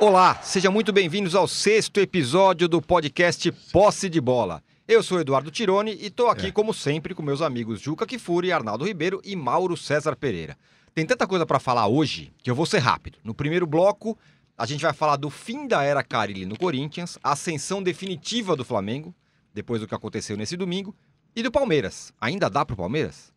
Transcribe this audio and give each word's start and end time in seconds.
Olá, 0.00 0.40
sejam 0.42 0.72
muito 0.72 0.94
bem-vindos 0.94 1.34
ao 1.34 1.46
sexto 1.46 2.00
episódio 2.00 2.66
do 2.66 2.80
podcast 2.80 3.52
Posse 3.70 4.08
de 4.08 4.18
Bola. 4.18 4.62
Eu 4.88 5.02
sou 5.02 5.20
Eduardo 5.20 5.50
Tironi 5.50 5.92
e 5.92 6.06
estou 6.06 6.28
aqui, 6.28 6.50
como 6.50 6.72
sempre, 6.72 7.14
com 7.14 7.22
meus 7.22 7.42
amigos 7.42 7.82
Juca 7.82 8.06
Kifuri, 8.06 8.50
Arnaldo 8.50 8.86
Ribeiro 8.86 9.20
e 9.22 9.36
Mauro 9.36 9.76
César 9.76 10.16
Pereira. 10.16 10.56
Tem 10.94 11.04
tanta 11.04 11.26
coisa 11.26 11.44
para 11.44 11.58
falar 11.58 11.86
hoje 11.86 12.32
que 12.42 12.50
eu 12.50 12.54
vou 12.54 12.64
ser 12.64 12.78
rápido. 12.78 13.18
No 13.22 13.34
primeiro 13.34 13.66
bloco, 13.66 14.16
a 14.56 14.64
gente 14.64 14.80
vai 14.80 14.94
falar 14.94 15.16
do 15.16 15.28
fim 15.28 15.68
da 15.68 15.82
era 15.82 16.02
Carilli 16.02 16.46
no 16.46 16.56
Corinthians, 16.56 17.18
a 17.22 17.32
ascensão 17.32 17.82
definitiva 17.82 18.56
do 18.56 18.64
Flamengo, 18.64 19.14
depois 19.52 19.82
do 19.82 19.86
que 19.86 19.94
aconteceu 19.94 20.34
nesse 20.34 20.56
domingo, 20.56 20.96
e 21.36 21.42
do 21.42 21.52
Palmeiras. 21.52 22.10
Ainda 22.18 22.48
dá 22.48 22.64
pro 22.64 22.74
Palmeiras? 22.74 23.34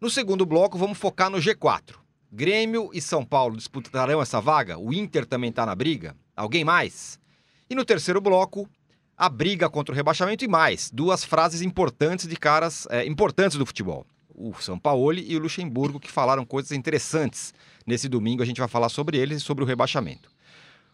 No 0.00 0.10
segundo 0.10 0.44
bloco, 0.44 0.76
vamos 0.76 0.98
focar 0.98 1.30
no 1.30 1.38
G4. 1.38 1.99
Grêmio 2.32 2.90
e 2.92 3.00
São 3.00 3.24
Paulo 3.24 3.56
disputarão 3.56 4.22
essa 4.22 4.40
vaga? 4.40 4.78
O 4.78 4.94
Inter 4.94 5.26
também 5.26 5.50
está 5.50 5.66
na 5.66 5.74
briga? 5.74 6.14
Alguém 6.36 6.64
mais? 6.64 7.18
E 7.68 7.74
no 7.74 7.84
terceiro 7.84 8.20
bloco, 8.20 8.68
a 9.16 9.28
briga 9.28 9.68
contra 9.68 9.92
o 9.92 9.96
rebaixamento 9.96 10.44
e 10.44 10.48
mais. 10.48 10.90
Duas 10.92 11.24
frases 11.24 11.60
importantes 11.60 12.28
de 12.28 12.36
caras 12.36 12.86
é, 12.88 13.04
importantes 13.04 13.58
do 13.58 13.66
futebol. 13.66 14.06
O 14.34 14.54
São 14.60 14.78
Paulo 14.78 15.12
e 15.12 15.36
o 15.36 15.40
Luxemburgo, 15.40 15.98
que 15.98 16.10
falaram 16.10 16.46
coisas 16.46 16.72
interessantes. 16.72 17.52
Nesse 17.84 18.08
domingo 18.08 18.42
a 18.42 18.46
gente 18.46 18.60
vai 18.60 18.68
falar 18.68 18.88
sobre 18.88 19.18
eles 19.18 19.38
e 19.38 19.44
sobre 19.44 19.64
o 19.64 19.66
rebaixamento. 19.66 20.30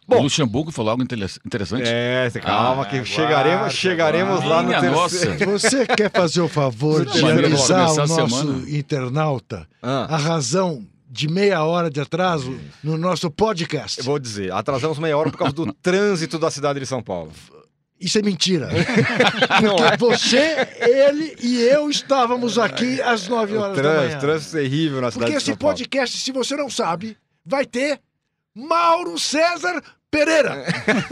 Bom, 0.07 0.19
o 0.19 0.23
Luxemburgo 0.23 0.71
falou 0.71 0.91
algo 0.91 1.03
interessante. 1.03 1.83
É, 1.85 2.29
calma, 2.41 2.83
ah, 2.83 2.85
que 2.85 3.03
chegaremos, 3.03 3.73
chegaremos 3.73 4.43
lá 4.43 4.63
no 4.63 4.69
terceiro. 4.69 4.95
Nossa. 4.95 5.45
Você 5.45 5.85
quer 5.85 6.09
fazer 6.09 6.41
o 6.41 6.47
favor 6.47 7.05
de 7.05 7.23
avisar 7.23 7.91
o 7.91 8.07
nosso 8.07 8.69
internauta 8.69 9.67
ah. 9.83 10.15
a 10.15 10.17
razão 10.17 10.87
de 11.17 11.27
meia 11.27 11.63
hora 11.63 11.89
de 11.89 11.99
atraso 11.99 12.55
no 12.83 12.95
nosso 12.95 13.31
podcast. 13.31 13.97
Eu 13.97 14.05
vou 14.05 14.19
dizer, 14.19 14.53
atrasamos 14.53 14.99
meia 14.99 15.17
hora 15.17 15.31
por 15.31 15.39
causa 15.39 15.53
do 15.55 15.73
trânsito 15.81 16.37
da 16.37 16.51
cidade 16.51 16.79
de 16.79 16.85
São 16.85 17.01
Paulo. 17.01 17.31
Isso 17.99 18.19
é 18.19 18.21
mentira. 18.21 18.69
Porque 19.59 19.83
é? 19.83 19.97
você, 19.97 20.69
ele 20.79 21.35
e 21.41 21.59
eu 21.63 21.89
estávamos 21.89 22.59
aqui 22.59 23.01
às 23.01 23.27
nove 23.27 23.57
horas 23.57 23.75
trânsito, 23.75 23.97
da 23.97 24.05
manhã. 24.05 24.19
Trânsito 24.19 24.57
terrível 24.57 25.01
na 25.01 25.09
cidade 25.09 25.31
Porque 25.31 25.39
de 25.39 25.45
São 25.45 25.57
Paulo. 25.57 25.75
Porque 25.75 25.81
esse 25.81 25.89
podcast, 25.89 26.17
se 26.19 26.31
você 26.31 26.55
não 26.55 26.69
sabe, 26.69 27.17
vai 27.43 27.65
ter 27.65 27.99
Mauro 28.53 29.17
César 29.17 29.81
Pereira. 30.11 30.65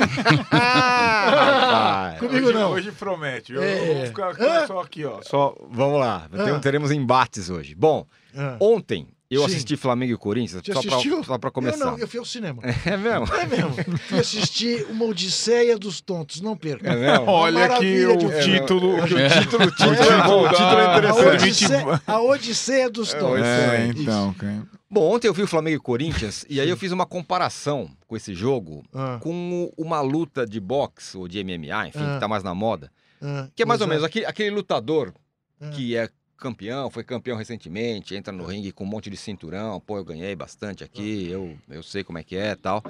ah, 0.51 2.15
Comigo 2.19 2.45
hoje, 2.45 2.53
não. 2.53 2.71
Hoje 2.73 2.91
promete. 2.91 3.53
Eu, 3.53 3.63
é. 3.63 3.89
eu 3.89 3.95
vou 3.95 4.05
ficar 4.05 4.67
só 4.67 4.79
aqui, 4.81 5.03
ó. 5.03 5.19
Só, 5.23 5.55
vamos 5.71 5.99
lá. 5.99 6.29
Ah. 6.31 6.59
Teremos 6.59 6.91
embates 6.91 7.49
hoje. 7.49 7.73
Bom, 7.73 8.05
ah. 8.37 8.55
ontem 8.59 9.07
eu 9.29 9.41
Sim. 9.41 9.47
assisti 9.47 9.75
Flamengo 9.75 10.13
e 10.13 10.17
Corinthians, 10.17 10.61
Você 10.63 10.73
só 10.73 10.81
pra, 10.81 11.23
só 11.23 11.37
pra 11.37 11.51
começar. 11.51 11.85
Eu 11.85 11.91
não, 11.91 11.97
eu 11.97 12.07
fui 12.07 12.19
ao 12.19 12.25
cinema. 12.25 12.61
É 12.85 12.97
mesmo? 12.97 13.33
É 13.33 13.45
mesmo. 13.47 13.97
Fui 13.97 14.19
assistir 14.19 14.85
Uma 14.89 15.05
Odisseia 15.05 15.77
dos 15.77 15.99
Tontos, 15.99 16.41
não 16.41 16.55
perca. 16.55 16.91
É 16.91 16.95
mesmo? 16.95 17.25
Olha 17.27 17.79
que 17.79 18.05
o 18.05 18.41
título, 18.41 18.97
é, 18.97 19.07
que 19.07 19.13
o 19.13 19.41
título, 19.41 19.65
o 19.65 19.71
título 19.71 19.93
é, 19.93 20.19
é 20.19 20.23
bom, 20.23 20.45
o 20.45 20.49
título 20.49 20.79
é 20.79 20.97
interessante. 20.97 21.25
A 21.25 21.43
Odisseia, 21.43 22.01
a 22.07 22.21
Odisseia 22.21 22.89
dos 22.89 23.13
Tontos. 23.13 23.45
É, 23.45 23.87
então, 23.87 24.33
cara. 24.33 24.67
Bom, 24.89 25.13
ontem 25.13 25.27
eu 25.27 25.33
vi 25.33 25.41
o 25.41 25.47
Flamengo 25.47 25.75
e 25.75 25.79
Corinthians 25.79 26.45
e 26.47 26.61
aí 26.61 26.69
eu 26.69 26.77
fiz 26.77 26.91
uma 26.91 27.05
comparação 27.05 27.89
com 28.07 28.15
esse 28.15 28.33
jogo 28.33 28.83
ah. 28.93 29.19
com 29.21 29.69
uma 29.77 29.99
luta 29.99 30.45
de 30.45 30.59
boxe 30.59 31.17
ou 31.17 31.27
de 31.27 31.43
MMA, 31.43 31.87
enfim, 31.87 31.99
ah. 31.99 32.13
que 32.13 32.19
tá 32.19 32.27
mais 32.27 32.43
na 32.43 32.53
moda. 32.53 32.91
Ah. 33.21 33.49
Que 33.55 33.63
é 33.63 33.65
mais 33.65 33.81
ou 33.81 33.87
menos 33.87 34.03
aquele, 34.03 34.25
aquele 34.25 34.51
lutador 34.51 35.13
ah. 35.59 35.69
que 35.71 35.97
é 35.97 36.09
campeão, 36.37 36.89
foi 36.89 37.03
campeão 37.03 37.37
recentemente, 37.37 38.15
entra 38.15 38.33
no 38.33 38.45
ringue 38.45 38.71
com 38.71 38.83
um 38.83 38.87
monte 38.87 39.09
de 39.09 39.17
cinturão, 39.17 39.79
pô, 39.79 39.97
eu 39.97 40.05
ganhei 40.05 40.35
bastante 40.35 40.83
aqui, 40.83 41.27
eu, 41.29 41.57
eu 41.69 41.81
sei 41.81 42.03
como 42.03 42.17
é 42.17 42.23
que 42.23 42.35
é 42.35 42.55
tal. 42.55 42.83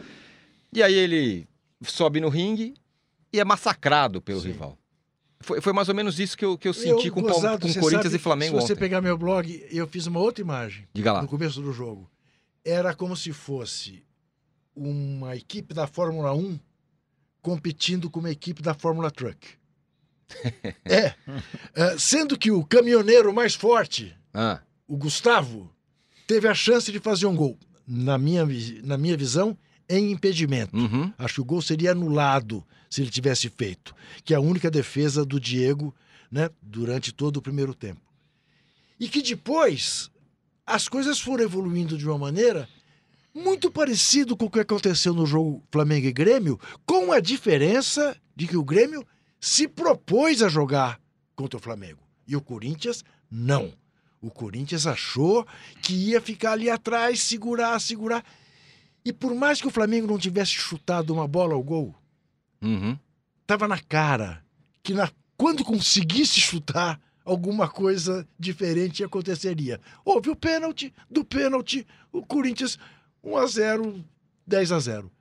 E 0.73 0.81
aí 0.81 0.94
ele 0.94 1.47
sobe 1.83 2.19
no 2.19 2.29
ringue 2.29 2.73
e 3.31 3.39
é 3.39 3.45
massacrado 3.45 4.22
pelo 4.22 4.41
Sim. 4.41 4.50
rival. 4.50 4.78
Foi, 5.39 5.61
foi 5.61 5.73
mais 5.73 5.89
ou 5.89 5.95
menos 5.95 6.19
isso 6.19 6.38
que 6.38 6.44
eu, 6.44 6.57
que 6.57 6.67
eu 6.67 6.73
senti 6.73 7.07
eu, 7.07 7.13
com, 7.13 7.22
gozado, 7.22 7.67
com 7.67 7.73
Corinthians 7.73 8.06
sabe, 8.06 8.16
e 8.16 8.19
Flamengo 8.19 8.56
Se 8.56 8.67
você 8.67 8.73
ontem. 8.73 8.79
pegar 8.79 9.01
meu 9.01 9.17
blog, 9.17 9.66
eu 9.69 9.88
fiz 9.88 10.07
uma 10.07 10.19
outra 10.19 10.41
imagem. 10.41 10.88
Diga 10.94 11.13
lá. 11.13 11.22
No 11.22 11.27
começo 11.27 11.62
do 11.62 11.72
jogo. 11.72 12.09
Era 12.63 12.95
como 12.95 13.16
se 13.16 13.31
fosse 13.31 14.03
uma 14.75 15.35
equipe 15.35 15.73
da 15.73 15.85
Fórmula 15.85 16.33
1 16.33 16.59
competindo 17.41 18.09
com 18.09 18.19
uma 18.19 18.31
equipe 18.31 18.62
da 18.62 18.73
Fórmula 18.73 19.12
Truck. 19.12 19.47
É. 20.86 21.13
Uh, 21.75 22.00
sendo 22.00 22.38
que 22.38 22.52
o 22.52 22.63
caminhoneiro 22.66 23.34
mais 23.34 23.56
forte, 23.56 24.16
ah. 24.34 24.59
o 24.88 24.97
Gustavo, 24.97 25.72
teve 26.28 26.47
a 26.47 26.53
chance 26.53 26.91
de 26.91 27.00
fazer 27.00 27.25
um 27.25 27.36
gol. 27.36 27.58
Na 27.88 28.18
minha, 28.18 28.46
na 28.84 28.97
minha 28.97 29.16
visão, 29.16 29.58
em 29.88 30.12
impedimento. 30.12 30.75
Uhum. 30.75 31.13
Acho 31.18 31.36
que 31.36 31.41
o 31.41 31.46
gol 31.46 31.62
seria 31.62 31.91
anulado 31.91 32.63
se 32.90 33.02
ele 33.02 33.12
tivesse 33.12 33.50
feito. 33.50 33.96
Que 34.24 34.34
é 34.34 34.38
a 34.38 34.41
única 34.41 34.72
defesa 34.72 35.24
do 35.24 35.40
Diego 35.40 35.94
né, 36.31 36.50
durante 36.62 37.12
todo 37.12 37.38
o 37.38 37.42
primeiro 37.42 37.74
tempo. 37.74 38.02
E 39.00 39.07
que 39.07 39.22
depois 39.22 40.09
as 40.66 40.88
coisas 40.88 41.19
foram 41.19 41.44
evoluindo 41.44 41.97
de 41.97 42.07
uma 42.07 42.18
maneira 42.18 42.68
muito 43.34 43.69
parecido 43.69 44.36
com 44.36 44.46
o 44.46 44.50
que 44.50 44.62
aconteceu 44.62 45.13
no 45.13 45.25
jogo 45.25 45.62
Flamengo 45.69 46.07
e 46.07 46.13
Grêmio, 46.13 46.59
com 46.86 47.12
a 47.12 47.19
diferença 47.19 48.16
de 48.36 48.47
que 48.47 48.56
o 48.56 48.63
Grêmio 48.63 49.06
se 49.40 49.68
propôs 49.68 50.41
a 50.41 50.50
jogar 50.50 51.00
contra 51.35 51.57
o 51.57 51.62
Flamengo. 51.62 52.00
E 52.28 52.35
o 52.35 52.41
Corinthians, 52.41 53.03
não. 53.29 53.73
O 54.22 54.31
Corinthians 54.31 54.88
achou 54.88 55.46
que 55.81 55.94
ia 55.94 56.19
ficar 56.19 56.53
ali 56.53 56.69
atrás, 56.69 57.22
segurar, 57.22 57.79
segurar. 57.79 58.25
E 59.03 59.13
por 59.13 59.35
mais 59.35 59.62
que 59.62 59.68
o 59.68 59.72
Flamengo 59.72 60.07
não 60.07 60.18
tivesse 60.18 60.51
chutado 60.51 61.13
uma 61.13 61.28
bola 61.28 61.53
ao 61.53 61.62
gol, 61.62 61.94
uhum. 62.62 62.97
tava 63.45 63.68
na 63.68 63.79
cara 63.79 64.44
que 64.81 64.94
na, 64.94 65.12
quando 65.38 65.63
conseguisse 65.63 66.40
chutar, 66.40 67.00
alguma 67.24 67.68
coisa 67.68 68.28
diferente 68.40 69.03
aconteceria. 69.03 69.81
Houve 70.03 70.29
o 70.29 70.35
pênalti, 70.35 70.94
do 71.09 71.25
pênalti, 71.25 71.85
o 72.12 72.25
Corinthians 72.25 72.78
1 73.24 73.38
a 73.38 73.47
0 73.47 74.06
10 74.47 74.72
a 74.72 74.79
0 74.79 75.12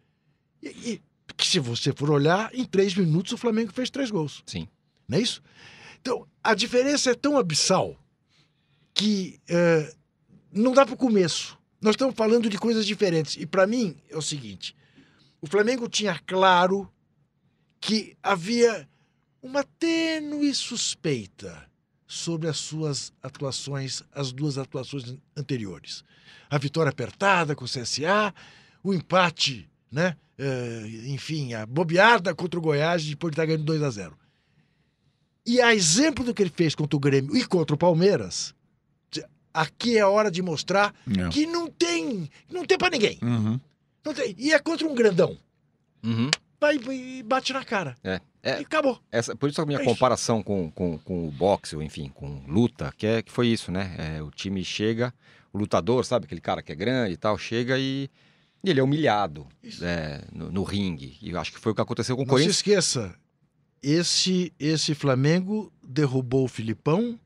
E, 0.62 0.68
e 0.68 1.02
que 1.36 1.46
se 1.46 1.58
você 1.58 1.92
for 1.92 2.10
olhar, 2.10 2.50
em 2.54 2.64
três 2.64 2.94
minutos 2.94 3.32
o 3.32 3.38
Flamengo 3.38 3.72
fez 3.72 3.90
três 3.90 4.10
gols. 4.10 4.42
Sim. 4.46 4.68
Não 5.08 5.18
é 5.18 5.20
isso? 5.20 5.42
Então, 6.00 6.26
a 6.42 6.54
diferença 6.54 7.10
é 7.10 7.14
tão 7.14 7.36
abissal 7.36 7.98
que 8.92 9.40
é, 9.48 9.94
não 10.52 10.72
dá 10.72 10.84
para 10.84 10.94
o 10.94 10.98
começo. 10.98 11.58
Nós 11.80 11.94
estamos 11.94 12.14
falando 12.14 12.48
de 12.48 12.58
coisas 12.58 12.86
diferentes. 12.86 13.36
E 13.36 13.46
para 13.46 13.66
mim 13.66 13.96
é 14.08 14.16
o 14.16 14.22
seguinte: 14.22 14.76
o 15.40 15.46
Flamengo 15.46 15.88
tinha 15.88 16.18
claro 16.26 16.90
que 17.80 18.16
havia 18.22 18.88
uma 19.42 19.64
tênue 19.64 20.54
suspeita 20.54 21.68
sobre 22.06 22.48
as 22.48 22.58
suas 22.58 23.12
atuações, 23.22 24.02
as 24.12 24.32
duas 24.32 24.56
atuações 24.56 25.16
anteriores. 25.36 26.04
A 26.48 26.56
vitória 26.56 26.90
apertada 26.90 27.54
com 27.54 27.64
o 27.64 27.68
CSA, 27.68 28.32
o 28.82 28.94
empate 28.94 29.68
né? 29.94 30.16
Uh, 30.38 30.86
enfim, 31.06 31.54
a 31.54 31.64
bobeada 31.64 32.34
contra 32.34 32.58
o 32.58 32.62
Goiás 32.62 33.04
depois 33.04 33.30
de 33.30 33.34
estar 33.34 33.46
ganhando 33.46 33.64
2 33.64 33.82
a 33.82 33.90
0 33.90 34.18
E 35.46 35.60
a 35.60 35.72
exemplo 35.72 36.24
do 36.24 36.34
que 36.34 36.42
ele 36.42 36.52
fez 36.54 36.74
contra 36.74 36.96
o 36.96 37.00
Grêmio 37.00 37.36
e 37.36 37.44
contra 37.44 37.74
o 37.74 37.78
Palmeiras, 37.78 38.52
aqui 39.52 39.96
é 39.96 40.00
a 40.00 40.08
hora 40.08 40.30
de 40.30 40.42
mostrar 40.42 40.92
não. 41.06 41.30
que 41.30 41.46
não 41.46 41.70
tem, 41.70 42.28
não 42.50 42.64
tem 42.64 42.76
para 42.76 42.90
ninguém. 42.90 43.18
Uhum. 43.22 43.60
Tem, 44.12 44.34
e 44.36 44.52
é 44.52 44.58
contra 44.58 44.86
um 44.86 44.94
grandão. 44.94 45.38
Uhum. 46.02 46.30
Vai 46.60 46.76
e 46.76 47.22
bate 47.22 47.52
na 47.52 47.64
cara. 47.64 47.96
É. 48.02 48.20
É, 48.44 48.60
e 48.60 48.62
acabou. 48.62 49.00
Essa, 49.10 49.34
por 49.34 49.48
isso 49.48 49.62
a 49.62 49.64
minha 49.64 49.80
é 49.80 49.84
comparação 49.84 50.42
com, 50.42 50.70
com, 50.70 50.98
com 50.98 51.26
o 51.26 51.30
boxe, 51.30 51.74
ou 51.74 51.82
enfim, 51.82 52.10
com 52.14 52.44
luta, 52.46 52.92
que, 52.96 53.06
é, 53.06 53.22
que 53.22 53.32
foi 53.32 53.46
isso, 53.46 53.72
né? 53.72 53.94
É, 53.98 54.22
o 54.22 54.30
time 54.30 54.62
chega, 54.62 55.14
o 55.50 55.56
lutador, 55.56 56.04
sabe? 56.04 56.26
Aquele 56.26 56.42
cara 56.42 56.62
que 56.62 56.70
é 56.70 56.74
grande 56.74 57.14
e 57.14 57.16
tal, 57.16 57.38
chega 57.38 57.78
e 57.78 58.10
ele 58.70 58.80
é 58.80 58.82
humilhado 58.82 59.46
é, 59.82 60.24
no, 60.32 60.50
no, 60.50 60.62
ringue. 60.62 61.16
E 61.20 61.30
eu 61.30 61.40
acho 61.40 61.52
que 61.52 61.58
foi 61.58 61.72
o 61.72 61.74
que 61.74 61.80
aconteceu 61.80 62.16
com 62.16 62.22
o 62.22 62.24
Não 62.24 62.30
Corinthians. 62.30 62.56
Não 62.56 62.64
se 62.64 62.70
esqueça, 62.70 63.14
esse, 63.82 64.52
esse 64.58 64.94
Flamengo 64.94 65.72
derrubou 65.82 66.44
o 66.44 66.48
Filipão 66.48 67.18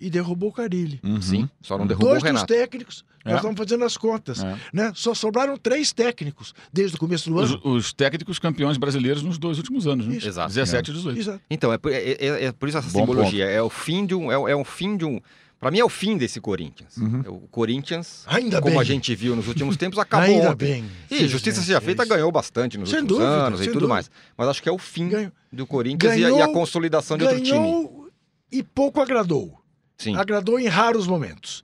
e 0.00 0.08
derrubou 0.08 0.48
o 0.48 0.52
Carilli. 0.52 0.98
Uhum. 1.04 1.20
Sim, 1.20 1.50
só 1.60 1.76
não 1.76 1.86
derrubou 1.86 2.10
Dois 2.10 2.22
o 2.22 2.26
Renato. 2.26 2.46
dos 2.46 2.56
técnicos, 2.56 3.04
é. 3.22 3.30
nós 3.30 3.40
estamos 3.40 3.58
fazendo 3.58 3.84
as 3.84 3.96
contas. 3.98 4.42
É. 4.42 4.58
Né? 4.72 4.92
Só 4.94 5.12
sobraram 5.12 5.58
três 5.58 5.92
técnicos 5.92 6.54
desde 6.72 6.96
o 6.96 6.98
começo 6.98 7.28
do 7.28 7.38
ano. 7.38 7.60
Os, 7.62 7.86
os 7.86 7.92
técnicos 7.92 8.38
campeões 8.38 8.78
brasileiros 8.78 9.22
nos 9.22 9.36
dois 9.36 9.58
últimos 9.58 9.86
anos, 9.86 10.06
né? 10.06 10.16
Exato. 10.16 10.48
17 10.48 10.90
e 10.90 10.94
18. 10.94 11.18
Exato. 11.18 11.40
Então, 11.50 11.72
é, 11.72 11.78
é, 11.84 12.26
é, 12.26 12.44
é, 12.46 12.52
por 12.52 12.68
isso 12.68 12.78
essa 12.78 12.90
Bom 12.90 13.00
simbologia. 13.00 13.44
Ponto. 13.44 13.56
É 13.56 13.62
o 13.62 13.68
fim 13.68 14.06
de 14.06 14.14
um. 14.14 14.32
É, 14.32 14.52
é 14.52 14.56
o 14.56 14.64
fim 14.64 14.96
de 14.96 15.04
um 15.04 15.20
Para 15.60 15.70
mim 15.70 15.78
é 15.78 15.84
o 15.84 15.88
fim 15.90 16.16
desse 16.16 16.40
Corinthians. 16.40 16.96
Uhum. 16.96 17.20
O 17.28 17.40
Corinthians, 17.48 18.24
Ainda 18.26 18.60
como 18.62 18.72
bem. 18.72 18.80
a 18.80 18.84
gente 18.84 19.14
viu 19.14 19.36
nos 19.36 19.46
últimos 19.46 19.76
tempos, 19.78 19.98
acabou 19.98 20.26
Ainda 20.26 20.52
ontem. 20.52 20.82
bem. 20.82 20.90
E 21.10 21.28
justiça 21.28 21.60
seja 21.60 21.80
feita, 21.82 22.04
ganhou 22.06 22.32
bastante 22.32 22.78
nos 22.78 22.88
sem 22.88 23.00
últimos 23.00 23.18
dúvida, 23.18 23.46
anos 23.46 23.60
e 23.60 23.64
tudo 23.64 23.74
dúvida. 23.74 23.88
mais. 23.88 24.10
Mas 24.38 24.48
acho 24.48 24.62
que 24.62 24.68
é 24.70 24.72
o 24.72 24.78
fim 24.78 25.08
Ganhou. 25.10 25.32
do 25.52 25.66
Corinthians 25.66 26.14
Ganhou, 26.14 26.38
e, 26.38 26.42
a, 26.42 26.48
consolidação 26.48 27.18
de 27.18 27.24
outro 27.24 27.40
time. 27.42 27.58
Ganhou 27.58 28.08
e 28.50 28.62
pouco 28.62 29.00
agradou. 29.00 29.60
Sim. 29.98 30.16
Agradou 30.16 30.58
em 30.58 30.66
raros 30.66 31.06
momentos. 31.06 31.62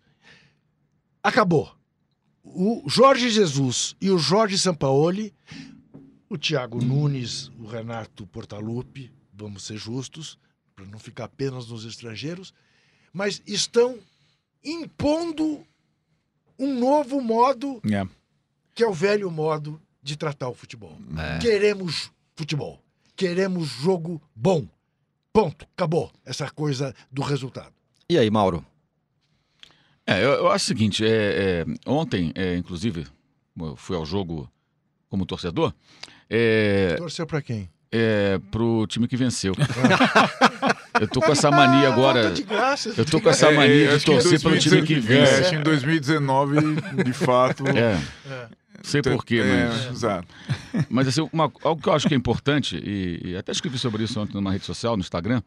Acabou. 1.22 1.74
O 2.44 2.84
Jorge 2.86 3.30
Jesus 3.30 3.96
e 4.00 4.10
o 4.10 4.18
Jorge 4.18 4.58
Sampaoli 4.58 5.34
o 6.28 6.36
Thiago 6.36 6.84
Nunes, 6.84 7.50
o 7.58 7.66
Renato 7.66 8.26
Portaluppi, 8.26 9.12
vamos 9.32 9.62
ser 9.64 9.76
justos, 9.76 10.38
para 10.74 10.84
não 10.84 10.98
ficar 10.98 11.24
apenas 11.24 11.68
nos 11.68 11.84
estrangeiros, 11.84 12.52
mas 13.16 13.40
estão 13.46 13.98
impondo 14.62 15.66
um 16.58 16.78
novo 16.78 17.18
modo, 17.18 17.80
É. 17.90 18.06
que 18.74 18.82
é 18.84 18.86
o 18.86 18.92
velho 18.92 19.30
modo 19.30 19.80
de 20.02 20.16
tratar 20.18 20.50
o 20.50 20.54
futebol. 20.54 20.94
É. 21.16 21.38
Queremos 21.38 22.10
futebol, 22.34 22.78
queremos 23.16 23.68
jogo 23.68 24.20
bom. 24.34 24.66
Ponto, 25.32 25.66
acabou 25.74 26.12
essa 26.26 26.50
coisa 26.50 26.94
do 27.10 27.22
resultado. 27.22 27.72
E 28.08 28.18
aí, 28.18 28.30
Mauro? 28.30 28.64
É, 30.06 30.22
eu, 30.22 30.32
eu 30.32 30.50
acho 30.50 30.66
o 30.66 30.68
seguinte, 30.68 31.02
é, 31.04 31.08
é, 31.08 31.64
ontem, 31.86 32.32
é, 32.34 32.54
inclusive, 32.56 33.06
eu 33.58 33.76
fui 33.76 33.96
ao 33.96 34.04
jogo 34.04 34.50
como 35.08 35.24
torcedor, 35.24 35.72
é, 36.28 36.96
Torceu 36.98 37.26
para 37.26 37.40
quem? 37.40 37.70
é, 37.90 38.38
pro 38.50 38.86
time 38.86 39.08
que 39.08 39.16
venceu. 39.16 39.54
eu 41.00 41.08
tô 41.08 41.20
com 41.20 41.32
essa 41.32 41.50
mania 41.50 41.88
agora. 41.88 42.30
De 42.30 42.42
graça. 42.42 42.92
Eu 42.96 43.04
tô 43.04 43.20
com 43.20 43.28
essa 43.28 43.50
mania 43.50 43.88
de 43.88 43.94
acho 43.94 44.04
que 44.04 44.10
em 44.10 44.14
torcer 44.14 44.40
pelo 44.42 44.58
time 44.58 44.82
que 44.82 44.94
2019 45.00 45.14
é, 45.14 45.24
vence. 45.26 45.40
acho 45.40 45.50
que 45.50 45.56
em 45.56 45.62
2019, 45.62 46.56
de 47.04 47.12
fato. 47.12 47.64
É, 47.68 47.98
sei 48.82 49.02
porquê, 49.02 49.36
é, 49.44 49.66
mas. 49.68 49.86
Exato. 49.90 50.28
Mas 50.88 51.08
assim, 51.08 51.28
uma- 51.32 51.52
algo 51.62 51.80
que 51.82 51.88
eu 51.88 51.92
acho 51.92 52.06
que 52.08 52.14
é 52.14 52.16
importante, 52.16 52.76
e, 52.76 53.30
e 53.30 53.36
até 53.36 53.52
escrevi 53.52 53.78
sobre 53.78 54.04
isso 54.04 54.20
ontem 54.20 54.34
numa 54.34 54.52
rede 54.52 54.64
social, 54.64 54.96
no 54.96 55.00
Instagram, 55.00 55.42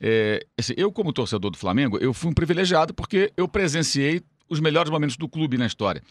é, 0.00 0.44
assim, 0.58 0.74
eu 0.76 0.92
como 0.92 1.12
torcedor 1.12 1.50
do 1.50 1.58
Flamengo, 1.58 1.98
eu 1.98 2.12
fui 2.14 2.30
um 2.30 2.34
privilegiado 2.34 2.94
porque 2.94 3.32
eu 3.36 3.48
presenciei 3.48 4.22
os 4.48 4.60
melhores 4.60 4.90
momentos 4.90 5.16
do 5.16 5.28
clube 5.28 5.58
na 5.58 5.66
história. 5.66 6.02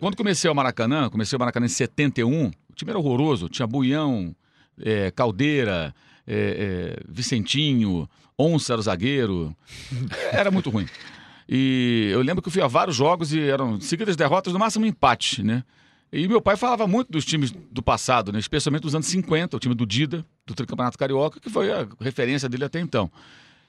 Quando 0.00 0.16
comecei 0.16 0.50
o 0.50 0.54
Maracanã, 0.54 1.08
comecei 1.08 1.36
o 1.36 1.38
Maracanã 1.38 1.66
em 1.66 1.70
71, 1.70 2.46
o 2.70 2.74
time 2.74 2.90
era 2.90 2.98
horroroso, 2.98 3.48
tinha 3.48 3.66
Buião, 3.66 4.34
é, 4.82 5.10
Caldeira, 5.10 5.94
é, 6.26 6.96
é, 6.98 7.02
Vicentinho, 7.08 8.08
Onça 8.38 8.72
era 8.72 8.80
o 8.80 8.82
zagueiro, 8.82 9.56
era 10.32 10.50
muito 10.50 10.70
ruim. 10.70 10.86
E 11.48 12.10
eu 12.12 12.20
lembro 12.22 12.42
que 12.42 12.48
eu 12.48 12.52
fui 12.52 12.62
a 12.62 12.66
vários 12.66 12.96
jogos 12.96 13.32
e 13.32 13.40
eram 13.40 13.80
seguidas 13.80 14.16
derrotas, 14.16 14.52
no 14.52 14.58
máximo 14.58 14.84
um 14.84 14.88
empate, 14.88 15.42
né? 15.42 15.62
E 16.12 16.26
meu 16.28 16.40
pai 16.40 16.56
falava 16.56 16.86
muito 16.86 17.10
dos 17.10 17.24
times 17.24 17.50
do 17.50 17.82
passado, 17.82 18.32
né? 18.32 18.38
especialmente 18.38 18.82
dos 18.82 18.94
anos 18.94 19.06
50, 19.06 19.56
o 19.56 19.60
time 19.60 19.74
do 19.74 19.84
Dida, 19.84 20.24
do 20.46 20.54
Tricampeonato 20.54 20.96
Carioca, 20.96 21.40
que 21.40 21.50
foi 21.50 21.72
a 21.72 21.86
referência 22.00 22.48
dele 22.48 22.64
até 22.64 22.80
então. 22.80 23.10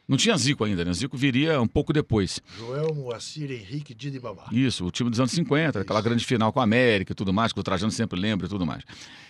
Não 0.08 0.16
tinha 0.16 0.38
Zico 0.38 0.64
ainda, 0.64 0.86
né? 0.86 0.94
Zico 0.94 1.18
viria 1.18 1.60
um 1.60 1.68
pouco 1.68 1.92
depois. 1.92 2.40
Joel, 2.58 2.94
Moacir, 2.96 3.52
Henrique, 3.52 3.94
Didi 3.94 4.20
Babá. 4.20 4.46
Isso, 4.54 4.86
o 4.86 4.92
time 4.92 5.10
dos 5.10 5.20
anos 5.20 5.34
50, 5.34 5.82
aquela 5.82 6.00
grande 6.00 6.24
final 6.24 6.54
com 6.54 6.62
a 6.62 6.64
América 6.64 7.12
e 7.12 7.16
tudo 7.16 7.34
mais, 7.34 7.52
que 7.52 7.60
o 7.60 7.64
Trajano 7.64 7.92
sempre 7.92 8.18
lembra 8.18 8.46
e 8.46 8.50
tudo 8.50 8.66
mais. 8.66 8.84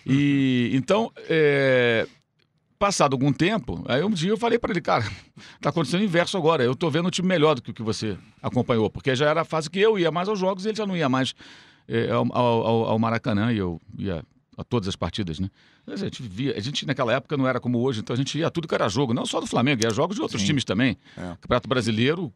E 0.06 0.70
então, 0.72 1.10
é, 1.28 2.06
passado 2.78 3.12
algum 3.14 3.32
tempo, 3.32 3.84
aí 3.88 4.02
um 4.04 4.10
dia 4.10 4.30
eu 4.30 4.36
falei 4.36 4.58
para 4.58 4.70
ele, 4.70 4.80
cara, 4.80 5.04
tá 5.60 5.70
acontecendo 5.70 6.00
o 6.00 6.04
inverso 6.04 6.36
agora. 6.36 6.62
Eu 6.62 6.74
tô 6.74 6.88
vendo 6.90 7.06
um 7.08 7.10
time 7.10 7.26
melhor 7.28 7.54
do 7.54 7.62
que 7.62 7.70
o 7.70 7.74
que 7.74 7.82
você 7.82 8.16
acompanhou, 8.42 8.88
porque 8.88 9.14
já 9.16 9.28
era 9.28 9.40
a 9.40 9.44
fase 9.44 9.68
que 9.68 9.78
eu 9.78 9.98
ia 9.98 10.10
mais 10.10 10.28
aos 10.28 10.38
jogos 10.38 10.64
e 10.64 10.68
ele 10.68 10.76
já 10.76 10.86
não 10.86 10.96
ia 10.96 11.08
mais 11.08 11.34
é, 11.88 12.10
ao, 12.10 12.26
ao- 12.36 12.84
ao 12.90 12.98
Maracanã 12.98 13.52
e 13.52 13.58
eu 13.58 13.80
ia 13.98 14.22
a 14.56 14.64
todas 14.64 14.88
as 14.88 14.96
partidas, 14.96 15.38
né? 15.38 15.48
A 15.86 15.96
gente 15.96 16.22
via, 16.22 16.54
a 16.56 16.60
gente 16.60 16.84
naquela 16.84 17.12
época 17.14 17.36
não 17.36 17.46
era 17.46 17.58
como 17.60 17.78
hoje, 17.80 18.00
então 18.00 18.12
a 18.12 18.16
gente 18.16 18.36
ia 18.38 18.48
a 18.48 18.50
tudo 18.50 18.66
que 18.68 18.74
era 18.74 18.88
jogo, 18.88 19.14
não 19.14 19.24
só 19.24 19.40
do 19.40 19.46
Flamengo, 19.46 19.82
ia 19.82 19.90
jogos 19.90 20.16
de 20.16 20.22
outros 20.22 20.40
Sim. 20.42 20.48
times 20.48 20.64
também. 20.64 20.98
É. 21.16 21.36
Campeonato 21.40 21.68
Brasileiro, 21.68 22.32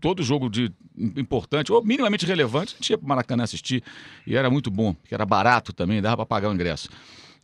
todo 0.00 0.22
jogo 0.22 0.48
de 0.48 0.72
importante 1.16 1.72
ou 1.72 1.82
minimamente 1.84 2.24
relevante, 2.24 2.74
a 2.74 2.76
gente 2.78 2.90
ia 2.90 2.96
para 2.98 3.08
Maracanã 3.08 3.42
assistir 3.44 3.82
e 4.26 4.36
era 4.36 4.48
muito 4.48 4.70
bom, 4.70 4.94
que 5.04 5.12
era 5.12 5.26
barato 5.26 5.72
também, 5.72 6.00
dava 6.00 6.16
para 6.18 6.26
pagar 6.26 6.48
o 6.50 6.54
ingresso. 6.54 6.88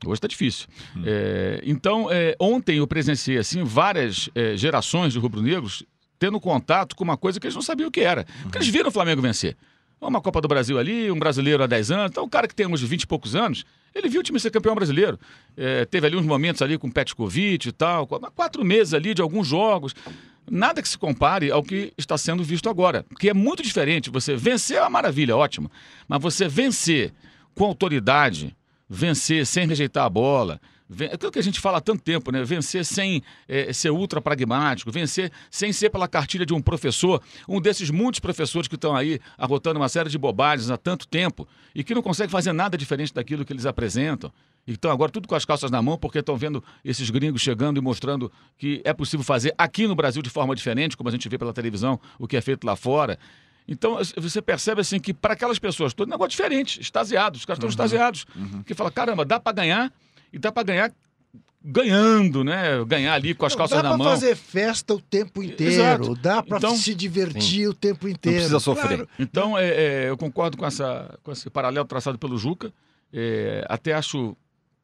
Hoje 0.04 0.14
está 0.14 0.28
difícil. 0.28 0.66
É, 1.04 1.60
então, 1.64 2.08
é, 2.10 2.34
ontem 2.38 2.78
eu 2.78 2.86
presenciei 2.86 3.38
assim 3.38 3.62
várias 3.64 4.28
é, 4.34 4.56
gerações 4.56 5.12
de 5.12 5.18
rubro-negros 5.18 5.82
tendo 6.18 6.38
contato 6.40 6.94
com 6.96 7.04
uma 7.04 7.16
coisa 7.16 7.38
que 7.40 7.46
eles 7.46 7.54
não 7.54 7.62
sabiam 7.62 7.88
o 7.88 7.90
que 7.90 8.00
era. 8.00 8.24
Porque 8.42 8.58
eles 8.58 8.68
viram 8.68 8.88
o 8.88 8.92
Flamengo 8.92 9.20
vencer. 9.22 9.56
Uma 10.00 10.20
Copa 10.20 10.40
do 10.40 10.48
Brasil 10.48 10.78
ali, 10.78 11.10
um 11.10 11.18
brasileiro 11.18 11.62
há 11.62 11.66
10 11.66 11.90
anos. 11.90 12.10
Então, 12.10 12.24
o 12.24 12.28
cara 12.28 12.46
que 12.46 12.54
tem 12.54 12.66
uns 12.66 12.82
20 12.82 13.02
e 13.02 13.06
poucos 13.06 13.34
anos, 13.34 13.64
ele 13.94 14.06
viu 14.08 14.20
o 14.20 14.22
time 14.22 14.38
ser 14.38 14.50
campeão 14.50 14.74
brasileiro. 14.74 15.18
É, 15.56 15.86
teve 15.86 16.06
ali 16.06 16.16
uns 16.16 16.26
momentos 16.26 16.60
ali 16.60 16.76
com 16.76 16.90
Petkovic 16.90 17.68
e 17.68 17.72
tal, 17.72 18.06
qu- 18.06 18.20
quatro 18.34 18.62
meses 18.64 18.92
ali 18.92 19.14
de 19.14 19.22
alguns 19.22 19.46
jogos. 19.46 19.94
Nada 20.50 20.82
que 20.82 20.88
se 20.88 20.98
compare 20.98 21.50
ao 21.50 21.62
que 21.62 21.90
está 21.96 22.18
sendo 22.18 22.44
visto 22.44 22.68
agora. 22.68 23.02
Porque 23.08 23.30
é 23.30 23.34
muito 23.34 23.62
diferente. 23.62 24.10
Você 24.10 24.36
vencer 24.36 24.76
é 24.76 24.80
uma 24.82 24.90
maravilha, 24.90 25.34
ótimo. 25.36 25.70
Mas 26.06 26.20
você 26.20 26.46
vencer 26.48 27.12
com 27.54 27.64
autoridade, 27.64 28.54
vencer 28.88 29.46
sem 29.46 29.66
rejeitar 29.66 30.04
a 30.04 30.10
bola, 30.10 30.60
ven- 30.88 31.10
aquilo 31.12 31.32
que 31.32 31.38
a 31.38 31.42
gente 31.42 31.60
fala 31.60 31.78
há 31.78 31.80
tanto 31.80 32.02
tempo, 32.02 32.30
né? 32.30 32.44
Vencer 32.44 32.84
sem 32.84 33.22
eh, 33.48 33.72
ser 33.72 33.90
ultra 33.90 34.20
pragmático, 34.20 34.90
vencer 34.92 35.32
sem 35.50 35.72
ser 35.72 35.90
pela 35.90 36.06
cartilha 36.06 36.44
de 36.44 36.52
um 36.52 36.60
professor, 36.60 37.22
um 37.48 37.60
desses 37.60 37.90
muitos 37.90 38.20
professores 38.20 38.68
que 38.68 38.74
estão 38.74 38.94
aí 38.94 39.20
arrotando 39.38 39.80
uma 39.80 39.88
série 39.88 40.10
de 40.10 40.18
bobagens 40.18 40.70
há 40.70 40.76
tanto 40.76 41.08
tempo 41.08 41.48
e 41.74 41.82
que 41.82 41.94
não 41.94 42.02
conseguem 42.02 42.30
fazer 42.30 42.52
nada 42.52 42.76
diferente 42.76 43.12
daquilo 43.12 43.44
que 43.44 43.52
eles 43.52 43.66
apresentam. 43.66 44.32
E 44.66 44.72
estão 44.72 44.90
agora 44.90 45.12
tudo 45.12 45.28
com 45.28 45.34
as 45.34 45.44
calças 45.44 45.70
na 45.70 45.82
mão 45.82 45.98
porque 45.98 46.18
estão 46.18 46.36
vendo 46.38 46.64
esses 46.82 47.10
gringos 47.10 47.42
chegando 47.42 47.76
e 47.76 47.82
mostrando 47.82 48.32
que 48.56 48.80
é 48.84 48.94
possível 48.94 49.22
fazer 49.22 49.54
aqui 49.58 49.86
no 49.86 49.94
Brasil 49.94 50.22
de 50.22 50.30
forma 50.30 50.54
diferente, 50.54 50.96
como 50.96 51.08
a 51.08 51.12
gente 51.12 51.28
vê 51.28 51.36
pela 51.36 51.52
televisão, 51.52 52.00
o 52.18 52.26
que 52.26 52.34
é 52.36 52.40
feito 52.40 52.66
lá 52.66 52.74
fora. 52.74 53.18
Então 53.66 53.98
você 54.16 54.42
percebe 54.42 54.80
assim 54.82 55.00
que 55.00 55.14
para 55.14 55.32
aquelas 55.34 55.58
pessoas, 55.58 55.94
todo 55.94 56.08
negócio 56.10 56.30
diferente, 56.30 56.80
extasiados, 56.80 57.40
os 57.40 57.46
caras 57.46 57.58
estão 57.58 57.70
extasiados. 57.70 58.26
Que 58.66 58.74
fala, 58.74 58.90
caramba, 58.90 59.24
dá 59.24 59.40
para 59.40 59.52
ganhar 59.56 59.92
e 60.32 60.38
dá 60.38 60.52
para 60.52 60.62
ganhar 60.64 60.92
ganhando, 61.62 62.44
né? 62.44 62.84
Ganhar 62.86 63.14
ali 63.14 63.34
com 63.34 63.46
as 63.46 63.52
Não, 63.52 63.58
calças 63.58 63.76
dá 63.78 63.82
na 63.82 63.88
pra 63.90 63.98
mão. 63.98 64.06
fazer 64.08 64.36
festa 64.36 64.92
o 64.94 65.00
tempo 65.00 65.42
inteiro, 65.42 65.72
Exato. 65.72 66.14
dá 66.16 66.42
pra 66.42 66.58
Então- 66.58 66.76
se 66.76 66.94
divertir 66.94 67.66
o 67.68 67.72
tempo 67.74 68.06
inteiro. 68.06 68.36
precisa 68.38 68.60
sofrer. 68.60 68.88
Claro. 68.98 69.08
Então, 69.18 69.56
é, 69.56 69.68
é, 69.68 70.10
eu 70.10 70.16
concordo 70.18 70.56
com, 70.58 70.66
essa, 70.66 71.18
com 71.22 71.32
esse 71.32 71.48
paralelo 71.48 71.86
traçado 71.86 72.18
pelo 72.18 72.36
Juca. 72.36 72.70
É, 73.10 73.64
até 73.68 73.94
acho, 73.94 74.36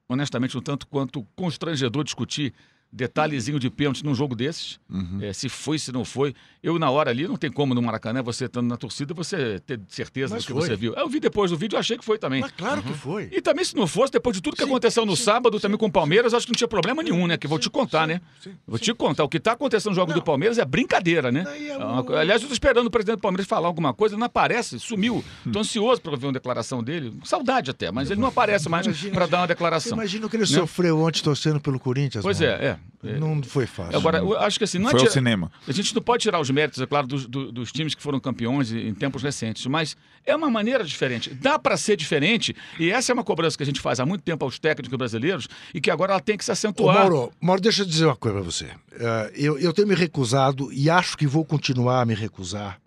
honestamente, 0.09 0.57
um 0.57 0.61
tanto 0.63 0.87
quanto 0.87 1.27
constrangedor 1.37 2.03
discutir 2.03 2.55
detalhezinho 2.93 3.59
de 3.59 3.71
pênalti 3.71 4.05
num 4.05 4.15
jogo 4.15 4.35
desses. 4.35 4.79
Uhum. 4.91 5.19
É, 5.23 5.33
se 5.33 5.49
foi, 5.49 5.79
se 5.79 5.93
não 5.93 6.05
foi. 6.05 6.35
Eu, 6.63 6.79
na 6.79 6.91
hora 6.91 7.11
ali, 7.11 7.27
não 7.27 7.37
tem 7.37 7.51
como 7.51 7.75
no 7.75 7.81
Maracanã, 7.81 8.23
você 8.23 8.45
estando 8.47 8.67
na 8.69 8.77
torcida, 8.77 9.15
você 9.15 9.59
ter 9.61 9.81
certeza 9.89 10.35
Mas 10.35 10.45
do 10.45 10.47
que 10.49 10.53
foi. 10.53 10.69
você 10.69 10.77
viu. 10.77 10.93
Eu 10.95 11.09
vi 11.09 11.21
depois 11.21 11.51
do 11.51 11.57
vídeo, 11.57 11.77
eu 11.77 11.81
achei 11.81 11.97
que 11.97 12.05
foi 12.05 12.19
também. 12.19 12.41
Mas 12.41 12.51
claro 12.53 12.83
que 12.83 12.93
foi. 12.93 13.29
E 13.33 13.41
também, 13.41 13.65
se 13.65 13.75
não 13.77 13.87
fosse, 13.87 14.13
depois 14.13 14.37
de 14.37 14.43
tudo 14.43 14.57
que 14.57 14.63
Sim, 14.63 14.69
aconteceu 14.69 15.07
no 15.07 15.17
sim, 15.17 15.23
sábado, 15.23 15.57
sim, 15.57 15.63
também 15.63 15.79
com 15.79 15.87
o 15.87 15.93
Palmeiras, 15.93 16.35
acho 16.35 16.47
que 16.47 16.53
não 16.53 16.57
tinha 16.57 16.69
problema 16.69 17.03
nenhum, 17.03 17.27
né? 17.27 17.37
Que 17.39 17.47
vou 17.47 17.59
te 17.59 17.71
contar, 17.71 18.07
né? 18.07 18.21
sim, 18.43 18.53
Vou 18.67 18.79
te 18.79 18.93
contar. 18.93 19.25
O 19.25 19.29
que 19.29 19.39
está 19.39 19.53
acontecendo 19.53 19.91
nos 19.91 19.97
jogos 19.97 20.15
Não. 20.15 20.21
do 20.21 20.25
Palmeiras 20.25 20.59
é 20.59 20.65
brincadeira, 20.65 21.31
né? 21.33 21.45
É 21.49 21.69
É 21.69 21.77
uma 21.79 22.01
Aliás, 22.19 22.43
eu 22.43 22.47
estou 22.47 22.53
esperando 22.53 22.87
o 22.89 22.91
presidente 22.91 23.17
do 23.17 23.23
Palmeiras 23.23 23.47
falar 23.47 23.69
alguma 23.69 23.95
coisa, 23.95 24.17
não 24.17 24.27
aparece, 24.27 24.79
sumiu. 24.79 25.25
Estou 25.47 25.61
ansioso 25.63 26.01
para 26.03 26.17
ver 26.17 26.27
uma 26.27 26.33
declaração 26.33 26.83
dele. 26.83 27.13
Saudade 27.25 27.71
até, 27.71 27.91
mas 27.91 28.11
ele 28.11 28.21
não 28.21 28.29
aparece 28.29 28.69
mais 28.69 28.87
para 29.11 29.27
dar 29.27 29.39
uma 29.41 29.47
declaração. 29.47 29.93
imagina 29.93 30.27
o 30.27 30.29
que 30.31 30.37
ele 30.37 30.43
Né? 30.43 30.49
sofreu 30.49 30.99
ontem 31.01 31.23
torcendo 31.23 31.61
pelo 31.61 31.79
Corinthians? 31.81 32.23
Pois 32.23 32.41
mano? 32.41 32.53
é, 32.53 32.65
é. 32.67 32.80
É. 33.03 33.19
Não 33.19 33.43
foi 33.43 33.67
fácil. 33.67 33.97
Agora, 33.97 34.19
eu 34.19 34.39
acho 34.39 34.59
que 34.59 34.65
assim, 34.65 34.79
não 34.79 34.89
é 34.89 34.91
Foi 34.91 35.01
tira- 35.01 35.11
cinema. 35.13 35.51
a 35.67 35.73
gente 35.73 35.95
não 35.95 36.03
pode 36.03 36.23
tirar 36.23 36.39
os 36.39 36.51
méritos, 36.51 36.81
é 36.83 36.87
claro, 36.87 37.07
dos, 37.07 37.27
do- 37.27 37.51
dos 37.51 37.73
times 37.73 37.95
que 37.95 38.03
foram 38.03 38.21
campeões 38.21 38.71
em 38.73 38.93
tempos 38.93 39.23
recentes, 39.23 39.65
mas 39.67 39.97
é 40.25 40.37
uma 40.37 40.51
maneira 40.51 40.85
diferente. 40.85 41.33
Dá 41.33 41.59
para 41.59 41.77
ser 41.79 41.97
diferente, 41.97 42.55
e 42.79 42.91
essa 42.91 43.11
é 43.11 43.15
uma 43.15 43.25
cobrança 43.25 43.57
que 43.57 43.63
a 43.63 43.67
gente 43.67 43.81
faz 43.81 44.01
há 44.01 44.05
muito 44.07 44.23
tempo 44.23 44.45
aos 44.45 44.59
técnicos 44.59 44.99
brasileiros 44.99 45.49
e 45.73 45.81
que 45.81 45.91
agora 45.91 46.13
ela 46.13 46.21
tem 46.21 46.37
que 46.37 46.45
se 46.45 46.51
Ô, 46.51 46.53
acentuar. 46.53 46.99
Mauro, 46.99 47.33
Mauro, 47.41 47.63
deixa 47.63 47.83
eu 47.83 47.87
dizer 47.87 48.05
uma 48.05 48.17
coisa 48.17 48.37
pra 48.37 48.45
você. 48.45 48.69
Eh, 48.93 49.33
eu, 49.35 49.59
eu 49.59 49.73
tenho 49.73 49.89
me 49.89 49.95
recusado 49.95 50.71
e 50.73 50.91
acho 50.91 51.17
que 51.17 51.27
vou 51.27 51.45
continuar 51.45 52.03
a 52.03 52.05
me 52.05 52.15
recusar 52.15 52.79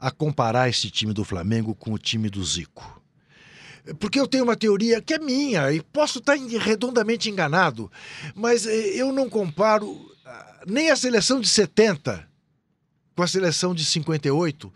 a 0.00 0.10
comparar 0.10 0.68
esse 0.68 0.90
time 0.90 1.12
do 1.12 1.22
Flamengo 1.24 1.72
com 1.76 1.92
o 1.92 1.98
time 1.98 2.28
do 2.28 2.42
Zico. 2.44 3.00
Porque 3.98 4.20
eu 4.20 4.28
tenho 4.28 4.44
uma 4.44 4.56
teoria 4.56 5.00
que 5.02 5.14
é 5.14 5.18
minha 5.18 5.72
e 5.72 5.80
posso 5.82 6.18
estar 6.20 6.36
redondamente 6.36 7.28
enganado, 7.28 7.90
mas 8.34 8.66
eh, 8.66 8.92
eu 8.94 9.12
não 9.12 9.28
comparo 9.28 9.98
ah, 10.24 10.60
nem 10.66 10.90
a 10.90 10.96
seleção 10.96 11.40
de 11.40 11.48
70 11.48 12.28
com 13.16 13.22
a 13.22 13.26
seleção 13.26 13.74
de 13.74 13.84
58. 13.84 14.72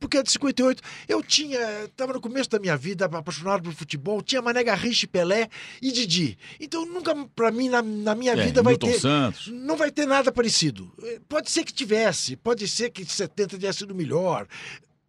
Porque 0.00 0.16
a 0.16 0.22
de 0.22 0.30
58, 0.30 0.80
eu 1.08 1.22
tinha, 1.24 1.58
estava 1.84 2.12
no 2.12 2.20
começo 2.20 2.48
da 2.48 2.60
minha 2.60 2.76
vida 2.76 3.06
apaixonado 3.06 3.64
por 3.64 3.72
futebol, 3.72 4.22
tinha 4.22 4.40
Mané 4.40 4.62
Garrincha, 4.62 5.08
Pelé 5.08 5.48
e 5.82 5.90
Didi. 5.90 6.38
Então 6.60 6.86
nunca, 6.86 7.12
pra 7.34 7.50
mim, 7.50 7.68
na, 7.68 7.82
na 7.82 8.14
minha 8.14 8.32
É, 8.34 8.44
vida 8.44 8.62
vai 8.62 8.74
Milton 8.74 8.86
ter... 8.92 9.00
Santos. 9.00 9.48
Não 9.48 9.76
vai 9.76 9.90
ter 9.90 10.06
nada 10.06 10.30
parecido. 10.30 10.92
Eh, 11.02 11.20
Pode 11.28 11.50
ser 11.50 11.64
que 11.64 11.72
tivesse, 11.72 12.36
pode 12.36 12.68
ser 12.68 12.90
que 12.90 13.04
70 13.04 13.58
tenha 13.58 13.72
sido 13.72 13.92
melhor. 13.92 14.46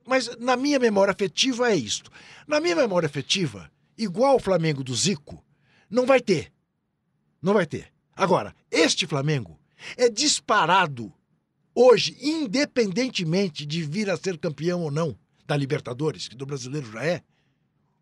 Mas 0.10 0.36
na 0.38 0.56
minha 0.56 0.80
memória 0.80 1.12
afetiva 1.12 1.72
é 1.72 1.76
isto. 1.76 2.12
Na 2.48 2.60
minha 2.60 2.76
memória 2.76 3.06
afetiva, 3.06 3.72
igual 3.96 4.38
o 4.38 4.40
Flamengo 4.40 4.84
do 4.84 4.96
Zico, 4.96 5.44
não 5.88 6.06
vai 6.08 6.20
ter. 6.20 6.52
Não 7.40 7.54
vai 7.54 7.68
ter. 7.68 7.94
Agora, 8.16 8.56
este 8.72 9.06
Flamengo 9.06 9.60
é 9.96 10.10
disparado 10.10 11.14
hoje, 11.76 12.18
independentemente 12.20 13.68
de 13.68 13.84
vir 13.84 14.10
a 14.10 14.18
ser 14.18 14.38
campeão 14.40 14.82
ou 14.82 14.92
não 14.92 15.16
da 15.46 15.56
Libertadores, 15.56 16.28
que 16.28 16.36
do 16.36 16.46
brasileiro 16.46 16.92
já 16.92 17.04
é, 17.04 17.22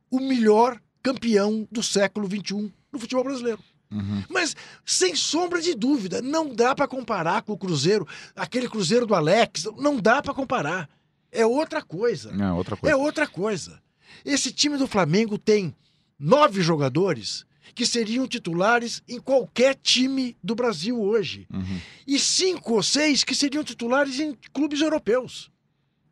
o 0.09 0.19
melhor 0.19 0.81
campeão 1.03 1.67
do 1.69 1.83
século 1.83 2.27
XXI 2.27 2.73
no 2.91 2.99
futebol 2.99 3.25
brasileiro. 3.25 3.59
Uhum. 3.91 4.23
Mas, 4.29 4.55
sem 4.85 5.15
sombra 5.15 5.61
de 5.61 5.75
dúvida, 5.75 6.21
não 6.21 6.53
dá 6.53 6.73
para 6.73 6.87
comparar 6.87 7.41
com 7.41 7.53
o 7.53 7.57
Cruzeiro, 7.57 8.07
aquele 8.35 8.69
Cruzeiro 8.69 9.05
do 9.05 9.15
Alex, 9.15 9.65
não 9.77 9.99
dá 9.99 10.21
para 10.21 10.33
comparar. 10.33 10.89
É 11.31 11.45
outra 11.45 11.81
coisa. 11.81 12.31
É, 12.31 12.51
outra 12.51 12.75
coisa. 12.75 12.93
É 12.93 12.97
outra 12.97 13.27
coisa. 13.27 13.81
Esse 14.25 14.51
time 14.51 14.77
do 14.77 14.87
Flamengo 14.87 15.37
tem 15.37 15.75
nove 16.19 16.61
jogadores 16.61 17.45
que 17.75 17.85
seriam 17.85 18.27
titulares 18.27 19.03
em 19.07 19.19
qualquer 19.19 19.75
time 19.75 20.35
do 20.43 20.55
Brasil 20.55 20.99
hoje. 20.99 21.47
Uhum. 21.53 21.79
E 22.07 22.17
cinco 22.17 22.73
ou 22.73 22.83
seis 22.83 23.23
que 23.23 23.35
seriam 23.35 23.63
titulares 23.63 24.19
em 24.19 24.35
clubes 24.53 24.81
europeus. 24.81 25.51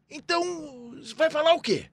Então, 0.10 0.94
vai 1.16 1.30
falar 1.30 1.54
o 1.54 1.62
quê? 1.62 1.88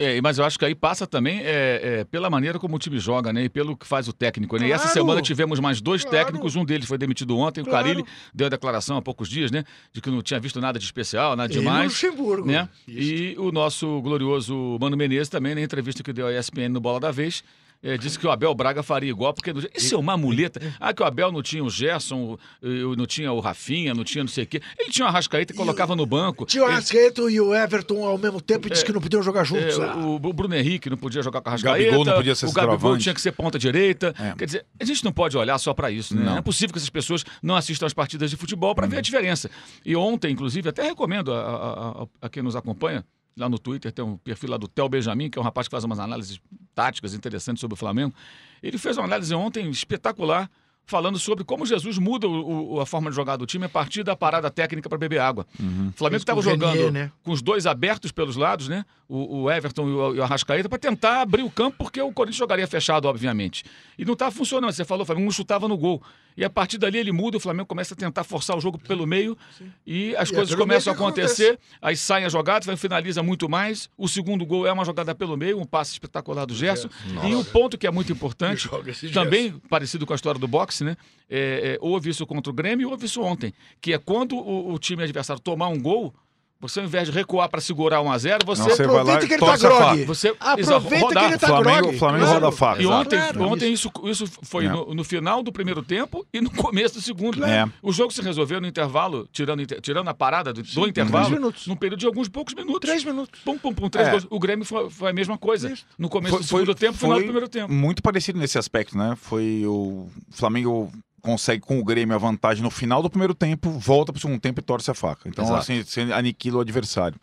É, 0.00 0.20
mas 0.20 0.38
eu 0.38 0.44
acho 0.44 0.56
que 0.56 0.64
aí 0.64 0.76
passa 0.76 1.08
também 1.08 1.40
é, 1.40 1.80
é, 2.00 2.04
pela 2.04 2.30
maneira 2.30 2.56
como 2.56 2.76
o 2.76 2.78
time 2.78 3.00
joga, 3.00 3.32
né? 3.32 3.42
E 3.44 3.48
pelo 3.48 3.76
que 3.76 3.84
faz 3.84 4.06
o 4.06 4.12
técnico. 4.12 4.56
Né? 4.56 4.68
E 4.68 4.72
essa 4.72 4.84
Claro. 4.84 5.00
semana 5.00 5.20
tivemos 5.22 5.58
mais 5.58 5.80
dois 5.80 6.02
Claro. 6.04 6.18
técnicos, 6.18 6.54
um 6.54 6.64
deles 6.64 6.86
foi 6.86 6.96
demitido 6.96 7.36
ontem, 7.36 7.64
Claro. 7.64 7.78
o 7.78 7.82
Carilli 7.88 8.04
deu 8.32 8.46
a 8.46 8.50
declaração 8.50 8.96
há 8.96 9.02
poucos 9.02 9.28
dias, 9.28 9.50
né? 9.50 9.64
De 9.92 10.00
que 10.00 10.08
não 10.08 10.22
tinha 10.22 10.38
visto 10.38 10.60
nada 10.60 10.78
de 10.78 10.84
especial, 10.84 11.34
nada 11.34 11.52
Ele 11.52 11.58
e 11.58 11.62
demais. 11.64 11.86
Luxemburgo. 11.90 12.46
Né? 12.46 12.68
Isso. 12.86 13.12
E 13.12 13.36
o 13.38 13.50
nosso 13.50 14.00
glorioso 14.00 14.78
Mano 14.80 14.96
Menezes 14.96 15.28
também, 15.28 15.54
na 15.56 15.62
entrevista 15.62 16.00
que 16.02 16.12
deu 16.12 16.28
à 16.28 16.32
ESPN 16.32 16.68
no 16.68 16.80
Bola 16.80 17.00
da 17.00 17.10
Vez, 17.10 17.42
eh, 17.82 17.96
disse 17.96 18.18
que 18.18 18.26
o 18.26 18.30
Abel 18.30 18.54
Braga 18.54 18.82
faria 18.82 19.08
igual, 19.10 19.32
porque 19.32 19.52
isso 19.76 19.94
é 19.94 19.98
uma 19.98 20.16
muleta. 20.16 20.60
Ah, 20.80 20.92
que 20.92 21.02
o 21.02 21.06
Abel 21.06 21.30
não 21.30 21.42
tinha 21.42 21.62
o 21.62 21.70
Gerson, 21.70 22.36
o- 22.62 22.96
não 22.96 23.06
tinha 23.06 23.32
o 23.32 23.40
Rafinha, 23.40 23.94
não 23.94 24.04
tinha 24.04 24.24
não 24.24 24.28
sei 24.28 24.44
o 24.44 24.46
quê. 24.46 24.60
Ele 24.78 24.90
tinha 24.90 25.04
o 25.04 25.08
Arrascaeta 25.08 25.52
e 25.52 25.56
colocava 25.56 25.94
no 25.94 26.04
banco. 26.06 26.44
Tinha 26.46 26.62
o 26.62 26.66
Ele- 26.66 26.72
Arrascaeta 26.74 27.22
e 27.30 27.40
o 27.40 27.54
Everton 27.54 28.04
ao 28.04 28.18
mesmo 28.18 28.40
tempo 28.40 28.66
e 28.66 28.70
disse 28.70 28.84
que 28.84 28.92
não 28.92 29.00
podiam 29.00 29.22
jogar 29.22 29.44
juntos. 29.44 29.78
é, 29.78 29.84
Ah, 29.84 29.96
o, 29.96 30.14
o 30.16 30.32
Bruno 30.32 30.54
Henrique 30.54 30.90
não 30.90 30.96
podia 30.96 31.22
jogar 31.22 31.40
com 31.40 31.48
a 31.48 31.52
Rascaeta. 31.52 31.78
Gabigol 31.78 32.04
não 32.04 32.14
podia 32.14 32.34
ser 32.34 32.46
O 32.46 32.52
Gabigol 32.52 32.98
tinha 32.98 33.14
que 33.14 33.20
ser 33.20 33.32
ponta 33.32 33.58
direita. 33.58 34.14
É. 34.18 34.34
Quer 34.36 34.44
dizer, 34.46 34.66
a 34.80 34.84
gente 34.84 35.04
não 35.04 35.12
pode 35.12 35.36
olhar 35.36 35.56
só 35.58 35.72
para 35.72 35.90
isso, 35.90 36.14
né? 36.16 36.22
Não. 36.24 36.32
Não 36.32 36.38
é 36.38 36.42
possível 36.42 36.72
que 36.72 36.78
essas 36.78 36.90
pessoas 36.90 37.24
não 37.42 37.54
assistam 37.56 37.86
às 37.86 37.94
partidas 37.94 38.30
de 38.30 38.36
futebol 38.36 38.74
para 38.74 38.84
Uhum. 38.84 38.90
ver 38.90 38.98
a 38.98 39.00
diferença. 39.00 39.50
E 39.84 39.94
ontem, 39.96 40.32
inclusive, 40.32 40.68
até 40.68 40.82
recomendo 40.82 41.32
a, 41.32 41.38
a- 41.40 42.02
a- 42.02 42.06
a 42.22 42.28
quem 42.28 42.42
nos 42.42 42.54
acompanha, 42.56 43.04
lá 43.38 43.48
no 43.48 43.58
Twitter, 43.58 43.90
tem 43.92 44.04
um 44.04 44.16
perfil 44.16 44.50
lá 44.50 44.56
do 44.56 44.68
Theo 44.68 44.88
Benjamin, 44.88 45.30
que 45.30 45.38
é 45.38 45.40
um 45.40 45.44
rapaz 45.44 45.66
que 45.68 45.72
faz 45.72 45.84
umas 45.84 45.98
análises 45.98 46.40
táticas 46.74 47.14
interessantes 47.14 47.60
sobre 47.60 47.74
o 47.74 47.76
Flamengo. 47.76 48.14
Ele 48.62 48.76
fez 48.78 48.96
uma 48.98 49.04
análise 49.06 49.34
ontem 49.34 49.68
espetacular. 49.70 50.50
Falando 50.90 51.18
sobre 51.18 51.44
como 51.44 51.66
Jesus 51.66 51.98
muda 51.98 52.26
o- 52.26 52.76
o- 52.76 52.80
a 52.80 52.86
forma 52.86 53.10
de 53.10 53.16
jogar 53.16 53.36
do 53.36 53.44
time 53.44 53.66
a 53.66 53.68
partir 53.68 54.02
da 54.02 54.16
parada 54.16 54.50
técnica 54.50 54.88
para 54.88 54.96
beber 54.96 55.18
água. 55.20 55.46
Uhum. 55.60 55.88
O 55.88 55.92
Flamengo 55.92 56.22
estava 56.22 56.40
jogando 56.40 56.90
né? 56.90 57.12
com 57.22 57.30
os 57.30 57.42
dois 57.42 57.66
abertos 57.66 58.10
pelos 58.10 58.36
lados, 58.36 58.68
né? 58.68 58.86
O, 59.06 59.42
o 59.42 59.50
Everton 59.50 59.86
e 59.86 59.92
o, 59.92 60.14
e 60.14 60.18
o 60.18 60.22
Arrascaeta, 60.22 60.66
para 60.66 60.78
tentar 60.78 61.20
abrir 61.20 61.42
o 61.42 61.50
campo, 61.50 61.76
porque 61.76 62.00
o 62.00 62.10
Corinthians 62.10 62.38
jogaria 62.38 62.66
fechado, 62.66 63.04
obviamente. 63.06 63.64
E 63.98 64.04
não 64.06 64.14
estava 64.14 64.30
funcionando. 64.30 64.72
Você 64.72 64.82
falou, 64.82 65.02
o 65.02 65.04
Flamengo 65.04 65.26
não 65.26 65.30
chutava 65.32 65.68
no 65.68 65.76
gol. 65.76 66.02
E 66.38 66.44
a 66.44 66.48
partir 66.48 66.78
dali 66.78 66.96
ele 66.96 67.10
muda, 67.10 67.36
o 67.36 67.40
Flamengo 67.40 67.66
começa 67.66 67.94
a 67.94 67.96
tentar 67.96 68.22
forçar 68.22 68.56
o 68.56 68.60
jogo 68.60 68.78
pelo 68.78 69.04
meio 69.04 69.36
e 69.84 70.14
as 70.14 70.30
E 70.30 70.32
é 70.32 70.36
coisas 70.36 70.54
começam 70.54 70.92
a 70.92 70.94
acontecer. 70.94 71.58
Aí 71.82 71.96
saem 71.96 72.24
as 72.24 72.32
jogadas, 72.32 72.80
finaliza 72.80 73.24
muito 73.24 73.48
mais. 73.48 73.90
O 73.98 74.06
segundo 74.06 74.46
gol 74.46 74.64
é 74.64 74.70
uma 74.70 74.84
jogada 74.84 75.12
pelo 75.16 75.36
meio, 75.36 75.58
um 75.58 75.64
passe 75.64 75.90
espetacular 75.90 76.46
do 76.46 76.54
Gerson. 76.54 76.88
E 77.26 77.34
um 77.34 77.42
ponto 77.42 77.76
que 77.76 77.88
é 77.88 77.90
muito 77.90 78.12
importante, 78.12 78.70
também 79.12 79.50
parecido 79.68 80.06
com 80.06 80.12
a 80.12 80.16
história 80.16 80.38
do 80.38 80.46
boxe, 80.46 80.84
né? 80.84 80.96
É, 81.28 81.74
é, 81.74 81.78
houve 81.80 82.08
isso 82.08 82.24
contra 82.24 82.52
o 82.52 82.54
Grêmio 82.54 82.84
e 82.84 82.86
houve 82.88 83.06
isso 83.06 83.20
ontem. 83.20 83.52
Que 83.80 83.92
é 83.92 83.98
quando 83.98 84.36
o, 84.36 84.72
o 84.72 84.78
time 84.78 85.02
adversário 85.02 85.42
tomar 85.42 85.66
um 85.66 85.80
gol, 85.80 86.14
você 86.60 86.80
ao 86.80 86.86
invés 86.86 87.06
de 87.08 87.12
recuar 87.14 87.48
para 87.48 87.60
segurar 87.60 88.00
1 88.00 88.10
a 88.10 88.18
0 88.18 88.38
você. 88.46 88.62
Não, 88.62 88.68
você 88.70 88.86
vai 88.86 88.94
lá 88.96 89.00
Aproveita 89.02 89.24
e 89.24 89.28
que 89.28 89.34
ele 89.34 89.40
tá 89.46 89.56
grog. 89.56 89.78
faca. 89.78 90.04
você 90.06 90.28
Aproveita 90.40 91.06
que 91.08 91.24
ele 91.24 91.38
tá 91.38 91.46
Flamengo- 91.46 91.82
grog. 91.82 91.98
Flamengo 91.98 92.24
roda 92.26 92.48
a 92.48 92.52
faca. 92.52 92.82
E 92.82 92.86
ontem, 92.86 93.16
Claro, 93.18 93.42
ontem 93.44 93.72
isso, 93.72 93.90
isso 94.04 94.24
foi 94.42 94.66
É. 94.66 94.68
no, 94.68 94.94
no 94.94 95.04
final 95.04 95.42
do 95.42 95.52
primeiro 95.52 95.82
tempo 95.82 96.26
e 96.32 96.40
no 96.40 96.50
começo 96.52 96.94
do 96.94 97.00
segundo. 97.00 97.44
É. 97.44 97.64
O 97.82 97.92
jogo 97.92 98.12
se 98.12 98.20
resolveu 98.22 98.60
no 98.60 98.66
intervalo, 98.66 99.28
tirando, 99.32 99.64
tirando 99.80 100.08
a 100.08 100.14
parada 100.14 100.52
do, 100.52 100.62
do 100.62 100.88
intervalo, 100.88 101.24
três 101.26 101.38
minutos. 101.40 101.66
num 101.66 101.76
período 101.76 102.00
de 102.00 102.06
alguns 102.06 102.28
poucos 102.28 102.54
minutos. 102.54 102.80
Três 102.88 103.04
minutos. 103.04 103.40
Pum, 103.44 103.56
pum, 103.58 103.72
pum, 103.72 103.88
três 103.88 104.08
É. 104.08 104.10
gols. 104.10 104.26
O 104.30 104.38
Grêmio 104.38 104.64
foi, 104.64 104.90
foi 104.90 105.10
a 105.10 105.12
mesma 105.12 105.38
coisa. 105.38 105.70
Isso. 105.72 105.84
No 105.98 106.08
começo 106.08 106.34
Foi- 106.36 106.42
do 106.42 106.46
segundo 106.48 106.66
foi- 106.66 106.74
tempo, 106.74 106.98
final 106.98 107.18
do 107.18 107.22
primeiro 107.24 107.48
tempo. 107.48 107.72
Muito 107.72 108.02
parecido 108.02 108.38
nesse 108.38 108.58
aspecto, 108.58 108.96
né? 108.98 109.14
Foi 109.16 109.62
o 109.66 110.08
Flamengo 110.30 110.90
consegue 111.22 111.60
com 111.60 111.78
o 111.78 111.84
Grêmio 111.84 112.14
a 112.14 112.18
vantagem 112.18 112.62
no 112.62 112.70
final 112.70 113.02
do 113.02 113.10
primeiro 113.10 113.34
tempo, 113.34 113.70
volta 113.70 114.12
pro 114.12 114.20
segundo 114.20 114.40
tempo 114.40 114.60
e 114.60 114.62
torce 114.62 114.90
a 114.90 114.94
faca. 114.94 115.28
Então, 115.28 115.44
Exato. 115.44 115.60
assim, 115.60 115.82
você 115.82 116.00
aniquila 116.12 116.58
o 116.58 116.60
adversário. 116.60 117.18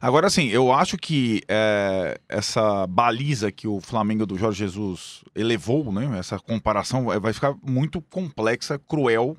Agora, 0.00 0.26
assim, 0.26 0.48
eu 0.48 0.72
acho 0.72 0.96
que 0.98 1.42
é, 1.48 2.18
essa 2.28 2.86
baliza 2.86 3.52
que 3.52 3.68
o 3.68 3.80
Flamengo 3.80 4.26
do 4.26 4.36
Jorge 4.36 4.58
Jesus 4.58 5.22
elevou, 5.34 5.92
né? 5.92 6.18
Essa 6.18 6.38
comparação 6.38 7.04
vai- 7.04 7.32
ficar 7.32 7.54
muito 7.62 8.00
complexa, 8.02 8.78
cruel, 8.78 9.36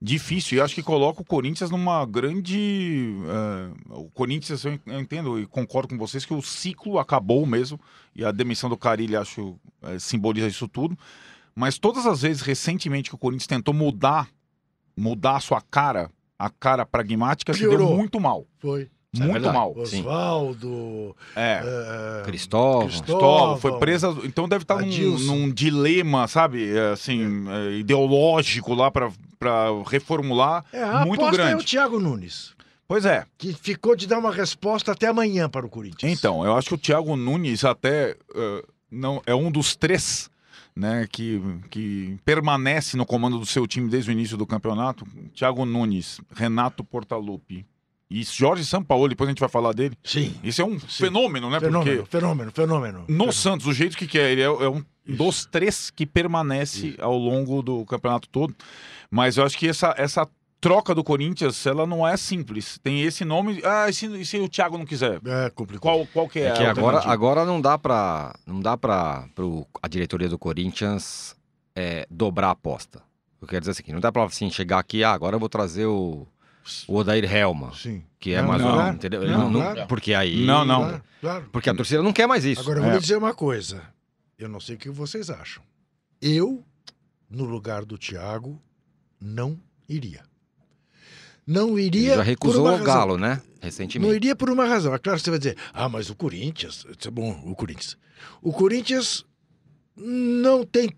difícil. 0.00 0.58
E 0.58 0.60
acho 0.60 0.74
que 0.76 0.82
coloca 0.82 1.20
o 1.20 1.24
Corinthians 1.24 1.70
numa 1.70 2.06
grande. 2.06 3.12
é, 3.26 3.94
o 3.94 4.08
Corinthians, 4.10 4.64
eu 4.64 4.78
eu 4.86 5.00
entendo 5.00 5.40
e 5.40 5.46
concordo 5.46 5.88
com 5.88 5.98
vocês 5.98 6.24
que 6.24 6.32
o 6.34 6.40
ciclo 6.42 6.98
acabou 6.98 7.44
mesmo. 7.44 7.80
E 8.14 8.24
a 8.24 8.30
demissão 8.30 8.70
do 8.70 8.76
Carilli, 8.76 9.16
acho, 9.16 9.56
é, 9.82 9.98
simboliza 9.98 10.46
isso 10.46 10.68
tudo. 10.68 10.96
Mas 11.58 11.76
todas 11.76 12.06
as 12.06 12.22
vezes 12.22 12.40
recentemente 12.40 13.10
que 13.10 13.16
o 13.16 13.18
Corinthians 13.18 13.48
tentou 13.48 13.74
mudar, 13.74 14.28
mudar 14.96 15.36
a 15.36 15.40
sua 15.40 15.60
cara, 15.60 16.08
a 16.38 16.48
cara 16.48 16.86
pragmática, 16.86 17.52
se 17.52 17.58
Piorou. 17.58 17.88
deu 17.88 17.96
muito 17.96 18.20
mal. 18.20 18.46
Foi. 18.60 18.82
é 19.16 19.18
muito 19.18 19.32
verdade. 19.32 19.54
mal. 19.56 19.76
Oswaldo. 19.76 21.16
É. 21.34 21.60
eh, 21.64 22.22
Cristóvão. 22.24 22.86
Cristóvão. 22.86 23.56
Foi 23.56 23.76
presa. 23.80 24.16
Então 24.22 24.48
deve 24.48 24.62
estar 24.62 24.80
num, 24.80 25.18
num 25.18 25.50
dilema, 25.52 26.28
sabe? 26.28 26.76
é, 26.76 26.92
Assim, 26.92 27.44
é, 27.50 27.72
ideológico 27.78 28.72
lá 28.72 28.88
para 28.88 29.10
reformular. 29.84 30.64
É, 30.72 30.80
a 30.80 31.04
muito 31.04 31.24
aposta 31.24 31.42
é 31.42 31.44
o 31.46 31.48
grande. 31.48 31.64
Thiago 31.64 31.98
Nunes, 31.98 32.54
Pois 32.86 33.04
é. 33.04 33.24
que 33.36 33.52
ficou 33.52 33.96
de 33.96 34.06
dar 34.06 34.20
uma 34.20 34.30
resposta 34.32 34.92
até 34.92 35.08
amanhã 35.08 35.48
para 35.48 35.66
o 35.66 35.68
Corinthians. 35.68 36.16
Então, 36.16 36.44
eu 36.44 36.56
acho 36.56 36.68
que 36.68 36.74
o 36.74 36.78
Thiago 36.78 37.16
Nunes 37.16 37.64
até 37.64 38.16
eh, 38.32 38.64
não 38.88 39.20
é 39.26 39.34
um 39.34 39.50
dos 39.50 39.74
três 39.74 40.30
né, 40.78 41.08
que, 41.10 41.42
que 41.70 42.16
permanece 42.24 42.96
no 42.96 43.04
comando 43.04 43.36
do 43.36 43.44
seu 43.44 43.66
time 43.66 43.90
desde 43.90 44.10
o 44.10 44.12
início 44.12 44.36
do 44.36 44.46
campeonato. 44.46 45.04
Thiago 45.34 45.66
Nunes, 45.66 46.20
Renato 46.32 46.84
Portaluppi 46.84 47.66
e 48.08 48.22
Jorge 48.22 48.64
Sampaoli, 48.64 49.10
depois 49.10 49.26
a 49.26 49.32
gente 49.32 49.40
vai 49.40 49.48
falar 49.48 49.72
dele. 49.72 49.98
Sim. 50.04 50.32
Isso 50.42 50.62
é 50.62 50.64
um 50.64 50.78
fenômeno, 50.78 51.50
né? 51.50 51.58
Fenômeno, 51.58 51.96
Porque 52.02 52.10
fenômeno, 52.16 52.52
fenômeno. 52.52 52.98
no 53.00 53.06
Fenômeno. 53.06 53.32
Santos, 53.32 53.66
o 53.66 53.72
jeito 53.72 53.96
que, 53.98 54.06
que 54.06 54.18
é, 54.20 54.30
ele 54.30 54.40
é, 54.40 54.44
é 54.44 54.68
um 54.68 54.84
dos 55.04 55.44
três 55.44 55.90
que 55.90 56.06
permanece 56.06 56.94
ao 57.00 57.18
longo 57.18 57.60
do 57.60 57.84
campeonato 57.84 58.28
todo. 58.28 58.54
Mas 59.10 59.36
eu 59.36 59.44
acho 59.44 59.58
que 59.58 59.66
essa, 59.66 59.94
essa 59.98 60.28
troca 60.60 60.94
do 60.94 61.04
Corinthians, 61.04 61.64
ela 61.66 61.86
não 61.86 62.06
é 62.06 62.16
simples. 62.16 62.78
Tem 62.82 63.02
esse 63.02 63.24
nome. 63.24 63.60
Ah, 63.64 63.88
e 63.88 63.92
se, 63.92 64.06
e 64.06 64.24
se 64.26 64.38
o 64.38 64.48
Thiago 64.48 64.76
não 64.78 64.84
quiser? 64.86 65.20
É 65.24 65.50
complicado. 65.50 65.82
Qual, 65.82 66.06
qual 66.06 66.28
que 66.28 66.40
é, 66.40 66.48
É 66.48 66.52
que 66.52 66.62
a 66.64 66.70
agora, 66.70 66.98
agora 67.04 67.44
não 67.44 67.60
dá 67.60 67.78
pra. 67.78 68.34
Não 68.46 68.60
dá 68.60 68.76
pra 68.76 69.28
pro, 69.34 69.66
a 69.82 69.88
diretoria 69.88 70.28
do 70.28 70.38
Corinthians 70.38 71.36
é, 71.76 72.06
dobrar 72.10 72.48
a 72.48 72.52
aposta. 72.52 73.02
Eu 73.40 73.46
quero 73.46 73.60
dizer 73.60 73.70
assim, 73.70 73.92
não 73.92 74.00
dá 74.00 74.10
pra 74.10 74.24
assim, 74.24 74.50
chegar 74.50 74.78
aqui, 74.80 75.04
ah, 75.04 75.12
agora 75.12 75.36
eu 75.36 75.40
vou 75.40 75.48
trazer 75.48 75.86
o, 75.86 76.26
o 76.88 76.96
Odair 76.96 77.24
Helma, 77.32 77.72
Sim. 77.72 78.02
que 78.18 78.32
é 78.34 78.40
Não, 78.42 78.48
mais 78.48 78.60
não. 78.60 78.78
um. 78.78 78.88
Entendeu? 78.92 79.22
Ele 79.22 79.30
Não, 79.32 79.48
não- 79.48 79.60
claro. 79.60 79.86
Porque 79.86 80.12
aí. 80.12 80.44
Não, 80.44 80.64
não. 80.64 80.80
Claro, 80.82 81.02
claro. 81.20 81.48
Porque 81.52 81.70
a 81.70 81.74
torcida 81.74 82.02
não 82.02 82.12
quer 82.12 82.26
mais 82.26 82.44
isso. 82.44 82.60
Agora 82.62 82.78
eu 82.78 82.82
vou 82.82 82.90
É. 82.90 82.94
lhe 82.96 83.00
dizer 83.00 83.16
uma 83.16 83.32
coisa. 83.32 83.82
Eu 84.36 84.48
não 84.48 84.58
sei 84.58 84.74
o 84.74 84.78
que 84.78 84.90
vocês 84.90 85.30
acham. 85.30 85.62
Eu, 86.20 86.64
no 87.30 87.44
lugar 87.44 87.84
do 87.84 87.96
Thiago, 87.96 88.60
não 89.20 89.56
iria. 89.88 90.22
Não 91.50 91.78
Ele 91.78 91.86
iria. 91.86 92.10
já 92.10 92.16
por 92.16 92.24
recusou 92.26 92.64
uma 92.64 92.72
o 92.72 92.76
razão. 92.76 92.84
Galo, 92.86 93.16
né? 93.16 93.40
Não 93.44 93.60
Recentemente. 93.62 94.14
iria 94.14 94.36
por 94.36 94.50
uma 94.50 94.66
razão. 94.66 94.94
É 94.94 94.98
claro 94.98 95.18
que 95.18 95.24
você 95.24 95.30
vai 95.30 95.38
dizer, 95.38 95.56
ah, 95.72 95.88
mas 95.88 96.10
o 96.10 96.14
Corinthians. 96.14 96.84
Isso 96.98 97.08
é 97.08 97.10
bom, 97.10 97.30
o 97.46 97.54
Corinthians. 97.56 97.96
O 98.42 98.52
Corinthians 98.52 99.24
não 99.96 100.62
tem 100.64 100.90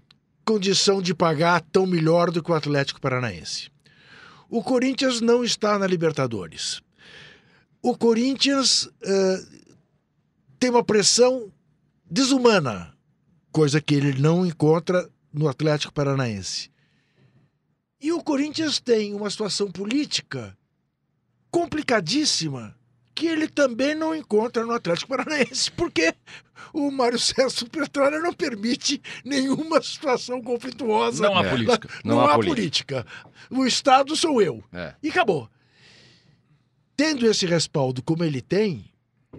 condição 0.45 1.01
de 1.01 1.15
pagar 1.15 1.61
tão 1.61 1.87
melhor 1.87 2.31
do 2.33 2.43
que 2.43 2.51
o 2.51 2.55
Atlético 2.55 3.01
Paranaense. 3.01 3.71
O 4.49 4.63
Corinthians 4.63 5.21
não 5.21 5.45
está 5.45 5.79
na 5.79 5.87
Libertadores. 5.87 6.81
O 7.81 7.97
Corinthians 7.97 8.89
eh, 9.03 9.43
tem 10.59 10.71
uma 10.71 10.83
pressão 10.83 11.51
desumana, 12.11 12.93
coisa 13.53 13.81
que 13.81 13.95
ele 13.95 14.21
não 14.21 14.45
encontra 14.45 15.09
no 15.33 15.49
Atlético 15.49 15.93
Paranaense. 15.93 16.70
E 18.01 18.13
o 18.13 18.23
Corinthians 18.23 18.81
tem 18.81 19.15
uma 19.15 19.29
situação 19.31 19.71
política 19.71 20.57
complicadíssima 21.51 22.77
que 23.15 23.27
ele 23.27 23.47
também 23.49 23.95
não 23.95 24.15
encontra 24.15 24.65
no 24.65 24.73
Atlético 24.73 25.09
Paranaense, 25.11 25.71
porque 25.77 26.15
o 26.73 26.91
Mário 26.91 27.19
Sérgio 27.19 27.69
Petralha 27.69 28.19
não 28.21 28.33
permite 28.33 29.03
nenhuma 29.25 29.83
situação 29.83 30.41
conflituosa. 30.41 31.25
Não 31.25 31.37
há 31.37 31.45
É. 31.45 31.51
política. 31.51 31.89
Não, 32.05 32.15
Não 32.17 32.21
há 32.27 32.33
há 32.33 32.35
política. 32.37 33.03
política. 33.05 33.07
O 33.51 33.67
Estado 33.67 34.17
sou 34.17 34.41
eu. 34.41 34.65
É. 34.73 34.95
E 35.03 35.11
acabou. 35.11 35.51
Tendo 36.97 37.27
esse 37.27 37.45
respaldo 37.45 38.03
como 38.03 38.25
ele 38.25 38.41
tem, 38.41 38.91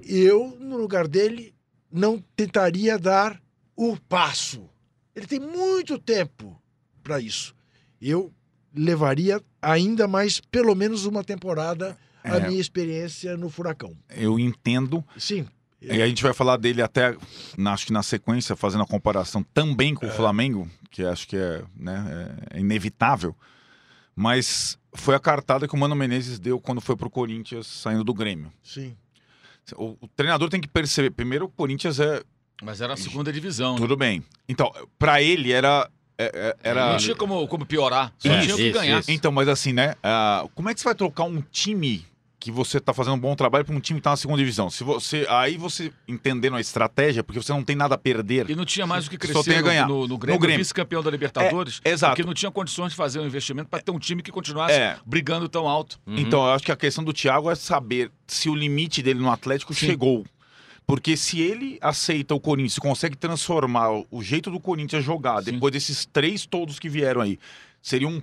eu, 0.04 0.56
no 0.60 0.78
lugar 0.78 1.08
dele, 1.08 1.54
não 1.92 2.24
tentaria 2.36 3.00
dar 3.00 3.42
o 3.76 3.98
passo. 3.98 4.70
Ele 5.16 5.26
tem 5.26 5.40
muito 5.40 5.98
tempo 5.98 6.62
para 7.04 7.20
isso. 7.20 7.56
Eu 8.00 8.32
levaria 8.76 9.42
ainda 9.62 10.08
mais, 10.08 10.40
pelo 10.40 10.74
menos 10.76 11.06
uma 11.06 11.24
temporada, 11.24 11.98
a 12.24 12.38
É. 12.38 12.48
minha 12.48 12.60
experiência 12.62 13.36
no 13.38 13.50
Furacão. 13.50 13.96
Eu 14.16 14.38
entendo. 14.40 15.04
Sim. 15.18 15.48
E 15.82 16.00
a 16.02 16.08
gente 16.08 16.22
vai 16.22 16.32
falar 16.34 16.58
dele 16.58 16.82
até, 16.82 17.18
na- 17.58 17.74
acho 17.74 17.88
que 17.88 17.92
na 17.94 18.04
sequência, 18.04 18.56
fazendo 18.56 18.84
a 18.84 18.88
comparação 18.88 19.42
também 19.52 19.96
com 19.96 20.06
o 20.06 20.12
Flamengo, 20.12 20.70
que 20.92 21.04
acho 21.04 21.28
que 21.28 21.36
é, 21.36 21.64
né, 21.76 22.36
é 22.52 22.60
inevitável. 22.60 23.36
Mas 24.16 24.78
foi 24.94 25.16
a 25.16 25.20
cartada 25.20 25.68
que 25.68 25.74
o 25.74 25.78
Mano 25.78 25.96
Menezes 25.96 26.40
deu 26.40 26.60
quando 26.60 26.82
foi 26.82 26.96
pro 26.96 27.10
Corinthians 27.10 27.66
saindo 27.66 28.04
do 28.04 28.14
Grêmio. 28.14 28.52
Sim. 28.62 28.96
O, 29.76 29.98
o 30.02 30.08
treinador 30.16 30.50
tem 30.50 30.60
que 30.62 30.68
perceber. 30.68 31.12
Primeiro, 31.12 31.46
o 31.46 31.50
Corinthians 31.50 32.00
é. 32.00 32.22
Mas 32.62 32.82
era 32.82 32.94
a 32.94 32.98
segunda 32.98 33.32
divisão. 33.32 33.74
né? 33.76 33.80
Tudo 33.80 33.96
bem. 33.98 34.24
Então, 34.48 34.72
pra 35.00 35.22
ele 35.22 35.52
era. 35.52 35.90
É- 36.34 36.56
é- 36.64 36.70
era 36.70 36.92
Não 36.92 36.98
tinha 36.98 37.16
como, 37.16 37.48
como 37.48 37.66
piorar, 37.66 38.12
só 38.18 38.30
Isso, 38.38 38.56
tinha 38.56 38.58
que 38.58 38.72
ganhar. 38.72 39.00
isso. 39.00 39.12
Então, 39.12 39.32
mas 39.32 39.48
assim, 39.48 39.74
né? 39.74 39.96
ah, 40.04 40.46
como 40.56 40.70
é 40.70 40.74
que 40.74 40.80
você 40.80 40.86
vai 40.86 40.96
trocar 40.96 41.24
um 41.24 41.42
time 41.52 42.06
que 42.40 42.50
você 42.52 42.80
tá 42.80 42.92
fazendo 42.92 43.14
um 43.14 43.20
bom 43.20 43.36
trabalho 43.36 43.64
para 43.64 43.76
um 43.76 43.80
time 43.80 44.00
que 44.00 44.04
tá 44.04 44.10
na 44.10 44.18
segunda 44.18 44.40
divisão? 44.40 44.68
Se 44.70 44.84
você, 44.84 45.28
aí 45.30 45.58
você 45.58 45.92
entendendo 46.08 46.56
a 46.56 46.60
estratégia, 46.60 47.24
porque 47.24 47.40
você 47.40 47.52
não 47.52 47.64
tem 47.64 47.76
nada 47.76 47.94
a 47.94 47.98
perder. 48.00 48.50
E 48.50 48.56
não 48.56 48.66
tinha 48.66 48.88
mais 48.88 49.06
o 49.06 49.12
que 49.12 49.16
Só 49.28 49.34
crescer 49.44 49.50
tem 49.52 49.60
a 49.60 49.62
no- 49.62 49.68
ganhar. 49.68 49.88
no, 49.88 50.08
no 50.08 50.18
Grêmio, 50.18 50.36
No 50.40 50.42
Grêmio. 50.42 50.58
vice-campeão 50.58 51.04
da 51.04 51.12
Libertadores, 51.12 51.80
É, 51.86 51.92
exato. 51.92 52.14
porque 52.16 52.26
não 52.28 52.34
tinha 52.34 52.50
condições 52.50 52.90
de 52.92 52.96
fazer 52.96 53.20
um 53.20 53.26
investimento 53.28 53.70
para 53.70 53.80
ter 53.80 53.92
um 53.92 54.00
time 54.00 54.24
que 54.24 54.32
continuasse 54.32 54.74
É. 54.74 54.98
brigando 55.06 55.48
tão 55.48 55.68
alto. 55.68 56.00
Uhum. 56.08 56.18
Então, 56.18 56.44
eu 56.44 56.52
acho 56.54 56.66
que 56.66 56.72
a 56.72 56.76
questão 56.76 57.04
do 57.04 57.14
Thiago 57.14 57.48
é 57.52 57.54
saber 57.54 58.10
se 58.26 58.50
o 58.50 58.56
limite 58.56 59.04
dele 59.04 59.20
no 59.20 59.30
Atlético 59.32 59.74
Sim. 59.76 59.86
chegou. 59.86 60.26
Porque 60.86 61.16
se 61.16 61.40
ele 61.40 61.78
aceita 61.82 62.36
o 62.36 62.40
Corinthians, 62.40 62.78
consegue 62.80 63.16
transformar 63.16 63.92
o- 63.92 64.22
jeito 64.22 64.52
do 64.52 64.60
Corinthians 64.60 65.04
jogar, 65.04 65.42
Sim. 65.44 65.54
depois 65.54 65.72
desses 65.72 66.06
três 66.06 66.46
todos 66.46 66.80
que 66.80 66.90
vieram 66.90 67.22
aí, 67.22 67.40
seria 67.82 68.08
um 68.08 68.22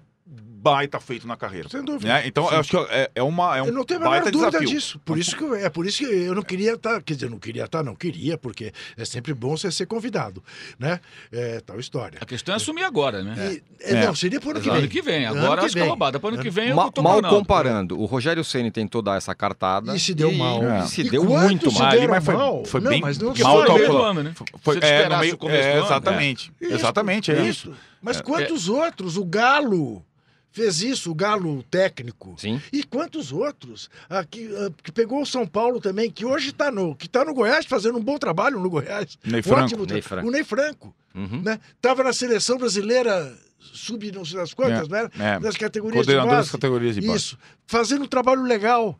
baita 0.60 0.98
feito 0.98 1.26
na 1.26 1.36
carreira. 1.36 1.68
Sem 1.68 1.82
dúvida. 1.84 2.12
Né? 2.12 2.26
Então, 2.26 2.50
eu 2.50 2.58
acho 2.58 2.68
que 2.70 2.76
é, 2.92 3.10
é 3.14 3.22
uma, 3.22 3.56
é 3.56 3.62
um 3.62 3.66
eu 3.66 3.72
não 3.72 3.84
tenho 3.84 4.00
a 4.00 4.10
menor 4.10 4.30
dúvida 4.30 4.50
desafio. 4.50 4.68
disso. 4.68 5.00
Por 5.04 5.16
isso 5.16 5.36
que 5.36 5.42
eu- 5.42 5.54
é 5.54 5.70
por 5.70 5.86
isso 5.86 5.98
que 5.98 6.04
eu 6.04 6.34
não 6.34 6.42
queria 6.42 6.74
estar. 6.74 7.00
Quer 7.00 7.14
dizer, 7.14 7.26
eu 7.26 7.30
não 7.30 7.38
queria 7.38 7.64
estar, 7.64 7.82
não 7.84 7.94
queria, 7.94 8.36
porque 8.36 8.72
é 8.96 9.04
sempre 9.04 9.32
bom 9.32 9.56
você 9.56 9.70
ser 9.70 9.86
convidado. 9.86 10.42
Né? 10.78 11.00
É, 11.32 11.60
tal 11.60 11.78
história. 11.78 12.18
A 12.20 12.26
questão 12.26 12.52
é 12.52 12.56
assumir 12.56 12.82
agora, 12.82 13.22
né? 13.22 13.34
E- 13.54 13.62
é, 13.80 13.92
É. 13.94 14.04
Não, 14.06 14.14
seria 14.16 14.40
por 14.40 14.50
ano 14.56 14.60
que 14.60 14.68
Ano 14.68 14.80
vem. 14.80 14.88
que 14.90 15.00
vem. 15.00 15.24
Ano 15.26 15.38
Agora 15.40 15.60
que 15.60 15.66
acho 15.66 15.74
que 15.76 15.80
é 15.80 15.86
roubada. 15.86 16.18
Para 16.20 16.28
ano 16.34 16.42
que 16.42 16.50
vem 16.50 16.68
eu 16.70 16.76
Ma- 16.76 16.90
tô 16.90 17.02
mal 17.02 17.14
Ronaldo. 17.14 17.38
comparando, 17.38 17.98
o 17.98 18.04
Rogério 18.04 18.42
Ceni 18.44 18.70
tentou 18.72 19.00
dar 19.00 19.16
essa 19.16 19.34
cartada 19.36 19.94
E 19.96 20.00
se 20.00 20.12
deu 20.12 20.32
mal. 20.32 20.62
e 20.62 20.66
É. 20.66 20.86
se 20.86 21.02
E 21.02 21.10
deu 21.10 21.24
muito 21.24 21.70
se 21.70 21.78
mal. 21.78 21.88
Ali, 21.88 22.08
mas 22.08 22.24
foi- 22.24 22.34
mal? 22.34 22.64
foi 22.64 22.80
não, 22.80 22.90
bem 22.90 23.00
mas 23.00 23.16
não 23.16 23.28
mal 23.28 23.64
calculado. 23.64 24.02
ano, 24.02 24.22
né? 24.24 24.34
Foi, 24.60 24.74
Se 24.80 24.84
é, 24.84 25.08
no 25.08 25.18
meio, 25.18 25.34
o 25.34 25.38
começo 25.38 25.62
é, 25.68 25.72
do 25.72 25.76
ano, 25.78 25.86
exatamente. 25.86 26.52
Isso, 26.60 26.72
exatamente, 26.74 27.30
é 27.30 27.42
isso. 27.46 27.72
Mas 28.02 28.20
quantos 28.20 28.68
outros? 28.68 29.16
O 29.16 29.24
Galo 29.24 30.04
fez 30.58 30.82
isso, 30.82 31.10
o 31.10 31.14
Galo 31.14 31.62
técnico. 31.70 32.34
Sim. 32.36 32.60
E 32.72 32.82
quantos 32.82 33.30
outros? 33.32 33.88
Ah, 34.10 34.24
que, 34.24 34.48
ah, 34.56 34.70
que 34.82 34.90
pegou 34.90 35.22
o 35.22 35.26
São 35.26 35.46
Paulo 35.46 35.80
também, 35.80 36.10
que 36.10 36.24
hoje 36.24 36.48
está 36.50 36.70
no, 36.70 36.94
que 36.96 37.08
tá 37.08 37.24
no 37.24 37.32
Goiás, 37.32 37.64
fazendo 37.64 37.96
um 37.98 38.02
bom 38.02 38.18
trabalho 38.18 38.58
no 38.58 38.68
Goiás. 38.68 39.16
Ney 39.24 39.40
Franco. 39.42 39.62
ótimo 39.64 39.86
Ney 39.86 40.02
Franco. 40.02 40.28
O 40.28 40.30
Ney 40.30 40.44
Franco. 40.44 40.94
Uhum. 41.14 41.42
Né? 41.44 41.58
Tava 41.80 42.02
na 42.02 42.12
seleção 42.12 42.58
brasileira 42.58 43.32
sub 43.60 44.10
não 44.12 44.24
sei 44.24 44.38
das 44.38 44.52
quantas, 44.54 44.88
né? 44.88 45.08
É. 45.18 45.38
Das 45.40 45.56
categorias 45.56 46.06
de 46.06 46.12
Coordenador 46.12 46.30
das 46.30 46.46
base. 46.46 46.52
categorias 46.52 46.94
de 46.96 47.00
base. 47.02 47.16
Isso. 47.16 47.38
Fazendo 47.66 48.04
um 48.04 48.08
trabalho 48.08 48.42
legal. 48.42 48.98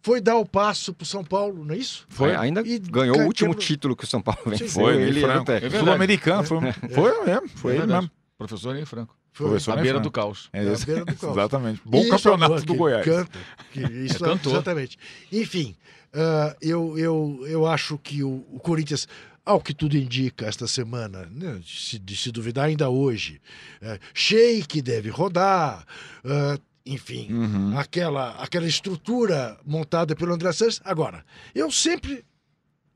Foi 0.00 0.20
dar 0.20 0.36
o 0.36 0.46
passo 0.46 0.94
pro 0.94 1.04
São 1.04 1.24
Paulo, 1.24 1.64
não 1.64 1.74
é 1.74 1.78
isso? 1.78 2.06
Foi. 2.08 2.30
É, 2.30 2.36
ainda 2.36 2.60
E 2.64 2.78
ganhou 2.78 3.16
o 3.18 3.24
último 3.26 3.50
quebrou- 3.50 3.66
título 3.66 3.96
que 3.96 4.04
o 4.04 4.06
São 4.06 4.22
Paulo 4.22 4.40
venceu. 4.46 4.68
Foi, 4.68 4.96
Ney 4.96 5.08
ele 5.08 5.20
Franco. 5.20 5.50
É. 5.50 5.70
Sul-Americano, 5.70 6.44
foi, 6.44 6.58
foi 6.94 7.24
mesmo, 7.26 7.48
foi 7.56 7.72
É 7.72 7.76
ele 7.78 7.86
mesmo. 7.86 8.10
Professor 8.38 8.74
Ney 8.74 8.84
Franco. 8.86 9.16
Foi. 9.32 9.56
À 9.68 9.74
Ney 9.74 9.82
beira 9.82 10.00
do 10.00 10.10
caos. 10.10 10.48
É 10.52 10.62
Na 10.64 10.76
beira 10.76 11.04
do 11.04 11.14
caos. 11.16 11.36
Exatamente. 11.36 11.80
Bom 11.84 12.08
campeonato 12.08 12.54
do 12.64 12.72
que 12.72 12.78
Goiás. 12.78 13.04
Canta, 13.04 13.38
que 13.72 13.80
isso, 13.80 14.24
É 14.24 14.28
cantor. 14.28 14.52
Exatamente. 14.54 14.98
Enfim, 15.30 15.76
ah, 16.12 16.56
eu, 16.60 16.98
eu, 16.98 17.44
eu 17.46 17.66
acho 17.66 17.98
que 17.98 18.22
o, 18.24 18.44
o 18.50 18.58
Corinthians, 18.58 19.06
ao 19.44 19.60
que 19.60 19.72
tudo 19.72 19.96
indica 19.96 20.46
esta 20.46 20.66
semana, 20.66 21.26
né, 21.30 21.60
se, 21.64 21.98
de 21.98 22.16
se 22.16 22.32
duvidar 22.32 22.64
ainda 22.66 22.88
hoje, 22.90 23.40
é, 23.80 23.98
Sheik 24.12 24.82
deve 24.82 25.08
rodar, 25.10 25.84
ah, 26.24 26.58
enfim, 26.84 27.32
Uhum. 27.32 27.78
aquela, 27.78 28.30
aquela 28.42 28.66
estrutura 28.66 29.58
montada 29.64 30.16
pelo 30.16 30.32
André 30.34 30.50
Santos. 30.52 30.80
Agora, 30.84 31.24
eu 31.54 31.70
sempre 31.70 32.24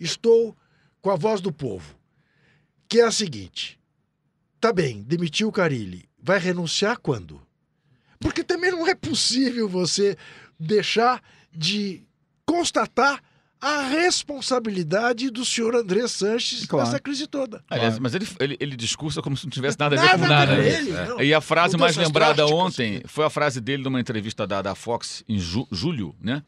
estou 0.01 0.57
com 1.01 1.11
a 1.11 1.17
voz 1.17 1.41
do 1.41 1.53
povo, 1.53 1.95
que 2.89 3.01
é 3.01 3.05
a 3.05 3.11
seguinte: 3.13 3.79
tá 4.59 4.73
bem, 4.73 5.03
demitiu 5.03 5.49
o 5.49 5.53
Carilli, 5.53 6.09
vai 6.23 6.39
renunciar 6.39 6.99
quando? 6.99 7.43
Porque 8.21 8.45
também 8.45 8.71
não 8.71 8.87
é 8.87 8.95
possível 8.95 9.69
você 9.69 10.17
deixar 10.59 11.21
de 11.53 12.03
constatar 12.47 13.21
a 13.61 13.83
responsabilidade 13.89 15.31
do 15.31 15.45
senhor 15.45 15.75
André 15.77 16.07
Sanches 16.09 16.67
Claro. 16.67 16.87
nessa 16.87 16.99
crise 17.01 17.27
toda. 17.27 17.63
Aliás, 17.71 17.99
mas 17.99 18.15
ele, 18.15 18.27
ele, 18.41 18.57
ele 18.59 18.77
discursa 18.77 19.23
como 19.23 19.37
se 19.37 19.45
não 19.45 19.51
tivesse 19.51 19.79
nada 19.79 19.97
a 19.97 20.01
ver 20.01 20.07
Nada 20.07 20.23
com 20.23 20.29
nada. 20.29 20.57
ver 20.57 20.63
né? 20.83 21.05
com 21.07 21.13
ele, 21.13 21.23
É. 21.23 21.27
E 21.27 21.35
a 21.35 21.41
frase 21.41 21.77
mais 21.77 21.97
lembrada 21.97 22.35
drásticas. 22.37 22.61
ontem 22.61 23.03
foi 23.07 23.25
a 23.25 23.31
frase 23.31 23.61
dele 23.61 23.83
numa 23.85 24.01
entrevista 24.01 24.47
da, 24.47 24.63
da 24.63 24.75
Fox 24.75 25.23
em 25.29 25.39
ju- 25.39 25.67
julho, 25.71 26.15
né? 26.21 26.43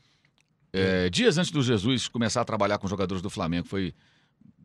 É, 0.73 1.09
dias 1.09 1.39
antes 1.39 1.53
do 1.53 1.63
Jesus 1.63 2.09
começar 2.09 2.41
a 2.41 2.45
trabalhar 2.45 2.79
com 2.79 2.87
os 2.87 2.91
jogadores 2.91 3.23
do 3.23 3.31
Flamengo. 3.31 3.67
Foi 3.69 3.95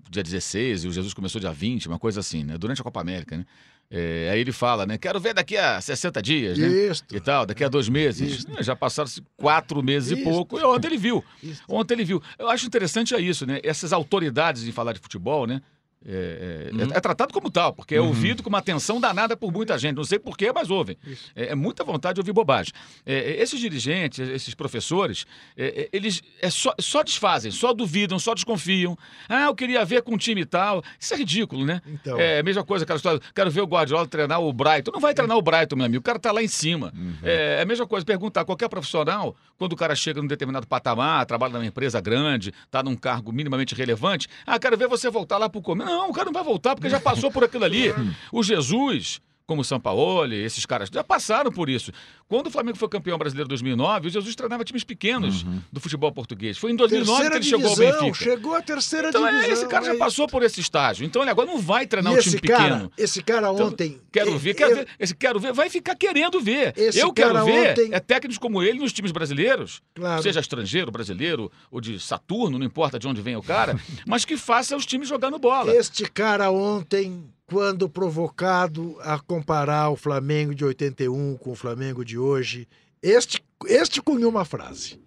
dia 0.09 0.23
16 0.23 0.85
e 0.85 0.87
o 0.87 0.91
Jesus 0.91 1.13
começou 1.13 1.39
dia 1.39 1.53
20, 1.53 1.87
uma 1.87 1.99
coisa 1.99 2.19
assim, 2.19 2.43
né? 2.43 2.57
Durante 2.57 2.81
a 2.81 2.83
Copa 2.83 2.99
América, 2.99 3.37
né? 3.37 3.45
É, 3.91 4.29
aí 4.31 4.39
ele 4.41 4.51
fala, 4.51 4.85
né? 4.85 4.99
Quero 4.99 5.19
ver 5.19 5.33
daqui 5.33 5.57
a 5.57 5.81
60 5.81 6.21
dias, 6.21 6.57
né? 6.57 6.67
Isso. 6.67 7.03
E 7.11 7.19
tal, 7.19 7.45
daqui 7.45 7.63
a 7.63 7.67
dois 7.67 7.89
meses. 7.89 8.45
Já 8.59 8.75
passaram-se 8.75 9.23
quatro 9.35 9.81
meses 9.81 10.11
e 10.11 10.23
pouco. 10.23 10.59
E 10.59 10.63
ontem 10.63 10.89
ele 10.89 10.97
viu. 10.97 11.23
Ontem 11.67 11.95
ele 11.95 12.05
viu. 12.05 12.21
Eu 12.37 12.49
acho 12.49 12.67
interessante 12.67 13.15
é 13.15 13.19
isso, 13.19 13.47
né? 13.47 13.59
Essas 13.63 13.91
autoridades 13.91 14.63
em 14.67 14.71
falar 14.71 14.93
de 14.93 14.99
futebol, 14.99 15.47
né? 15.47 15.61
É, 16.05 16.69
é- 16.71 16.75
Uhum. 16.85 16.91
é 16.93 16.99
tratado 17.01 17.33
como 17.33 17.49
tal, 17.51 17.73
porque 17.73 17.93
é 17.95 17.99
ouvido 18.01 18.41
com 18.41 18.47
uma 18.49 18.59
atenção 18.59 19.01
danada 19.01 19.35
por 19.35 19.51
muita 19.51 19.77
gente. 19.77 19.95
Não 19.97 20.03
sei 20.05 20.17
porquê, 20.17 20.49
mas 20.53 20.69
ouvem. 20.71 20.97
É, 21.35 21.47
é 21.47 21.55
muita 21.55 21.83
vontade 21.83 22.15
de 22.15 22.21
ouvir 22.21 22.31
bobagem. 22.31 22.71
É, 23.05 23.13
é, 23.15 23.41
esses 23.41 23.59
dirigentes, 23.59 24.19
esses 24.29 24.55
professores, 24.55 25.25
é, 25.57 25.81
é, 25.81 25.89
eles 25.91 26.21
é 26.41 26.49
só, 26.49 26.73
só 26.79 27.03
desfazem, 27.03 27.51
só 27.51 27.73
duvidam, 27.73 28.17
só 28.17 28.33
desconfiam. 28.33 28.97
Ah, 29.27 29.45
eu 29.45 29.55
queria 29.55 29.83
ver 29.83 30.01
com 30.01 30.13
um 30.13 30.17
time 30.17 30.45
tal. 30.45 30.81
Isso 30.97 31.13
é 31.13 31.17
ridículo, 31.17 31.65
né? 31.65 31.81
Então. 31.85 32.17
É 32.17 32.39
a 32.39 32.43
mesma 32.43 32.63
coisa, 32.63 32.83
aquela 32.85 32.97
história. 32.97 33.19
Quero 33.35 33.51
ver 33.51 33.61
o 33.61 33.65
Guardiola 33.67 34.07
treinar 34.07 34.39
o 34.41 34.53
Brighton. 34.53 34.91
Não 34.93 35.01
vai 35.01 35.13
treinar 35.13 35.35
o 35.37 35.41
Brighton, 35.41 35.75
meu 35.75 35.85
amigo. 35.85 35.99
O 35.99 36.03
cara 36.03 36.17
tá 36.17 36.31
lá 36.31 36.41
em 36.41 36.47
cima. 36.47 36.93
É 37.23 37.61
a 37.61 37.65
mesma 37.65 37.85
coisa, 37.85 38.05
perguntar 38.05 38.41
a 38.41 38.45
qualquer 38.45 38.69
profissional, 38.69 39.35
quando 39.57 39.73
o 39.73 39.75
cara 39.75 39.93
chega 39.95 40.21
num 40.21 40.27
determinado 40.27 40.65
patamar, 40.65 41.25
trabalha 41.25 41.51
numa 41.53 41.65
empresa 41.65 41.99
grande, 41.99 42.53
tá 42.71 42.81
num 42.81 42.95
cargo 42.95 43.33
minimamente 43.33 43.75
relevante. 43.75 44.29
Ah, 44.45 44.57
quero 44.57 44.77
ver 44.77 44.87
você 44.87 45.09
voltar 45.09 45.37
lá 45.37 45.49
pro 45.49 45.61
começo. 45.61 45.88
Não, 45.89 46.09
o 46.09 46.13
cara 46.13 46.25
não 46.25 46.33
vai 46.33 46.43
voltar 46.43 46.75
porque 46.75 46.89
já 46.89 46.99
passou 46.99 47.31
por 47.31 47.43
aquilo 47.43 47.65
ali. 47.65 47.93
O 48.31 48.43
Jesus. 48.43 49.19
Como 49.49 49.61
o 49.61 49.65
Sampaoli, 49.65 50.35
esses 50.35 50.63
caras 50.63 50.89
já 50.93 51.03
passaram 51.03 51.51
por 51.51 51.71
isso. 51.71 51.91
Quando 52.27 52.45
o 52.45 52.51
Flamengo 52.51 52.77
foi 52.77 52.87
campeão 52.87 53.17
brasileiro 53.17 53.47
em 53.47 53.49
2009, 53.49 54.07
o 54.07 54.11
Jesus 54.11 54.35
treinava 54.35 54.63
times 54.63 54.83
pequenos 54.83 55.43
do 55.73 55.79
futebol 55.79 56.11
português. 56.11 56.55
Foi 56.55 56.71
em 56.71 56.75
2009 56.75 57.29
que 57.31 57.35
ele 57.37 57.43
chegou 57.43 57.67
ao 57.67 57.75
divisão, 57.75 58.01
Benfica. 58.05 58.23
chegou 58.29 58.53
à 58.55 58.61
terceira 58.61 59.09
Então 59.09 59.25
divisão. 59.25 59.49
é, 59.49 59.51
esse 59.51 59.65
cara 59.67 59.85
já 59.85 59.93
é 59.95 59.97
passou 59.97 60.27
por 60.27 60.43
esse 60.43 60.61
estágio. 60.61 61.03
Então 61.03 61.23
ele 61.23 61.31
agora 61.31 61.47
não 61.47 61.57
vai 61.57 61.87
treinar 61.87 62.13
E 62.13 62.17
um 62.17 62.21
time 62.21 62.39
cara, 62.41 62.63
pequeno. 62.63 62.91
esse 62.95 63.23
cara 63.23 63.51
Então, 63.51 63.65
ontem. 63.69 63.99
Quero 64.11 64.29
e- 64.35 64.37
ver, 64.37 64.53
quero 64.53 64.75
ver. 64.75 64.87
Esse 64.99 65.15
quero 65.15 65.39
ver, 65.39 65.51
vai 65.51 65.67
ficar 65.67 65.95
querendo 65.95 66.39
ver. 66.39 66.71
Esse 66.77 66.99
Eu 66.99 67.11
quero 67.11 67.43
ver 67.43 67.71
ontem- 67.71 67.89
é 67.91 67.99
técnicos 67.99 68.37
como 68.37 68.61
ele 68.61 68.77
nos 68.77 68.93
times 68.93 69.11
brasileiros, 69.11 69.81
Claro. 69.95 70.21
seja 70.21 70.39
estrangeiro, 70.39 70.91
brasileiro 70.91 71.51
ou 71.71 71.81
de 71.81 71.99
Saturno, 71.99 72.59
não 72.59 72.65
importa 72.67 72.99
de 72.99 73.07
onde 73.07 73.19
vem 73.19 73.35
o 73.35 73.41
cara, 73.41 73.75
mas 74.05 74.25
que 74.25 74.37
faça 74.37 74.75
os 74.77 74.85
times 74.85 75.07
jogando 75.09 75.39
bola. 75.39 75.75
Este 75.75 76.07
cara 76.07 76.51
ontem, 76.51 77.23
quando 77.49 77.89
provocado 77.89 78.97
a 79.01 79.19
comparar 79.19 79.89
o 79.89 79.95
Flamengo 79.95 80.53
de 80.53 80.63
81 80.65 81.37
com 81.37 81.51
o 81.51 81.55
Flamengo 81.55 82.03
de 82.05 82.17
hoje, 82.17 82.67
este, 83.01 83.43
este 83.65 84.01
cunhou 84.01 84.29
uma 84.29 84.45
frase. 84.45 84.99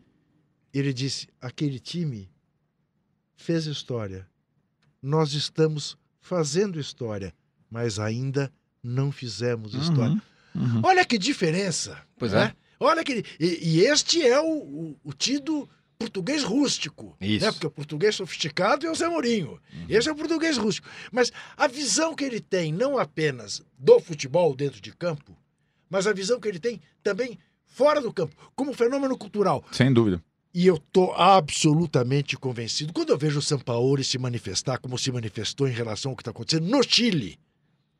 Ele 0.73 0.93
disse: 0.93 1.29
aquele 1.41 1.79
time 1.79 2.31
fez 3.37 3.67
história. 3.67 4.27
Nós 5.01 5.33
estamos 5.33 5.97
fazendo 6.21 6.79
história, 6.81 7.35
mas 7.71 7.99
ainda 7.99 8.53
não 8.83 9.11
fizemos 9.13 9.75
história. 9.75 10.21
Uhum. 10.55 10.81
Olha 10.85 11.05
que 11.05 11.19
diferença. 11.19 11.99
Pois 12.19 12.33
né? 12.33 12.55
Olha 12.79 13.03
que. 13.05 13.25
E, 13.39 13.79
e 13.79 13.81
este 13.87 14.23
é 14.27 14.41
o, 14.41 14.45
o- 14.59 14.97
o 15.05 15.13
tido 15.13 15.69
português 16.03 16.43
rústico. 16.43 17.17
Isso. 17.21 17.45
Né? 17.45 17.53
Porque 17.53 17.67
o 17.67 17.71
português 17.71 18.17
sofisticado 18.17 18.87
é 18.87 18.91
o 18.91 18.95
Zé 18.95 19.09
Mourinho. 19.09 19.61
Esse 19.89 20.09
é 20.09 20.13
o 20.13 20.17
português 20.17 20.57
rústico. 20.57 20.89
Mas 21.11 21.33
a 21.57 21.69
visão 21.69 22.15
que 22.15 22.25
ele 22.25 22.41
tem, 22.41 22.73
não 22.73 22.99
apenas 22.99 23.63
do 23.79 24.01
futebol 24.01 24.55
dentro 24.55 24.81
de 24.81 24.93
campo, 24.93 25.37
mas 25.89 26.07
a 26.07 26.13
visão 26.13 26.41
que 26.41 26.49
ele 26.49 26.59
tem 26.59 26.81
também 27.03 27.39
fora 27.67 28.01
do 28.01 28.13
campo, 28.13 28.35
como 28.55 28.73
fenômeno 28.73 29.17
cultural. 29.17 29.65
Sem 29.73 29.93
dúvida. 29.93 30.23
E 30.55 30.67
eu 30.67 30.79
tô 30.79 31.13
absolutamente 31.13 32.37
convencido. 32.37 32.93
Quando 32.93 33.11
eu 33.11 33.19
vejo 33.19 33.39
o 33.39 33.43
Sampaoli 33.43 34.05
se 34.05 34.19
manifestar 34.19 34.79
como 34.79 34.99
se 34.99 35.11
manifestou 35.11 35.67
em 35.67 35.73
relação 35.73 36.11
ao 36.11 36.17
que 36.17 36.23
está 36.23 36.31
acontecendo 36.31 36.69
no 36.69 36.83
Chile, 36.83 37.39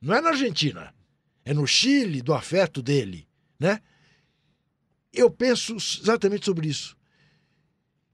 Não 0.03 0.15
é 0.15 0.21
na 0.21 0.31
Argentina. 0.31 0.93
É 1.45 1.55
no 1.55 1.67
Chile, 1.67 2.21
do 2.21 2.35
afeto 2.35 2.83
dele, 2.83 3.27
né? 3.59 3.81
Eu 5.13 5.31
penso 5.31 5.77
exatamente 5.77 6.45
sobre 6.45 6.69
isso. 6.69 6.97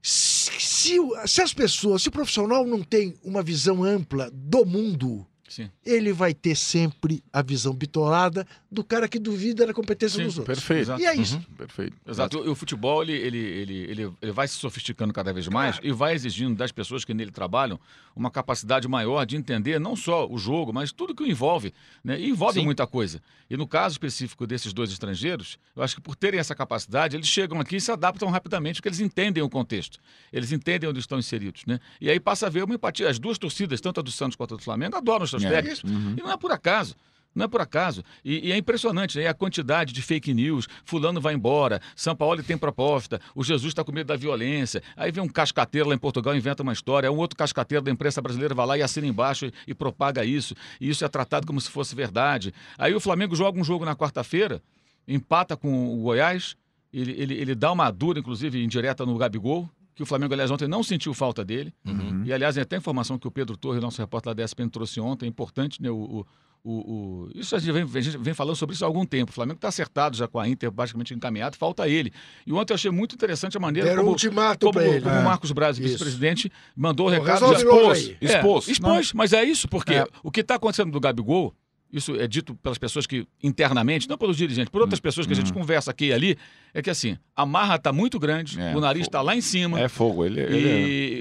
Se, 0.01 0.51
se, 0.59 1.41
as 1.41 1.53
pessoas, 1.53 2.01
se 2.01 2.09
o 2.09 2.11
profissional 2.11 2.65
não 2.65 2.81
tem 2.81 3.15
uma 3.23 3.43
visão 3.43 3.83
ampla 3.83 4.31
do 4.31 4.65
mundo, 4.65 5.25
Sim. 5.47 5.69
ele 5.85 6.13
vai 6.13 6.33
ter 6.33 6.55
sempre 6.55 7.23
a 7.33 7.41
visão 7.41 7.73
bitolada 7.73 8.45
do 8.71 8.83
cara 8.83 9.07
que 9.07 9.17
duvida 9.17 9.65
da 9.65 9.73
competência 9.73 10.17
Sim, 10.17 10.25
dos 10.25 10.37
outros. 10.37 10.59
Perfeito. 10.59 10.81
Exato. 10.81 11.01
E 11.01 11.05
é 11.05 11.15
isso. 11.15 11.41
Perfeito. 11.57 11.97
Exato. 12.07 12.45
E 12.45 12.49
o 12.49 12.53
futebol, 12.53 13.01
ele, 13.01 13.13
ele, 13.13 13.37
ele, 13.37 14.13
ele, 14.21 14.31
vai 14.31 14.47
se 14.47 14.55
sofisticando 14.55 15.11
cada 15.11 15.33
vez 15.33 15.47
mais 15.47 15.79
e 15.81 15.91
vai 15.91 16.13
exigindo 16.13 16.55
das 16.55 16.71
pessoas 16.71 17.03
que 17.03 17.13
nele 17.13 17.31
trabalham 17.31 17.79
uma 18.15 18.29
capacidade 18.29 18.87
maior 18.87 19.25
de 19.25 19.35
entender 19.35 19.79
não 19.79 19.95
só 19.95 20.27
o 20.29 20.37
jogo, 20.37 20.71
mas 20.71 20.91
tudo 20.91 21.15
que 21.15 21.23
o 21.23 21.27
envolve. 21.27 21.73
Né? 22.03 22.19
E 22.19 22.29
envolve 22.29 22.59
Sim. 22.59 22.65
muita 22.65 22.85
coisa. 22.85 23.21
E 23.49 23.57
no 23.57 23.67
caso 23.67 23.93
específico 23.93 24.45
desses 24.45 24.71
dois 24.71 24.91
estrangeiros, 24.91 25.57
eu 25.75 25.81
acho 25.81 25.95
que 25.95 26.01
por 26.01 26.15
terem 26.15 26.39
essa 26.39 26.53
capacidade, 26.53 27.15
eles 27.15 27.27
chegam 27.27 27.59
aqui 27.59 27.77
e 27.77 27.81
se 27.81 27.91
adaptam 27.91 28.29
rapidamente, 28.29 28.75
porque 28.75 28.89
eles 28.89 28.99
entendem 28.99 29.41
o 29.41 29.49
contexto. 29.49 29.97
Eles 30.31 30.51
entendem 30.51 30.87
onde 30.87 30.99
estão 30.99 31.17
inseridos. 31.17 31.63
Né? 31.65 31.79
E 31.99 32.07
aí 32.07 32.19
passa 32.19 32.45
a 32.45 32.49
ver 32.49 32.63
uma 32.63 32.75
empatia. 32.75 33.09
As 33.09 33.17
duas 33.17 33.39
torcidas, 33.39 33.81
tanto 33.81 33.99
a 33.99 34.03
do 34.03 34.11
Santos 34.11 34.35
quanto 34.35 34.53
a 34.53 34.57
do 34.57 34.63
Flamengo, 34.63 34.95
adoram 34.95 35.23
os 35.23 35.31
seus 35.31 35.43
É. 35.43 35.49
técnicos. 35.49 35.81
E 35.83 36.21
não 36.21 36.31
é 36.31 36.37
por 36.37 36.51
acaso. 36.51 36.95
Não 37.33 37.45
é 37.45 37.47
por 37.47 37.61
acaso. 37.61 38.03
E, 38.23 38.49
e 38.49 38.51
é 38.51 38.57
impressionante, 38.57 39.17
né? 39.17 39.27
a 39.27 39.33
quantidade 39.33 39.93
de 39.93 40.01
fake 40.01 40.33
news. 40.33 40.67
Fulano 40.83 41.21
vai 41.21 41.33
embora, 41.33 41.81
São 41.95 42.15
Paulo 42.15 42.41
tem 42.43 42.57
proposta, 42.57 43.19
o 43.35 43.43
Jesus 43.43 43.71
está 43.71 43.83
com 43.83 43.91
medo 43.91 44.07
da 44.07 44.15
violência. 44.15 44.81
Aí 44.97 45.11
vem 45.11 45.23
um 45.23 45.27
cascateiro 45.27 45.89
lá 45.89 45.95
em 45.95 45.99
Portugal, 45.99 46.35
inventa 46.35 46.63
uma 46.63 46.73
história. 46.73 47.11
Um 47.11 47.17
outro 47.17 47.37
cascateiro 47.37 47.83
da 47.83 47.91
imprensa 47.91 48.21
brasileira 48.21 48.53
vai 48.53 48.65
lá 48.65 48.77
e 48.77 48.81
assina 48.81 49.07
embaixo 49.07 49.45
e, 49.45 49.53
e 49.67 49.73
propaga 49.73 50.25
isso. 50.25 50.55
E 50.81 50.89
isso 50.89 51.05
é 51.05 51.07
tratado 51.07 51.45
como 51.45 51.61
se 51.61 51.69
fosse 51.69 51.95
verdade. 51.95 52.53
Aí 52.77 52.93
o 52.93 52.99
Flamengo 52.99 53.35
joga 53.35 53.59
um 53.59 53.63
jogo 53.63 53.85
na 53.85 53.95
quarta-feira, 53.95 54.61
empata 55.07 55.55
com 55.55 55.93
o 55.93 56.01
Goiás, 56.01 56.55
ele, 56.91 57.11
ele, 57.11 57.33
ele 57.35 57.55
dá 57.55 57.71
uma 57.71 57.89
dura, 57.91 58.19
inclusive, 58.19 58.63
indireta 58.63 59.05
no 59.05 59.17
Gabigol. 59.17 59.69
Que 59.95 60.03
o 60.03 60.05
Flamengo, 60.05 60.33
aliás, 60.33 60.49
ontem 60.49 60.67
não 60.67 60.81
sentiu 60.81 61.13
falta 61.13 61.43
dele. 61.43 61.73
Uhum. 61.85 62.23
E, 62.25 62.31
aliás, 62.31 62.57
é 62.57 62.61
até 62.61 62.77
a 62.77 62.79
informação 62.79 63.19
que 63.19 63.27
o 63.27 63.31
Pedro 63.31 63.57
Torres, 63.57 63.81
nosso 63.81 64.01
repórter 64.01 64.29
lá 64.29 64.33
da 64.33 64.43
ESPN, 64.43 64.69
trouxe 64.69 64.99
ontem, 64.99 65.25
é 65.25 65.29
importante, 65.29 65.81
né? 65.81 65.89
O, 65.89 65.95
o, 65.95 66.25
o, 66.63 66.71
o- 67.25 67.29
isso 67.35 67.55
a 67.55 67.59
gente, 67.59 67.71
vem, 67.71 67.83
a 67.83 68.01
gente 68.01 68.17
vem 68.17 68.33
falando 68.33 68.55
sobre 68.55 68.75
isso 68.75 68.83
há 68.83 68.87
algum 68.87 69.05
tempo. 69.05 69.31
O 69.31 69.33
Flamengo 69.33 69.57
está 69.57 69.67
acertado 69.69 70.15
já 70.17 70.27
com 70.27 70.39
a 70.39 70.47
Inter, 70.47 70.69
basicamente 70.71 71.13
encaminhado, 71.13 71.55
falta 71.57 71.87
ele. 71.87 72.11
E 72.45 72.51
ontem 72.53 72.73
eu 72.73 72.75
achei 72.75 72.91
muito 72.91 73.15
interessante 73.15 73.55
a 73.57 73.59
maneira 73.59 73.87
Deram 73.89 74.01
como, 74.03 74.11
ultimato 74.11 74.65
como, 74.67 74.79
ele. 74.81 75.01
como 75.01 75.15
É. 75.15 75.19
o 75.19 75.23
Marcos 75.23 75.51
Braz, 75.51 75.77
vice-presidente, 75.77 76.51
mandou 76.75 77.07
o 77.07 77.09
recado. 77.09 77.45
resolve 77.49 77.55
expôs. 77.63 78.15
É, 78.21 78.25
Expôs. 78.25 78.67
expôs, 78.67 79.13
mas 79.13 79.33
é 79.33 79.43
isso, 79.43 79.67
porque 79.67 79.93
É. 79.93 80.07
o 80.23 80.29
que 80.31 80.41
está 80.41 80.55
acontecendo 80.55 80.91
do 80.91 80.99
Gabigol, 80.99 81.53
isso 81.91 82.15
é 82.15 82.27
dito 82.27 82.53
pelas 82.55 82.77
pessoas 82.77 83.07
que, 83.07 83.27
internamente, 83.43 84.07
não 84.07 84.17
pelos 84.17 84.37
dirigentes, 84.37 84.69
por 84.69 84.81
outras 84.81 84.99
pessoas 84.99 85.25
que 85.25 85.33
a 85.33 85.35
gente 85.35 85.51
conversa 85.51 85.91
aqui 85.91 86.05
e 86.07 86.13
ali, 86.13 86.37
é 86.73 86.81
que 86.81 86.89
assim, 86.89 87.17
a 87.35 87.45
marra 87.45 87.75
está 87.75 87.91
muito 87.91 88.19
grande, 88.19 88.59
É, 88.59 88.75
o 88.75 88.79
nariz 88.79 89.03
está 89.07 89.21
lá 89.21 89.35
em 89.35 89.41
cima. 89.41 89.79
É 89.79 89.87
fogo. 89.87 90.25
Ele, 90.25 90.39
ele, 90.39 90.67
é, 90.69 90.71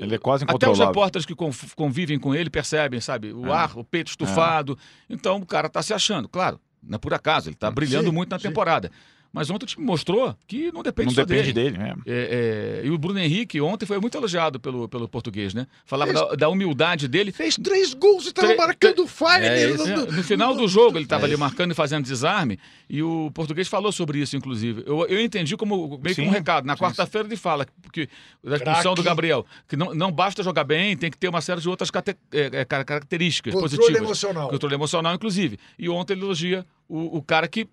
ele 0.05 0.15
é 0.15 0.19
quase 0.19 0.45
Até 0.45 0.53
os 0.53 0.57
incontrolável. 0.57 0.87
repórteres 0.89 1.27
que 1.27 1.35
convivem 1.75 2.19
com 2.19 2.35
ele 2.35 2.51
percebem, 2.51 3.01
sabe? 3.01 3.33
O 3.33 3.47
É. 3.47 3.53
ar, 3.53 3.79
o 3.79 3.83
peito 3.85 4.09
estufado. 4.09 4.79
Então 5.09 5.37
o 5.39 5.47
cara 5.47 5.69
tá 5.69 5.83
se 5.83 5.95
achando. 5.95 6.29
Claro, 6.29 6.61
não 6.83 6.97
é 6.97 6.99
por 6.99 7.15
acaso, 7.15 7.49
ele 7.49 7.57
tá 7.57 7.71
brilhando 7.71 8.09
Sim, 8.09 8.15
muito 8.15 8.31
na 8.31 8.39
sim. 8.39 8.49
temporada. 8.49 8.91
Mas 9.33 9.51
ontem 9.51 9.65
o 9.65 9.67
time 9.67 9.85
mostrou 9.85 10.35
que 10.47 10.73
não 10.73 10.83
depende 10.83 11.09
Não 11.09 11.15
só 11.15 11.25
depende 11.25 11.53
dele. 11.53 11.77
dele. 11.77 11.85
é. 12.07 12.11
É, 12.11 12.81
é, 12.83 12.87
e 12.87 12.91
o 12.91 12.97
Bruno 12.97 13.19
Henrique 13.19 13.61
ontem 13.61 13.85
foi 13.85 14.01
muito 14.01 14.17
elogiado 14.17 14.59
pelo, 14.59 14.89
pelo 14.89 15.07
português, 15.07 15.53
né? 15.53 15.67
Falava 15.85 16.13
Fez- 16.13 16.29
da, 16.31 16.35
da 16.35 16.49
humildade 16.49 17.07
dele. 17.07 17.31
Fez 17.31 17.57
três 17.57 17.93
gols 17.93 18.25
e 18.27 18.29
estava 18.31 18.55
marcando 18.57 19.07
falha. 19.07 19.45
É 19.47 19.67
no- 19.77 19.85
É, 19.85 19.97
no 20.13 20.23
final 20.25 20.55
do 20.55 20.67
jogo, 20.67 20.97
ele 20.97 21.05
estava 21.05 21.25
É 21.25 21.27
ali 21.27 21.37
marcando 21.37 21.73
e 21.73 21.75
fazendo 21.75 22.05
desarme, 22.05 22.59
e 22.89 23.03
o 23.03 23.31
português 23.35 23.69
falou 23.69 23.93
sobre 23.93 24.19
isso, 24.19 24.35
inclusive. 24.37 24.83
Eu, 24.87 25.07
eu 25.07 25.21
entendi 25.21 25.57
como 25.57 25.99
meio 26.03 26.15
que 26.17 26.23
um 26.23 26.25
Sim, 26.27 26.31
recado. 26.31 26.65
Na 26.65 26.75
sim, 26.75 26.83
quarta-feira 26.83 27.29
ele 27.29 27.37
fala 27.37 27.67
que, 27.93 28.09
da 28.43 28.57
expulsão 28.57 28.95
do. 28.95 29.03
Gabriel, 29.03 29.45
que 29.69 29.77
não, 29.77 29.95
não 29.95 30.11
basta 30.11 30.43
jogar 30.43 30.65
bem, 30.65 30.97
tem 30.97 31.11
que 31.11 31.19
ter 31.19 31.29
uma 31.29 31.41
série 31.43 31.61
de 31.61 31.69
outras 31.69 31.91
cate- 31.91 32.17
é, 32.33 32.51
é, 32.61 32.65
car- 32.65 32.85
características 32.85 33.53
Controle 33.53 33.77
positivas. 33.77 34.03
emocional. 34.03 34.49
Controle 34.49 34.75
emocional, 34.75 35.15
inclusive. 35.15 35.59
E 35.79 35.89
ontem 35.89 36.15
ele 36.15 36.23
elogia 36.23 36.65
o, 36.89 37.19
o 37.19 37.23
cara 37.23 37.47
que 37.47 37.67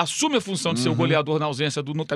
assume 0.00 0.36
a 0.36 0.40
função 0.40 0.72
de 0.74 0.80
ser 0.80 0.88
o 0.88 0.92
Uhum. 0.92 0.98
goleador 0.98 1.38
na 1.38 1.46
ausência 1.46 1.82
do 1.82 1.92
9. 1.94 2.06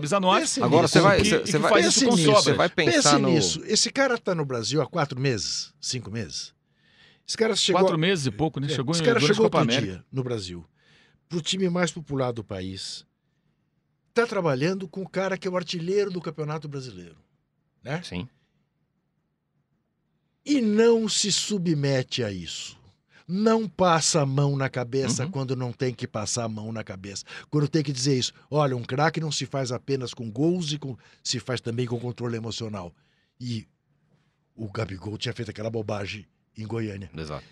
Pense 0.41 0.63
Agora 0.63 0.83
nisso. 0.83 0.93
você 0.93 1.01
vai, 1.01 1.19
você 1.25 1.59
vai, 1.59 1.71
faz 1.71 1.87
isso 1.87 2.05
com 2.07 2.17
sobras. 2.17 2.45
você 2.45 2.53
vai 2.53 2.69
pensar 2.69 2.93
Pense 3.13 3.23
no 3.23 3.31
nisso. 3.31 3.63
Esse 3.67 3.91
cara 3.91 4.15
está 4.15 4.35
no 4.35 4.45
Brasil 4.45 4.81
há 4.83 4.87
quatro 4.87 5.19
meses, 5.21 5.73
cinco 5.81 6.11
meses. 6.11 6.53
Esse 7.27 7.37
cara 7.37 7.57
chegou. 7.57 7.81
Quatro 7.81 7.99
meses 7.99 8.27
e 8.27 8.31
pouco, 8.31 8.61
né? 8.61 8.67
É, 8.67 8.71
Chegou 8.71 8.93
esse 8.93 9.03
em 9.03 9.07
cara 9.07 9.19
chegou 9.21 9.45
outro 9.45 9.59
América. 9.61 9.87
dia 9.93 10.05
no 10.13 10.23
Brasil, 10.23 10.65
pro 11.29 11.41
time 11.41 11.69
mais 11.71 11.91
popular 11.91 12.33
do 12.33 12.45
país. 12.45 13.05
Está 14.11 14.27
trabalhando 14.27 14.87
com 14.87 15.03
o 15.03 15.09
cara 15.09 15.37
que 15.39 15.49
é 15.49 15.51
o 15.51 15.57
artilheiro 15.57 16.11
do 16.11 16.21
Campeonato 16.21 16.69
Brasileiro, 16.69 17.17
né? 17.83 18.01
Sim. 18.03 18.29
E 20.45 20.61
não 20.61 21.09
se 21.09 21.33
submete 21.33 22.23
a 22.23 22.31
isso. 22.31 22.79
Não 23.27 23.67
passa 23.69 24.21
a 24.21 24.27
mão 24.27 24.55
na 24.57 24.69
cabeça 24.69 25.25
Uhum. 25.25 25.31
quando 25.31 25.57
não 25.57 25.73
tem 25.73 25.95
que 25.95 26.07
passar 26.07 26.45
a 26.45 26.49
mão 26.49 26.71
na 26.73 26.85
cabeça. 26.85 27.25
Quando 27.51 27.67
tem 27.69 27.83
que 27.83 27.93
dizer 27.93 28.19
isso. 28.19 28.33
Olha, 28.51 28.77
um 28.77 28.83
craque 28.83 29.19
não 29.21 29.33
se 29.33 29.47
faz 29.47 29.73
apenas 29.73 30.13
com 30.13 30.31
gols 30.31 30.73
e 30.73 30.79
com, 30.79 30.97
se 31.23 31.41
faz 31.41 31.61
também 31.61 31.87
com 31.87 31.99
controle 31.99 32.37
emocional. 32.37 32.95
E 33.41 33.67
o 34.55 34.71
Gabigol 34.71 35.17
tinha 35.17 35.33
feito 35.33 35.51
aquela 35.51 35.71
bobagem 35.71 36.27
em 36.57 36.67
Goiânia. 36.67 37.11
Exato. 37.17 37.45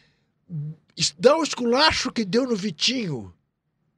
Dá 1.18 1.36
o 1.36 1.42
esculacho 1.42 2.12
que 2.12 2.24
deu 2.24 2.46
no 2.46 2.54
Vitinho. 2.54 3.32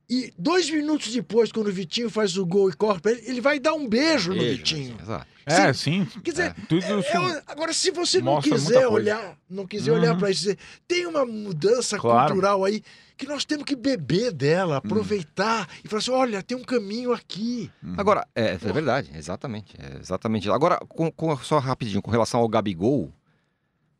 E 0.08 0.32
dois 0.38 0.70
minutos 0.70 1.12
depois, 1.12 1.50
quando 1.50 1.68
o 1.68 1.72
Vitinho 1.72 2.08
faz 2.10 2.36
o 2.36 2.46
gol 2.46 2.70
e 2.70 2.74
corre 2.74 3.00
pra 3.00 3.10
ele, 3.12 3.22
ele 3.26 3.40
vai 3.40 3.58
dar 3.58 3.74
um 3.74 3.88
beijo 3.88 4.32
no 4.32 4.38
Beijo, 4.38 4.58
Vitinho. 4.58 4.96
Exato. 5.02 5.26
É, 5.46 5.72
sim. 5.72 6.06
Quer 6.22 6.30
dizer, 6.30 6.54
Tudo 6.68 6.84
É, 6.84 6.98
isso. 7.00 7.16
é, 7.16 7.42
agora, 7.46 7.72
se 7.72 7.90
você 7.90 8.20
não 8.20 8.40
quiser 8.40 8.86
olhar, 8.88 9.36
não 9.48 9.66
quiser 9.66 9.92
Uhum. 9.92 9.98
olhar 9.98 10.16
para 10.16 10.30
isso, 10.30 10.40
dizer, 10.42 10.58
tem 10.88 11.06
uma 11.06 11.24
mudança 11.26 11.98
Claro. 11.98 12.28
cultural 12.32 12.64
aí 12.64 12.82
que 13.16 13.26
nós 13.26 13.44
temos 13.44 13.64
que 13.64 13.76
beber 13.76 14.32
Hum. 14.32 14.36
dela, 14.36 14.76
aproveitar 14.78 15.68
e 15.84 15.88
falar 15.88 15.98
assim: 16.00 16.10
olha, 16.10 16.42
tem 16.42 16.56
um 16.56 16.64
caminho 16.64 17.12
aqui. 17.12 17.70
Uhum. 17.82 17.94
Agora, 17.96 18.26
é, 18.34 18.52
é 18.54 18.56
verdade, 18.56 19.10
exatamente. 19.14 19.74
É 19.78 19.98
exatamente. 20.00 20.50
Agora, 20.50 20.78
com, 20.88 21.10
com- 21.12 21.36
só 21.38 21.58
rapidinho, 21.58 22.02
com 22.02 22.10
relação 22.10 22.40
ao 22.40 22.48
Gabigol, 22.48 23.12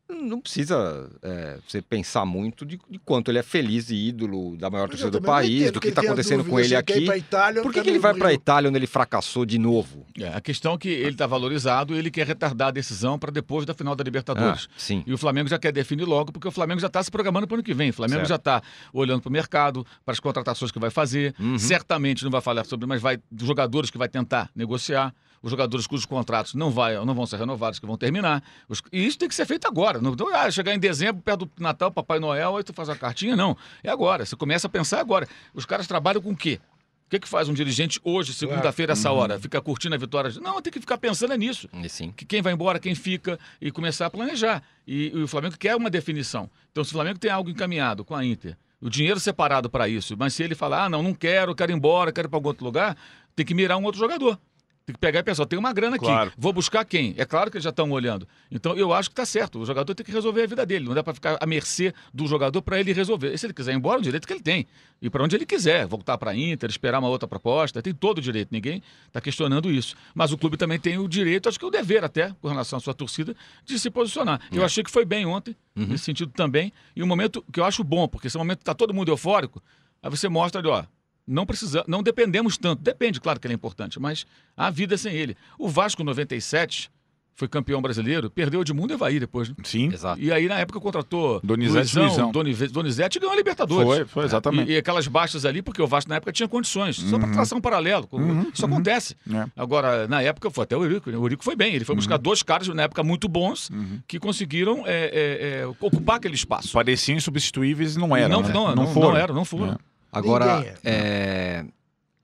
não 0.07 0.39
precisa 0.39 1.09
é, 1.21 1.57
você 1.67 1.81
pensar 1.81 2.25
muito 2.25 2.65
de, 2.65 2.79
de 2.89 2.99
quanto 2.99 3.31
ele 3.31 3.39
é 3.39 3.43
feliz 3.43 3.89
e 3.89 3.95
ídolo 4.09 4.55
da 4.57 4.69
maior 4.69 4.87
torcida 4.87 5.09
do 5.09 5.21
país, 5.21 5.71
do 5.71 5.79
que 5.79 5.87
está 5.87 6.01
acontecendo 6.01 6.43
dúvida 6.43 6.51
com 6.51 6.59
ele 6.59 6.75
aqui. 6.75 7.05
Itália, 7.15 7.61
Por 7.61 7.73
que, 7.73 7.81
que 7.81 7.89
ele 7.89 7.99
vai 7.99 8.13
para 8.13 8.29
a 8.29 8.33
Itália 8.33 8.69
onde 8.69 8.77
ele 8.77 8.87
fracassou 8.87 9.45
de 9.45 9.57
novo? 9.57 10.05
É, 10.19 10.27
a 10.27 10.41
questão 10.41 10.73
é 10.73 10.77
que 10.77 10.89
ele 10.89 11.11
está 11.11 11.25
valorizado 11.25 11.95
ele 11.97 12.11
quer 12.11 12.27
retardar 12.27 12.69
a 12.69 12.71
decisão 12.71 13.17
para 13.17 13.31
depois 13.31 13.65
da 13.65 13.73
final 13.73 13.95
da 13.95 14.03
Libertadores. 14.03 14.67
Ah, 14.69 14.73
sim. 14.77 15.03
E 15.05 15.13
o 15.13 15.17
Flamengo 15.17 15.49
já 15.49 15.57
quer 15.57 15.71
definir 15.71 16.05
logo, 16.05 16.31
porque 16.31 16.47
o 16.47 16.51
Flamengo 16.51 16.79
já 16.79 16.87
está 16.87 17.01
se 17.01 17.09
programando 17.09 17.47
para 17.47 17.55
o 17.55 17.57
ano 17.57 17.63
que 17.63 17.73
vem. 17.73 17.89
O 17.89 17.93
Flamengo 17.93 18.19
Certo. 18.19 18.29
já 18.29 18.35
está 18.35 18.61
olhando 18.93 19.21
para 19.21 19.29
o 19.29 19.31
mercado, 19.31 19.85
para 20.03 20.13
as 20.13 20.19
contratações 20.19 20.71
que 20.71 20.79
vai 20.79 20.89
fazer. 20.89 21.33
Uhum. 21.39 21.57
Certamente 21.57 22.23
não 22.23 22.31
vai 22.31 22.41
falar 22.41 22.65
sobre, 22.65 22.85
mas 22.85 23.01
vai 23.01 23.19
dos 23.31 23.47
jogadores 23.47 23.89
que 23.89 23.97
vai 23.97 24.07
tentar 24.07 24.49
negociar. 24.55 25.13
Os 25.45 25.51
jogadores 25.51 25.85
cujos 25.85 26.07
contratos 26.07 26.55
não, 26.55 26.71
vai, 26.71 26.95
não 27.05 27.13
vão 27.13 27.23
ser 27.27 27.37
renovados, 27.37 27.77
que 27.77 27.85
vão 27.85 27.95
terminar. 27.95 28.43
Os- 28.67 28.81
e 28.91 29.05
isso 29.05 29.15
tem 29.15 29.29
que 29.29 29.35
ser 29.35 29.45
feito 29.45 29.67
agora. 29.67 30.01
Não, 30.01 30.15
ah, 30.33 30.49
chegar 30.49 30.73
em 30.73 30.79
dezembro, 30.79 31.21
perto 31.21 31.45
do 31.45 31.51
Natal, 31.59 31.91
Papai 31.91 32.17
Noel, 32.17 32.57
aí 32.57 32.63
tu 32.63 32.73
faz 32.73 32.89
a 32.89 32.95
cartinha. 32.95 33.35
Não. 33.35 33.55
É 33.83 33.91
agora. 33.91 34.25
Você 34.25 34.35
começa 34.35 34.65
a 34.65 34.69
pensar 34.71 34.99
agora. 34.99 35.27
Os 35.53 35.63
caras 35.63 35.85
trabalham 35.85 36.19
com 36.19 36.31
o 36.31 36.35
quê? 36.35 36.59
O 37.05 37.09
que, 37.11 37.19
que 37.19 37.27
faz 37.27 37.47
um 37.47 37.53
dirigente 37.53 37.99
hoje, 38.03 38.33
segunda-feira, 38.33 38.93
essa 38.93 39.11
hora? 39.11 39.39
Fica 39.39 39.61
curtindo 39.61 39.93
a 39.93 39.97
vitória? 39.99 40.31
Não, 40.41 40.59
tem 40.63 40.73
que 40.73 40.79
ficar 40.79 40.97
pensando 40.97 41.35
nisso 41.35 41.69
sim. 41.87 42.11
que 42.11 42.25
quem 42.25 42.41
vai 42.41 42.51
embora, 42.51 42.79
quem 42.79 42.95
fica, 42.95 43.37
e 43.61 43.69
começar 43.69 44.07
a 44.07 44.09
planejar. 44.09 44.63
E, 44.87 45.11
e 45.13 45.21
o 45.21 45.27
Flamengo 45.27 45.55
quer 45.59 45.75
uma 45.75 45.91
definição. 45.91 46.49
Então, 46.71 46.83
se 46.83 46.89
o 46.89 46.93
Flamengo 46.93 47.19
tem 47.19 47.29
algo 47.29 47.51
encaminhado 47.51 48.03
com 48.03 48.15
a 48.15 48.25
Inter, 48.25 48.57
o 48.81 48.89
dinheiro 48.89 49.19
separado 49.19 49.69
para 49.69 49.87
isso, 49.87 50.15
mas 50.17 50.33
se 50.33 50.41
ele 50.41 50.55
falar, 50.55 50.85
ah, 50.85 50.89
não, 50.89 51.03
não 51.03 51.13
quero, 51.13 51.53
quero 51.53 51.71
ir 51.71 51.75
embora, 51.75 52.11
quero 52.11 52.27
ir 52.27 52.29
para 52.29 52.37
algum 52.37 52.47
outro 52.47 52.65
lugar, 52.65 52.97
tem 53.35 53.45
que 53.45 53.53
mirar 53.53 53.77
um 53.77 53.83
outro 53.83 53.99
jogador. 53.99 54.39
Tem 54.85 54.93
que 54.93 54.99
pegar 54.99 55.21
e 55.21 55.23
pensar, 55.23 55.47
tem 55.47 55.57
uma 55.57 55.73
grana 55.73 55.95
aqui, 55.95 56.05
Claro. 56.05 56.31
vou 56.37 56.53
buscar 56.53 56.85
quem? 56.85 57.15
É 57.17 57.25
claro 57.25 57.49
que 57.49 57.57
eles 57.57 57.63
já 57.63 57.71
estão 57.71 57.89
olhando. 57.89 58.27
Então, 58.51 58.77
eu 58.77 58.93
acho 58.93 59.09
que 59.09 59.13
está 59.13 59.25
certo. 59.25 59.57
O 59.59 59.65
jogador 59.65 59.95
tem 59.95 60.05
que 60.05 60.11
resolver 60.11 60.43
a 60.43 60.45
vida 60.45 60.63
dele. 60.63 60.85
Não 60.85 60.93
dá 60.93 61.01
para 61.03 61.15
ficar 61.15 61.37
à 61.41 61.45
mercê 61.47 61.91
do 62.13 62.27
jogador 62.27 62.61
para 62.61 62.79
ele 62.79 62.93
resolver. 62.93 63.33
E 63.33 63.37
se 63.37 63.47
ele 63.47 63.53
quiser 63.53 63.71
ir 63.73 63.77
embora, 63.77 63.97
é 63.97 64.01
o 64.01 64.03
direito 64.03 64.27
que 64.27 64.33
ele 64.33 64.43
tem. 64.43 64.67
E 65.01 65.09
para 65.09 65.23
onde 65.23 65.35
ele 65.35 65.45
quiser, 65.45 65.87
voltar 65.87 66.19
para 66.19 66.29
a 66.31 66.35
Inter, 66.37 66.69
esperar 66.69 66.99
uma 66.99 67.07
outra 67.09 67.27
proposta, 67.27 67.81
tem 67.81 67.95
todo 67.95 68.19
o 68.19 68.21
direito. 68.21 68.49
Ninguém 68.51 68.83
está 69.07 69.19
questionando 69.19 69.71
isso. 69.71 69.95
Mas 70.13 70.31
o 70.31 70.37
clube 70.37 70.55
também 70.55 70.79
tem 70.79 70.99
o 70.99 71.07
direito, 71.07 71.49
acho 71.49 71.57
que 71.57 71.65
o 71.65 71.71
dever 71.71 72.03
até, 72.03 72.35
com 72.39 72.47
relação 72.47 72.77
à 72.77 72.79
sua 72.79 72.93
torcida, 72.93 73.35
de 73.65 73.79
se 73.79 73.89
posicionar. 73.89 74.39
Eu 74.51 74.63
achei 74.63 74.83
que 74.83 74.91
foi 74.91 75.03
bem 75.03 75.25
ontem, 75.25 75.55
nesse 75.75 76.03
sentido 76.03 76.31
também. 76.31 76.71
E 76.95 77.01
um 77.01 77.07
momento 77.07 77.43
que 77.51 77.59
eu 77.59 77.65
acho 77.65 77.83
bom, 77.83 78.07
porque 78.07 78.27
esse 78.27 78.37
momento 78.37 78.59
está 78.59 78.75
todo 78.75 78.93
mundo 78.93 79.09
eufórico, 79.11 79.63
aí 80.03 80.11
você 80.11 80.29
mostra 80.29 80.61
ali, 80.61 80.67
ó. 80.69 80.83
Não 81.27 81.45
precisa, 81.45 81.83
não 81.87 82.03
dependemos 82.03 82.57
tanto. 82.57 82.81
Depende, 82.83 83.19
claro 83.19 83.39
que 83.39 83.47
ele 83.47 83.53
é 83.53 83.55
importante, 83.55 83.99
mas 83.99 84.25
a 84.55 84.69
vida 84.69 84.97
sem 84.97 85.13
ele. 85.15 85.35
O 85.57 85.67
Vasco 85.67 86.03
97 86.03 86.89
foi 87.37 87.49
campeão 87.49 87.81
brasileiro, 87.81 88.29
perdeu 88.29 88.63
de 88.63 88.71
mundo 88.73 88.91
e 88.91 88.93
Evaí 88.93 89.19
depois, 89.19 89.49
né? 89.49 89.55
Sim. 89.65 89.91
Exato. 89.91 90.21
E 90.21 90.31
aí, 90.31 90.47
na 90.47 90.57
época, 90.57 90.79
contratou 90.79 91.41
Donizete 91.43 91.99
Luizão, 91.99 92.31
Donizete 92.31 93.17
e 93.17 93.19
ganhou 93.19 93.33
a 93.33 93.35
Libertadores. 93.35 93.85
Foi, 93.85 94.05
foi, 94.05 94.23
exatamente. 94.23 94.71
E, 94.71 94.75
e 94.75 94.77
aquelas 94.77 95.05
baixas 95.05 95.43
ali, 95.43 95.61
porque 95.61 95.81
o 95.81 95.87
Vasco 95.87 96.09
na 96.09 96.15
época 96.15 96.31
tinha 96.31 96.47
condições, 96.47 96.95
só 96.95 97.19
para 97.19 97.29
tração 97.33 97.59
paralelo. 97.59 98.07
Uhum, 98.13 98.49
Isso 98.53 98.65
acontece. 98.65 99.17
É. 99.29 99.47
Agora, 99.57 100.07
na 100.07 100.21
época, 100.21 100.49
foi 100.49 100.63
até 100.63 100.77
o 100.77 100.83
Eurico. 100.85 101.11
né? 101.11 101.17
O 101.17 101.23
Eurico 101.25 101.43
foi 101.43 101.57
bem. 101.57 101.75
Ele 101.75 101.83
foi 101.83 101.93
Uhum. 101.93 101.97
buscar 101.97 102.15
dois 102.17 102.41
caras, 102.41 102.69
na 102.69 102.83
época, 102.83 103.03
muito 103.03 103.27
bons, 103.27 103.69
que 104.07 104.17
conseguiram 104.17 104.83
é, 104.85 104.93
é, 104.93 105.59
é, 105.63 105.67
ocupar 105.81 106.15
aquele 106.15 106.35
espaço. 106.35 106.71
Pareciam 106.71 107.17
insubstituíveis 107.17 107.97
e 107.97 107.99
não 107.99 108.15
eram. 108.15 108.29
não, 108.41 108.47
né? 108.47 108.53
não, 108.53 108.75
não, 108.75 108.87
foram. 108.93 109.09
não 109.09 109.17
eram, 109.17 109.35
não 109.35 109.43
foram. 109.43 109.77
É. 110.15 110.19
Agora, 110.19 110.57
Ninguém 110.57 110.73
é, 110.83 111.65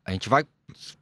a 0.05 0.11
gente 0.11 0.27
vai, 0.29 0.43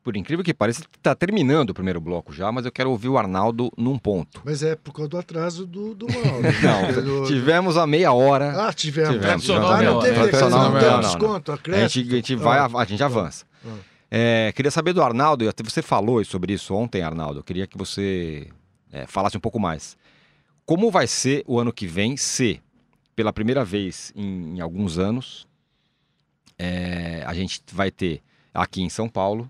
por 0.03 0.15
incrível 0.17 0.43
que 0.43 0.53
pareça, 0.53 0.81
está 0.97 1.13
terminando 1.15 1.69
o 1.69 1.73
primeiro 1.73 1.99
bloco 2.01 2.33
já, 2.33 2.51
mas 2.51 2.65
eu 2.65 2.71
quero 2.71 2.89
ouvir 2.91 3.09
o 3.09 3.17
Arnaldo 3.17 3.71
num 3.77 3.97
ponto. 3.97 4.41
Mas 4.43 4.61
é 4.63 4.75
por 4.75 4.93
causa 4.93 5.09
do 5.09 5.17
atraso 5.17 5.65
do, 5.65 5.93
do 5.95 6.07
Mauro. 6.11 6.41
Não, 6.95 7.03
Do- 7.21 7.27
tivemos 7.27 7.77
a 7.77 7.85
meia 7.87 8.11
hora. 8.11 8.67
Ah, 8.67 8.73
tivemos. 8.73 9.09
Tivemos. 9.15 9.45
Tradicional 9.45 9.71
Ah, 9.71 9.77
meia 9.77 9.89
não 9.91 9.97
hora. 9.97 10.07
teve, 10.07 10.19
Tradicional 10.19 10.71
não 10.71 10.81
não, 10.81 10.99
desconto, 11.01 11.51
a, 11.51 11.55
gente, 11.55 11.61
acréscimo. 11.69 12.11
a 12.11 12.15
gente 12.15 12.35
vai, 12.35 12.59
Ah. 12.59 12.69
a 12.75 12.85
gente 12.85 13.03
avança. 13.03 13.45
Ah. 13.65 13.69
É, 14.11 14.51
queria 14.55 14.71
saber 14.71 14.91
do 14.93 15.03
Arnaldo, 15.03 15.43
e 15.43 15.47
até 15.47 15.63
você 15.63 15.81
falou 15.83 16.23
sobre 16.25 16.53
isso 16.53 16.73
ontem, 16.73 17.01
Arnaldo. 17.03 17.39
Eu 17.39 17.43
queria 17.43 17.67
que 17.67 17.77
você 17.77 18.47
é, 18.91 19.05
falasse 19.05 19.37
um 19.37 19.39
pouco 19.39 19.59
mais. 19.59 19.95
Como 20.65 20.89
vai 20.89 21.05
ser 21.07 21.43
o 21.47 21.59
ano 21.59 21.71
que 21.71 21.85
vem 21.87 22.17
se, 22.17 22.59
pela 23.15 23.31
primeira 23.31 23.63
vez 23.63 24.11
em, 24.15 24.57
em 24.57 24.61
alguns 24.61 24.97
anos, 24.97 25.47
é, 26.59 27.23
a 27.25 27.33
gente 27.33 27.61
vai 27.71 27.89
ter 27.89 28.21
aqui 28.53 28.81
em 28.81 28.89
São 28.89 29.07
Paulo 29.07 29.49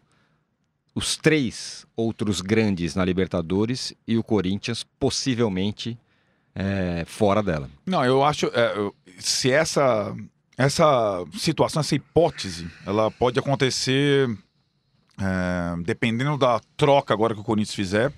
os 0.93 1.17
três 1.17 1.85
outros 1.95 2.41
grandes 2.41 2.95
na 2.95 3.03
Libertadores 3.03 3.93
e 4.07 4.17
o 4.17 4.23
Corinthians 4.23 4.85
possivelmente 4.99 5.97
é, 6.53 7.03
fora 7.05 7.41
dela. 7.41 7.69
Não, 7.85 8.03
eu 8.05 8.23
acho. 8.23 8.47
é, 8.47 8.91
se 9.17 9.51
essa, 9.51 10.15
essa 10.57 11.25
situação, 11.33 11.79
essa 11.79 11.95
hipótese, 11.95 12.69
ela 12.85 13.09
pode 13.09 13.39
acontecer 13.39 14.29
é, 15.19 15.81
dependendo 15.83 16.37
da 16.37 16.59
troca 16.75 17.13
agora 17.13 17.33
que 17.33 17.41
o 17.41 17.45
Corinthians 17.45 17.75
fizer, 17.75 18.13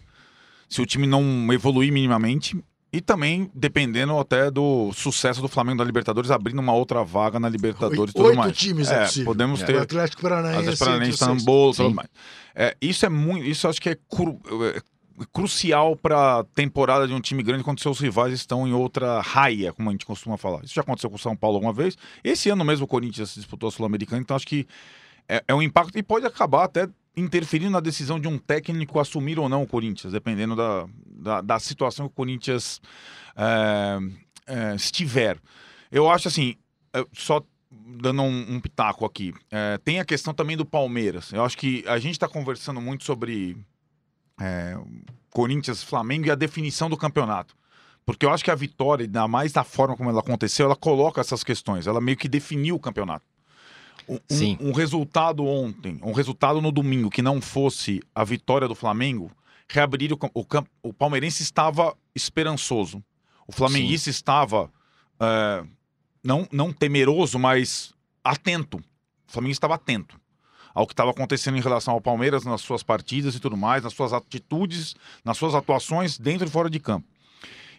se 0.70 0.82
o 0.82 0.86
time 0.86 1.08
não 1.08 1.52
evoluir 1.54 1.92
minimamente. 1.92 2.62
E 2.94 3.00
também 3.00 3.50
dependendo 3.56 4.18
até 4.20 4.52
do 4.52 4.92
sucesso 4.94 5.42
do 5.42 5.48
Flamengo 5.48 5.78
na 5.78 5.84
Libertadores, 5.86 6.30
abrindo 6.30 6.60
uma 6.60 6.74
outra 6.74 7.04
vaga 7.06 7.40
na 7.40 7.48
Libertadores 7.48 8.12
e 8.12 8.14
tudo 8.14 8.26
Oito 8.26 8.38
mais. 8.38 8.58
times 8.58 8.92
é 8.92 9.06
possível. 9.06 9.26
Podemos 9.26 9.62
É. 9.62 9.64
O 9.64 9.68
ter 9.68 9.78
Atlético 9.80 10.22
Paranaense. 10.24 10.70
Às 10.70 10.80
Paranaense 10.80 11.12
está 11.12 11.28
no 11.34 11.42
bolo, 11.42 11.74
tudo 11.74 11.96
mais. 11.96 12.10
É, 12.54 12.76
isso 12.82 13.06
é 13.06 13.10
muito, 13.10 13.46
isso 13.46 13.66
acho 13.68 13.80
que 13.82 13.90
é, 13.90 13.98
cru- 14.10 14.42
é 14.76 14.82
crucial 15.32 15.96
para 15.96 16.44
temporada 16.56 17.08
de 17.08 17.14
um 17.14 17.22
time 17.22 17.44
grande 17.44 17.64
quando 17.64 17.80
seus 17.80 18.00
rivais 18.00 18.34
estão 18.34 18.68
em 18.68 18.74
outra 18.74 19.22
raia, 19.22 19.72
como 19.72 19.88
a 19.90 19.92
gente 19.94 20.06
costuma 20.06 20.36
falar. 20.36 20.64
Isso 20.66 20.74
já 20.74 20.82
aconteceu 20.82 21.10
com 21.10 21.16
o 21.16 21.20
São 21.20 21.36
Paulo 21.36 21.56
alguma 21.58 21.72
vez. 21.74 21.96
Esse 22.24 22.50
ano 22.50 22.66
mesmo 22.66 22.84
o 22.86 22.88
Corinthians 22.88 23.36
disputou 23.36 23.70
a 23.70 23.72
Sul-Americana, 23.72 24.22
então 24.22 24.36
acho 24.36 24.48
que 24.48 24.68
é, 25.30 25.42
é 25.48 25.54
um 25.56 25.62
impacto 25.62 25.98
e 25.98 26.04
pode 26.04 26.26
acabar 26.26 26.66
até 26.66 26.90
interferindo 27.16 27.72
na 27.72 27.80
decisão 27.80 28.20
de 28.20 28.28
um 28.28 28.38
técnico 28.38 29.00
assumir 29.00 29.38
ou 29.38 29.48
não 29.48 29.64
o 29.64 29.68
Corinthians, 29.68 30.12
dependendo 30.14 30.56
da, 30.56 30.86
da, 31.22 31.42
da 31.42 31.60
situação 31.60 32.08
que 32.08 32.14
o 32.14 32.16
Corinthians 32.16 32.82
é, 34.48 34.76
estiver. 34.76 35.38
Eu 35.92 36.10
acho 36.10 36.28
assim, 36.28 36.56
só 37.14 37.42
dando 37.72 38.22
um, 38.22 38.56
um 38.56 38.60
pitaco 38.60 39.06
aqui, 39.06 39.34
é, 39.50 39.78
tem 39.78 40.00
a 40.00 40.06
questão 40.06 40.34
também 40.34 40.58
do 40.58 40.66
Palmeiras. 40.66 41.32
Eu 41.32 41.44
acho 41.44 41.58
que 41.58 41.84
a 41.88 41.98
gente 42.00 42.14
está 42.14 42.28
conversando 42.28 42.82
muito 42.82 43.04
sobre 43.04 43.58
é, 44.40 44.78
Corinthians, 45.32 45.84
Flamengo 45.84 46.28
e 46.28 46.32
a 46.32 46.36
definição 46.36 46.90
do 46.90 46.98
campeonato. 46.98 47.56
Porque 48.06 48.26
eu 48.26 48.32
acho 48.32 48.44
que 48.44 48.52
a 48.52 48.56
vitória, 48.56 49.06
ainda 49.06 49.28
mais 49.28 49.52
da 49.52 49.64
forma 49.64 49.96
como 49.96 50.10
ela 50.10 50.20
aconteceu, 50.20 50.66
ela 50.66 50.76
coloca 50.76 51.22
essas 51.22 51.44
questões. 51.44 51.88
Ela 51.88 52.02
meio 52.02 52.18
que 52.18 52.28
definiu 52.28 52.76
o 52.76 52.80
campeonato. 52.80 53.26
Um, 54.10 54.20
Sim. 54.28 54.58
um 54.60 54.72
resultado 54.72 55.46
ontem, 55.46 56.00
um 56.02 56.12
resultado 56.12 56.60
no 56.60 56.72
domingo 56.72 57.10
que 57.10 57.22
não 57.22 57.40
fosse 57.40 58.02
a 58.14 58.24
vitória 58.24 58.68
do 58.68 58.76
Flamengo, 58.76 59.32
reabriria 59.72 60.16
o, 60.16 60.42
o 60.42 60.46
campo. 60.46 60.70
O 60.84 60.94
palmeirense 60.94 61.44
estava 61.44 61.96
esperançoso. 62.14 63.04
O 63.48 63.52
flamenguista 63.52 64.10
estava 64.10 64.72
é, 65.20 65.64
não, 66.24 66.48
não 66.52 66.72
temeroso, 66.72 67.40
mas 67.40 67.94
atento. 68.24 68.78
O 69.28 69.32
Flamengo 69.32 69.54
estava 69.54 69.76
atento 69.76 70.20
ao 70.74 70.88
que 70.88 70.94
estava 70.94 71.12
acontecendo 71.12 71.58
em 71.58 71.62
relação 71.62 71.94
ao 71.94 72.02
Palmeiras 72.02 72.46
nas 72.46 72.62
suas 72.62 72.82
partidas 72.82 73.36
e 73.36 73.40
tudo 73.40 73.58
mais, 73.58 73.84
nas 73.84 73.94
suas 73.94 74.14
atitudes, 74.14 74.96
nas 75.24 75.38
suas 75.38 75.54
atuações 75.54 76.18
dentro 76.18 76.48
e 76.48 76.50
fora 76.50 76.70
de 76.70 76.80
campo. 76.80 77.06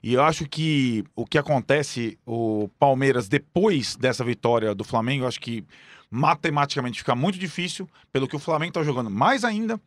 E 0.02 0.14
eu 0.14 0.22
acho 0.22 0.48
que 0.48 1.05
o 1.14 1.24
que 1.24 1.38
acontece, 1.38 2.18
o 2.26 2.68
Palmeiras, 2.78 3.28
depois 3.28 3.96
dessa 3.96 4.24
vitória 4.24 4.74
do 4.74 4.85
Flamengo, 4.85 5.24
eu 5.24 5.28
acho 5.28 5.40
que 5.40 5.64
matematicamente 6.11 6.98
fica 6.98 7.14
muito 7.14 7.38
difícil, 7.38 7.88
pelo 8.12 8.28
que 8.28 8.37
o 8.37 8.38
Flamengo 8.38 8.70
está 8.70 8.83
jogando 8.83 9.09
mais 9.09 9.44
ainda. 9.44 9.81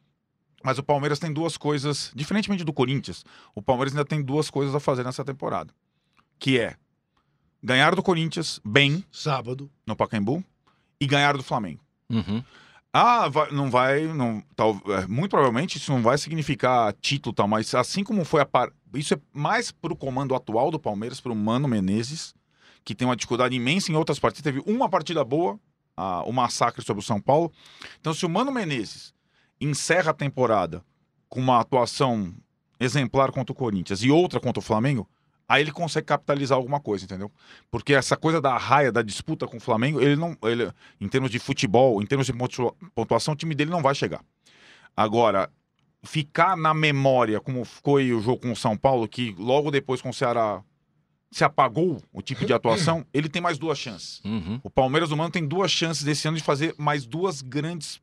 Mas 0.65 0.79
o 0.79 0.83
Palmeiras 0.83 1.19
tem 1.19 1.31
duas 1.31 1.57
coisas, 1.57 2.11
diferentemente 2.15 2.63
do 2.63 2.73
Corinthians, 2.73 3.23
o 3.53 3.61
Palmeiras 3.61 3.93
ainda 3.93 4.03
tem 4.03 4.19
duas 4.23 4.49
coisas 4.49 4.73
a 4.73 4.79
fazer 4.79 5.03
nessa 5.03 5.23
temporada. 5.23 5.71
Que 6.39 6.59
é 6.59 6.75
ganhar 7.61 7.93
do 7.95 8.01
Corinthians 8.01 8.59
bem 8.65 9.05
Sábado. 9.11 9.69
no 9.85 9.95
Pacaembu 9.95 10.43
e 10.99 11.05
ganhar 11.05 11.37
do 11.37 11.43
Flamengo. 11.43 11.81
Uhum. 12.09 12.43
Ah, 12.91 13.27
vai- 13.29 13.51
não 13.51 13.69
vai, 13.69 14.07
não, 14.07 14.41
tal, 14.55 14.81
é, 14.87 15.05
muito 15.05 15.29
provavelmente 15.29 15.77
isso 15.77 15.91
não 15.91 16.01
vai 16.01 16.17
significar 16.17 16.93
título 16.93 17.31
tal, 17.35 17.47
mas 17.47 17.75
assim 17.75 18.03
como 18.03 18.25
foi 18.25 18.41
a 18.41 18.45
par, 18.45 18.71
isso 18.95 19.13
é 19.13 19.17
mais 19.31 19.71
para 19.71 19.93
o 19.93 19.95
comando 19.95 20.33
atual 20.33 20.71
do 20.71 20.79
Palmeiras, 20.79 21.21
para 21.21 21.31
o 21.31 21.35
Mano 21.35 21.67
Menezes, 21.67 22.33
que 22.83 22.95
tem 22.95 23.07
uma 23.07 23.15
dificuldade 23.15 23.55
imensa 23.55 23.91
em 23.91 23.95
outras 23.95 24.17
partidas, 24.17 24.43
teve 24.51 24.63
uma 24.65 24.89
partida 24.89 25.23
boa, 25.23 25.59
a- 25.95 26.23
o 26.23 26.31
massacre 26.33 26.83
sobre 26.83 27.01
o 27.03 27.05
São 27.05 27.21
Paulo. 27.21 27.51
Então, 27.99 28.15
se 28.15 28.25
o 28.25 28.29
Mano 28.29 28.51
Menezes 28.51 29.13
encerra 29.65 30.11
a 30.11 30.13
temporada 30.13 30.83
com 31.29 31.39
uma 31.39 31.59
atuação 31.59 32.33
exemplar 32.79 33.31
contra 33.31 33.51
o 33.51 33.55
Corinthians 33.55 34.03
e 34.03 34.11
outra 34.11 34.39
contra 34.39 34.59
o 34.59 34.63
Flamengo, 34.63 35.09
aí 35.47 35.61
ele 35.61 35.71
consegue 35.71 36.07
capitalizar 36.07 36.57
alguma 36.57 36.79
coisa, 36.79 37.05
entendeu? 37.05 37.31
Porque 37.71 37.93
essa 37.93 38.17
coisa 38.17 38.41
da 38.41 38.57
raia, 38.57 38.91
da 38.91 39.01
disputa 39.01 39.47
com 39.47 39.57
o 39.57 39.59
Flamengo, 39.59 40.01
ele 40.01 40.15
não, 40.15 40.37
ele, 40.43 40.71
em 40.99 41.07
termos 41.07 41.31
de 41.31 41.39
futebol, 41.39 42.01
em 42.01 42.05
termos 42.05 42.25
de 42.27 42.33
pontua- 42.33 42.73
pontuação, 42.93 43.33
o 43.33 43.37
time 43.37 43.55
dele 43.55 43.71
não 43.71 43.81
vai 43.81 43.95
chegar. 43.95 44.23
Agora, 44.95 45.49
ficar 46.03 46.55
na 46.55 46.73
memória, 46.73 47.39
como 47.39 47.63
foi 47.65 48.13
o 48.13 48.21
jogo 48.21 48.41
com 48.41 48.51
o 48.51 48.55
São 48.55 48.77
Paulo, 48.77 49.07
que 49.07 49.35
logo 49.37 49.71
depois 49.71 50.01
com 50.01 50.09
o 50.09 50.13
Ceará 50.13 50.63
se 51.31 51.43
apagou 51.43 52.01
o 52.13 52.21
tipo 52.21 52.45
de 52.45 52.53
atuação, 52.53 53.05
ele 53.13 53.27
tem 53.27 53.41
mais 53.41 53.57
duas 53.57 53.77
chances. 53.77 54.21
Uhum. 54.23 54.59
O 54.63 54.69
Palmeiras 54.69 55.09
do 55.09 55.17
Mano 55.17 55.31
tem 55.31 55.45
duas 55.45 55.71
chances 55.71 56.03
desse 56.03 56.27
ano 56.27 56.37
de 56.37 56.43
fazer 56.43 56.73
mais 56.77 57.05
duas 57.05 57.41
grandes 57.41 57.99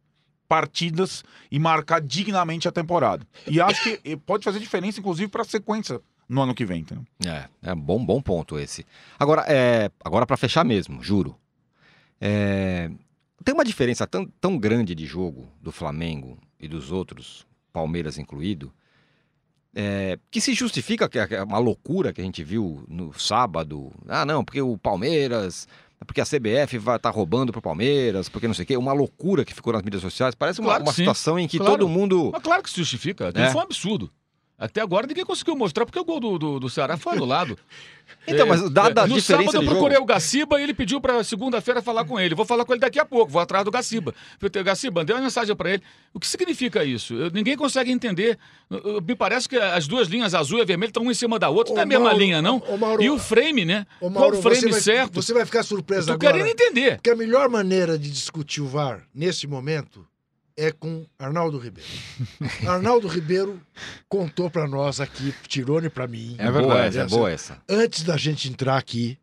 partidas 0.52 1.24
e 1.50 1.58
marcar 1.58 1.98
dignamente 1.98 2.68
a 2.68 2.70
temporada. 2.70 3.26
E 3.46 3.58
acho 3.58 3.82
que 3.82 4.16
pode 4.18 4.44
fazer 4.44 4.58
diferença, 4.58 5.00
inclusive, 5.00 5.30
para 5.30 5.40
a 5.40 5.46
sequência 5.46 5.98
no 6.28 6.42
ano 6.42 6.54
que 6.54 6.66
vem. 6.66 6.82
Entendeu? 6.82 7.06
É, 7.24 7.48
é 7.62 7.74
bom, 7.74 8.04
bom 8.04 8.20
ponto 8.20 8.58
esse. 8.58 8.84
Agora, 9.18 9.46
é, 9.48 9.90
agora 10.04 10.26
para 10.26 10.36
fechar 10.36 10.62
mesmo, 10.62 11.02
juro. 11.02 11.34
É, 12.20 12.90
tem 13.42 13.54
uma 13.54 13.64
diferença 13.64 14.06
tão, 14.06 14.26
tão 14.26 14.58
grande 14.58 14.94
de 14.94 15.06
jogo 15.06 15.48
do 15.58 15.72
Flamengo 15.72 16.38
e 16.60 16.68
dos 16.68 16.92
outros, 16.92 17.46
Palmeiras 17.72 18.18
incluído, 18.18 18.70
é, 19.74 20.18
que 20.30 20.38
se 20.38 20.52
justifica 20.52 21.08
que 21.08 21.18
é 21.18 21.42
uma 21.42 21.56
loucura 21.56 22.12
que 22.12 22.20
a 22.20 22.24
gente 22.24 22.44
viu 22.44 22.84
no 22.86 23.18
sábado. 23.18 23.90
Ah, 24.06 24.26
não, 24.26 24.44
porque 24.44 24.60
o 24.60 24.76
Palmeiras, 24.76 25.66
porque 26.06 26.20
a 26.20 26.24
CBF 26.24 26.78
vai 26.78 26.96
estar 26.96 27.10
roubando 27.10 27.52
pro 27.52 27.60
Palmeiras, 27.62 28.28
porque 28.28 28.46
não 28.46 28.54
sei 28.54 28.64
o 28.64 28.66
quê, 28.66 28.76
uma 28.76 28.92
loucura 28.92 29.44
que 29.44 29.54
ficou 29.54 29.72
nas 29.72 29.82
mídias 29.82 30.02
sociais. 30.02 30.34
Parece 30.34 30.60
uma, 30.60 30.70
Claro 30.70 30.84
uma 30.84 30.92
situação 30.92 31.38
em 31.38 31.46
que 31.48 31.58
Claro. 31.58 31.72
todo 31.72 31.88
mundo 31.88 32.30
Mas 32.32 32.42
claro 32.42 32.62
que 32.62 32.70
se 32.70 32.76
justifica. 32.76 33.32
É. 33.34 33.50
foi 33.50 33.60
um 33.60 33.64
absurdo. 33.64 34.10
Até 34.64 34.80
agora 34.80 35.06
ninguém 35.06 35.24
conseguiu 35.24 35.56
mostrar 35.56 35.84
porque 35.84 35.98
o 35.98 36.04
gol 36.04 36.20
do, 36.20 36.38
do, 36.38 36.60
do 36.60 36.70
Ceará 36.70 36.96
foi 36.96 37.14
anulado. 37.14 37.58
Então, 38.26 38.46
mas 38.46 38.68
dada 38.70 39.02
a 39.02 39.06
no 39.06 39.14
diferença 39.14 39.52
sábado 39.52 39.64
eu 39.64 39.68
procurei 39.70 39.94
jogo... 39.96 40.04
o 40.04 40.06
Gaciba 40.06 40.60
e 40.60 40.62
ele 40.64 40.74
pediu 40.74 41.00
para 41.00 41.24
segunda-feira 41.24 41.80
falar 41.80 42.04
com 42.04 42.20
ele. 42.20 42.34
Vou 42.34 42.44
falar 42.44 42.64
com 42.64 42.72
ele 42.72 42.80
daqui 42.80 43.00
a 43.00 43.04
pouco, 43.06 43.32
vou 43.32 43.40
atrás 43.40 43.64
do 43.64 43.70
Gaciba. 43.70 44.14
Falei, 44.38 44.62
Gaciba, 44.64 45.00
mandei 45.00 45.16
uma 45.16 45.22
mensagem 45.22 45.56
para 45.56 45.70
ele. 45.72 45.82
O 46.12 46.20
que 46.20 46.26
significa 46.28 46.84
isso? 46.84 47.14
Eu- 47.14 47.30
ninguém 47.30 47.56
consegue 47.56 47.90
entender. 47.90 48.38
Eu- 48.70 48.78
eu- 48.96 49.02
Me 49.02 49.16
parece 49.16 49.48
que 49.48 49.56
as 49.56 49.86
duas 49.88 50.08
linhas 50.08 50.34
azul 50.34 50.58
e 50.60 50.64
vermelho 50.64 50.90
estão 50.90 51.02
uma 51.04 51.10
em 51.10 51.14
cima 51.14 51.38
da 51.38 51.48
outra. 51.48 51.72
Ô, 51.72 51.74
não 51.76 51.80
é 51.80 51.84
a 51.84 51.86
mesma 51.86 52.04
Mauro, 52.04 52.18
linha, 52.18 52.42
não? 52.42 52.62
ô, 52.68 52.76
Mauro, 52.76 53.02
e 53.02 53.08
o 53.08 53.18
frame, 53.18 53.64
né? 53.64 53.86
Ô, 53.96 54.10
Qual 54.10 54.10
Mauro, 54.10 54.38
o 54.38 54.42
frame 54.42 54.56
você 54.60 54.68
vai, 54.68 54.80
certo? 54.80 55.14
Você 55.14 55.32
vai 55.32 55.46
ficar 55.46 55.62
surpreso 55.62 56.12
agora. 56.12 56.32
querendo 56.34 56.50
entender. 56.50 56.96
Porque 56.96 57.10
a 57.10 57.16
melhor 57.16 57.48
maneira 57.48 57.98
de 57.98 58.10
discutir 58.10 58.60
o 58.60 58.66
VAR 58.66 59.04
nesse 59.14 59.46
momento 59.46 60.06
é 60.56 60.70
com 60.72 61.06
Arnaldo 61.18 61.58
Ribeiro. 61.58 61.88
Arnaldo 62.66 63.08
Ribeiro 63.08 63.60
contou 64.08 64.50
para 64.50 64.66
nós 64.68 65.00
aqui, 65.00 65.34
Tirone 65.48 65.88
para 65.88 66.06
mim, 66.06 66.36
É, 66.38 66.46
É 66.46 66.50
verdade, 66.50 66.98
essa, 66.98 67.14
é 67.14 67.16
boa 67.18 67.30
essa. 67.30 67.62
antes 67.68 68.02
da 68.02 68.16
gente 68.16 68.48
entrar 68.48 68.76
aqui, 68.76 69.18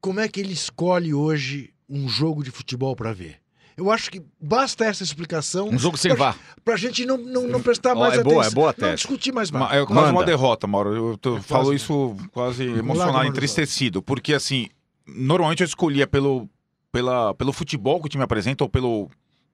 como 0.00 0.20
é 0.20 0.28
que 0.28 0.40
ele 0.40 0.52
escolhe 0.52 1.12
hoje 1.12 1.72
um 1.88 2.08
jogo 2.08 2.42
de 2.44 2.50
futebol 2.50 2.94
para 2.94 3.12
ver. 3.12 3.36
Eu 3.76 3.90
acho 3.92 4.10
que 4.10 4.20
basta 4.40 4.84
essa 4.84 5.04
explicação. 5.04 5.68
Um 5.68 5.78
jogo 5.78 5.96
sem 5.96 6.10
pra, 6.14 6.32
VAR. 6.32 6.38
Pra 6.64 6.76
gente 6.76 7.06
não, 7.06 7.16
não, 7.16 7.46
não 7.46 7.62
prestar 7.62 7.92
Ó, 7.96 8.00
mais 8.00 8.14
é 8.14 8.16
atenção. 8.20 8.32
boa, 8.34 8.46
é 8.46 8.50
boa 8.50 8.66
Não 8.68 8.74
tese. 8.74 8.96
discutir 8.96 9.32
mais 9.32 9.50
Ma- 9.52 9.60
VAR. 9.60 9.74
É 9.76 9.86
quase 9.86 10.10
uma 10.12 10.24
derrota, 10.24 10.66
Mauro. 10.66 10.94
Eu 10.94 11.16
tô, 11.16 11.40
falo 11.40 11.66
quase- 11.66 11.76
isso 11.76 12.16
quase 12.32 12.64
emocionado, 12.64 13.26
entristecido. 13.28 14.02
Porque, 14.02 14.34
assim, 14.34 14.68
normalmente 15.06 15.60
eu 15.62 15.64
escolhia 15.66 16.08
pelo, 16.08 16.48
pela, 16.90 17.32
pelo 17.34 17.52
futebol 17.52 18.00
que 18.00 18.06
o 18.06 18.08
time 18.08 18.24
apresenta 18.24 18.64
ou 18.64 18.68
pelo, 18.68 19.08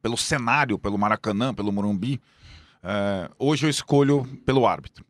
pelo 0.04 0.18
cenário, 0.18 0.78
pelo 0.78 0.98
Maracanã, 0.98 1.54
pelo 1.54 1.72
Morumbi. 1.72 2.20
É, 2.82 3.30
hoje 3.38 3.64
eu 3.64 3.70
escolho 3.70 4.26
pelo 4.44 4.66
árbitro. 4.66 5.02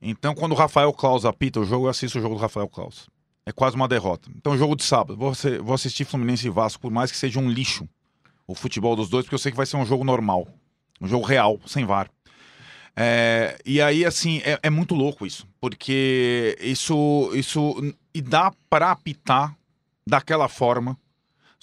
Então, 0.00 0.34
quando 0.34 0.52
o 0.52 0.54
Rafael 0.54 0.92
Claus 0.92 1.24
apita 1.24 1.58
o 1.58 1.64
jogo, 1.64 1.86
eu 1.86 1.90
assisto 1.90 2.18
o 2.18 2.20
jogo 2.20 2.34
do 2.34 2.40
Rafael 2.42 2.68
Claus. 2.68 3.08
É 3.46 3.52
quase 3.52 3.74
uma 3.74 3.88
derrota. 3.88 4.30
Então, 4.36 4.58
jogo 4.58 4.76
de 4.76 4.84
sábado. 4.84 5.16
Vou, 5.16 5.32
vou 5.62 5.74
assistir 5.74 6.04
Fluminense 6.04 6.46
e 6.46 6.50
Vasco, 6.50 6.82
por 6.82 6.92
mais 6.92 7.10
que 7.10 7.16
seja 7.16 7.40
um 7.40 7.48
lixo 7.50 7.88
o 8.46 8.54
futebol 8.54 8.94
dos 8.94 9.08
dois, 9.08 9.24
porque 9.24 9.36
eu 9.36 9.38
sei 9.38 9.50
que 9.50 9.56
vai 9.56 9.64
ser 9.64 9.78
um 9.78 9.86
jogo 9.86 10.04
normal. 10.04 10.46
Um 11.00 11.08
jogo 11.08 11.24
real, 11.24 11.58
sem 11.64 11.86
VAR. 11.86 12.10
É, 12.94 13.58
e 13.64 13.80
aí, 13.80 14.04
assim, 14.04 14.42
é, 14.44 14.58
é 14.62 14.68
muito 14.68 14.94
louco 14.94 15.24
isso. 15.24 15.48
Porque 15.58 16.58
isso. 16.60 17.30
isso 17.32 17.94
e 18.14 18.20
dá 18.20 18.52
para 18.68 18.90
apitar 18.90 19.56
daquela 20.06 20.46
forma, 20.46 20.94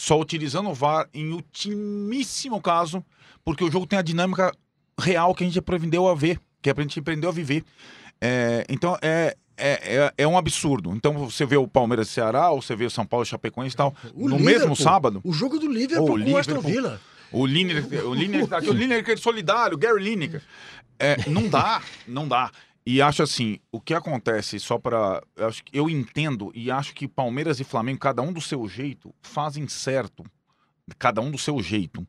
só 0.02 0.20
utilizando 0.20 0.68
o 0.68 0.74
VAR 0.74 1.08
em 1.14 1.32
ultimíssimo 1.32 2.60
caso, 2.60 3.06
porque 3.46 3.64
o 3.64 3.70
jogo 3.70 3.86
tem 3.86 4.00
a 4.00 4.02
dinâmica 4.02 4.52
real 5.00 5.36
que 5.36 5.44
a 5.44 5.48
gente 5.48 5.60
aprendeu 5.60 6.08
a 6.08 6.16
ver, 6.16 6.40
que 6.60 6.72
a 6.72 6.74
gente 6.76 7.00
aprendeu 7.00 7.30
a 7.30 7.32
viver. 7.32 7.64
É, 8.20 8.66
então 8.68 8.98
é, 9.00 9.38
é, 9.56 9.74
é, 9.96 10.14
é 10.18 10.28
um 10.28 10.36
absurdo. 10.36 10.92
Então 10.96 11.14
você 11.30 11.46
vê 11.46 11.56
o 11.56 11.68
Palmeiras 11.68 12.10
e 12.10 12.14
Ceará, 12.14 12.50
ou 12.50 12.64
você 12.64 12.76
vê 12.76 12.86
o 12.86 12.90
São 12.90 13.06
Paulo 13.06 13.24
e 13.24 13.28
Chapecoense 13.28 13.76
e 13.76 13.78
tal. 13.78 13.94
O 14.16 14.28
no 14.28 14.38
Liverpool, 14.38 14.70
mesmo 14.70 14.76
sábado, 14.76 15.22
O 15.24 15.32
jogo 15.32 15.60
do 15.60 15.72
Liverpool 15.72 16.20
Ô, 16.20 16.24
com 16.24 16.32
o 16.32 16.38
Aston 16.38 16.56
Liverpool. 16.56 16.72
Villa. 16.72 17.02
o 17.32 17.46
Lineker, 17.46 18.08
o 18.08 18.14
Lineker 18.16 18.48
tá 18.48 18.58
o 18.58 18.74
Lineker 18.74 19.20
solidário, 19.20 19.78
Gary 19.78 20.04
Lineker. 20.04 20.42
É, 20.98 21.30
não 21.30 21.48
dá, 21.48 21.80
não 22.08 22.28
dá. 22.28 22.50
E 22.86 23.02
acho 23.02 23.22
assim, 23.22 23.60
o 23.72 23.80
que 23.80 23.94
acontece 23.94 24.60
só 24.60 24.78
para, 24.80 25.22
eu 25.36 25.48
acho 25.48 25.64
que 25.64 25.78
eu 25.78 25.90
entendo 25.90 26.52
e 26.56 26.72
acho 26.72 26.94
que 26.94 27.08
Palmeiras 27.08 27.60
e 27.60 27.64
Flamengo, 27.64 28.00
cada 28.00 28.22
um 28.22 28.34
do 28.34 28.42
seu 28.42 28.68
jeito, 28.68 29.14
fazem 29.22 29.68
certo, 29.68 30.24
cada 30.98 31.22
um 31.22 31.30
do 31.30 31.38
seu 31.38 31.62
jeito. 31.62 32.08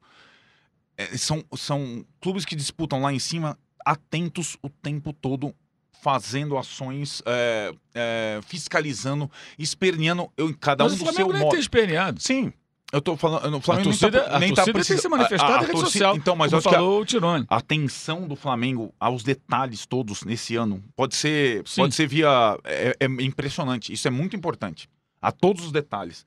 É, 0.96 1.16
são, 1.16 1.44
são 1.56 2.04
clubes 2.20 2.44
que 2.44 2.56
disputam 2.56 3.02
lá 3.02 3.12
em 3.12 3.18
cima, 3.18 3.58
atentos 3.84 4.56
o 4.62 4.70
tempo 4.70 5.12
todo, 5.12 5.54
fazendo 6.00 6.56
ações, 6.56 7.22
é, 7.26 7.72
é, 7.94 8.40
fiscalizando, 8.42 9.30
esperneando 9.58 10.30
eu, 10.36 10.48
em 10.48 10.54
cada 10.54 10.84
Mas 10.84 10.94
um 10.94 10.96
o 10.96 10.98
do 10.98 11.04
Flamengo 11.04 11.32
seu 11.32 11.38
modo. 11.40 11.50
tem 11.50 11.60
esperneado. 11.60 12.20
Sim, 12.20 12.52
eu 12.92 13.00
tô 13.00 13.16
falando, 13.16 13.56
o 13.56 13.60
Flamengo 13.60 13.88
a 13.88 13.92
torcida, 13.92 14.10
nem 14.20 14.28
tá, 14.28 14.36
a 14.36 14.38
nem 14.38 14.48
torcida 14.54 14.54
tá 14.54 14.64
tem 14.64 14.82
se 14.84 14.88
precisando- 14.92 15.10
manifestado 15.12 15.52
a- 15.52 15.54
a 15.54 15.58
em 15.58 15.60
rede 15.66 15.72
torcida- 15.72 15.90
social. 15.90 16.16
Então, 16.16 16.36
mas 16.36 16.50
como 16.52 16.60
a- 16.60 16.72
falou 16.72 17.00
o 17.00 17.04
Tirone. 17.04 17.46
a 17.48 17.56
atenção 17.56 18.28
do 18.28 18.36
Flamengo 18.36 18.94
aos 19.00 19.22
detalhes 19.22 19.86
todos 19.86 20.22
nesse 20.24 20.54
ano 20.56 20.82
pode 20.94 21.16
ser, 21.16 21.62
Sim. 21.66 21.80
pode 21.82 21.94
ser 21.94 22.06
via. 22.06 22.28
É, 22.64 22.96
é 23.00 23.06
impressionante. 23.22 23.92
Isso 23.92 24.06
é 24.06 24.10
muito 24.10 24.36
importante. 24.36 24.88
A 25.20 25.32
todos 25.32 25.64
os 25.66 25.72
detalhes. 25.72 26.26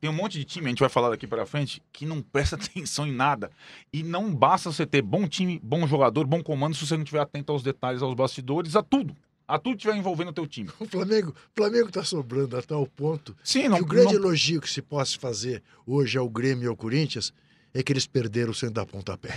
Tem 0.00 0.10
um 0.10 0.12
monte 0.12 0.36
de 0.36 0.44
time, 0.44 0.66
a 0.66 0.68
gente 0.70 0.80
vai 0.80 0.88
falar 0.88 1.10
daqui 1.10 1.28
para 1.28 1.46
frente, 1.46 1.80
que 1.92 2.04
não 2.04 2.20
presta 2.20 2.56
atenção 2.76 3.06
em 3.06 3.12
nada. 3.12 3.50
E 3.92 4.02
não 4.02 4.34
basta 4.34 4.70
você 4.72 4.84
ter 4.84 5.00
bom 5.00 5.28
time, 5.28 5.60
bom 5.62 5.86
jogador, 5.86 6.26
bom 6.26 6.42
comando, 6.42 6.74
se 6.74 6.84
você 6.84 6.94
não 6.96 7.04
estiver 7.04 7.20
atento 7.20 7.52
aos 7.52 7.62
detalhes, 7.62 8.02
aos 8.02 8.12
bastidores, 8.14 8.74
a 8.74 8.82
tudo. 8.82 9.14
A 9.46 9.58
tudo 9.58 9.72
que 9.76 9.78
estiver 9.78 9.96
envolvendo 9.96 10.28
o 10.28 10.32
teu 10.32 10.46
time. 10.46 10.70
O 10.80 10.86
Flamengo, 10.86 11.30
o 11.30 11.34
Flamengo 11.56 11.90
tá 11.90 12.02
sobrando 12.04 12.56
a 12.56 12.62
tal 12.62 12.86
ponto 12.86 13.36
Sim, 13.44 13.62
que 13.62 13.68
não, 13.68 13.78
o 13.78 13.84
grande 13.84 14.14
não- 14.14 14.22
elogio 14.22 14.60
que 14.60 14.70
se 14.70 14.80
possa 14.82 15.18
fazer 15.18 15.62
hoje 15.86 16.16
ao 16.18 16.28
Grêmio 16.28 16.64
e 16.64 16.68
ao 16.68 16.76
Corinthians 16.76 17.32
é 17.74 17.82
que 17.82 17.90
eles 17.92 18.06
perderam 18.06 18.52
sem 18.52 18.70
dar 18.70 18.84
pontapé. 18.84 19.30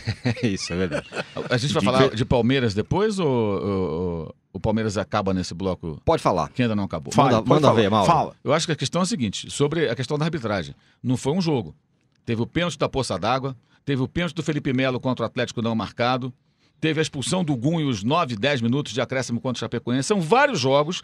É 0.44 0.46
isso, 0.48 0.72
é 0.74 0.76
verdade. 0.76 1.08
A 1.50 1.58
gente 1.58 1.74
vai 1.74 1.80
De 1.82 1.86
falar 1.86 2.10
de 2.10 2.26
Palmeiras 2.26 2.74
depois 2.74 3.18
ou, 3.20 3.28
ou- 3.28 3.92
ou 3.92 4.36
o 4.54 4.60
Palmeiras 4.60 4.98
acaba 4.98 5.34
nesse 5.34 5.54
bloco 5.54 6.02
Pode 6.06 6.22
falar. 6.22 6.50
que 6.50 6.62
ainda 6.62 6.76
não 6.76 6.84
acabou? 6.86 7.14
Fala, 7.14 7.32
manda- 7.42 7.50
manda 7.50 7.74
ver, 7.74 7.90
Mauro. 7.90 8.06
Fala. 8.12 8.36
Eu 8.44 8.54
acho 8.54 8.66
que 8.66 8.72
a 8.72 8.76
questão 8.76 9.02
é 9.02 9.04
a 9.04 9.08
seguinte, 9.08 9.50
sobre 9.52 9.90
a 9.90 9.96
questão 9.96 10.18
da 10.18 10.26
arbitragem. 10.26 10.74
Não 11.04 11.18
foi 11.18 11.34
um 11.34 11.42
jogo. 11.42 11.76
Teve 12.26 12.42
o 12.42 12.48
pênalti 12.48 12.78
da 12.78 12.88
Poça 12.90 13.18
d'Água, 13.20 13.56
teve 13.86 14.02
o 14.02 14.08
pênalti 14.08 14.34
do 14.34 14.42
Felipe 14.44 14.72
Melo 14.74 15.00
contra 15.00 15.24
o 15.24 15.26
Atlético 15.26 15.62
não 15.62 15.76
marcado, 15.76 16.34
teve 16.80 17.00
a 17.00 17.02
expulsão 17.02 17.44
do 17.44 17.56
Gum 17.56 17.80
e 17.80 17.84
os 17.84 18.04
9, 18.04 18.36
10 18.36 18.62
minutos 18.62 18.94
de 18.94 19.02
acréscimo 19.02 19.42
contra 19.42 19.58
o 19.58 19.60
Chapecoense. 19.60 20.08
São 20.08 20.22
vários 20.22 20.60
jogos 20.60 21.02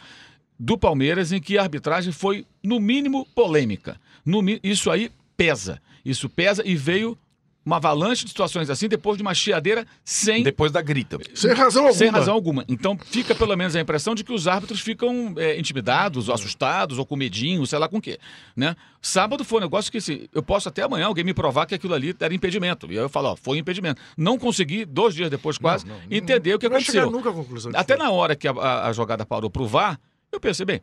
do 0.60 0.77
Palmeiras 0.77 1.31
em 1.31 1.41
que 1.41 1.57
a 1.57 1.63
arbitragem 1.63 2.12
foi, 2.12 2.45
no 2.63 2.79
mínimo, 2.79 3.25
polêmica. 3.34 3.99
No 4.25 4.41
isso 4.63 4.91
aí 4.91 5.12
pesa. 5.36 5.81
Isso 6.05 6.29
pesa 6.29 6.62
e 6.65 6.75
veio 6.75 7.17
uma 7.63 7.76
avalanche 7.78 8.24
de 8.24 8.30
situações 8.32 8.69
assim 8.71 8.88
depois 8.88 9.17
de 9.17 9.21
uma 9.21 9.34
chiadeira 9.36 9.86
sem 10.04 10.41
Depois 10.41 10.71
da 10.71 10.82
grita. 10.82 11.17
Sem 11.36 11.54
razão 11.54 11.84
alguma. 11.84 11.97
sem 12.00 12.10
razão 12.10 12.34
alguma. 12.34 12.65
Então 12.67 12.97
fica 13.06 13.36
pelo 13.36 13.56
menos 13.56 13.76
a 13.76 13.80
impressão 13.82 14.15
de 14.15 14.24
que 14.24 14.34
os 14.34 14.47
árbitros 14.47 14.80
ficam 14.82 15.36
é, 15.38 15.60
intimidados, 15.60 16.28
ou 16.28 16.34
assustados, 16.34 16.97
ou 16.97 17.06
com 17.06 17.15
medinho, 17.15 17.63
sei 17.67 17.78
lá 17.78 17.88
com 17.88 17.97
o 17.97 18.02
quê. 18.02 18.17
Né? 18.56 18.76
Sábado 19.00 19.43
foi 19.45 19.60
um 19.60 19.62
negócio 19.62 19.91
que 19.91 20.00
assim, 20.00 20.28
eu 20.34 20.41
posso 20.41 20.69
até 20.69 20.82
amanhã 20.82 21.06
alguém 21.06 21.24
me 21.24 21.34
provar 21.36 21.65
que 21.67 21.76
aquilo 21.76 21.93
ali 21.93 22.15
era 22.19 22.34
impedimento. 22.34 22.88
E 22.88 22.91
aí 22.91 23.04
eu 23.04 23.10
falo, 23.10 23.30
ó, 23.30 23.36
foi 23.36 23.60
impedimento. 23.60 24.02
Não 24.17 24.39
consegui, 24.39 24.84
dois 24.84 25.13
dias 25.13 25.30
depois 25.30 25.58
quase, 25.60 25.86
não, 25.86 25.95
não, 25.95 26.02
entender 26.10 26.56
o 26.56 26.60
que 26.60 26.65
Não 26.67 26.74
vai 26.74 26.82
chegar 26.82 27.02
aconteceu. 27.04 27.17
nunca 27.19 27.30
à 27.30 27.34
conclusão. 27.34 27.71
que 27.71 27.78
Até 27.78 27.95
foi. 27.95 28.04
na 28.06 28.12
hora 28.12 28.36
que 28.36 28.47
a, 28.47 28.52
a- 28.52 28.88
a 28.88 28.93
jogada 28.93 29.24
parou 29.26 29.50
pro 29.52 29.67
VAR, 29.67 30.00
eu 30.32 30.39
pensei, 30.39 30.65
bem, 30.65 30.82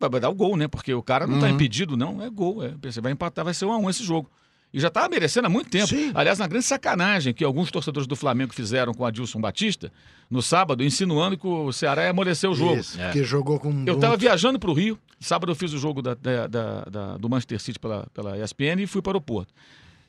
vai, 0.00 0.18
dar 0.20 0.28
o 0.28 0.34
gol, 0.34 0.56
né? 0.56 0.66
Porque 0.66 0.92
o 0.92 1.02
cara 1.02 1.24
não 1.26 1.38
tá 1.38 1.46
Uhum. 1.46 1.52
impedido, 1.54 1.96
não, 1.96 2.20
é 2.20 2.28
gol. 2.28 2.64
É. 2.64 2.74
Pensei, 2.80 3.00
vai 3.00 3.12
empatar, 3.12 3.44
vai 3.44 3.54
ser 3.54 3.64
um 3.64 3.72
a 3.72 3.78
um 3.78 3.88
esse 3.88 4.02
jogo. 4.02 4.28
E 4.74 4.80
já 4.80 4.88
estava 4.88 5.08
merecendo 5.08 5.46
há 5.46 5.48
muito 5.50 5.70
tempo. 5.70 5.86
Sim. 5.86 6.10
Aliás, 6.12 6.36
na 6.40 6.48
grande 6.48 6.64
sacanagem 6.66 7.32
que 7.32 7.44
alguns 7.44 7.70
torcedores 7.70 8.08
do 8.08 8.16
Flamengo 8.16 8.52
fizeram 8.52 8.92
com 8.92 9.04
a 9.04 9.08
Adilson 9.08 9.40
Batista, 9.40 9.92
no 10.28 10.42
sábado, 10.42 10.82
insinuando 10.82 11.38
que 11.38 11.46
o 11.46 11.70
Ceará 11.72 12.02
ia 12.02 12.10
amolecer 12.10 12.50
o 12.50 12.54
jogo. 12.54 12.80
Isso, 12.80 12.98
porque 12.98 13.22
jogou 13.22 13.60
com 13.60 13.84
Eu 13.86 13.94
estava 13.94 14.16
viajando 14.16 14.58
para 14.58 14.68
o 14.68 14.74
Rio, 14.74 14.98
sábado 15.20 15.52
eu 15.52 15.54
fiz 15.56 15.72
o 15.72 15.78
jogo 15.78 16.02
da- 16.02 16.14
da- 16.14 16.84
da- 16.84 17.16
do 17.16 17.28
Manchester 17.28 17.60
City 17.60 17.78
pela, 17.78 18.08
pela 18.12 18.36
ESPN 18.36 18.82
e 18.82 18.86
fui 18.88 19.00
para 19.00 19.10
o 19.10 19.12
aeroporto. 19.12 19.54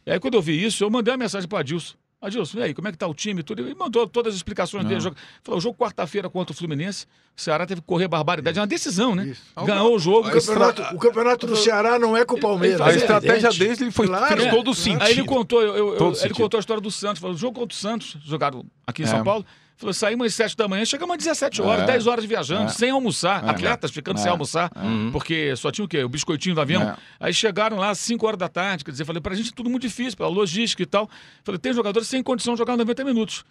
E 0.03 0.11
aí, 0.11 0.19
quando 0.19 0.33
eu 0.33 0.41
vi 0.41 0.63
isso, 0.65 0.83
eu 0.83 0.89
mandei 0.89 1.11
uma 1.13 1.17
mensagem 1.19 1.47
para 1.47 1.57
o 1.57 1.59
Adilson. 1.59 1.93
Adilson, 2.21 2.57
e 2.59 2.63
aí, 2.63 2.73
como 2.73 2.87
é 2.87 2.91
que 2.91 2.97
tá 2.97 3.05
o 3.07 3.13
time 3.13 3.41
e 3.41 3.43
tudo? 3.43 3.61
Ele 3.61 3.75
mandou 3.75 4.07
todas 4.07 4.31
as 4.33 4.37
explicações 4.37 4.83
dele. 4.85 4.99
Jogo- 4.99 5.15
Falou, 5.43 5.59
o 5.59 5.61
jogo 5.61 5.77
quarta-feira 5.77 6.27
contra 6.29 6.53
o 6.53 6.55
Fluminense, 6.55 7.05
o 7.37 7.41
Ceará 7.41 7.65
teve 7.67 7.81
que 7.81 7.87
correr 7.87 8.07
barbaridade. 8.07 8.57
É 8.57 8.61
uma 8.61 8.67
decisão, 8.67 9.13
né? 9.13 9.27
Isso. 9.27 9.41
Ganhou 9.63 9.95
o 9.95 9.99
jogo. 9.99 10.27
O 10.29 10.31
campeonato, 10.31 10.81
o 10.95 10.97
campenato 10.99 11.45
do 11.45 11.55
Ceará 11.55 11.99
não 11.99 12.17
é 12.17 12.25
com 12.25 12.35
o 12.35 12.39
Palmeiras. 12.39 12.81
A 12.81 12.91
é 12.91 12.95
estratégia 12.95 13.47
evidente. 13.49 13.77
dele 13.79 13.91
foi, 13.91 14.07
Claro. 14.07 14.27
fez 14.35 14.47
É. 14.47 14.49
todo 14.49 14.71
o 14.71 14.73
sentido. 14.73 15.03
Aí 15.03 15.11
ele 15.11 15.25
contou, 15.25 15.61
eu- 15.61 15.75
eu- 15.75 15.97
Todo 15.97 16.07
ele 16.13 16.15
sentido. 16.15 16.35
contou 16.37 16.57
a 16.57 16.61
história 16.61 16.81
do 16.81 16.89
Santos. 16.89 17.21
Falou, 17.21 17.35
o 17.35 17.39
jogo 17.39 17.59
contra 17.59 17.75
o 17.75 17.77
Santos, 17.77 18.17
jogado 18.25 18.65
aqui 18.87 19.03
em 19.03 19.05
É. 19.05 19.07
São 19.09 19.23
Paulo. 19.23 19.45
Falou, 19.77 19.93
saímos 19.93 20.27
às 20.27 20.35
7 20.35 20.55
da 20.55 20.67
manhã, 20.69 20.85
chegamos 20.85 21.13
às 21.13 21.23
17 21.23 21.61
horas, 21.61 21.83
É. 21.83 21.85
10 21.87 22.07
horas 22.07 22.23
viajando, 22.23 22.65
É. 22.65 22.67
sem 22.69 22.89
almoçar. 22.91 23.43
É. 23.45 23.49
Atletas 23.49 23.91
ficando 23.91 24.17
É. 24.19 24.21
sem 24.21 24.31
almoçar, 24.31 24.71
Uhum. 24.75 25.11
porque 25.11 25.53
só 25.57 25.69
tinha 25.69 25.83
o 25.83 25.87
quê? 25.87 26.01
O 26.03 26.07
biscoitinho 26.09 26.55
do 26.55 26.61
avião. 26.61 26.81
É. 26.81 26.95
Aí 27.19 27.33
chegaram 27.33 27.77
lá 27.77 27.89
às 27.89 27.99
5 27.99 28.25
horas 28.25 28.37
da 28.39 28.47
tarde, 28.47 28.85
quer 28.85 28.91
dizer, 28.91 29.03
falei, 29.03 29.21
pra 29.21 29.35
gente 29.35 29.49
é 29.49 29.53
tudo 29.53 29.69
muito 29.69 29.81
difícil, 29.81 30.15
pela 30.15 30.29
logística 30.29 30.81
e 30.81 30.85
tal. 30.85 31.09
Falei, 31.43 31.59
tem 31.59 31.73
jogadores 31.73 32.07
sem 32.07 32.23
condição 32.23 32.53
de 32.53 32.59
jogar 32.59 32.77
90 32.77 33.03
minutos. 33.03 33.43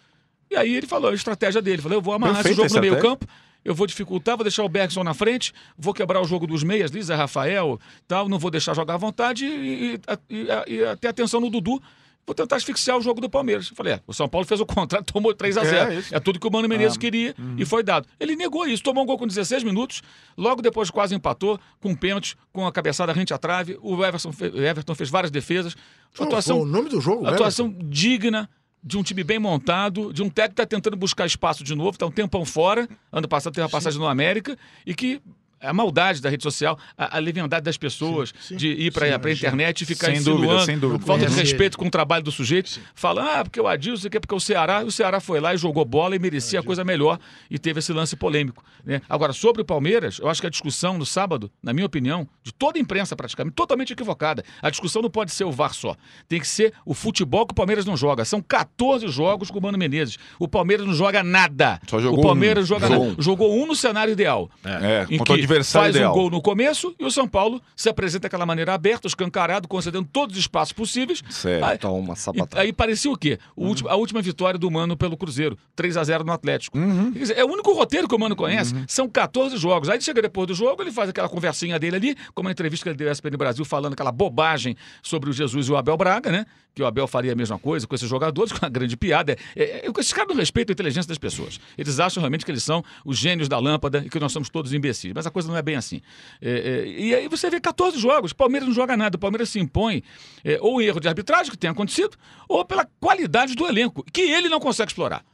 E 0.49 0.55
aí 0.55 0.73
ele 0.75 0.87
falou 0.87 1.11
a 1.11 1.13
estratégia 1.13 1.61
dele. 1.61 1.81
Falei, 1.81 1.97
eu 1.97 2.01
vou 2.01 2.13
amarrar 2.13 2.37
Perfeita 2.37 2.61
esse 2.65 2.73
jogo 2.75 2.85
no 2.87 2.91
meio 2.91 3.01
campo, 3.01 3.27
eu 3.63 3.75
vou 3.75 3.85
dificultar, 3.85 4.35
vou 4.35 4.43
deixar 4.43 4.63
o 4.63 4.69
Bergson 4.69 5.03
na 5.03 5.13
frente, 5.13 5.53
vou 5.77 5.93
quebrar 5.93 6.21
o 6.21 6.25
jogo 6.25 6.47
dos 6.47 6.63
meias, 6.63 6.89
Lisa, 6.91 7.15
Rafael, 7.15 7.79
tal, 8.07 8.27
não 8.29 8.37
vou 8.39 8.49
deixar 8.51 8.73
jogar 8.75 8.95
à 8.95 8.97
vontade 8.97 9.45
e, 9.45 9.95
e, 9.95 9.99
e, 10.29 10.47
e, 10.67 10.81
e 10.83 10.95
ter 10.97 11.07
atenção 11.07 11.39
no 11.39 11.49
Dudu. 11.51 11.79
Vou 12.27 12.33
tentar 12.33 12.55
asfixiar 12.55 12.97
o 12.97 13.01
jogo 13.01 13.21
do 13.21 13.29
Palmeiras. 13.29 13.69
Eu 13.69 13.75
Falei, 13.75 13.93
é, 13.93 14.01
o 14.07 14.13
São 14.13 14.27
Paulo 14.27 14.47
fez 14.47 14.59
o 14.59 14.65
contrário, 14.65 15.05
tomou 15.11 15.33
3 15.33 15.57
a 15.57 15.63
0 15.63 15.91
É, 15.91 16.03
É, 16.11 16.19
tudo 16.19 16.39
que 16.39 16.47
o 16.47 16.51
Mano 16.51 16.67
Menezes 16.67 16.97
Ah, 16.97 16.99
queria 16.99 17.35
e 17.57 17.65
foi 17.65 17.83
dado. 17.83 18.07
Ele 18.19 18.35
negou 18.35 18.65
isso, 18.65 18.81
tomou 18.81 19.03
um 19.03 19.05
gol 19.05 19.17
com 19.17 19.27
16 19.27 19.63
minutos, 19.63 20.01
logo 20.35 20.61
depois 20.61 20.89
quase 20.89 21.13
empatou, 21.13 21.59
com 21.79 21.89
um 21.89 21.95
pênalti, 21.95 22.35
com 22.51 22.65
a 22.65 22.71
cabeçada 22.71 23.13
rente 23.13 23.33
à 23.33 23.37
trave. 23.37 23.77
O 23.81 24.03
Everton, 24.03 24.31
o 24.31 24.61
Everton 24.61 24.95
fez 24.95 25.09
várias 25.09 25.29
defesas. 25.29 25.75
Foi 26.11 26.25
Atuação 26.25 26.61
o 26.61 26.65
nome 26.65 26.89
do 26.89 26.99
jogo, 26.99 27.23
né? 27.23 27.31
atuação 27.31 27.75
digna 27.83 28.49
de 28.83 28.97
um 28.97 29.03
time 29.03 29.23
bem 29.23 29.39
montado, 29.39 30.13
de 30.13 30.21
um 30.21 30.29
técnico 30.29 30.55
que 30.55 30.61
está 30.61 30.65
tentando 30.65 30.95
buscar 30.95 31.25
espaço 31.25 31.63
de 31.63 31.73
novo, 31.73 31.91
está 31.91 32.05
um 32.05 32.11
tempão 32.11 32.45
fora. 32.45 32.87
Ano 33.11 33.27
passado 33.27 33.53
teve 33.53 33.63
uma 33.63 33.69
passagem 33.69 33.99
no 33.99 34.07
América 34.07 34.55
e 34.85 34.93
que 34.93 35.19
a 35.65 35.73
maldade 35.73 36.21
da 36.21 36.29
rede 36.29 36.43
social, 36.43 36.77
a, 36.97 37.17
a 37.17 37.19
leviandade 37.19 37.63
das 37.63 37.77
pessoas 37.77 38.29
Sim, 38.39 38.47
sim. 38.49 38.55
de 38.57 38.67
ir 38.69 38.91
para 38.91 39.07
Sim, 39.07 39.13
a 39.13 39.31
internet 39.33 39.81
e 39.81 39.85
ficar 39.85 40.07
Sem 40.13 40.23
dúvida, 40.23 40.59
sem 40.65 40.77
dúvida. 40.79 41.05
falta 41.05 41.21
de 41.25 41.31
Conhecer 41.31 41.41
respeito 41.51 41.77
com 41.77 41.85
o 41.87 41.89
trabalho 41.91 42.23
do 42.23 42.31
sujeito, 42.31 42.79
fala, 42.93 43.39
ah, 43.39 43.43
porque 43.43 43.59
o 43.59 43.67
Adilson, 43.67 44.09
que 44.09 44.17
é 44.17 44.19
porque 44.19 44.35
o 44.35 44.39
Ceará, 44.39 44.83
o 44.83 44.91
Ceará 44.91 45.19
foi 45.19 45.39
lá 45.39 45.53
e 45.53 45.57
jogou 45.57 45.83
bola 45.85 46.15
e 46.15 46.19
merecia 46.19 46.59
a 46.59 46.63
coisa 46.63 46.83
melhor 46.83 47.19
e 47.49 47.57
teve 47.59 47.79
esse 47.79 47.91
lance 47.93 48.15
polêmico. 48.15 48.63
Né? 48.85 49.01
Agora, 49.09 49.33
sobre 49.33 49.61
o 49.61 49.65
Palmeiras, 49.65 50.19
eu 50.19 50.29
acho 50.29 50.41
que 50.41 50.47
a 50.47 50.49
discussão 50.49 50.97
no 50.97 51.05
sábado, 51.05 51.51
na 51.63 51.73
minha 51.73 51.85
opinião, 51.85 52.27
de 52.43 52.53
toda 52.53 52.77
a 52.77 52.81
imprensa 52.81 53.15
praticamente, 53.15 53.55
totalmente 53.55 53.93
equivocada. 53.93 54.43
A 54.61 54.69
discussão 54.69 55.01
não 55.01 55.09
pode 55.09 55.31
ser 55.31 55.43
o 55.43 55.51
VAR 55.51 55.73
só. 55.73 55.95
Tem 56.27 56.39
que 56.39 56.47
ser 56.47 56.73
o 56.85 56.93
futebol 56.93 57.45
que 57.45 57.51
o 57.51 57.55
Palmeiras 57.55 57.85
não 57.85 57.97
joga. 57.97 58.23
São 58.25 58.41
14 58.41 59.07
jogos 59.07 59.49
com 59.49 59.59
o 59.59 59.61
Mano 59.61 59.77
Menezes. 59.77 60.17
O 60.39 60.47
Palmeiras 60.47 60.85
não 60.85 60.93
joga 60.93 61.23
nada. 61.23 61.79
Só 61.87 61.99
jogou 61.99 62.19
o 62.19 62.21
Palmeiras 62.23 62.63
um. 62.65 62.67
joga 62.67 62.87
Jogou 62.87 63.05
nada. 63.09 63.21
Jogou 63.21 63.61
um 63.63 63.65
no 63.67 63.75
cenário 63.75 64.11
ideal. 64.11 64.49
É, 64.63 65.05
Em 65.09 65.17
contra 65.17 65.33
o 65.33 65.37
que- 65.37 65.41
adversário 65.55 65.85
faz 65.85 65.95
ideal. 65.95 66.11
um 66.11 66.15
gol 66.15 66.29
no 66.29 66.41
começo 66.41 66.95
e 66.99 67.05
o 67.05 67.11
São 67.11 67.27
Paulo 67.27 67.61
se 67.75 67.89
apresenta 67.89 68.23
daquela 68.23 68.45
maneira 68.45 68.73
aberta, 68.73 69.07
escancarado, 69.07 69.67
concedendo 69.67 70.07
todos 70.11 70.35
os 70.35 70.41
espaços 70.41 70.73
possíveis. 70.73 71.21
Certo. 71.29 71.63
Aí, 71.63 71.77
e- 72.13 72.15
sapatada. 72.15 72.61
aí 72.61 72.73
parecia 72.73 73.11
o 73.11 73.17
quê? 73.17 73.39
O 73.55 73.65
último- 73.67 73.89
a 73.89 73.95
última 73.95 74.21
vitória 74.21 74.57
do 74.59 74.69
Mano 74.69 74.95
pelo 74.97 75.17
Cruzeiro, 75.17 75.57
3 75.75 75.97
a 75.97 76.03
0 76.03 76.23
no 76.23 76.31
Atlético. 76.31 76.77
Uhum. 76.77 77.11
Dizer, 77.11 77.37
é 77.37 77.43
o 77.43 77.47
único 77.47 77.73
roteiro 77.73 78.07
que 78.07 78.15
o 78.15 78.19
Mano 78.19 78.35
conhece. 78.35 78.73
São 78.87 79.07
14 79.09 79.57
jogos. 79.57 79.89
Aí 79.89 79.95
ele 79.95 80.03
chega 80.03 80.21
depois 80.21 80.47
do 80.47 80.53
jogo, 80.53 80.81
ele 80.81 80.91
faz 80.91 81.09
aquela 81.09 81.29
conversinha 81.29 81.77
dele 81.79 81.95
ali, 81.95 82.15
como 82.33 82.49
a 82.49 82.51
entrevista 82.51 82.83
que 82.83 82.89
ele 82.89 82.97
deu 82.97 83.09
à 83.09 83.11
SPN 83.11 83.37
Brasil, 83.37 83.63
falando 83.65 83.93
aquela 83.93 84.11
bobagem 84.11 84.75
sobre 85.01 85.29
o 85.29 85.33
Jesus 85.33 85.67
e 85.67 85.71
o 85.71 85.77
Abel 85.77 85.97
Braga, 85.97 86.31
né? 86.31 86.45
Que 86.73 86.83
o 86.83 86.85
Abel 86.85 87.07
faria 87.07 87.31
a 87.31 87.35
mesma 87.35 87.57
coisa 87.57 87.87
com 87.87 87.95
esses 87.95 88.09
jogadores, 88.09 88.51
com 88.53 88.59
uma 88.65 88.69
grande 88.69 88.97
piada. 88.97 89.37
É, 89.55 89.85
é, 89.87 89.91
esses 89.97 90.11
caras 90.11 90.29
não 90.29 90.35
respeitam 90.35 90.73
a 90.73 90.75
inteligência 90.75 91.07
das 91.07 91.17
pessoas. 91.17 91.59
Eles 91.77 91.99
acham 91.99 92.19
realmente 92.21 92.43
que 92.43 92.51
eles 92.51 92.63
são 92.63 92.83
os 93.05 93.17
gênios 93.17 93.47
da 93.47 93.57
lâmpada 93.59 94.03
e 94.05 94.09
que 94.09 94.19
nós 94.19 94.31
somos 94.33 94.49
todos 94.49 94.73
imbecis. 94.73 95.13
Mas 95.15 95.25
a 95.25 95.31
coisa 95.35 95.49
não 95.49 95.57
é 95.57 95.61
bem 95.61 95.75
assim. 95.75 96.01
É, 96.41 96.49
é, 96.49 96.87
e 96.87 97.13
aí 97.13 97.27
você 97.27 97.49
vê 97.49 97.59
14 97.59 97.99
jogos, 97.99 98.31
o 98.31 98.35
Palmeiras 98.35 98.69
não 98.69 98.73
joga 98.73 98.95
nada, 98.95 99.17
o 99.17 99.19
Palmeiras 99.19 99.49
se 99.49 99.59
impõe, 99.59 100.01
é, 100.45 100.57
ou 100.61 100.81
em 100.81 100.85
erro 100.85 101.01
de 101.01 101.09
arbitragem, 101.09 101.51
que 101.51 101.57
tem 101.57 101.69
acontecido, 101.69 102.15
ou 102.47 102.63
pela 102.63 102.87
qualidade 103.01 103.53
do 103.53 103.67
elenco, 103.67 104.01
que 104.13 104.21
ele 104.21 104.47
não 104.47 104.61
consegue 104.61 104.91
explorar. 104.91 105.25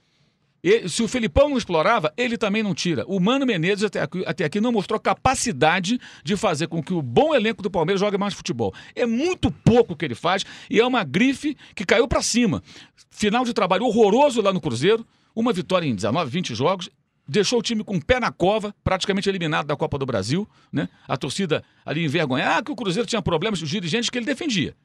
Se 0.87 1.01
o 1.01 1.07
Felipão 1.07 1.49
não 1.49 1.57
explorava, 1.57 2.13
ele 2.15 2.37
também 2.37 2.61
não 2.61 2.73
tira. 2.73 3.03
O 3.07 3.19
Mano 3.19 3.45
Menezes 3.47 3.83
até 3.83 4.01
aqui, 4.01 4.23
até 4.27 4.45
aqui 4.45 4.61
não 4.61 4.71
mostrou 4.71 4.99
capacidade 4.99 5.99
de 6.23 6.37
fazer 6.37 6.67
com 6.67 6.83
que 6.83 6.93
o 6.93 7.01
bom 7.01 7.33
elenco 7.33 7.63
do 7.63 7.71
Palmeiras 7.71 7.99
jogue 7.99 8.17
mais 8.17 8.33
futebol. 8.33 8.71
É 8.95 9.05
muito 9.05 9.51
pouco 9.51 9.95
que 9.95 10.05
ele 10.05 10.13
faz 10.13 10.45
e 10.69 10.79
é 10.79 10.85
uma 10.85 11.03
grife 11.03 11.57
que 11.75 11.83
caiu 11.83 12.07
pra 12.07 12.21
cima. 12.21 12.61
Final 13.09 13.43
de 13.43 13.53
trabalho 13.53 13.85
horroroso 13.85 14.39
lá 14.39 14.53
no 14.53 14.61
Cruzeiro, 14.61 15.05
uma 15.35 15.51
vitória 15.51 15.87
em 15.87 15.95
19, 15.95 16.29
20 16.29 16.53
jogos. 16.53 16.89
Deixou 17.31 17.59
o 17.59 17.61
time 17.61 17.81
com 17.81 17.95
o 17.95 18.05
pé 18.05 18.19
na 18.19 18.29
cova, 18.29 18.75
praticamente 18.83 19.29
eliminado 19.29 19.65
da 19.65 19.75
Copa 19.77 19.97
do 19.97 20.05
Brasil. 20.05 20.45
Né? 20.69 20.89
A 21.07 21.15
torcida 21.15 21.63
ali 21.85 22.03
envergonhada, 22.03 22.59
ah, 22.59 22.61
que 22.61 22.71
o 22.73 22.75
Cruzeiro 22.75 23.07
tinha 23.07 23.21
problemas, 23.21 23.61
os 23.61 23.69
dirigentes 23.69 24.09
que 24.09 24.17
ele 24.17 24.25
defendia. 24.25 24.75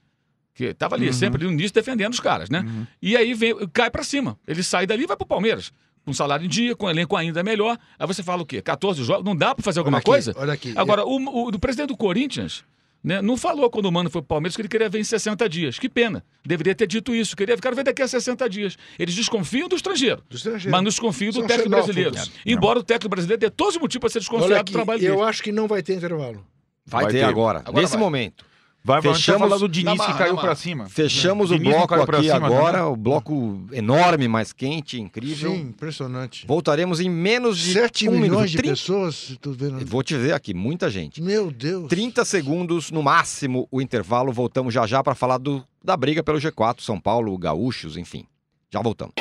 Que 0.55 0.67
estava 0.67 0.95
ali, 0.95 1.13
sempre 1.13 1.39
ali 1.43 1.47
no 1.49 1.59
início 1.59 1.75
defendendo 1.75 2.13
os 2.13 2.21
caras, 2.21 2.49
né? 2.49 2.65
E 3.03 3.17
aí 3.17 3.35
vem, 3.35 3.53
cai 3.73 3.91
pra 3.91 4.05
cima. 4.05 4.39
Ele 4.47 4.63
sai 4.63 4.87
dali 4.87 5.03
e 5.03 5.07
vai 5.09 5.17
pro 5.17 5.27
Palmeiras. 5.27 5.73
Com 6.05 6.13
salário 6.13 6.47
em 6.47 6.49
dia, 6.49 6.77
com 6.77 6.89
elenco 6.89 7.17
ainda 7.17 7.43
melhor. 7.43 7.77
Aí 7.99 8.07
você 8.07 8.23
fala 8.23 8.43
o 8.43 8.47
quê? 8.47 8.63
14 8.63 9.03
jogos? 9.03 9.25
Não 9.25 9.35
dá 9.35 9.53
pra 9.53 9.65
fazer 9.65 9.81
alguma 9.81 9.97
Olha 9.97 10.01
aqui, 10.03 10.11
coisa? 10.11 10.33
olha 10.37 10.53
aqui. 10.53 10.73
Agora, 10.77 11.05
o, 11.05 11.17
o, 11.17 11.49
o 11.49 11.59
presidente 11.59 11.89
do 11.89 11.97
Corinthians 11.97 12.65
né, 13.07 13.23
não 13.23 13.37
falou 13.37 13.71
quando 13.71 13.87
o 13.87 13.93
Mano 13.93 14.11
foi 14.11 14.21
pro 14.21 14.27
Palmeiras 14.27 14.57
que 14.57 14.63
ele 14.63 14.69
queria 14.69 14.89
ver 14.89 14.99
em 14.99 15.05
60 15.05 15.49
dias. 15.49 15.79
Que 15.79 15.89
pena. 15.89 16.25
Deveria 16.45 16.75
ter 16.75 16.89
dito 16.89 17.15
isso. 17.15 17.37
Queria, 17.37 17.57
quero 17.57 17.77
ver 17.77 17.85
daqui 17.85 18.03
a 18.03 18.09
60 18.09 18.49
dias. 18.51 18.77
Eles 18.99 19.15
desconfiam 19.15 19.69
do 19.69 19.77
estrangeiro. 19.77 20.25
Do 20.29 20.35
estrangeiro. 20.37 20.73
Mas 20.73 20.79
não 20.83 20.89
desconfiam 20.89 21.31
do 21.31 21.39
São 21.39 21.47
técnico 21.47 21.71
brasileiro. 21.71 22.17
É. 22.19 22.23
Embora 22.45 22.81
o 22.81 22.83
técnico 22.83 23.09
brasileiro 23.09 23.39
dê 23.41 23.49
todos 23.49 23.77
os 23.77 23.81
motivos 23.81 24.01
para 24.01 24.11
ser 24.11 24.19
desconfiado 24.19 24.55
aqui, 24.61 24.73
do 24.73 24.75
trabalho 24.75 25.05
eu 25.05 25.15
dele. 25.17 25.29
acho 25.29 25.41
que 25.41 25.53
não 25.53 25.69
vai 25.69 25.85
ter 25.85 25.95
intervalo. 25.95 26.45
Vai, 26.85 27.05
Vai 27.05 27.13
ter, 27.13 27.19
ter. 27.21 27.25
agora, 27.25 27.61
Agora 27.61 27.81
nesse 27.81 27.93
vai. 27.95 28.01
momento. 28.03 28.45
Vai, 28.87 29.01
vai 29.01 29.15
Fechamos- 29.15 29.41
falar 29.41 29.59
do 29.59 29.69
Diniz 29.69 30.01
que 30.01 30.15
caiu 30.15 30.37
barra. 30.37 30.55
cima. 30.55 30.89
Fechamos 30.89 31.51
o 31.51 31.59
bloco 31.59 31.93
aqui 31.93 32.23
cima 32.23 32.47
agora, 32.47 32.79
também? 32.79 32.93
o 32.93 32.97
bloco 32.97 33.61
enorme, 33.73 34.29
mais 34.29 34.53
quente, 34.53 35.01
incrível. 35.01 35.51
Sim, 35.51 35.61
impressionante. 35.63 36.47
Voltaremos 36.47 37.01
em 37.01 37.11
menos 37.11 37.59
de 37.59 37.73
7 37.73 38.09
um 38.09 38.13
milhões 38.13 38.31
minuto. 38.31 38.47
de 38.49 38.57
Trin- 38.59 38.69
pessoas, 38.71 39.37
tô 39.41 39.51
vendo. 39.51 39.85
Vou 39.85 40.05
te 40.05 40.15
dizer 40.15 40.35
aqui, 40.35 40.55
muita 40.55 40.89
gente. 40.89 41.21
Meu 41.21 41.51
Deus. 41.51 41.89
30 41.89 42.25
segundos 42.25 42.93
no 42.93 43.03
máximo 43.03 43.67
o 43.73 43.83
intervalo. 43.83 44.33
Voltamos 44.33 44.73
já 44.73 44.87
já 44.87 45.03
para 45.03 45.17
falar 45.17 45.39
do, 45.39 45.65
da 45.83 45.97
briga 45.97 46.23
pelo 46.23 46.39
G4, 46.39 46.81
São 46.81 47.01
Paulo, 47.01 47.37
Gaúchos, 47.37 47.97
enfim. 47.97 48.25
Já 48.73 48.81
voltamos. 48.81 49.15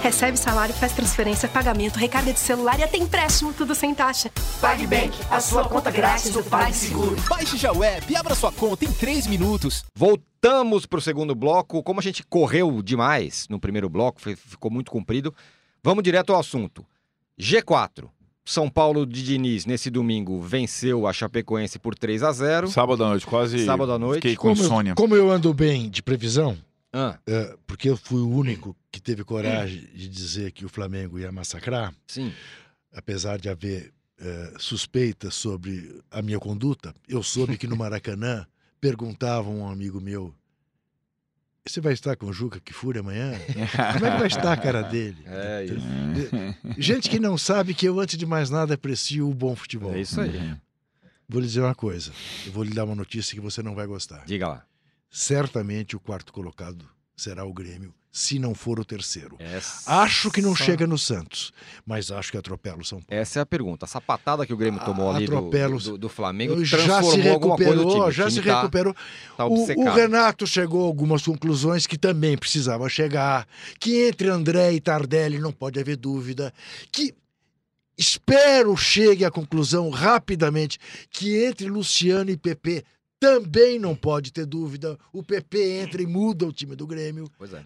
Recebe 0.03 0.37
salário, 0.37 0.75
faz 0.75 0.93
transferência, 0.93 1.49
pagamento, 1.49 1.97
recarga 1.97 2.33
de 2.33 2.41
celular 2.41 2.77
e 2.81 2.83
até 2.83 2.97
empréstimo, 2.97 3.53
tudo 3.53 3.73
sem 3.73 3.95
taxa. 3.95 4.33
PagBank, 4.61 5.17
a 5.31 5.41
sua 5.41 5.69
conta 5.69 5.93
grátis 5.93 6.33
do 6.33 6.43
PagSeguro. 6.43 7.15
Baixe 7.29 7.57
já 7.57 7.73
o 7.73 7.85
app 7.85 8.13
e 8.13 8.17
abra 8.17 8.35
sua 8.35 8.51
conta 8.51 8.85
em 8.85 8.93
3 8.93 9.29
minutos. 9.29 9.85
Voltamos 9.95 10.87
para 10.87 10.99
o 10.99 11.03
segundo 11.03 11.37
bloco. 11.37 11.85
Como 11.85 12.01
a 12.01 12.03
gente 12.03 12.25
correu 12.25 12.83
demais 12.83 13.47
no 13.49 13.61
primeiro 13.61 13.89
bloco, 13.89 14.21
foi- 14.21 14.35
ficou 14.35 14.73
muito 14.73 14.91
comprido, 14.91 15.33
vamos 15.85 16.03
direto 16.03 16.33
ao 16.33 16.41
assunto. 16.41 16.85
G4. 17.41 18.09
São 18.45 18.69
Paulo 18.69 19.07
de 19.07 19.23
Diniz, 19.23 19.65
nesse 19.67 19.89
domingo, 19.89 20.41
venceu 20.41 21.07
a 21.07 21.13
Chapecoense 21.13 21.79
por 21.79 21.95
3 21.95 22.23
a 22.25 22.33
0 22.33 22.69
Sábado 22.69 23.05
à 23.05 23.09
noite, 23.11 23.27
quase. 23.27 23.65
Sábado 23.65 23.93
à 23.93 23.99
noite. 23.99 24.17
Fiquei 24.23 24.37
com 24.37 24.49
Como 24.49 24.61
eu, 24.61 24.65
insônia. 24.65 24.95
como 24.95 25.15
eu 25.17 25.31
ando 25.31 25.55
bem 25.55 25.89
de 25.89 26.03
previsão, 26.03 26.59
Ah, 26.93 27.19
é, 27.27 27.57
porque 27.67 27.89
eu 27.89 27.97
fui 27.97 28.21
o 28.21 28.29
único 28.29 28.77
que 28.91 29.01
teve 29.01 29.23
coragem 29.25 29.87
de 29.95 30.09
dizer 30.09 30.51
que 30.53 30.65
o 30.65 30.69
Flamengo 30.69 31.19
ia 31.19 31.31
massacrar, 31.33 31.95
sim. 32.07 32.33
apesar 32.93 33.39
de 33.39 33.49
haver 33.49 33.93
é, 34.21 34.53
suspeitas 34.59 35.35
sobre 35.35 36.01
a 36.11 36.21
minha 36.21 36.39
conduta, 36.39 36.95
eu 37.09 37.23
soube 37.23 37.57
que 37.57 37.67
no 37.67 37.77
Maracanã 37.77 38.47
perguntavam 38.81 39.63
a 39.65 39.69
um 39.69 39.71
amigo 39.71 40.01
meu: 40.01 40.35
Você 41.65 41.81
vai 41.81 41.93
estar 41.93 42.17
com 42.17 42.27
o 42.27 42.33
Juca 42.33 42.59
Kifuri 42.59 42.99
amanhã? 42.99 43.33
Como 43.95 44.07
é 44.07 44.11
que 44.11 44.19
vai 44.19 44.27
estar 44.27 44.53
a 44.53 44.57
cara 44.57 44.83
dele? 44.83 45.23
É 45.27 45.65
isso. 45.65 46.77
Gente 46.77 47.09
que 47.09 47.21
não 47.21 47.39
sabe 47.39 47.73
que 47.73 47.87
eu, 47.87 48.01
antes 48.01 48.19
de 48.19 48.27
mais 48.27 48.51
nada, 48.51 48.75
aprecio 48.75 49.29
o 49.31 49.35
bom 49.35 49.55
futebol. 49.55 49.95
É 49.95 50.01
isso 50.01 50.21
aí. 50.21 50.57
Vou 51.29 51.41
lhe 51.41 51.47
dizer 51.47 51.61
uma 51.61 51.75
coisa. 51.75 52.11
Eu 52.45 52.53
vou 52.53 52.65
lhe 52.65 52.75
dar 52.75 52.85
uma 52.85 52.97
notícia 52.97 53.35
que 53.35 53.41
você 53.41 53.63
não 53.63 53.77
vai 53.77 53.87
gostar. 53.87 54.25
Diga 54.27 54.49
lá. 54.49 54.67
Certamente 55.09 55.95
o 55.95 56.01
quarto 56.01 56.33
colocado 56.33 56.85
será 57.17 57.45
o 57.45 57.53
Grêmio, 57.53 57.95
se 58.15 58.39
não 58.39 58.55
for 58.55 58.79
o 58.79 58.85
terceiro. 58.85 59.37
Essa... 59.39 60.03
Acho 60.03 60.31
que 60.31 60.43
não 60.43 60.55
chega 60.55 60.87
no 60.87 60.99
Santos, 60.99 61.51
mas 61.87 62.11
acho 62.11 62.31
que 62.31 62.37
atropela 62.37 62.79
o 62.79 62.85
São 62.85 63.01
Paulo. 63.01 63.21
Essa 63.23 63.39
é 63.39 63.43
a 63.43 63.47
pergunta. 63.47 63.87
A 63.87 63.89
sapatada 63.89 64.45
que 64.47 64.53
o 64.53 64.57
Grêmio 64.57 64.79
Ah, 64.83 64.85
tomou 64.85 65.11
ali 65.11 65.27
do, 65.27 65.41
do, 65.79 65.97
do 65.99 66.09
Flamengo 66.11 66.63
já 66.63 67.03
se 67.03 67.19
recuperou, 67.19 68.11
já 68.13 68.29
se 68.31 68.43
tá- 68.43 68.59
recuperou. 68.61 68.95
tá 69.35 69.47
O- 69.47 69.65
o. 69.65 69.91
Renato 69.95 70.47
chegou 70.47 70.83
a 70.85 70.87
algumas 70.89 71.23
conclusões 71.23 71.87
que 71.87 71.97
também 71.97 72.37
precisava 72.37 72.87
chegar. 72.89 73.49
Que 73.81 74.07
entre 74.09 74.29
André 74.29 74.75
e 74.75 74.81
Tardelli 74.81 75.39
não 75.39 75.51
pode 75.51 75.81
haver 75.81 75.97
dúvida. 75.97 76.53
Que 76.93 77.15
espero 77.97 78.77
chegue 78.77 79.25
à 79.25 79.31
conclusão 79.31 79.89
rapidamente 79.91 80.79
que 81.11 81.45
entre 81.45 81.67
Luciano 81.69 82.31
e 82.31 82.37
PP 82.37 82.85
também 83.23 83.79
não 83.79 83.95
pode 83.95 84.33
ter 84.33 84.45
dúvida. 84.45 84.99
O 85.13 85.23
PP 85.23 85.81
entra 85.83 86.03
e 86.03 86.07
muda 86.07 86.45
o 86.45 86.53
time 86.53 86.75
do 86.75 86.89
Grêmio. 86.89 87.31
Pois 87.39 87.53
é. 87.53 87.65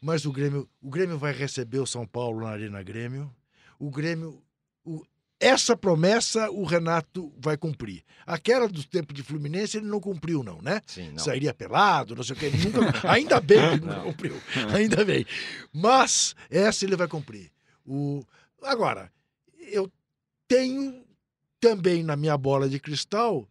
Mas 0.00 0.24
o 0.24 0.32
Grêmio, 0.32 0.66
o 0.80 0.88
Grêmio 0.88 1.18
vai 1.18 1.30
receber 1.32 1.78
o 1.78 1.86
São 1.86 2.06
Paulo 2.06 2.40
na 2.40 2.48
Arena 2.48 2.82
Grêmio. 2.82 3.30
O 3.78 3.90
Grêmio, 3.90 4.42
o- 4.82 5.04
essa 5.38 5.76
promessa 5.76 6.50
o 6.50 6.64
Renato 6.64 7.30
vai 7.38 7.56
cumprir. 7.58 8.02
Aquela 8.26 8.66
do 8.66 8.82
tempo 8.82 9.12
de 9.12 9.22
Fluminense 9.22 9.76
ele 9.76 9.86
não 9.86 10.00
cumpriu 10.00 10.42
não, 10.42 10.62
né? 10.62 10.80
Sim, 10.86 11.10
não. 11.10 11.18
Sairia 11.18 11.52
pelado, 11.52 12.16
não 12.16 12.22
sei 12.22 12.34
o 12.34 12.38
que. 12.38 12.46
Ele 12.46 12.56
nunca, 12.70 13.12
ainda 13.12 13.40
bem 13.40 13.58
que 13.58 13.74
ele 13.74 13.84
não, 13.86 13.96
Não. 13.98 14.04
cumpriu. 14.04 14.34
Ainda 14.74 15.04
bem. 15.04 15.26
Mas 15.70 16.34
essa 16.48 16.84
ele 16.86 16.96
vai 16.96 17.06
cumprir. 17.08 17.50
O, 17.86 18.24
agora, 18.62 19.12
eu 19.70 19.90
tenho 20.48 21.04
também 21.60 22.02
na 22.02 22.16
minha 22.16 22.38
bola 22.38 22.68
de 22.68 22.80
cristal 22.80 23.46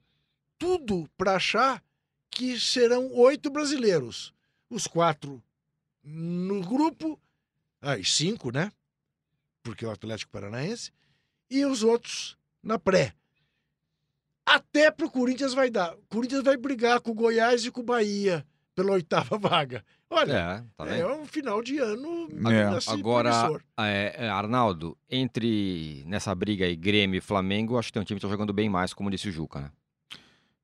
tudo 0.58 1.10
para 1.18 1.36
achar 1.36 1.84
que 2.30 2.60
serão 2.60 3.12
oito 3.14 3.50
brasileiros. 3.50 4.34
Os 4.70 4.86
quatro 4.86 5.42
no 6.04 6.62
grupo, 6.62 7.20
aí 7.82 8.04
cinco, 8.04 8.52
né? 8.52 8.72
Porque 9.64 9.86
é 9.86 9.88
o 9.88 9.92
Atlético 9.92 10.32
Paranaense, 10.32 10.92
e 11.50 11.66
os 11.66 11.84
outros 11.84 12.38
na 12.62 12.78
pré. 12.78 13.14
Até 14.46 14.90
pro 14.90 15.12
Corinthians 15.12 15.54
vai 15.54 15.70
dar. 15.70 15.94
O 15.96 16.02
Corinthians 16.10 16.44
vai 16.44 16.56
brigar 16.56 17.02
com 17.02 17.12
o 17.12 17.16
Goiás 17.16 17.66
e 17.66 17.72
com 17.72 17.82
o 17.82 17.84
Bahia 17.84 18.46
pela 18.74 18.94
oitava 18.94 19.36
vaga. 19.40 19.84
Olha, 20.10 20.32
É, 20.34 20.64
tá 20.78 20.96
é, 20.96 21.06
um 21.06 21.26
final 21.26 21.62
de 21.62 21.80
ano 21.80 22.30
É. 22.50 22.64
assim, 22.78 22.92
Agora, 22.92 23.30
é, 23.78 24.16
é, 24.26 24.30
Arnaldo, 24.30 24.98
entre 25.10 26.04
nessa 26.06 26.34
briga 26.34 26.66
aí, 26.66 26.78
Grêmio 26.78 27.18
e 27.18 27.22
Flamengo, 27.22 27.78
acho 27.78 27.90
que 27.90 27.94
tem 27.94 28.02
um 28.02 28.06
time 28.06 28.20
que 28.20 28.26
tá 28.26 28.32
jogando 28.32 28.54
bem 28.54 28.70
mais, 28.70 28.94
como 28.94 29.10
disse 29.12 29.28
o 29.28 29.32
Juca, 29.32 29.60
né? 29.60 29.72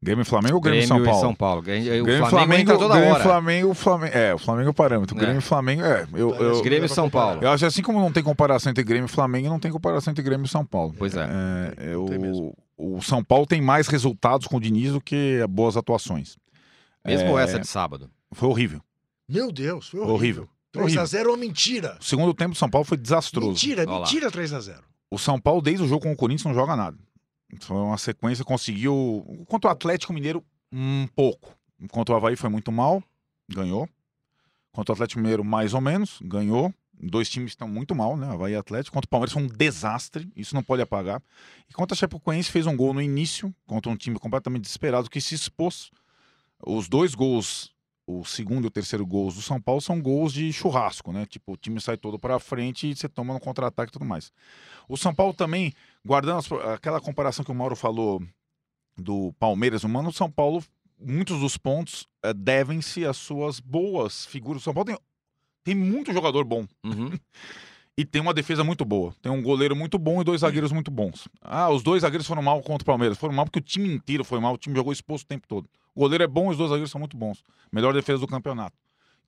Grêmio 0.04 0.22
e 0.22 0.26
Flamengo 0.26 0.56
ou 0.56 0.62
Grêmio, 0.62 0.84
e 0.84 0.88
São 0.88 0.99
e 1.01 1.06
Paulo? 1.06 1.20
São 1.22 1.34
Paulo. 1.36 1.62
Grêmio, 1.62 1.84
o 2.01 2.06
Grêmio 2.06 2.26
e 2.26 2.30
Flamengo, 2.30 2.30
Flamengo, 2.30 2.62
entra 2.62 2.78
toda 2.78 2.93
Grêmio 2.93 3.10
e 3.10 3.14
hora. 3.14 3.24
Flamengo, 3.24 3.74
Flamengo. 3.74 4.18
É, 4.18 4.34
o 4.34 4.38
Flamengo 4.38 4.68
é 4.68 4.72
o 4.72 4.74
parâmetro. 4.74 5.16
É. 5.18 5.20
Grêmio 5.20 5.39
e 5.39 5.41
Flamengo, 5.41 5.82
é. 5.84 6.08
Eu, 6.14 6.36
eu, 6.36 6.62
Grêmio 6.62 6.86
e 6.86 6.89
São. 6.89 7.10
Paulo. 7.10 7.39
eu 7.41 7.49
acho 7.49 7.66
assim 7.66 7.82
como 7.82 7.99
não 7.99 8.12
tem 8.12 8.22
comparação 8.22 8.70
entre 8.70 8.84
Grêmio 8.84 9.06
e 9.06 9.10
Flamengo, 9.10 9.49
não 9.49 9.60
tem 9.60 9.72
comparação 9.72 10.12
entre 10.12 10.24
Grêmio 10.24 10.45
e 10.45 10.49
São 10.49 10.66
Paulo. 10.66 10.93
Pois 10.97 11.16
é. 11.16 11.28
É, 11.78 11.91
é, 11.93 11.97
o, 11.97 12.54
o 12.78 13.01
São 13.01 13.24
Paulo 13.24 13.45
tem 13.45 13.62
mais 13.62 13.88
resultados 13.88 14.45
com 14.47 14.58
o 14.58 14.60
Diniz 14.60 14.91
do 14.91 15.01
que 15.01 15.45
boas 15.49 15.78
atuações. 15.78 16.38
Mesmo 17.06 17.38
É, 17.38 17.43
essa 17.43 17.60
de 17.60 17.68
sábado. 17.68 18.10
Foi 18.32 18.49
horrível. 18.49 18.82
Meu 19.28 19.51
Deus, 19.51 19.89
foi 19.89 19.99
Horrível. 20.01 20.16
horrível. 20.16 20.49
3x0 20.74 20.97
Horrível. 20.97 21.20
é 21.20 21.28
uma 21.28 21.38
mentira. 21.38 21.97
O 21.99 22.04
segundo 22.04 22.34
tempo 22.34 22.51
do 22.51 22.58
São 22.58 22.70
Paulo 22.70 22.86
foi 22.86 22.97
desastroso. 22.97 23.49
Mentira, 23.49 23.86
Olha 23.88 23.99
mentira 23.99 24.32
3x0. 24.32 24.80
O 25.12 25.18
São 25.20 25.39
Paulo, 25.39 25.62
desde 25.62 25.84
o 25.84 25.88
jogo 25.88 26.01
com 26.04 26.12
o 26.12 26.16
Corinthians, 26.16 26.45
não 26.45 26.54
joga 26.54 26.76
nada. 26.76 26.97
Foi 27.62 27.78
uma 27.78 27.97
sequência, 27.97 28.43
conseguiu. 28.43 29.45
Contra 29.47 29.70
o 29.70 29.72
Atlético 29.72 30.14
Mineiro, 30.14 30.43
Um 30.72 31.08
pouco. 31.16 31.56
Contra 31.91 32.14
o 32.14 32.18
Havaí 32.18 32.36
foi 32.36 32.49
muito 32.49 32.72
mal, 32.72 33.04
ganhou. 33.47 33.88
Contra 34.72 34.91
o 34.91 34.95
Atlético 34.95 35.22
Mineiro, 35.22 35.43
mais 35.43 35.74
ou 35.74 35.82
menos, 35.82 36.20
ganhou. 36.24 36.74
Dois 36.99 37.30
times 37.30 37.51
estão 37.51 37.68
muito 37.68 37.93
mal, 37.93 38.16
né? 38.16 38.28
Havaí 38.32 38.54
e 38.54 38.56
Atlético. 38.56 38.93
Contra 38.93 39.08
o 39.08 39.10
Palmeiras 39.10 39.34
foi 39.34 39.43
um 39.43 39.47
desastre, 39.47 40.32
isso 40.36 40.56
não 40.56 40.64
pode 40.64 40.82
apagar. 40.82 41.22
E 41.70 41.74
contra 41.74 41.93
a 41.93 41.97
Chapecoense 41.97 42.51
fez 42.51 42.66
um 42.66 42.76
gol 42.76 42.93
no 42.93 43.01
início, 43.01 43.54
contra 43.68 43.91
um 43.91 43.95
time 43.95 44.18
completamente 44.18 44.64
desesperado 44.64 45.10
que 45.10 45.20
se 45.22 45.36
expôs. 45.36 45.91
Os 46.66 46.88
dois 46.88 47.14
gols, 47.14 47.72
o 48.06 48.26
segundo 48.26 48.66
e 48.66 48.68
o 48.68 48.72
terceiro 48.72 49.06
gols 49.06 49.36
do 49.36 49.41
São 49.41 49.62
Paulo 49.62 49.80
são 49.82 50.01
gols 50.01 50.34
de 50.34 50.51
churrasco, 50.51 51.12
né? 51.14 51.26
Tipo, 51.26 51.54
o 51.54 51.58
time 51.58 51.80
sai 51.80 51.97
todo 51.97 52.20
para 52.20 52.38
frente 52.39 52.88
e 52.89 52.95
você 52.95 53.08
toma 53.08 53.34
no 53.34 53.39
contra-ataque 53.39 53.89
e 53.89 53.93
tudo 53.93 54.06
mais. 54.06 54.32
O 54.89 54.97
São 54.97 55.14
Paulo 55.16 55.34
também, 55.34 55.74
guardando 56.06 56.39
as- 56.39 56.51
aquela 56.74 56.99
comparação 56.99 57.45
que 57.45 57.51
o 57.51 57.56
Mauro 57.56 57.76
falou 57.76 58.22
do 58.97 59.34
Palmeiras, 59.39 59.84
humano, 59.84 60.10
o 60.10 60.14
São 60.14 60.30
Paulo, 60.30 60.64
muitos 60.99 61.39
dos 61.39 61.58
pontos 61.58 62.08
eh, 62.24 62.34
devem-se 62.34 63.06
às 63.06 63.18
suas 63.18 63.60
boas 63.60 64.26
figuras. 64.26 64.62
O 64.62 64.66
São 64.66 64.74
Paulo 64.74 64.88
tem, 64.88 64.97
tem 65.64 65.76
muito 65.76 66.12
jogador 66.14 66.43
bom 66.43 66.66
Uhum. 66.84 67.12
e 67.97 68.03
tem 68.05 68.21
uma 68.21 68.33
defesa 68.33 68.63
muito 68.63 68.83
boa. 68.83 69.13
Tem 69.21 69.31
um 69.31 69.41
goleiro 69.41 69.75
muito 69.75 69.97
bom 69.99 70.21
e 70.21 70.23
dois 70.23 70.41
zagueiros 70.41 70.71
muito 70.71 70.89
bons. 70.89 71.27
Ah, 71.41 71.69
os 71.69 71.83
dois 71.83 72.01
zagueiros 72.01 72.25
foram 72.27 72.41
mal 72.41 72.61
contra 72.61 72.83
o 72.83 72.85
Palmeiras. 72.85 73.17
Foram 73.17 73.33
mal 73.35 73.45
porque 73.45 73.59
o 73.59 73.61
time 73.61 73.87
inteiro 73.93 74.23
foi 74.23 74.39
mal. 74.39 74.53
O 74.55 74.57
time 74.57 74.75
jogou 74.75 74.91
exposto 74.91 75.25
o 75.25 75.27
tempo 75.27 75.47
todo. 75.47 75.69
O 75.93 75.99
goleiro 76.01 76.23
é 76.23 76.27
bom 76.27 76.47
e 76.47 76.51
os 76.51 76.57
dois 76.57 76.69
zagueiros 76.69 76.89
são 76.91 76.99
muito 76.99 77.15
bons. 77.15 77.43
Melhor 77.71 77.93
defesa 77.93 78.19
do 78.19 78.27
campeonato. 78.27 78.75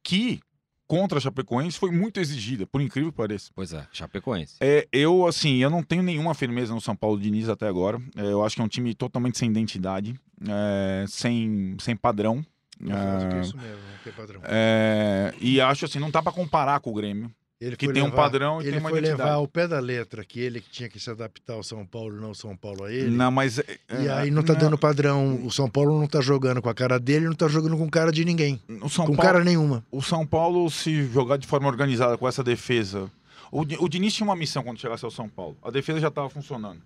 Que, 0.03 0.39
contra 0.88 1.18
a 1.20 1.22
Chapecoense, 1.22 1.78
foi 1.78 1.91
muito 1.91 2.20
exigida, 2.20 2.66
por 2.66 2.82
incrível 2.82 3.11
que 3.11 3.18
pareça. 3.18 3.51
Pois 3.53 3.72
é, 3.74 3.88
Chapecoense. 3.91 4.55
É, 4.59 4.88
eu, 4.91 5.28
assim, 5.28 5.57
eu 5.57 5.70
não 5.70 5.84
tenho 5.84 6.01
nenhuma 6.01 6.34
firmeza 6.34 6.74
no 6.74 6.82
São 6.82 6.95
Paulo 6.95 7.20
Diniz 7.20 7.49
até 7.49 7.68
agora. 7.68 7.99
É, 8.16 8.24
eu 8.24 8.43
acho 8.43 8.55
que 8.55 8.61
é 8.61 8.66
um 8.66 8.68
time 8.68 8.93
totalmente 8.95 9.38
sem 9.38 9.49
identidade, 9.49 10.16
é, 10.47 11.05
sem, 11.07 11.76
sem 11.80 11.95
padrão. 11.95 12.43
Acho 12.82 13.28
que 13.30 13.36
é 13.36 13.38
É, 13.38 13.41
isso 13.41 13.57
mesmo, 13.57 13.78
não 13.78 13.97
tem 14.03 14.13
padrão. 14.13 14.41
é, 14.43 15.34
e 15.39 15.61
acho 15.61 15.86
assim, 15.86 15.97
não 15.99 16.09
dá 16.11 16.22
pra 16.22 16.32
comparar 16.32 16.80
com 16.80 16.89
o 16.89 16.93
Grêmio. 16.93 17.32
Ele 17.60 17.78
que 17.78 17.86
foi 17.86 17.93
tem 17.93 18.03
um 18.03 18.08
levar- 18.08 18.18
padrão 18.18 18.62
e 18.62 18.66
ele 18.66 18.72
tem 18.72 18.80
uma 18.82 18.89
foi 18.89 18.99
identidade. 18.99 19.24
levar 19.24 19.36
ao 19.38 19.47
pé 19.47 19.66
da 19.68 19.80
letra 19.80 20.26
que 20.26 20.39
ele 20.41 20.60
que 20.60 20.70
tinha 20.70 20.89
que 20.89 20.99
se 20.99 21.10
adaptar 21.10 21.53
ao 21.53 21.64
São 21.64 21.86
Paulo, 21.86 22.20
não 22.20 22.32
o 22.32 22.36
São 22.36 22.56
Paulo 22.56 22.84
a 22.84 22.91
ele. 22.91 23.10
Não, 23.10 23.32
mas. 23.32 23.60
é, 23.60 23.66
E 24.01 24.10
aí 24.10 24.30
não 24.30 24.43
tá 24.43 24.53
dando 24.53 24.78
padrão. 24.78 25.41
O 25.45 25.49
São 25.51 25.70
Paulo 25.70 25.97
não 25.97 26.06
tá 26.08 26.20
jogando 26.20 26.62
com 26.62 26.68
a 26.70 26.74
cara 26.74 26.99
dele, 26.99 27.26
não 27.28 27.34
tá 27.34 27.47
jogando 27.47 27.78
com 27.78 27.89
cara 27.89 28.12
de 28.12 28.26
ninguém. 28.26 28.62
O 28.82 28.89
São, 28.89 29.06
com 29.06 29.16
Paulo, 29.16 29.22
cara 29.22 29.43
nenhuma. 29.43 29.86
o 29.89 30.01
São 30.01 30.26
Paulo, 30.28 30.70
se 30.70 31.06
jogar 31.06 31.38
de 31.38 31.47
forma 31.47 31.68
organizada 31.68 32.18
com 32.18 32.28
essa 32.28 32.43
defesa. 32.43 33.10
O, 33.51 33.62
o 33.62 33.88
Diniz 33.88 34.14
tinha 34.14 34.28
uma 34.28 34.36
missão 34.36 34.62
quando 34.62 34.78
chegasse 34.80 35.06
ao 35.06 35.12
São 35.12 35.30
Paulo. 35.30 35.56
A 35.64 35.72
defesa 35.72 35.99
já 36.01 36.10
estava 36.10 36.30
funcionando. 36.30 36.82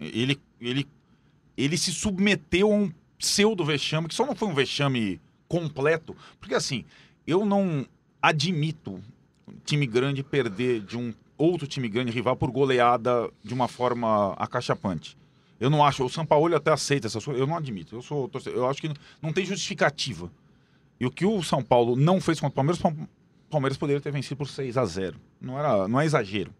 Ele, 0.00 0.40
ele, 0.60 0.88
ele 1.56 1.76
se 1.76 1.92
submeteu 1.92 2.72
a 2.72 2.74
um 2.74 2.90
pseudo 3.18 3.62
vexame, 3.62 4.08
que 4.08 4.14
só 4.14 4.24
não 4.24 4.34
foi 4.34 4.48
um 4.48 4.54
vexame 4.54 5.20
completo. 5.46 6.16
Porque 6.40 6.54
assim, 6.54 6.84
eu 7.26 7.44
não 7.44 7.86
admito 8.22 8.92
um 8.92 9.02
time 9.64 9.86
grande 9.86 10.22
perder 10.22 10.80
de 10.80 10.96
um 10.96 11.12
outro 11.36 11.66
time 11.66 11.88
grande 11.88 12.12
rival 12.12 12.36
por 12.36 12.50
goleada 12.50 13.30
de 13.42 13.52
uma 13.52 13.68
forma 13.68 14.32
acachapante. 14.34 15.16
Eu 15.60 15.70
não 15.70 15.84
acho, 15.84 16.04
o 16.04 16.10
São 16.10 16.26
Paulo 16.26 16.54
até 16.54 16.70
aceita 16.70 17.06
essas 17.06 17.24
coisas, 17.24 17.40
eu 17.40 17.46
não 17.46 17.56
admito. 17.56 17.96
Eu 17.96 18.02
sou 18.02 18.30
eu 18.46 18.68
acho 18.68 18.80
que 18.80 18.88
não, 18.88 18.96
não 19.22 19.32
tem 19.32 19.44
justificativa. 19.44 20.30
E 20.98 21.06
o 21.06 21.10
que 21.10 21.24
o 21.24 21.42
São 21.42 21.62
Paulo 21.62 21.96
não 21.96 22.20
fez 22.20 22.38
contra 22.40 22.52
o 22.52 22.54
Palmeiras, 22.54 22.78
o 22.78 22.82
Pal- 22.82 23.08
Palmeiras 23.50 23.76
poderia 23.78 24.00
ter 24.00 24.10
vencido 24.12 24.36
por 24.36 24.48
6 24.48 24.76
a 24.76 24.84
0 24.84 25.16
Não, 25.40 25.58
era, 25.58 25.86
não 25.88 26.00
é 26.00 26.04
exagero. 26.04 26.52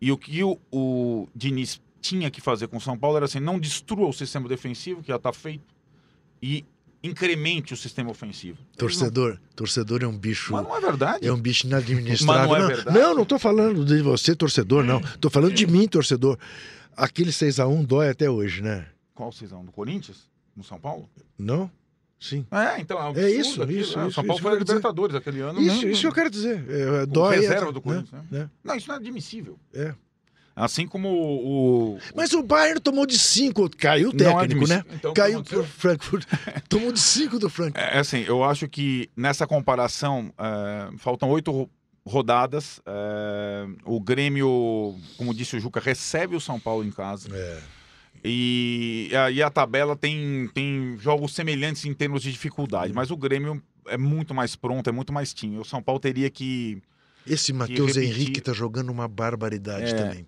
E 0.00 0.10
o 0.10 0.16
que 0.16 0.42
o, 0.42 0.58
o 0.72 1.28
Diniz 1.34 1.80
tinha 2.00 2.30
que 2.30 2.40
fazer 2.40 2.68
com 2.68 2.78
o 2.78 2.80
São 2.80 2.96
Paulo 2.96 3.16
era 3.16 3.26
assim: 3.26 3.40
não 3.40 3.58
destrua 3.58 4.08
o 4.08 4.12
sistema 4.12 4.48
defensivo, 4.48 5.02
que 5.02 5.08
já 5.08 5.16
está 5.16 5.32
feito, 5.32 5.64
e 6.42 6.64
incremente 7.02 7.72
o 7.72 7.76
sistema 7.76 8.10
ofensivo. 8.10 8.58
Torcedor, 8.76 9.38
torcedor 9.56 10.02
é 10.02 10.06
um 10.06 10.16
bicho. 10.16 10.52
Mas 10.52 10.64
não 10.64 10.76
é 10.76 10.80
verdade. 10.80 11.26
É 11.26 11.32
um 11.32 11.40
bicho 11.40 11.66
inadministrável. 11.66 12.48
Mas 12.48 12.48
não 12.48 12.56
é 12.56 12.60
não, 12.60 12.68
verdade. 12.68 12.98
não, 12.98 13.14
não 13.14 13.24
tô 13.24 13.38
falando 13.38 13.84
de 13.84 14.02
você, 14.02 14.34
torcedor, 14.34 14.84
não. 14.84 15.00
Tô 15.20 15.30
falando 15.30 15.54
de 15.54 15.66
mim, 15.66 15.88
torcedor. 15.88 16.38
Aquele 16.96 17.30
6x1 17.30 17.86
dói 17.86 18.10
até 18.10 18.28
hoje, 18.28 18.62
né? 18.62 18.86
Qual 19.14 19.32
vocês 19.32 19.50
vão? 19.50 19.64
Do 19.64 19.72
Corinthians? 19.72 20.28
No 20.54 20.62
São 20.62 20.78
Paulo? 20.78 21.08
Não? 21.38 21.70
Sim. 22.18 22.46
É, 22.50 22.78
então 22.78 22.98
é, 22.98 23.08
um 23.08 23.16
É 23.16 23.30
isso, 23.30 23.62
aquilo, 23.62 23.80
isso, 23.80 23.96
né? 23.96 24.04
O 24.04 24.08
isso, 24.08 24.14
São 24.14 24.24
Paulo 24.24 24.34
isso 24.34 24.42
foi 24.42 24.50
a 24.50 24.54
quero 24.54 24.64
dizer. 24.64 24.74
Libertadores 24.74 25.16
aquele 25.16 25.40
ano. 25.40 25.60
Isso, 25.60 25.86
né? 25.86 25.92
isso 25.92 26.06
eu 26.06 26.12
quero 26.12 26.28
dizer. 26.30 26.64
É, 26.68 27.06
dói. 27.06 27.36
reserva 27.36 27.70
é- 27.70 27.72
do 27.72 27.80
Corinthians, 27.80 28.12
né? 28.12 28.24
né? 28.30 28.50
Não, 28.62 28.74
isso 28.74 28.88
não 28.88 28.96
é 28.96 28.98
admissível. 28.98 29.58
É. 29.72 29.94
Assim 30.64 30.86
como 30.86 31.08
o. 31.08 31.94
o- 31.94 31.98
Mas 32.14 32.32
o 32.32 32.42
Bayern 32.42 32.80
tomou 32.80 33.06
de 33.06 33.18
5, 33.18 33.70
caiu 33.76 34.10
o 34.10 34.12
é 34.14 34.16
técnico, 34.16 34.66
né? 34.68 34.84
Então, 34.92 35.10
o 35.10 35.14
caiu 35.14 35.42
pro 35.42 35.64
Frankfurt. 35.64 36.26
tomou 36.68 36.92
de 36.92 37.00
5 37.00 37.38
do 37.38 37.48
Frankfurt. 37.48 37.82
É 37.84 37.98
assim, 37.98 38.24
eu 38.26 38.44
acho 38.44 38.68
que 38.68 39.08
nessa 39.16 39.46
comparação, 39.46 40.32
é, 40.38 40.96
faltam 40.98 41.28
oito 41.30 41.50
ro- 41.50 41.70
rodadas. 42.04 42.80
é, 42.86 43.66
o 43.84 44.00
Grêmio, 44.00 44.94
como 45.16 45.32
disse 45.34 45.56
o 45.56 45.60
Juca, 45.60 45.80
recebe 45.80 46.36
o 46.36 46.40
São 46.40 46.60
Paulo 46.60 46.84
em 46.84 46.90
casa. 46.90 47.28
É. 47.34 47.60
E 48.22 49.10
aí 49.26 49.42
a 49.42 49.48
tabela 49.50 49.96
tem, 49.96 50.48
tem 50.52 50.96
jogos 50.98 51.34
semelhantes 51.34 51.86
em 51.86 51.94
termos 51.94 52.22
de 52.22 52.30
dificuldade, 52.30 52.92
mas 52.92 53.10
o 53.10 53.16
Grêmio 53.16 53.62
é 53.88 53.96
muito 53.96 54.34
mais 54.34 54.54
pronto, 54.54 54.88
é 54.88 54.92
muito 54.92 55.10
mais 55.12 55.32
time. 55.32 55.58
O 55.58 55.64
São 55.64 55.82
Paulo 55.82 55.98
teria 55.98 56.28
que. 56.28 56.82
Esse 57.26 57.52
Matheus 57.52 57.96
Henrique 57.96 58.40
tá 58.40 58.52
jogando 58.52 58.90
uma 58.90 59.06
barbaridade 59.08 59.92
É. 59.92 59.94
também. 59.94 60.26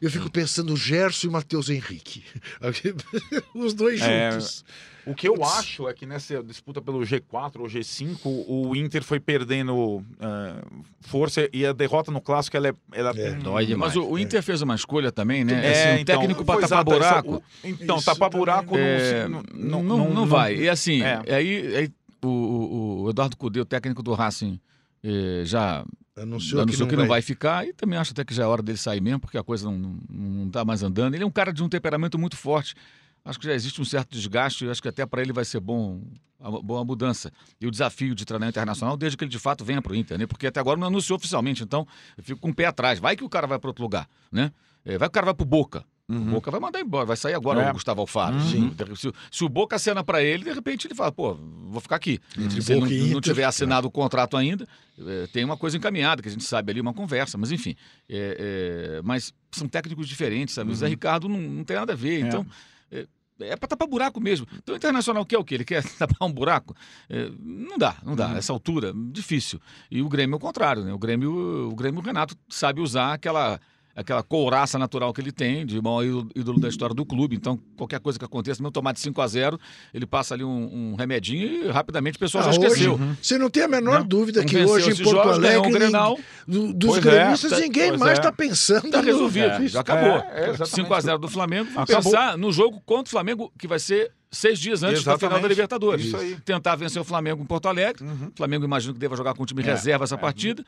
Eu 0.00 0.10
fico 0.10 0.30
pensando 0.30 0.72
o 0.72 0.76
Gerson 0.76 1.26
e 1.26 1.30
o 1.30 1.32
Matheus 1.32 1.68
Henrique. 1.70 2.22
Os 3.54 3.74
dois 3.74 4.00
É, 4.02 4.30
juntos. 4.32 4.64
O 5.06 5.14
que 5.14 5.28
eu 5.28 5.44
acho 5.44 5.88
é 5.88 5.94
que 5.94 6.04
nessa 6.04 6.42
disputa 6.42 6.82
pelo 6.82 6.98
G4 7.00 7.60
ou 7.60 7.66
G5, 7.66 8.18
o 8.24 8.74
Inter 8.74 9.04
foi 9.04 9.20
perdendo 9.20 10.04
é, 10.18 10.64
força 11.00 11.48
e 11.52 11.64
a 11.64 11.72
derrota 11.72 12.10
no 12.10 12.20
clássico 12.20 12.56
ela 12.56 12.68
é. 12.68 12.74
Ela 12.92 13.10
É, 13.10 13.12
tem- 13.12 13.38
dói 13.38 13.66
demais. 13.66 13.94
Mas 13.94 14.02
o, 14.04 14.10
o 14.10 14.18
Inter 14.18 14.42
fez 14.42 14.62
uma 14.62 14.74
escolha 14.74 15.12
também, 15.12 15.44
né? 15.44 15.64
É, 15.64 15.70
Assim, 15.70 15.98
um 15.98 16.00
então, 16.02 16.20
técnico 16.20 16.44
para 16.44 16.60
tapar 16.66 16.84
buraco. 16.84 17.36
o- 17.36 17.42
Então, 17.62 17.96
Isso 17.98 18.04
tapar 18.06 18.30
buraco 18.30 18.76
É, 18.76 19.28
não, 19.28 19.42
não, 19.54 19.82
não, 19.84 20.12
não 20.14 20.26
vai. 20.26 20.56
E 20.56 20.68
assim, 20.68 21.02
É. 21.02 21.22
aí, 21.36 21.76
aí 21.76 21.90
o, 22.22 22.28
o- 22.28 23.02
o 23.04 23.10
Eduardo 23.10 23.36
Cudê, 23.36 23.60
o 23.60 23.64
técnico 23.64 24.02
do 24.02 24.12
Racing, 24.12 24.58
eh, 25.04 25.42
já 25.44 25.84
Anunciou, 26.16 26.62
anunciou 26.62 26.88
que 26.88 26.96
não, 26.96 27.06
vai. 27.06 27.20
ficar 27.20 27.66
e 27.66 27.74
também 27.74 27.98
acho 27.98 28.12
até 28.12 28.24
que 28.24 28.34
já 28.34 28.44
é 28.44 28.46
hora 28.46 28.62
dele 28.62 28.78
sair 28.78 29.02
mesmo, 29.02 29.20
porque 29.20 29.36
a 29.36 29.42
coisa 29.42 29.70
não, 29.70 29.78
não, 29.78 29.98
não 30.08 30.50
tá 30.50 30.64
mais 30.64 30.82
andando. 30.82 31.14
Ele 31.14 31.22
é 31.24 31.26
um 31.26 31.30
cara 31.30 31.52
de 31.52 31.62
um 31.62 31.68
temperamento 31.68 32.18
muito 32.18 32.36
forte. 32.36 32.74
Acho 33.22 33.38
que 33.38 33.46
já 33.46 33.52
existe 33.52 33.80
um 33.82 33.84
certo 33.84 34.12
desgaste 34.12 34.64
e 34.64 34.70
acho 34.70 34.80
que 34.80 34.88
até 34.88 35.04
para 35.04 35.20
ele 35.20 35.32
vai 35.32 35.44
ser 35.44 35.60
bom 35.60 36.00
a, 36.40 36.50
boa 36.50 36.84
mudança. 36.84 37.30
E 37.60 37.66
o 37.66 37.70
desafio 37.70 38.14
de 38.14 38.24
treinar 38.24 38.48
internacional, 38.48 38.96
desde 38.96 39.16
que 39.16 39.24
ele 39.24 39.30
de 39.30 39.38
fato 39.38 39.64
venha 39.64 39.82
para 39.82 39.92
o 39.92 39.96
Inter, 39.96 40.16
né? 40.18 40.26
Porque 40.26 40.46
até 40.46 40.60
agora 40.60 40.78
não 40.78 40.86
anunciou 40.86 41.16
oficialmente, 41.16 41.62
então 41.62 41.86
eu 42.16 42.24
fico 42.24 42.40
com 42.40 42.50
o 42.50 42.54
pé 42.54 42.66
atrás. 42.66 42.98
Vai 42.98 43.16
que 43.16 43.24
o 43.24 43.28
cara 43.28 43.46
vai 43.46 43.58
para 43.58 43.68
outro 43.68 43.82
lugar, 43.82 44.08
né? 44.30 44.52
Eh, 44.84 44.96
Vai 44.96 45.08
que 45.08 45.12
o 45.12 45.14
cara 45.14 45.26
vai 45.26 45.34
para 45.34 45.42
o 45.42 45.46
Boca. 45.46 45.84
O 46.08 46.14
Boca 46.20 46.52
vai 46.52 46.60
mandar 46.60 46.80
embora, 46.80 47.04
vai 47.04 47.16
sair 47.16 47.34
agora 47.34 47.62
É. 47.62 47.70
o 47.70 47.72
Gustavo 47.72 48.00
Alfaro. 48.00 48.36
Uhum. 48.36 48.94
Se, 48.94 49.12
se 49.30 49.44
o 49.44 49.48
Boca 49.48 49.74
acena 49.74 50.04
para 50.04 50.22
ele, 50.22 50.44
de 50.44 50.52
repente 50.52 50.86
ele 50.86 50.94
fala, 50.94 51.10
pô, 51.10 51.34
vou 51.34 51.80
ficar 51.80 51.96
aqui. 51.96 52.20
Entre 52.38 52.62
se 52.62 52.72
ele 52.72 52.80
não, 53.08 53.14
não 53.14 53.20
tiver 53.20 53.42
é. 53.42 53.46
assinado 53.46 53.88
o 53.88 53.90
contrato 53.90 54.36
ainda, 54.36 54.64
eh, 54.98 55.26
tem 55.32 55.44
uma 55.44 55.56
coisa 55.56 55.76
encaminhada, 55.76 56.22
que 56.22 56.28
a 56.28 56.30
gente 56.30 56.44
sabe 56.44 56.70
ali, 56.70 56.80
uma 56.80 56.94
conversa, 56.94 57.36
mas 57.36 57.50
enfim. 57.50 57.74
É, 58.08 58.98
é, 58.98 59.02
mas 59.02 59.34
são 59.50 59.66
técnicos 59.66 60.06
diferentes, 60.06 60.54
sabe? 60.54 60.68
O 60.70 60.72
Uhum. 60.74 60.76
Zé 60.78 60.86
Ricardo 60.86 61.28
não, 61.28 61.40
não 61.40 61.64
tem 61.64 61.76
nada 61.76 61.92
a 61.92 61.96
ver, 61.96 62.20
então... 62.20 62.46
É, 62.92 63.04
é 63.40 63.54
para 63.56 63.68
tapar 63.68 63.86
buraco 63.88 64.18
mesmo. 64.20 64.46
Então 64.62 64.74
o 64.74 64.78
Internacional 64.78 65.26
quer 65.26 65.36
o 65.38 65.44
quê? 65.44 65.56
Ele 65.56 65.64
quer 65.64 65.82
tapar 65.98 66.26
um 66.26 66.32
buraco? 66.32 66.74
É, 67.10 67.28
não 67.38 67.76
dá, 67.76 67.96
não 68.02 68.10
Uhum. 68.12 68.16
dá. 68.16 68.30
Essa 68.36 68.52
altura, 68.52 68.94
difícil. 69.10 69.60
E 69.90 70.00
o 70.00 70.08
Grêmio 70.08 70.34
é 70.34 70.36
o 70.36 70.40
contrário, 70.40 70.84
né? 70.84 70.92
O 70.92 70.98
Grêmio, 70.98 71.68
o 71.70 71.74
Grêmio 71.74 72.00
o 72.00 72.02
Renato 72.04 72.34
sabe 72.48 72.80
usar 72.80 73.12
aquela 73.12 73.60
aquela 73.96 74.22
couraça 74.22 74.78
natural 74.78 75.12
que 75.12 75.20
ele 75.22 75.32
tem, 75.32 75.64
de 75.64 75.80
maior 75.80 76.04
ídolo, 76.36 76.60
da 76.60 76.68
história 76.68 76.94
do 76.94 77.04
clube. 77.06 77.34
Então, 77.34 77.58
qualquer 77.76 77.98
coisa 77.98 78.18
que 78.18 78.24
aconteça, 78.24 78.62
mesmo 78.62 78.70
tomar 78.70 78.92
de 78.92 79.00
5 79.00 79.20
a 79.22 79.26
0 79.26 79.58
ele 79.94 80.04
passa 80.06 80.34
ali 80.34 80.44
um, 80.44 80.92
um 80.92 80.94
remedinho 80.96 81.64
e 81.66 81.70
rapidamente 81.70 82.16
o 82.16 82.20
pessoal 82.20 82.44
Ah, 82.46 82.52
já 82.52 82.58
esqueceu. 82.60 82.94
hoje, 82.94 83.16
você 83.22 83.38
não 83.38 83.48
tem 83.48 83.62
a 83.62 83.68
menor 83.68 84.00
Não. 84.00 84.06
dúvida 84.06 84.40
Não 84.40 84.46
que 84.46 84.58
hoje 84.58 84.90
em 84.92 85.02
Porto 85.02 85.28
Alegre, 85.30 85.66
um 85.66 85.70
Grenal. 85.72 86.18
do- 86.46 86.72
dos 86.74 86.90
Pois 86.90 87.06
é, 87.06 87.10
gremistas, 87.10 87.50
tá- 87.52 87.58
ninguém 87.58 87.88
pois 87.88 88.00
mais 88.00 88.12
é. 88.12 88.20
está 88.20 88.30
pensando 88.32 88.84
Está 88.86 88.98
no- 88.98 89.04
resolvido, 89.04 89.58
no- 89.60 89.68
já 89.68 89.80
acabou. 89.80 90.10
É, 90.10 90.16
é, 90.16 90.48
exatamente. 90.50 90.74
5 90.74 90.94
a 90.94 91.00
0 91.00 91.18
do 91.18 91.28
Flamengo, 91.28 91.70
Acabou. 91.74 92.02
pensar 92.02 92.36
no 92.36 92.52
jogo 92.52 92.82
contra 92.84 93.06
o 93.06 93.10
Flamengo, 93.10 93.50
que 93.58 93.66
vai 93.66 93.78
ser 93.78 94.12
seis 94.36 94.58
dias 94.58 94.82
antes 94.82 95.02
da 95.04 95.16
final 95.18 95.30
da 95.30 95.36
Exatamente. 95.36 95.48
Libertadores. 95.48 96.04
Isso 96.06 96.16
aí. 96.16 96.40
Tentar 96.40 96.76
vencer 96.76 97.00
o 97.00 97.04
Flamengo 97.04 97.42
em 97.42 97.46
Porto 97.46 97.68
Alegre. 97.68 98.04
Uhum. 98.04 98.28
O 98.28 98.36
Flamengo 98.36 98.64
imagino 98.64 98.94
que 98.94 99.00
deva 99.00 99.16
jogar 99.16 99.34
com 99.34 99.42
o 99.42 99.46
time 99.46 99.62
É, 99.62 99.66
reserva 99.66 100.04
essa 100.04 100.14
é. 100.14 100.18
partida, 100.18 100.64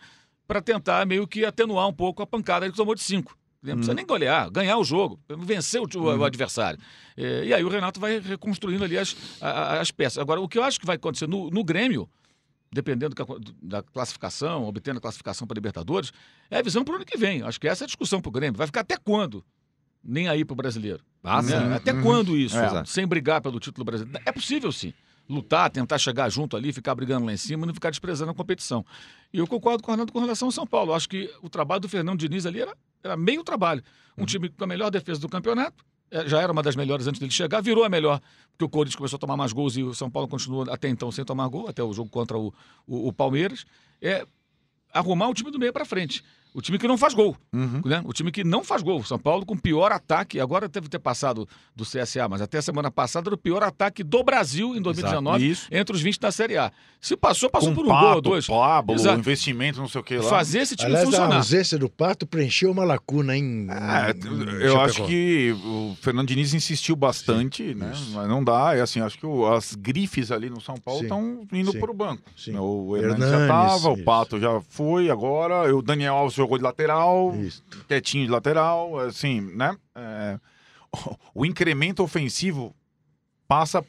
para 0.47 0.61
tentar 0.61 1.05
meio 1.07 1.27
que 1.27 1.45
atenuar 1.45 1.87
um 1.89 1.93
pouco 1.93 2.23
a 2.23 2.27
pancada 2.27 2.69
que 2.71 2.77
tomou 2.77 2.95
de 2.95 3.03
cinco. 3.03 3.37
Não 3.63 3.73
precisa 3.75 3.91
Uhum. 3.91 3.97
nem 3.97 4.07
golear, 4.07 4.49
ganhar 4.51 4.79
o 4.79 4.85
jogo, 4.85 5.19
vencer 5.29 5.81
o, 5.81 5.87
o 6.01 6.25
adversário. 6.25 6.79
É, 7.17 7.45
e 7.47 7.53
aí 7.53 7.65
o 7.65 7.69
Renato 7.69 7.99
vai 7.99 8.21
reconstruindo 8.21 8.85
ali 8.85 8.97
as, 8.97 9.17
as 9.41 9.91
peças. 9.91 10.19
Agora, 10.19 10.41
o 10.41 10.49
que 10.49 10.59
eu 10.59 10.63
acho 10.63 10.79
que 10.79 10.87
vai 10.87 10.95
acontecer 10.97 11.27
no, 11.27 11.51
no 11.51 11.65
Grêmio, 11.65 12.09
dependendo 12.73 13.17
da 13.61 13.83
classificação, 13.83 14.65
obtendo 14.65 14.99
a 14.99 15.01
classificação 15.01 15.47
para 15.47 15.55
Libertadores, 15.57 16.13
é 16.51 16.59
a 16.59 16.63
visão 16.63 16.85
para 16.85 16.93
o 16.93 16.97
ano 16.97 17.05
que 17.05 17.19
vem. 17.19 17.43
Acho 17.43 17.61
que 17.61 17.67
essa 17.67 17.83
é 17.83 17.87
a 17.87 17.89
discussão 17.89 18.21
para 18.21 18.29
o 18.29 18.33
Grêmio. 18.33 18.57
Vai 18.57 18.67
ficar 18.69 18.81
até 18.83 18.97
quando? 18.97 19.45
Nem 20.09 20.27
aí 20.27 20.43
para 20.45 20.55
o 20.55 20.57
brasileiro. 20.57 21.01
Ah, 21.23 21.43
Né? 21.43 21.77
Até 21.77 21.93
Uhum. 21.93 22.03
quando 22.03 22.37
isso? 22.37 22.59
É. 22.59 22.85
Sem 22.87 23.07
brigar 23.07 23.43
pelo 23.43 23.61
título 23.61 23.85
brasileiro? 23.85 24.19
É 24.25 24.33
possível 24.33 24.73
sim. 24.73 24.95
lutar, 25.29 25.69
tentar 25.69 25.99
chegar 25.99 26.31
junto 26.31 26.57
ali, 26.57 26.73
ficar 26.73 26.95
brigando 26.95 27.27
lá 27.27 27.33
em 27.35 27.37
cima, 27.37 27.67
não 27.67 27.75
ficar 27.75 27.91
desprezando 27.91 28.31
a 28.31 28.35
competição. 28.35 28.83
E 29.31 29.37
eu 29.37 29.47
concordo 29.47 29.83
com 29.83 29.91
o 29.91 29.93
Arnaldo 29.93 30.11
com 30.11 30.19
relação 30.21 30.49
ao 30.49 30.53
São 30.53 30.67
Paulo. 30.67 30.93
Eu 30.93 30.95
acho 30.95 31.07
que 31.07 31.31
o 31.43 31.51
trabalho 31.51 31.83
do 31.83 31.89
Fernando 31.89 32.19
Diniz 32.19 32.47
ali 32.47 32.63
era, 32.63 32.75
era 33.05 33.15
meio 33.15 33.45
trabalho. 33.45 33.83
Um 34.17 34.25
time 34.25 34.49
com 34.49 34.65
a 34.65 34.67
melhor 34.67 34.91
defesa 34.91 35.21
do 35.21 35.29
campeonato, 35.29 35.85
eh, 36.11 36.27
já 36.27 36.41
era 36.41 36.51
uma 36.51 36.63
das 36.63 36.75
melhores 36.75 37.07
antes 37.07 37.21
dele 37.21 37.31
chegar, 37.31 37.61
virou 37.61 37.85
a 37.85 37.91
melhor, 37.91 38.23
porque 38.53 38.65
o 38.65 38.69
Corinthians 38.71 38.97
começou 38.97 39.19
a 39.19 39.21
tomar 39.21 39.37
mais 39.37 39.53
gols 39.53 39.77
e 39.77 39.83
o 39.83 39.93
São 39.95 40.11
Paulo 40.11 40.27
continuou 40.27 40.65
até 40.71 40.89
então 40.89 41.13
sem 41.13 41.23
tomar 41.27 41.47
gol, 41.49 41.69
até 41.69 41.83
o 41.83 41.93
jogo 41.93 42.09
contra 42.09 42.39
o, 42.39 42.47
o, 42.87 43.09
o 43.09 43.13
Palmeiras. 43.13 43.67
É 44.01 44.27
arrumar 44.95 45.29
o 45.29 45.35
time 45.35 45.51
do 45.51 45.59
meio 45.59 45.75
para 45.75 45.85
frente. 45.85 46.25
O 46.55 46.61
time 46.63 46.79
que 46.79 46.89
não 46.89 46.99
faz 46.99 47.15
gol. 47.15 47.37
Né? 47.53 48.03
O 48.05 48.13
time 48.13 48.33
que 48.33 48.43
não 48.43 48.65
faz 48.65 48.83
gol. 48.83 49.05
São 49.05 49.19
Paulo 49.19 49.45
com 49.47 49.55
o 49.55 49.61
pior 49.61 49.93
ataque. 49.93 50.41
Agora 50.41 50.69
deve 50.69 50.89
ter 50.89 50.99
passado 50.99 51.47
do 51.77 51.85
CSA, 51.85 52.29
mas 52.29 52.41
até 52.41 52.59
a 52.59 52.63
semana 52.63 52.91
passada 52.91 53.29
era 53.29 53.35
o 53.35 53.39
pior 53.39 53.63
ataque 53.63 54.03
do 54.03 54.23
Brasil 54.25 54.75
em 54.75 54.81
2019, 54.83 55.47
Isso. 55.51 55.69
entre 55.71 55.95
os 55.95 56.01
20 56.03 56.19
da 56.19 56.33
Série 56.33 56.57
A. 56.57 56.73
Se 57.01 57.17
passou, 57.17 57.49
passou 57.49 57.69
Com 57.71 57.75
por 57.77 57.85
um 57.85 57.89
Pato, 57.89 58.05
gol 58.07 58.15
ou 58.17 58.21
dois. 58.21 58.47
Pablo, 58.47 58.95
Exato. 58.97 59.19
investimento, 59.21 59.79
não 59.79 59.87
sei 59.89 60.01
o 60.01 60.05
que 60.05 60.17
lá. 60.17 60.25
Fazer 60.25 60.61
esse 60.61 60.75
time 60.75 60.89
Aliás, 60.91 61.07
a 61.09 61.11
funcionar. 61.13 61.37
ausência 61.37 61.79
do 61.79 61.89
Pato 61.89 62.27
preencheu 62.27 62.71
uma 62.73 62.85
lacuna 62.85 63.37
em. 63.37 63.69
É, 63.71 64.11
em 64.11 64.63
eu 64.65 64.81
acho 64.81 65.05
que 65.07 65.55
o 65.65 65.97
Fernando 66.03 66.27
Diniz 66.29 66.55
insistiu 66.55 66.97
bastante, 66.97 67.75
né? 67.75 67.93
Mas 68.13 68.29
não 68.29 68.43
dá. 68.43 68.75
É 68.77 68.81
assim, 68.81 69.01
acho 69.01 69.17
que 69.19 69.27
o- 69.27 69.47
as 69.47 69.75
grifes 69.75 70.33
ali 70.33 70.51
no 70.51 70.61
São 70.61 70.75
Paulo 70.77 71.01
Sim. 71.01 71.05
estão 71.07 71.47
indo 71.53 71.71
Sim. 71.73 71.79
para 71.81 71.91
o 71.91 71.95
banco. 71.95 72.23
Sim. 72.37 72.57
O 72.57 72.97
Hernandes 72.97 73.29
já 73.29 73.39
Hernanes, 73.41 73.73
estava, 73.75 73.91
o 73.91 73.95
isso. 73.97 74.05
Pato 74.05 74.41
já 74.41 74.61
foi, 74.69 75.09
agora 75.11 75.73
o 75.75 75.81
Daniel 75.83 76.15
Alves 76.15 76.37
jogou 76.49 76.59
de 76.59 76.65
lateral, 76.65 77.35
Isso. 77.37 77.63
quietinho 77.87 78.25
de 78.25 78.31
lateral, 78.33 78.99
assim, 79.01 79.41
né? 79.55 79.77
É, 79.95 80.41
o 81.35 81.45
incremento 81.45 82.03
ofensivo 82.03 82.75
passa 83.47 83.85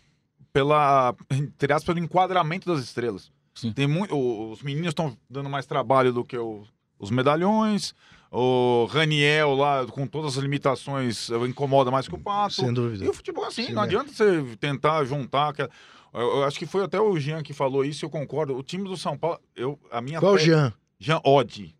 pela, 0.51 1.15
entre 1.31 1.71
aspas, 1.73 1.85
pelo 1.93 2.03
enquadramento 2.03 2.71
das 2.71 2.83
estrelas. 2.83 3.31
Sim. 3.55 3.71
Tem 3.71 3.87
muito, 3.87 4.15
os 4.51 4.61
meninos 4.61 4.89
estão 4.89 5.17
dando 5.29 5.49
mais 5.49 5.65
trabalho 5.65 6.11
do 6.13 6.23
que 6.23 6.37
o- 6.37 6.63
os 6.97 7.09
medalhões. 7.11 7.93
O 8.31 8.85
Raniel 8.91 9.55
lá, 9.55 9.85
com 9.87 10.05
todas 10.05 10.37
as 10.37 10.43
limitações, 10.43 11.29
incomoda 11.47 11.89
mais 11.89 12.07
que 12.07 12.13
o 12.15 12.19
Pato. 12.19 12.55
Sem 12.55 12.71
dúvida. 12.73 13.03
E 13.05 13.09
o 13.09 13.13
futebol, 13.13 13.45
assim, 13.45 13.65
Sim, 13.67 13.73
não 13.73 13.81
é. 13.81 13.85
adianta 13.85 14.11
você 14.13 14.43
tentar 14.59 15.03
juntar. 15.05 15.49
aquela- 15.49 15.69
Eu, 16.13 16.21
eu 16.37 16.43
acho 16.43 16.57
que 16.59 16.65
foi 16.65 16.83
até 16.83 16.99
o 16.99 17.17
Jean 17.19 17.41
que 17.41 17.53
falou 17.53 17.83
isso, 17.83 18.05
eu 18.05 18.09
concordo. 18.09 18.55
O 18.55 18.63
time 18.63 18.83
do 18.87 18.95
São 18.97 19.17
Paulo, 19.17 19.39
eu, 19.55 19.79
a 19.91 19.99
minha 20.01 20.19
Qual 20.19 20.33
o 20.33 20.37
Jean? 20.37 20.73
Jean 20.99 21.19
Oddi. 21.23 21.75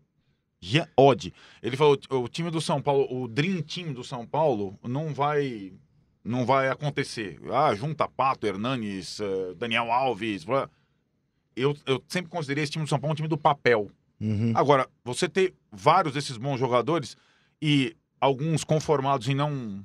Jean 0.60 0.86
Oddi. 0.96 1.32
Ele 1.62 1.76
falou, 1.76 1.98
o 2.10 2.28
time 2.28 2.50
do 2.50 2.60
São 2.60 2.82
Paulo, 2.82 3.06
o 3.10 3.26
Dream 3.26 3.62
Team 3.62 3.92
do 3.92 4.04
São 4.04 4.26
Paulo 4.26 4.78
não 4.82 5.14
vai 5.14 5.72
não 6.22 6.44
vai 6.44 6.68
acontecer. 6.68 7.40
Ah, 7.50 7.74
junta 7.74 8.06
Pato, 8.06 8.46
Hernanes, 8.46 9.20
eh, 9.20 9.54
Daniel 9.56 9.90
Alves. 9.90 10.44
Eu, 11.56 11.74
eu 11.86 12.02
sempre 12.06 12.30
considerei 12.30 12.62
esse 12.62 12.72
time 12.72 12.84
do 12.84 12.88
São 12.88 13.00
Paulo 13.00 13.12
um 13.12 13.16
time 13.16 13.28
do 13.28 13.38
papel. 13.38 13.90
Uhum. 14.20 14.52
Agora, 14.54 14.86
você 15.02 15.28
ter 15.28 15.54
vários 15.72 16.12
desses 16.12 16.36
bons 16.36 16.58
jogadores 16.58 17.16
e 17.60 17.96
alguns 18.20 18.64
conformados 18.64 19.28
em 19.28 19.34
não 19.34 19.82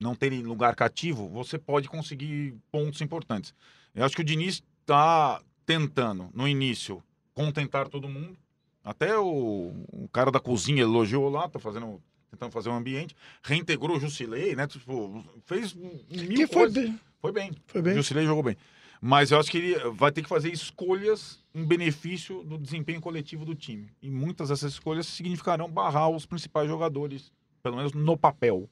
não 0.00 0.14
terem 0.14 0.42
lugar 0.42 0.74
cativo, 0.74 1.28
você 1.28 1.56
pode 1.56 1.88
conseguir 1.88 2.54
pontos 2.70 3.00
importantes. 3.00 3.54
Eu 3.94 4.04
acho 4.04 4.14
que 4.14 4.20
o 4.20 4.24
Diniz 4.24 4.62
está 4.80 5.40
tentando, 5.64 6.28
no 6.34 6.46
início, 6.46 7.02
contentar 7.32 7.88
todo 7.88 8.08
mundo. 8.08 8.36
Até 8.84 9.18
o, 9.18 9.72
o 9.90 10.08
cara 10.12 10.30
da 10.30 10.38
cozinha 10.38 10.82
elogiou 10.82 11.28
lá, 11.30 11.48
tá 11.48 11.58
fazendo, 11.58 12.02
tentando 12.30 12.52
fazer 12.52 12.68
um 12.68 12.74
ambiente. 12.76 13.16
Reintegrou 13.42 13.96
o 13.96 14.00
Jusilei, 14.00 14.54
né? 14.54 14.66
Tipo, 14.66 15.24
fez 15.46 15.72
mil 15.74 16.02
Que 16.10 16.46
foi 16.46 16.64
coisas. 16.68 16.74
bem. 16.84 17.00
Foi 17.18 17.32
bem. 17.32 17.52
Foi 17.66 17.80
O 17.80 17.84
bem. 17.84 17.94
Jusilei 17.94 18.26
jogou 18.26 18.42
bem. 18.42 18.56
Mas 19.00 19.30
eu 19.30 19.38
acho 19.40 19.50
que 19.50 19.58
ele 19.58 19.78
vai 19.92 20.12
ter 20.12 20.22
que 20.22 20.28
fazer 20.28 20.50
escolhas 20.52 21.42
em 21.54 21.64
benefício 21.64 22.42
do 22.44 22.56
desempenho 22.58 23.00
coletivo 23.00 23.44
do 23.44 23.54
time. 23.54 23.90
E 24.02 24.10
muitas 24.10 24.48
dessas 24.50 24.72
escolhas 24.72 25.06
significarão 25.06 25.70
barrar 25.70 26.08
os 26.10 26.24
principais 26.26 26.68
jogadores, 26.68 27.32
pelo 27.62 27.76
menos 27.76 27.92
no 27.92 28.16
papel. 28.16 28.68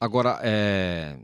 Agora, 0.00 0.40
é, 0.42 1.16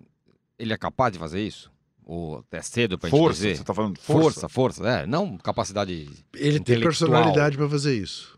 ele 0.58 0.72
é 0.72 0.76
capaz 0.78 1.12
de 1.12 1.18
fazer 1.18 1.42
isso? 1.44 1.72
Ou 2.12 2.44
é 2.50 2.60
cedo 2.60 2.98
pra 2.98 3.08
gente 3.08 3.16
Força, 3.18 3.36
dizer? 3.40 3.56
você 3.58 3.62
tá 3.64 3.72
falando 3.72 3.96
Força, 4.00 4.40
força? 4.40 4.48
força, 4.48 4.88
é. 4.88 5.06
Não 5.06 5.38
capacidade 5.38 6.10
Ele 6.34 6.58
tem 6.58 6.80
personalidade 6.80 7.56
pra 7.56 7.68
fazer 7.68 7.96
isso. 7.96 8.36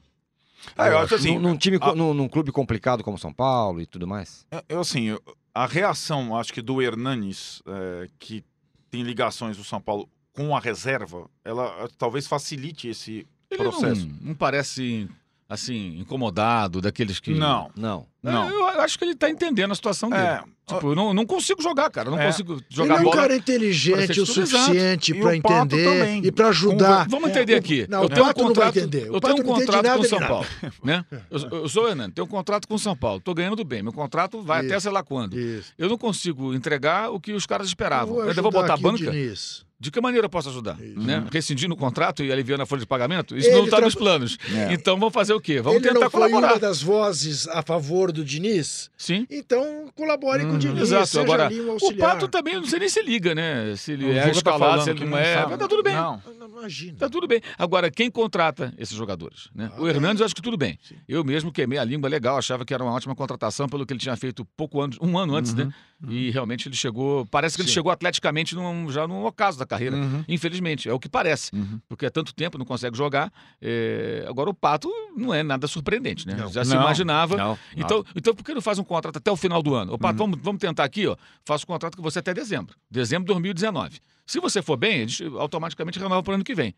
Ah, 0.76 0.88
eu 0.88 0.98
acho 0.98 1.14
assim, 1.14 1.34
num, 1.38 1.40
num 1.52 1.56
time, 1.56 1.78
a- 1.80 1.94
num, 1.94 2.12
num 2.12 2.28
clube 2.28 2.52
complicado 2.52 3.02
como 3.02 3.16
São 3.18 3.32
Paulo 3.32 3.80
e 3.80 3.86
tudo 3.86 4.06
mais. 4.06 4.46
É, 4.50 4.62
Eu, 4.68 4.80
assim, 4.80 5.04
eu- 5.04 5.22
a 5.54 5.64
reação, 5.66 6.36
acho 6.36 6.52
que 6.52 6.60
do 6.60 6.82
Hernanes, 6.82 7.62
é, 7.66 8.08
que 8.18 8.44
tem 8.90 9.02
ligações 9.02 9.56
do 9.56 9.64
São 9.64 9.80
Paulo 9.80 10.06
com 10.34 10.54
a 10.54 10.60
reserva, 10.60 11.28
ela 11.42 11.88
talvez 11.96 12.26
facilite 12.26 12.88
esse 12.88 13.26
Ele 13.50 13.62
processo. 13.62 14.06
não, 14.06 14.16
não 14.28 14.34
parece, 14.34 15.08
assim, 15.52 15.98
incomodado, 15.98 16.80
daqueles 16.80 17.20
que... 17.20 17.32
Não, 17.34 17.70
Não. 17.76 18.06
não. 18.22 18.48
Eu, 18.48 18.58
eu 18.58 18.80
acho 18.80 18.98
que 18.98 19.04
ele 19.04 19.14
tá 19.14 19.28
entendendo 19.28 19.72
a 19.72 19.74
situação 19.74 20.08
dele. 20.10 20.22
É, 20.22 20.42
Tipo, 20.64 20.92
eu 20.92 20.94
não, 20.94 21.12
não 21.12 21.26
consigo 21.26 21.60
jogar, 21.60 21.90
cara. 21.90 22.06
Eu 22.08 22.12
não 22.12 22.20
É. 22.20 22.26
consigo 22.26 22.52
Ele 22.54 22.64
jogar 22.70 22.96
é 22.96 23.00
um 23.00 23.02
bola. 23.04 23.16
cara 23.16 23.36
inteligente 23.36 24.20
o 24.20 24.24
suficiente 24.24 25.12
Pato 25.12 25.34
entender 25.34 25.84
também. 25.84 26.24
e 26.24 26.30
pra 26.32 26.48
ajudar. 26.48 27.06
Vamos 27.08 27.30
entender 27.30 27.54
É, 27.54 27.56
aqui. 27.58 27.86
Não, 27.90 28.04
eu 28.04 28.08
tenho 28.08 28.24
um 28.26 28.32
contrato, 28.32 28.76
Eu 28.78 29.20
tenho 29.20 29.34
um 29.36 29.42
contrato 29.42 29.82
nada 29.84 29.98
com 29.98 30.04
São. 30.04 30.18
Paulo. 30.20 30.46
Né? 30.84 31.04
Eu, 31.30 31.38
eu 31.62 31.68
sou 31.68 31.84
o 31.84 31.88
Hernando, 31.88 32.12
tenho 32.14 32.24
um 32.26 32.30
contrato 32.30 32.66
com 32.68 32.74
o 32.74 32.78
São 32.78 32.96
Paulo. 32.96 33.20
Tô 33.20 33.34
ganhando 33.34 33.62
bem. 33.64 33.82
Meu 33.82 33.92
contrato 33.92 34.40
vai 34.40 34.60
até 34.64 34.74
Isso. 34.76 34.82
sei 34.82 34.92
lá 34.92 35.02
quando. 35.02 35.38
Isso. 35.38 35.72
Eu 35.76 35.88
não 35.88 35.98
consigo 35.98 36.54
entregar 36.54 37.10
o 37.10 37.20
que 37.20 37.32
os 37.32 37.44
caras 37.44 37.66
esperavam. 37.66 38.14
vou 38.14 38.22
Eu 38.22 38.30
ainda 38.30 38.40
vou 38.40 38.52
botar 38.52 38.76
banca. 38.76 38.98
Diniz. 38.98 39.64
De 39.82 39.90
que 39.90 40.00
maneira 40.00 40.26
eu 40.26 40.30
posso 40.30 40.48
ajudar? 40.48 40.80
Isso. 40.80 41.00
Né? 41.00 41.26
Rescindindo 41.32 41.74
o 41.74 41.76
contrato 41.76 42.22
e 42.22 42.30
aliviando 42.30 42.62
a 42.62 42.66
folha 42.66 42.78
de 42.80 42.86
pagamento? 42.86 43.36
Isso 43.36 43.48
Ele 43.48 43.56
não 43.56 43.64
está 43.64 43.78
tra- 43.78 43.84
nos 43.86 43.96
planos. 43.96 44.38
É. 44.54 44.72
Então 44.72 44.96
vamos 44.96 45.12
fazer 45.12 45.32
o 45.32 45.40
quê? 45.40 45.60
Vamos 45.60 45.78
Ele 45.80 45.88
tentar 45.88 46.00
não 46.04 46.10
foi 46.10 46.20
colaborar. 46.20 46.52
uma 46.52 46.58
das 46.60 46.80
vozes 46.80 47.48
a 47.48 47.62
favor 47.62 48.12
do 48.12 48.24
Diniz? 48.24 48.90
Sim. 48.96 49.26
Então 49.28 49.88
colabore 49.96 50.42
com 50.44 50.50
o 50.50 50.52
Uhum. 50.52 50.58
Diniz. 50.58 50.82
Exato. 50.82 51.06
seja 51.08 51.22
Agora, 51.24 51.46
ali 51.46 51.60
um 51.60 51.74
o. 51.74 51.96
Pato 51.96 52.28
também, 52.28 52.54
não 52.54 52.64
sei 52.64 52.78
nem 52.78 52.88
se 52.88 53.02
liga, 53.02 53.34
né? 53.34 53.74
Se 53.76 53.90
ele 53.92 54.08
é 54.16 54.22
tá 54.22 54.30
escalado, 54.30 54.62
falando 54.64 54.84
se 54.84 54.90
ele 54.90 55.00
não 55.00 55.10
não 55.10 55.18
é. 55.18 55.34
sabe. 55.34 55.50
Mas 55.50 55.58
tá 55.58 55.68
tudo 55.68 55.82
bem. 55.82 55.94
Não. 55.94 56.22
Não, 56.38 56.48
Imagina. 56.62 56.96
Tá 56.96 57.08
tudo 57.10 57.26
bem. 57.26 57.40
Agora, 57.58 57.90
quem 57.90 58.08
contrata 58.08 58.72
esses 58.78 58.96
jogadores? 58.96 59.48
Né? 59.52 59.68
Ah, 59.76 59.80
o 59.82 59.88
Hernandes, 59.88 60.20
eu 60.20 60.26
acho 60.26 60.34
que 60.34 60.40
tudo 60.42 60.56
bem. 60.56 60.78
Sim. 60.88 60.94
Eu 61.08 61.24
mesmo 61.24 61.50
queimei 61.50 61.76
a 61.78 61.82
língua 61.84 62.08
legal, 62.08 62.38
achava 62.38 62.64
que 62.64 62.72
era 62.72 62.84
uma 62.84 62.92
ótima 62.92 63.16
contratação 63.16 63.68
pelo 63.68 63.84
que 63.84 63.92
ele 63.92 63.98
tinha 63.98 64.14
feito 64.14 64.44
pouco 64.56 64.80
anos, 64.80 64.96
um 65.02 65.18
ano 65.18 65.34
antes, 65.34 65.52
né? 65.54 65.72
E 66.08 66.30
realmente 66.30 66.68
ele 66.68 66.74
chegou. 66.74 67.24
Parece 67.26 67.56
que 67.56 67.62
ele 67.62 67.68
Sim. 67.68 67.74
chegou 67.74 67.92
atleticamente 67.92 68.54
num, 68.54 68.90
já 68.90 69.06
num 69.06 69.24
ocaso 69.24 69.58
da 69.58 69.66
carreira. 69.66 69.96
Uhum. 69.96 70.24
Infelizmente, 70.28 70.88
é 70.88 70.92
o 70.92 70.98
que 70.98 71.08
parece. 71.08 71.54
Uhum. 71.54 71.80
Porque 71.88 72.06
é 72.06 72.10
tanto 72.10 72.34
tempo, 72.34 72.58
não 72.58 72.64
consegue 72.64 72.96
jogar. 72.96 73.32
É, 73.60 74.24
Agora, 74.28 74.50
o 74.50 74.54
Pato 74.54 74.90
não 75.16 75.32
é 75.32 75.42
nada 75.42 75.66
surpreendente, 75.66 76.26
né? 76.26 76.34
Não. 76.34 76.50
Já 76.50 76.64
se 76.64 76.74
Não. 76.74 76.80
imaginava. 76.80 77.36
Não. 77.36 77.58
Então, 77.76 78.04
então, 78.16 78.34
por 78.34 78.44
que 78.44 78.54
não 78.54 78.62
faz 78.62 78.78
um 78.78 78.84
contrato 78.84 79.16
até 79.18 79.30
o 79.30 79.36
final 79.36 79.62
do 79.62 79.74
ano? 79.74 79.92
Uhum. 79.92 79.98
Pato, 79.98 80.18
vamos, 80.18 80.38
vamos 80.42 80.60
tentar 80.60 80.84
aqui, 80.84 81.06
ó. 81.06 81.16
Faço 81.44 81.64
um 81.64 81.68
contrato 81.68 81.96
com 81.96 82.02
você 82.02 82.18
até 82.18 82.34
dezembro. 82.34 82.74
Dezembro 82.90 83.24
de 83.24 83.32
2019. 83.34 84.00
Se 84.26 84.40
você 84.40 84.62
for 84.62 84.76
bem, 84.76 85.00
eles 85.00 85.20
automaticamente 85.38 85.98
renovam 85.98 86.22
para 86.22 86.32
o 86.32 86.34
ano 86.34 86.44
que 86.44 86.54
vem. 86.54 86.74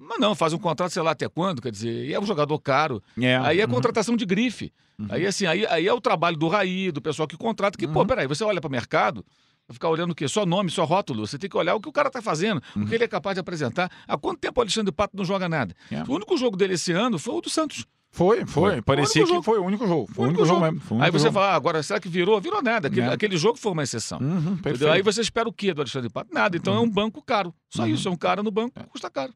Mas 0.00 0.18
não, 0.20 0.34
faz 0.34 0.52
um 0.52 0.58
contrato, 0.58 0.92
sei 0.92 1.02
lá 1.02 1.10
até 1.10 1.28
quando, 1.28 1.60
quer 1.60 1.72
dizer, 1.72 2.06
e 2.06 2.14
é 2.14 2.20
um 2.20 2.24
jogador 2.24 2.58
caro. 2.60 3.02
É. 3.20 3.36
Aí 3.38 3.60
é 3.60 3.64
Uhum. 3.64 3.70
contratação 3.72 4.16
de 4.16 4.24
grife. 4.24 4.72
Aí, 5.10 5.26
assim, 5.26 5.44
aí, 5.46 5.64
aí 5.66 5.86
é 5.86 5.92
o 5.92 6.00
trabalho 6.00 6.36
do 6.36 6.48
Raí, 6.48 6.90
do 6.90 7.00
pessoal 7.00 7.26
que 7.28 7.36
contrata, 7.36 7.76
que, 7.78 7.86
pô, 7.86 8.00
Uhum. 8.00 8.06
peraí, 8.06 8.26
você 8.26 8.42
olha 8.44 8.60
para 8.60 8.68
o 8.68 8.70
mercado, 8.70 9.24
vai 9.68 9.74
ficar 9.74 9.88
olhando 9.88 10.10
o 10.10 10.14
quê? 10.14 10.26
Só 10.28 10.44
nome, 10.46 10.70
só 10.70 10.84
rótulo. 10.84 11.26
Você 11.26 11.38
tem 11.38 11.48
que 11.50 11.56
olhar 11.56 11.74
o 11.76 11.80
que 11.80 11.88
o 11.88 11.92
cara 11.92 12.10
tá 12.10 12.20
fazendo, 12.22 12.60
o 12.76 12.84
que 12.86 12.94
ele 12.94 13.04
é 13.04 13.08
capaz 13.08 13.34
de 13.34 13.40
apresentar. 13.40 13.90
Há 14.08 14.16
quanto 14.16 14.38
tempo 14.40 14.60
o 14.60 14.62
Alexandre 14.62 14.90
Pato 14.92 15.16
não 15.16 15.24
joga 15.24 15.48
nada? 15.48 15.74
É. 15.90 16.02
O 16.04 16.12
único 16.14 16.36
jogo 16.36 16.56
dele 16.56 16.74
esse 16.74 16.90
ano 16.92 17.18
foi 17.18 17.34
o 17.34 17.40
do 17.40 17.48
Santos. 17.50 17.84
Foi, 18.10 18.38
foi. 18.46 18.72
Foi. 18.72 18.82
Parecia 18.82 19.22
único 19.22 19.28
que 19.28 19.34
jogo. 19.34 19.42
foi 19.44 19.58
o 19.60 19.64
único 19.64 19.86
jogo. 19.86 20.08
Foi 20.12 20.24
o 20.24 20.28
único 20.28 20.44
jogo 20.46 20.60
mesmo. 20.62 20.80
Foi 20.80 20.96
o 20.96 21.00
Aí 21.00 21.04
único 21.04 21.18
você 21.18 21.24
jogo. 21.26 21.34
fala, 21.34 21.52
ah, 21.52 21.54
agora 21.54 21.82
será 21.82 22.00
que 22.00 22.08
virou? 22.08 22.40
Virou 22.40 22.62
nada. 22.62 22.88
Aquele, 22.88 23.06
É. 23.06 23.12
aquele 23.12 23.36
jogo 23.36 23.58
foi 23.58 23.70
uma 23.72 23.82
exceção. 23.82 24.18
Uhum. 24.18 24.58
Aí 24.92 25.02
você 25.02 25.20
espera 25.20 25.48
o 25.48 25.52
quê 25.52 25.72
do 25.74 25.82
Alexandre 25.82 26.08
Pato? 26.10 26.32
Nada. 26.32 26.56
Então 26.56 26.74
é 26.74 26.80
um 26.80 26.88
banco 26.90 27.22
caro. 27.22 27.54
Só 27.68 27.82
Uhum. 27.82 27.88
isso, 27.88 28.08
é 28.08 28.10
um 28.10 28.16
cara 28.16 28.42
no 28.42 28.50
banco, 28.50 28.72
custa 28.88 29.08
caro. 29.10 29.32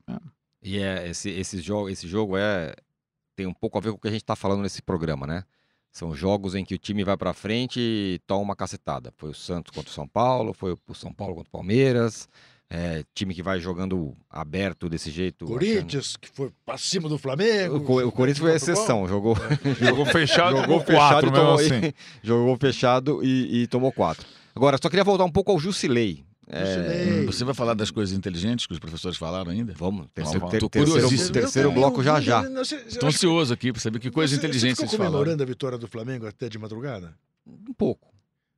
E 0.62 0.78
é, 0.78 1.08
esse, 1.08 1.28
esse, 1.30 1.60
jogo, 1.60 1.88
esse 1.88 2.06
jogo 2.06 2.36
é 2.36 2.74
tem 3.34 3.46
um 3.46 3.52
pouco 3.54 3.78
a 3.78 3.80
ver 3.80 3.90
com 3.90 3.96
o 3.96 4.00
que 4.00 4.08
a 4.08 4.10
gente 4.12 4.22
está 4.22 4.36
falando 4.36 4.62
nesse 4.62 4.82
programa, 4.82 5.26
né? 5.26 5.44
São 5.90 6.14
jogos 6.14 6.54
em 6.54 6.64
que 6.64 6.74
o 6.74 6.78
time 6.78 7.04
vai 7.04 7.16
para 7.16 7.32
frente 7.34 7.78
e 7.80 8.20
toma 8.26 8.42
uma 8.42 8.56
cacetada. 8.56 9.12
Foi 9.16 9.30
o 9.30 9.34
Santos 9.34 9.74
contra 9.74 9.90
o 9.90 9.92
São 9.94 10.06
Paulo, 10.08 10.52
foi 10.54 10.76
o 10.86 10.94
São 10.94 11.12
Paulo 11.12 11.34
contra 11.34 11.48
o 11.48 11.52
Palmeiras. 11.52 12.28
É, 12.70 13.04
time 13.14 13.34
que 13.34 13.42
vai 13.42 13.60
jogando 13.60 14.16
aberto 14.30 14.88
desse 14.88 15.10
jeito. 15.10 15.44
Corinthians, 15.44 16.16
que 16.16 16.26
foi 16.30 16.50
pra 16.64 16.78
cima 16.78 17.02
do 17.06 17.16
achando- 17.16 17.18
Flamengo. 17.22 17.76
O, 17.76 18.06
o 18.08 18.12
Corinthians 18.12 18.38
foi 18.38 18.52
a 18.52 18.56
exceção, 18.56 19.04
jogou, 19.08 19.36
Jogou 19.78 20.06
fechado, 20.06 20.56
jogou 20.56 20.80
fechado, 20.80 20.96
quatro 20.96 21.28
e 21.28 21.32
mesmo 21.32 21.44
tomou, 21.46 21.60
assim. 21.60 21.86
e- 21.88 21.94
jogou 22.26 22.56
fechado 22.56 23.20
e, 23.22 23.62
e 23.62 23.66
tomou 23.66 23.92
quatro. 23.92 24.26
Agora, 24.54 24.78
só 24.82 24.88
queria 24.88 25.04
voltar 25.04 25.24
um 25.24 25.30
pouco 25.30 25.50
ao 25.52 25.58
Jusilei. 25.58 26.24
É, 26.48 26.64
Jusilei. 26.66 27.26
Você 27.26 27.44
vai 27.44 27.54
falar 27.54 27.74
das 27.74 27.90
coisas 27.90 28.16
inteligentes 28.16 28.66
que 28.66 28.72
os 28.72 28.78
professores 28.78 29.16
falaram 29.16 29.50
ainda? 29.50 29.72
vamos, 29.76 30.06
terceiro, 30.12 30.48
ter- 30.48 30.68
terceiro, 30.68 30.90
curiosíssimo. 30.92 31.32
terceiro 31.32 31.72
bloco 31.72 32.02
já 32.02 32.20
já. 32.20 32.42
Estou 32.86 33.08
ansioso 33.08 33.54
aqui 33.54 33.72
para 33.72 33.80
saber 33.80 33.98
que 34.00 34.10
coisas 34.10 34.32
você- 34.36 34.38
inteligentes 34.44 34.76
Você 34.78 34.82
eles 34.82 34.92
falaram. 34.92 35.12
comemorando 35.12 35.42
a 35.42 35.46
vitória 35.46 35.78
do 35.78 35.86
Flamengo 35.86 36.26
até 36.26 36.48
de 36.48 36.58
madrugada? 36.58 37.14
Um 37.46 37.72
pouco. 37.72 38.12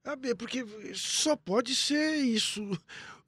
Ah, 0.06 0.16
bem, 0.16 0.34
porque 0.34 0.64
só 0.94 1.34
pode 1.36 1.74
ser 1.74 2.16
isso. 2.16 2.62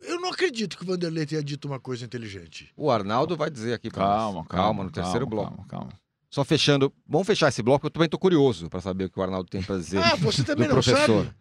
Eu 0.01 0.21
não 0.21 0.31
acredito 0.31 0.77
que 0.77 0.85
o 0.85 0.87
Vanderlei 0.87 1.25
tenha 1.25 1.43
dito 1.43 1.67
uma 1.67 1.81
coisa 1.81 2.05
inteligente. 2.05 2.71
O 2.77 2.91
Arnaldo 2.91 3.35
vai 3.37 3.51
dizer 3.51 3.73
aqui 3.73 3.91
Calma, 3.91 4.41
nós. 4.41 4.47
calma. 4.49 4.85
no 4.85 4.91
terceiro 4.91 5.27
calma, 5.27 5.31
bloco. 5.51 5.57
Calma, 5.57 5.69
calma. 5.69 5.93
Só 6.29 6.45
fechando. 6.45 6.93
Vamos 7.09 7.27
fechar 7.27 7.49
esse 7.49 7.63
bloco, 7.63 7.87
eu 7.87 7.91
também 7.91 8.09
tô 8.09 8.19
curioso 8.19 8.69
pra 8.69 8.81
saber 8.83 9.05
o 9.05 9.11
que 9.11 9.19
o 9.19 9.23
Arnaldo 9.23 9.49
tem 9.49 9.63
pra 9.63 9.77
dizer 9.79 9.99
Ah, 9.99 10.17
você 10.17 10.43
do 10.43 10.47
também 10.47 10.67
não 10.69 10.75
professor. 10.75 11.25
sabe? 11.25 11.35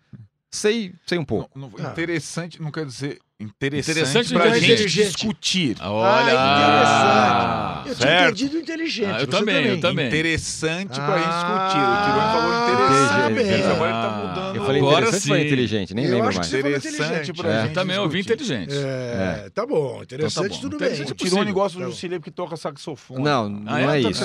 Sei, 0.55 0.93
sei 1.05 1.17
um 1.17 1.25
pouco. 1.25 1.49
Não- 1.57 1.69
não- 1.69 1.87
Ah. 1.87 1.91
Interessante 1.91 2.61
não 2.61 2.71
quer 2.71 2.85
dizer 2.85 3.19
interessante, 3.39 3.91
Interessante 3.99 4.33
pra 4.33 4.49
gente 4.57 4.71
inteligente. 4.73 5.07
discutir. 5.15 5.75
Olha! 5.81 6.33
Ah, 6.39 7.81
interessante. 7.81 7.89
Eu 7.89 7.95
tinha 7.95 8.07
certo. 8.07 8.23
entendido 8.33 8.57
inteligente. 8.59 9.05
Ah, 9.11 9.15
eu 9.15 9.19
você 9.19 9.27
também, 9.27 9.65
eu 9.65 9.79
também. 9.81 10.07
Interessante 10.07 10.95
pra 10.95 11.13
Ah, 11.13 11.17
gente 11.17 11.33
discutir. 11.35 11.83
O 11.83 11.95
Tirone 12.05 12.31
falou 12.31 12.51
interessante. 12.63 13.33
bem. 13.33 13.51
Mas 13.51 13.65
agora 13.75 13.91
ele 13.91 14.01
tá 14.01 14.09
mudando. 14.11 14.44
Eu 14.65 14.67
falei 14.67 14.81
Agora 14.81 15.11
sim. 15.13 15.33
inteligente? 15.45 15.93
Nem 15.93 16.05
Eu 16.05 16.11
lembro 16.11 16.27
acho 16.29 16.37
mais. 16.39 16.49
que 16.49 16.55
você 16.55 16.61
falou 16.61 16.77
inteligente. 16.77 17.33
pra 17.33 17.49
É. 17.53 17.61
gente 17.63 17.73
Também 17.73 17.97
ouvi 17.97 18.19
inteligente. 18.19 18.73
É, 18.75 19.49
tá 19.53 19.65
bom. 19.65 20.01
Interessante, 20.03 20.49
bom. 20.49 20.59
tudo 20.61 20.75
Interessante 20.77 21.07
bem. 21.07 21.13
O 21.13 21.29
Tirone 21.29 21.51
gosta 21.51 21.77
do 21.77 21.85
Tá. 21.85 21.89
Jusilei 21.91 22.19
porque 22.19 22.31
toca 22.31 22.55
saxofone. 22.57 23.23
Não, 23.23 23.49
não 23.49 23.73
Ah, 23.73 23.81
é? 23.81 23.97
é 23.97 24.09
isso. 24.09 24.23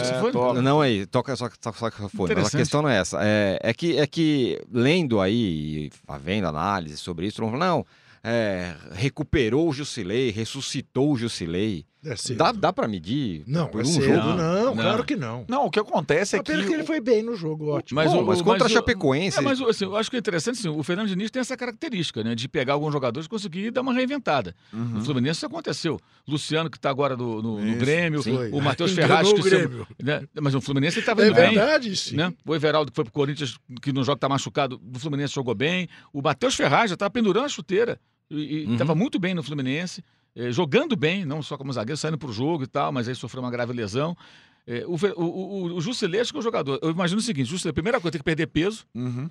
Não 0.62 0.82
é 0.82 0.90
isso. 0.90 1.06
Toca 1.08 1.36
só 1.36 1.48
saxofone. 1.60 2.34
Mas 2.34 2.54
a 2.54 2.58
questão 2.58 2.82
não 2.82 2.88
é 2.88 2.98
essa. 2.98 3.18
É, 3.22 3.58
é 3.62 3.74
que, 3.74 3.98
é 3.98 4.06
que 4.06 4.60
lendo 4.72 5.20
aí, 5.20 5.90
vendo 6.22 6.46
análise 6.46 6.96
sobre 6.96 7.26
isso, 7.26 7.40
não, 7.42 7.50
não 7.56 7.86
é, 8.22 8.74
recuperou 8.92 9.68
o 9.68 9.72
Jusilei, 9.72 10.30
ressuscitou 10.30 11.12
o 11.12 11.16
Jusilei. 11.16 11.84
É 12.02 12.16
cedo. 12.16 12.38
Dá, 12.38 12.50
dá 12.50 12.72
pra 12.72 12.88
medir 12.88 13.44
Não, 13.46 13.66
por 13.68 13.80
é 13.80 13.82
um 13.82 13.86
cedo. 13.86 14.04
jogo? 14.06 14.28
Não, 14.34 14.64
Não. 14.64 14.74
claro 14.74 15.04
que 15.04 15.16
não. 15.16 15.44
Não, 15.46 15.66
o 15.66 15.70
que 15.70 15.78
acontece 15.78 16.34
é 16.34 16.38
É 16.38 16.42
que. 16.42 16.50
pena 16.50 16.64
que 16.64 16.72
ele 16.72 16.84
foi 16.84 16.98
bem 16.98 17.22
no 17.22 17.36
jogo, 17.36 17.68
ótimo. 17.68 17.96
Mas 18.00 18.10
Bom, 18.10 18.22
o- 18.22 18.26
mas 18.26 18.40
o- 18.40 18.44
contra 18.44 18.64
mas 18.64 18.72
a 18.72 18.74
o- 18.74 18.78
Chapecoense... 18.78 19.38
É, 19.38 19.42
mas 19.42 19.60
assim, 19.60 19.84
eu 19.84 19.94
acho 19.96 20.08
que 20.10 20.16
é 20.16 20.18
interessante, 20.18 20.58
assim, 20.60 20.68
o 20.70 20.82
Fernando 20.82 21.08
Diniz 21.08 21.30
tem 21.30 21.40
essa 21.40 21.56
característica, 21.58 22.24
né? 22.24 22.34
De 22.34 22.48
pegar 22.48 22.72
alguns 22.72 22.90
jogadores 22.92 23.26
e 23.26 23.28
conseguir 23.28 23.70
dar 23.70 23.82
uma 23.82 23.92
reinventada. 23.92 24.54
Uhum. 24.72 24.82
No 24.84 25.04
Fluminense 25.04 25.36
isso 25.38 25.46
aconteceu. 25.46 26.00
Luciano, 26.26 26.70
que 26.70 26.78
está 26.78 26.88
agora 26.88 27.14
no, 27.16 27.42
no- 27.42 27.60
no 27.60 27.76
Grêmio, 27.76 28.22
Foi. 28.22 28.50
o 28.50 28.60
Matheus 28.62 28.92
Ferraz, 28.94 29.30
que 29.30 29.40
o 29.40 29.42
Grêmio. 29.42 29.86
né? 30.02 30.22
Mas 30.40 30.54
o 30.54 30.60
Fluminense 30.62 30.96
ele 30.96 31.00
estava 31.02 31.22
É 31.22 31.26
indo 31.26 31.34
bem. 31.34 31.50
verdade, 31.54 31.94
sim. 31.96 32.16
Né? 32.16 32.32
O 32.46 32.54
Everaldo, 32.54 32.90
que 32.90 32.96
foi 32.96 33.04
pro 33.04 33.12
Corinthians, 33.12 33.58
que 33.82 33.92
no 33.92 34.02
jogo 34.04 34.18
tá 34.18 34.26
machucado, 34.28 34.78
do 34.82 34.98
Fluminense 34.98 35.34
jogou 35.34 35.54
bem. 35.54 35.86
O 36.14 36.22
Matheus 36.22 36.54
Ferraz 36.54 36.88
já 36.88 36.94
estava 36.94 37.10
pendurando 37.10 37.44
a 37.44 37.48
chuteira. 37.50 38.00
E 38.30 38.64
Uhum. 38.64 38.72
estava 38.74 38.94
muito 38.94 39.18
bem 39.18 39.34
no 39.34 39.42
Fluminense, 39.42 40.02
jogando 40.50 40.96
bem, 40.96 41.24
não 41.24 41.42
só 41.42 41.56
como 41.56 41.72
zagueiro, 41.72 41.96
saindo 41.96 42.18
pro 42.18 42.32
jogo 42.32 42.64
e 42.64 42.66
tal, 42.66 42.92
mas 42.92 43.08
aí 43.08 43.14
sofreu 43.14 43.42
uma 43.42 43.50
grave 43.50 43.72
lesão. 43.72 44.16
Eh, 44.66 44.84
o, 44.86 44.94
o, 45.16 45.24
o, 45.24 45.74
o 45.76 45.78
acho 45.78 46.30
que 46.32 46.36
é 46.36 46.38
o 46.38 46.42
jogador. 46.42 46.78
Eu 46.82 46.90
imagino 46.90 47.18
o 47.18 47.22
seguinte: 47.22 47.68
a 47.68 47.72
primeira 47.72 48.00
coisa, 48.00 48.12
tem 48.12 48.18
que 48.20 48.24
perder 48.24 48.46
peso. 48.46 48.84
Uhum. 48.94 49.28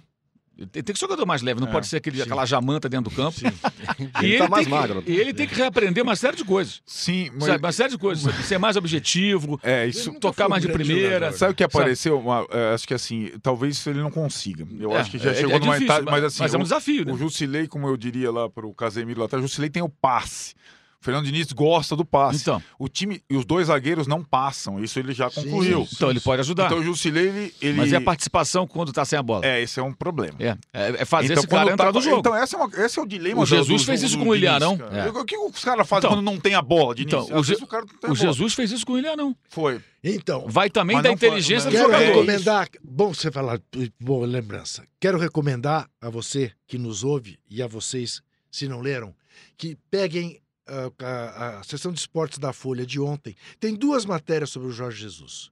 Tem, 0.73 0.83
que 0.83 0.93
ser 0.99 1.05
um 1.05 1.07
jogador 1.07 1.25
mais 1.25 1.41
leve, 1.41 1.61
não 1.61 1.69
É, 1.69 1.71
pode 1.71 1.87
ser 1.87 1.95
aquele, 1.97 2.17
sim. 2.17 2.23
aquela 2.23 2.45
jamanta 2.45 2.89
dentro 2.89 3.09
do 3.09 3.15
campo. 3.15 3.37
E 4.21 4.25
Ele 4.25 4.37
tá 4.39 4.49
mais 4.49 4.65
tem 4.67 4.75
magro. 4.75 5.01
Que, 5.01 5.11
e 5.11 5.17
ele 5.17 5.33
tem 5.33 5.47
que 5.47 5.55
reaprender 5.55 6.03
uma 6.03 6.17
série 6.17 6.35
de 6.35 6.43
coisas. 6.43 6.81
Sim, 6.85 7.29
mas. 7.35 7.45
Sabe? 7.45 7.63
Uma 7.65 7.71
série 7.71 7.89
de 7.91 7.97
coisas. 7.97 8.23
sabe? 8.25 8.43
Ser 8.43 8.57
mais 8.57 8.75
objetivo, 8.75 9.57
É, 9.63 9.83
Ele 9.83 9.91
isso. 9.91 10.11
tocar 10.19 10.47
um 10.47 10.49
mais 10.49 10.61
de 10.61 10.67
primeira. 10.69 11.13
jogador. 11.13 11.37
Sabe 11.37 11.51
o 11.53 11.55
que 11.55 11.63
apareceu? 11.63 12.19
Uma- 12.19 12.45
é, 12.51 12.73
acho 12.73 12.85
que 12.85 12.93
assim, 12.93 13.31
talvez 13.41 13.85
ele 13.87 13.99
não 14.01 14.11
consiga. 14.11 14.67
Eu 14.77 14.91
É, 14.91 14.97
acho 14.99 15.11
que 15.11 15.17
já 15.17 15.31
é- 15.31 15.35
chegou 15.35 15.55
é 15.55 15.59
numa 15.59 15.73
difícil, 15.75 15.95
etapa. 15.95 16.11
Mas 16.11 16.23
assim, 16.25 16.39
mas 16.43 16.53
é 16.53 16.57
um 16.57 16.59
o- 16.59 16.63
desafio, 16.63 17.05
né? 17.05 17.13
O 17.13 17.17
Jusilei, 17.17 17.65
como 17.67 17.87
eu 17.87 17.95
diria 17.95 18.29
lá 18.29 18.49
pro 18.49 18.73
Casemiro 18.73 19.19
lá 19.21 19.27
atrás, 19.27 19.43
o 19.43 19.47
Jusilei 19.47 19.69
tem 19.69 19.81
o 19.81 19.87
passe. 19.89 20.55
O 21.01 21.05
Fernando 21.05 21.25
Diniz 21.25 21.49
gosta 21.53 21.95
do 21.95 22.03
passe. 22.03 22.41
Então, 22.41 22.61
O 22.77 22.89
time 22.89 23.21
e 23.29 23.37
os 23.37 23.45
dois 23.45 23.67
zagueiros 23.67 24.05
não 24.05 24.21
passam. 24.21 24.83
Isso 24.83 24.99
ele 24.99 25.13
já 25.13 25.29
concluiu. 25.31 25.85
sim, 25.85 25.91
então 25.95 26.09
ele 26.09 26.19
pode 26.19 26.41
ajudar. 26.41 26.65
Então 26.65 26.79
o 26.79 26.83
Jusilei, 26.83 27.27
ele. 27.29 27.55
ele- 27.61 27.77
Mas 27.77 27.91
e 27.93 27.95
a 27.95 28.01
participação 28.01 28.67
quando 28.67 28.91
tá 28.91 29.05
sem 29.05 29.17
a 29.17 29.23
bola? 29.23 29.45
É, 29.45 29.61
esse 29.61 29.79
é 29.79 29.83
um 29.83 29.93
problema. 29.93 30.35
É, 30.39 30.57
é, 30.73 31.01
é 31.01 31.05
fazer 31.05 31.27
Então, 31.31 31.37
esse 31.39 31.47
cara 31.47 31.63
quando 31.63 31.73
entrar 31.73 31.85
tá- 31.85 31.91
no 31.93 32.01
jogo. 32.01 32.19
Então, 32.19 32.35
essa 32.35 32.57
é 32.57 32.59
uma- 32.59 32.85
esse 32.85 32.99
é 32.99 33.01
o 33.01 33.05
dilema 33.05 33.41
O 33.41 33.45
do- 33.45 33.49
Jesus 33.49 33.81
do 33.81 33.85
fez 33.85 34.01
jogo 34.01 34.07
isso 34.09 34.17
do 34.17 34.23
com 34.25 34.29
o 34.31 34.35
Ilharão. 34.35 34.77
É. 34.91 35.09
O 35.09 35.23
que 35.23 35.37
os 35.37 35.63
caras 35.63 35.87
fazem 35.87 36.07
Então, 36.09 36.17
quando 36.17 36.25
não 36.25 36.37
tem 36.37 36.53
a 36.55 36.61
bola, 36.61 36.93
Diniz? 36.93 37.13
então, 37.13 37.39
o 37.39 37.43
Je- 37.45 37.53
o 37.55 37.67
cara 37.67 37.83
não 37.85 37.87
tem 37.87 38.09
a 38.09 38.11
o 38.11 38.15
bola. 38.15 38.33
Jesus 38.33 38.53
fez 38.53 38.71
isso 38.71 38.85
com 38.85 38.93
o 38.93 38.99
Ilharão. 38.99 39.33
Foi. 39.49 39.79
Então, 40.03 40.45
Vai 40.49 40.69
também 40.69 40.97
da 41.01 41.09
não 41.11 41.17
foi- 41.17 41.27
inteligência 41.29 41.69
do 41.69 41.73
quero 41.77 41.85
jogador. 41.91 42.05
recomendar. 42.07 42.67
Bom 42.83 43.13
você 43.13 43.31
falar, 43.31 43.61
boa 43.99 44.27
lembrança. 44.27 44.83
Quero 44.99 45.17
recomendar 45.17 45.89
a 46.01 46.09
você 46.09 46.51
que 46.67 46.77
nos 46.77 47.05
ouve 47.05 47.39
e 47.49 47.61
a 47.63 47.67
vocês, 47.67 48.21
se 48.51 48.67
não 48.67 48.81
leram, 48.81 49.13
que 49.57 49.77
peguem 49.89 50.39
ah, 50.69 50.91
a, 51.05 51.59
a 51.59 51.63
sessão 51.63 51.91
de 51.91 51.99
esportes 51.99 52.37
da 52.37 52.53
Folha 52.53 52.85
de 52.85 52.99
ontem. 52.99 53.35
Tem 53.59 53.75
duas 53.75 54.05
matérias 54.05 54.49
sobre 54.49 54.67
o 54.67 54.71
Jorge 54.71 55.01
Jesus. 55.01 55.51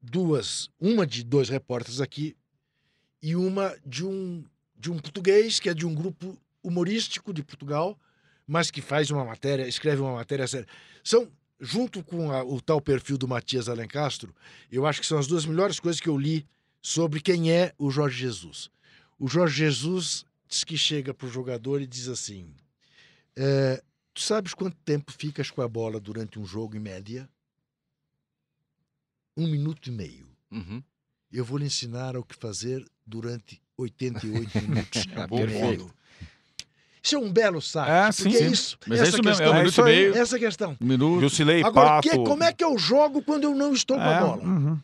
Duas. 0.00 0.70
Uma 0.80 1.06
de 1.06 1.24
dois 1.24 1.48
repórteres 1.48 2.00
aqui 2.00 2.36
e 3.22 3.34
uma 3.34 3.76
de 3.84 4.04
um, 4.04 4.44
de 4.78 4.90
um 4.90 4.98
português, 4.98 5.58
que 5.58 5.68
é 5.68 5.74
de 5.74 5.86
um 5.86 5.94
grupo 5.94 6.38
humorístico 6.62 7.32
de 7.32 7.42
Portugal, 7.42 7.98
mas 8.46 8.70
que 8.70 8.80
faz 8.80 9.10
uma 9.10 9.24
matéria, 9.24 9.66
escreve 9.66 10.00
uma 10.00 10.14
matéria 10.14 10.46
séria. 10.46 10.66
São, 11.02 11.28
junto 11.60 12.02
com 12.04 12.30
a- 12.30 12.44
o 12.44 12.60
tal 12.60 12.80
perfil 12.80 13.18
do 13.18 13.26
Matias 13.26 13.68
Alencastro, 13.68 14.34
eu 14.70 14.86
acho 14.86 15.00
que 15.00 15.06
são 15.06 15.18
as 15.18 15.26
duas 15.26 15.44
melhores 15.46 15.80
coisas 15.80 16.00
que 16.00 16.08
eu 16.08 16.16
li 16.18 16.46
sobre 16.80 17.20
quem 17.20 17.50
é 17.50 17.72
o 17.78 17.90
Jorge 17.90 18.18
Jesus. 18.18 18.70
O 19.18 19.26
Jorge 19.28 19.56
Jesus 19.56 20.24
diz 20.48 20.62
que 20.62 20.76
chega 20.76 21.12
para 21.12 21.26
o 21.26 21.30
jogador 21.30 21.80
e 21.80 21.86
diz 21.86 22.06
assim: 22.06 22.54
é, 23.34 23.82
Tu 24.16 24.22
sabes 24.22 24.54
quanto 24.54 24.74
tempo 24.78 25.12
ficas 25.12 25.50
com 25.50 25.60
a 25.60 25.68
bola 25.68 26.00
durante 26.00 26.38
um 26.38 26.46
jogo 26.46 26.74
em 26.74 26.80
média? 26.80 27.28
Um 29.36 29.46
minuto 29.46 29.88
e 29.88 29.92
meio. 29.92 30.26
Uhum. 30.50 30.82
Eu 31.30 31.44
vou 31.44 31.58
lhe 31.58 31.66
ensinar 31.66 32.16
o 32.16 32.24
que 32.24 32.34
fazer 32.34 32.82
durante 33.06 33.60
88 33.76 34.50
minutos. 34.62 35.04
Bom 35.28 35.36
Perfeito. 35.36 35.94
Isso 37.02 37.14
é 37.14 37.18
um 37.18 37.30
belo 37.30 37.60
saco. 37.60 37.90
É, 37.90 38.10
sim, 38.10 38.22
porque 38.22 38.38
sim. 38.38 38.44
é 38.44 38.48
isso. 38.48 38.78
Mas 38.86 39.00
é 39.00 39.02
essa 39.02 39.10
isso 39.10 39.22
mesmo, 39.22 39.42
é 39.42 39.44
questão, 39.44 39.52
um 39.52 39.54
É 39.54 39.58
minuto 39.58 39.80
e 39.80 39.84
meio, 39.84 40.16
Essa 40.16 40.38
questão. 40.38 40.76
um 40.80 40.86
minuto. 40.86 41.20
Jusilei, 41.20 41.62
Agora, 41.62 41.88
Pato. 41.90 42.08
que- 42.08 42.16
como 42.16 42.42
é 42.42 42.52
que 42.54 42.64
eu 42.64 42.78
jogo 42.78 43.20
quando 43.22 43.44
eu 43.44 43.54
não 43.54 43.74
estou 43.74 43.98
com 43.98 44.02
a 44.02 44.14
É, 44.14 44.20
bola? 44.20 44.42
uhum. 44.42 44.80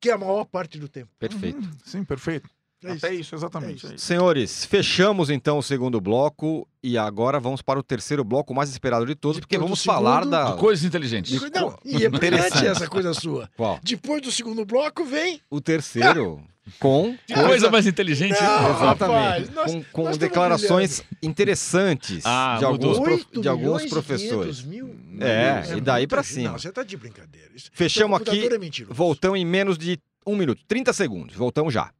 Que 0.00 0.10
é 0.10 0.12
a 0.12 0.18
maior 0.18 0.44
parte 0.44 0.78
do 0.78 0.88
tempo. 0.88 1.10
Perfeito. 1.18 1.58
Uhum, 1.58 1.72
Sim, 1.84 2.04
perfeito. 2.04 2.48
É 2.82 2.92
Até 2.92 3.08
isso. 3.12 3.20
isso, 3.20 3.34
exatamente. 3.34 3.72
É 3.72 3.74
isso. 3.74 3.86
é 3.88 3.94
isso. 3.96 4.06
Senhores, 4.06 4.64
fechamos 4.64 5.28
então 5.28 5.58
o 5.58 5.62
segundo 5.62 6.00
bloco 6.00 6.66
e 6.82 6.96
agora 6.96 7.38
vamos 7.38 7.60
para 7.60 7.78
o 7.78 7.82
terceiro 7.82 8.24
bloco, 8.24 8.54
mais 8.54 8.70
esperado 8.70 9.04
de 9.04 9.14
todos, 9.14 9.38
porque 9.38 9.56
Depois 9.56 9.66
do 9.66 9.68
vamos 9.68 9.80
segundo, 9.82 9.96
falar 9.96 10.24
da. 10.24 10.56
Coisas 10.56 10.84
inteligentes. 10.84 11.38
Não, 11.52 11.78
e 11.84 12.04
é 12.04 12.08
brilhante 12.08 12.66
essa 12.66 12.88
coisa 12.88 13.12
sua. 13.12 13.50
Qual? 13.56 13.78
Depois 13.82 14.22
do 14.22 14.32
segundo 14.32 14.64
bloco 14.64 15.04
vem. 15.04 15.40
O 15.50 15.60
terceiro 15.60 16.42
com. 16.80 17.14
Coisa 17.46 17.70
mais 17.70 17.86
inteligente. 17.86 18.40
Não, 18.40 18.70
Exatamente. 18.70 19.50
rapaz, 19.50 19.50
nós- 19.50 19.86
com 19.92 20.10
declarações 20.16 21.02
interessantes 21.22 22.22
Ah, 22.24 22.56
de 22.58 22.64
alguns, 22.64 22.98
mudou. 22.98 23.02
pro- 23.02 23.12
Oito 23.14 23.40
de 23.42 23.48
alguns 23.48 23.82
e 23.84 23.88
professores. 23.90 24.60
500 24.60 24.64
mil? 24.64 24.96
É, 25.20 25.66
Não, 25.68 25.78
e 25.78 25.80
daí 25.80 26.06
gente. 26.10 26.26
cima. 26.26 26.52
Não, 26.52 26.58
você 26.58 26.72
tá 26.72 26.82
de 26.82 26.96
brincadeira. 26.96 27.48
Isso- 27.54 27.70
Fechamos 27.72 28.20
aqui, 28.20 28.46
É. 28.46 28.84
Voltamos 28.88 29.38
em 29.38 29.44
menos 29.44 29.76
de 29.76 29.98
um 30.26 30.36
minuto, 30.36 30.62
30 30.66 30.92
segundos. 30.92 31.34
Voltamos 31.34 31.74
já. 31.74 31.90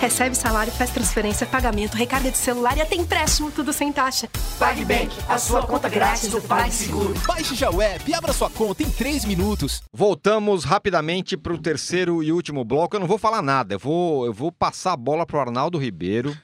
Recebe 0.00 0.34
salário, 0.34 0.72
faz 0.72 0.88
transferência, 0.90 1.46
pagamento, 1.46 1.94
recarga 1.94 2.30
de 2.30 2.38
celular 2.38 2.78
e 2.78 2.80
até 2.80 2.96
empréstimo, 2.96 3.50
tudo 3.50 3.70
sem 3.70 3.92
taxa. 3.92 4.30
PagBank, 4.58 5.14
a 5.28 5.36
sua 5.36 5.66
conta 5.66 5.90
grátis 5.90 6.30
do 6.30 6.40
PagSeguro. 6.40 7.12
Baixe 7.26 7.54
já 7.54 7.70
o 7.70 7.82
app 7.82 8.10
e 8.10 8.14
abra 8.14 8.32
sua 8.32 8.48
conta 8.48 8.82
em 8.82 8.90
3 8.90 9.26
minutos. 9.26 9.82
Voltamos 9.92 10.64
rapidamente 10.64 11.36
para 11.36 11.52
o 11.52 11.58
terceiro 11.58 12.22
e 12.22 12.32
último 12.32 12.64
bloco. 12.64 12.96
Eu 12.96 13.00
não 13.00 13.06
vou 13.06 13.18
falar 13.18 13.42
nada, 13.42 13.74
eu 13.74 13.78
vou, 13.78 14.24
eu 14.24 14.32
vou 14.32 14.50
passar 14.50 14.94
a 14.94 14.96
bola 14.96 15.26
para 15.26 15.36
o 15.36 15.40
Arnaldo 15.40 15.76
Ribeiro, 15.76 16.34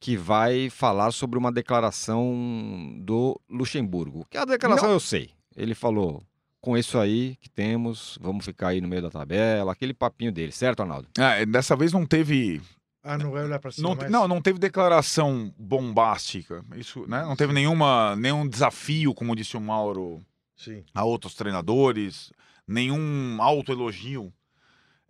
que 0.00 0.16
vai 0.16 0.70
falar 0.70 1.12
sobre 1.12 1.38
uma 1.38 1.52
declaração 1.52 2.96
do 3.02 3.38
Luxemburgo. 3.48 4.26
Que 4.30 4.38
a 4.38 4.44
declaração 4.46 4.90
eu 4.90 4.98
sei. 4.98 5.30
Ele 5.54 5.74
falou: 5.74 6.22
com 6.60 6.76
isso 6.76 6.98
aí 6.98 7.36
que 7.36 7.50
temos, 7.50 8.18
vamos 8.20 8.44
ficar 8.46 8.68
aí 8.68 8.80
no 8.80 8.88
meio 8.88 9.02
da 9.02 9.10
tabela, 9.10 9.70
aquele 9.72 9.92
papinho 9.92 10.32
dele, 10.32 10.52
certo, 10.52 10.80
Arnaldo? 10.80 11.08
Ah, 11.18 11.44
dessa 11.44 11.76
vez 11.76 11.92
não 11.92 12.06
teve. 12.06 12.60
Ah, 13.02 13.16
não 13.16 13.30
vai 13.30 13.44
olhar 13.44 13.58
pra 13.58 13.70
cima 13.70 13.88
Não, 13.88 13.96
mais? 13.96 14.10
não, 14.10 14.28
não 14.28 14.42
teve 14.42 14.58
declaração 14.58 15.54
bombástica. 15.58 16.62
Isso, 16.76 17.06
né? 17.08 17.22
Não 17.22 17.34
teve 17.34 17.52
nenhuma, 17.52 18.14
nenhum 18.16 18.46
desafio, 18.46 19.14
como 19.14 19.34
disse 19.34 19.56
o 19.56 19.60
Mauro, 19.60 20.20
Sim. 20.54 20.84
a 20.94 21.02
outros 21.02 21.34
treinadores, 21.34 22.30
nenhum 22.68 23.38
autoelogio. 23.40 24.30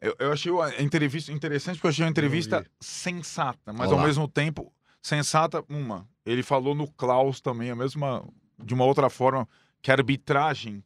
Eu, 0.01 0.15
eu 0.21 0.33
achei 0.33 0.53
a 0.61 0.81
entrevista 0.83 1.33
interessante 1.33 1.77
porque 1.77 1.89
eu 1.89 1.91
achei 1.91 2.05
uma 2.05 2.11
entrevista 2.11 2.61
vi. 2.61 2.69
sensata, 2.81 3.73
mas 3.73 3.91
Olá. 3.91 4.01
ao 4.01 4.07
mesmo 4.07 4.29
tempo 4.29 4.73
sensata 5.03 5.65
uma. 5.69 6.09
Ele 6.25 6.43
falou 6.43 6.75
no 6.75 6.87
Klaus 6.91 7.41
também 7.41 7.71
a 7.71 7.77
mesma 7.77 8.25
de 8.63 8.75
uma 8.75 8.85
outra 8.85 9.09
forma 9.09 9.49
que 9.83 9.91
a 9.91 9.95
arbitragem 9.95 10.85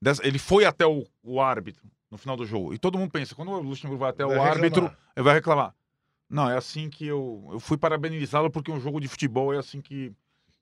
dessa- 0.00 0.26
ele 0.26 0.38
foi 0.38 0.64
até 0.64 0.84
o, 0.86 1.06
o 1.22 1.40
árbitro 1.40 1.84
no 2.10 2.18
final 2.18 2.36
do 2.36 2.44
jogo. 2.44 2.74
E 2.74 2.78
todo 2.78 2.98
mundo 2.98 3.10
pensa, 3.10 3.34
quando 3.34 3.50
o 3.52 3.60
Luxemburgo 3.62 4.00
vai 4.00 4.10
até 4.10 4.24
Vai 4.26 4.36
o 4.36 4.42
árbitro, 4.42 4.82
reclamar. 4.82 4.98
ele 5.16 5.24
vai 5.24 5.34
reclamar. 5.34 5.74
Não, 6.28 6.48
é 6.50 6.56
assim 6.56 6.88
que 6.90 7.06
eu 7.06 7.48
eu 7.52 7.60
fui 7.60 7.76
parabenizá-lo 7.76 8.50
porque 8.50 8.70
um 8.72 8.80
jogo 8.80 9.00
de 9.00 9.06
futebol 9.08 9.52
é 9.54 9.58
assim 9.58 9.80
que 9.80 10.12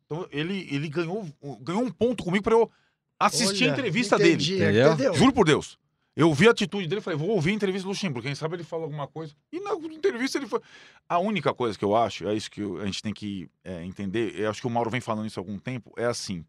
Então 0.07 0.27
ele, 0.31 0.67
ele 0.71 0.89
ganhou, 0.89 1.25
ganhou 1.61 1.83
um 1.83 1.91
ponto 1.91 2.23
comigo 2.25 2.43
para 2.43 2.55
eu 2.55 2.71
assistir 3.19 3.65
Olha, 3.65 3.73
a 3.73 3.77
entrevista 3.79 4.17
entendi, 4.17 4.59
dele. 4.59 4.65
Entendeu? 4.65 4.93
Entendeu? 4.93 5.15
Juro 5.15 5.33
por 5.33 5.47
Deus. 5.47 5.79
Eu 6.21 6.35
vi 6.35 6.47
a 6.49 6.51
atitude 6.51 6.87
dele 6.87 7.01
falei, 7.01 7.19
vou 7.19 7.31
ouvir 7.31 7.51
a 7.51 7.55
entrevista 7.55 7.87
do 7.87 7.89
Luxemburgo. 7.89 8.27
Quem 8.27 8.35
sabe 8.35 8.55
ele 8.55 8.63
fala 8.63 8.83
alguma 8.83 9.09
coisa. 9.09 9.33
E 9.51 9.59
na 9.59 9.73
entrevista 9.73 10.37
ele 10.37 10.47
foi. 10.47 10.61
A 11.09 11.19
única 11.19 11.55
coisa 11.55 11.79
que 11.79 11.85
eu 11.85 11.97
acho, 11.97 12.29
é 12.29 12.35
isso 12.35 12.51
que 12.51 12.61
a 12.61 12.85
gente 12.85 13.03
tem 13.03 13.15
que 13.15 13.49
é, 13.65 13.83
entender, 13.87 14.39
eu 14.39 14.51
acho 14.51 14.61
que 14.61 14.67
o 14.67 14.71
Mauro 14.71 14.91
vem 14.91 15.01
falando 15.01 15.27
isso 15.27 15.41
há 15.41 15.43
algum 15.43 15.59
tempo, 15.59 15.95
é 15.97 16.05
assim. 16.05 16.45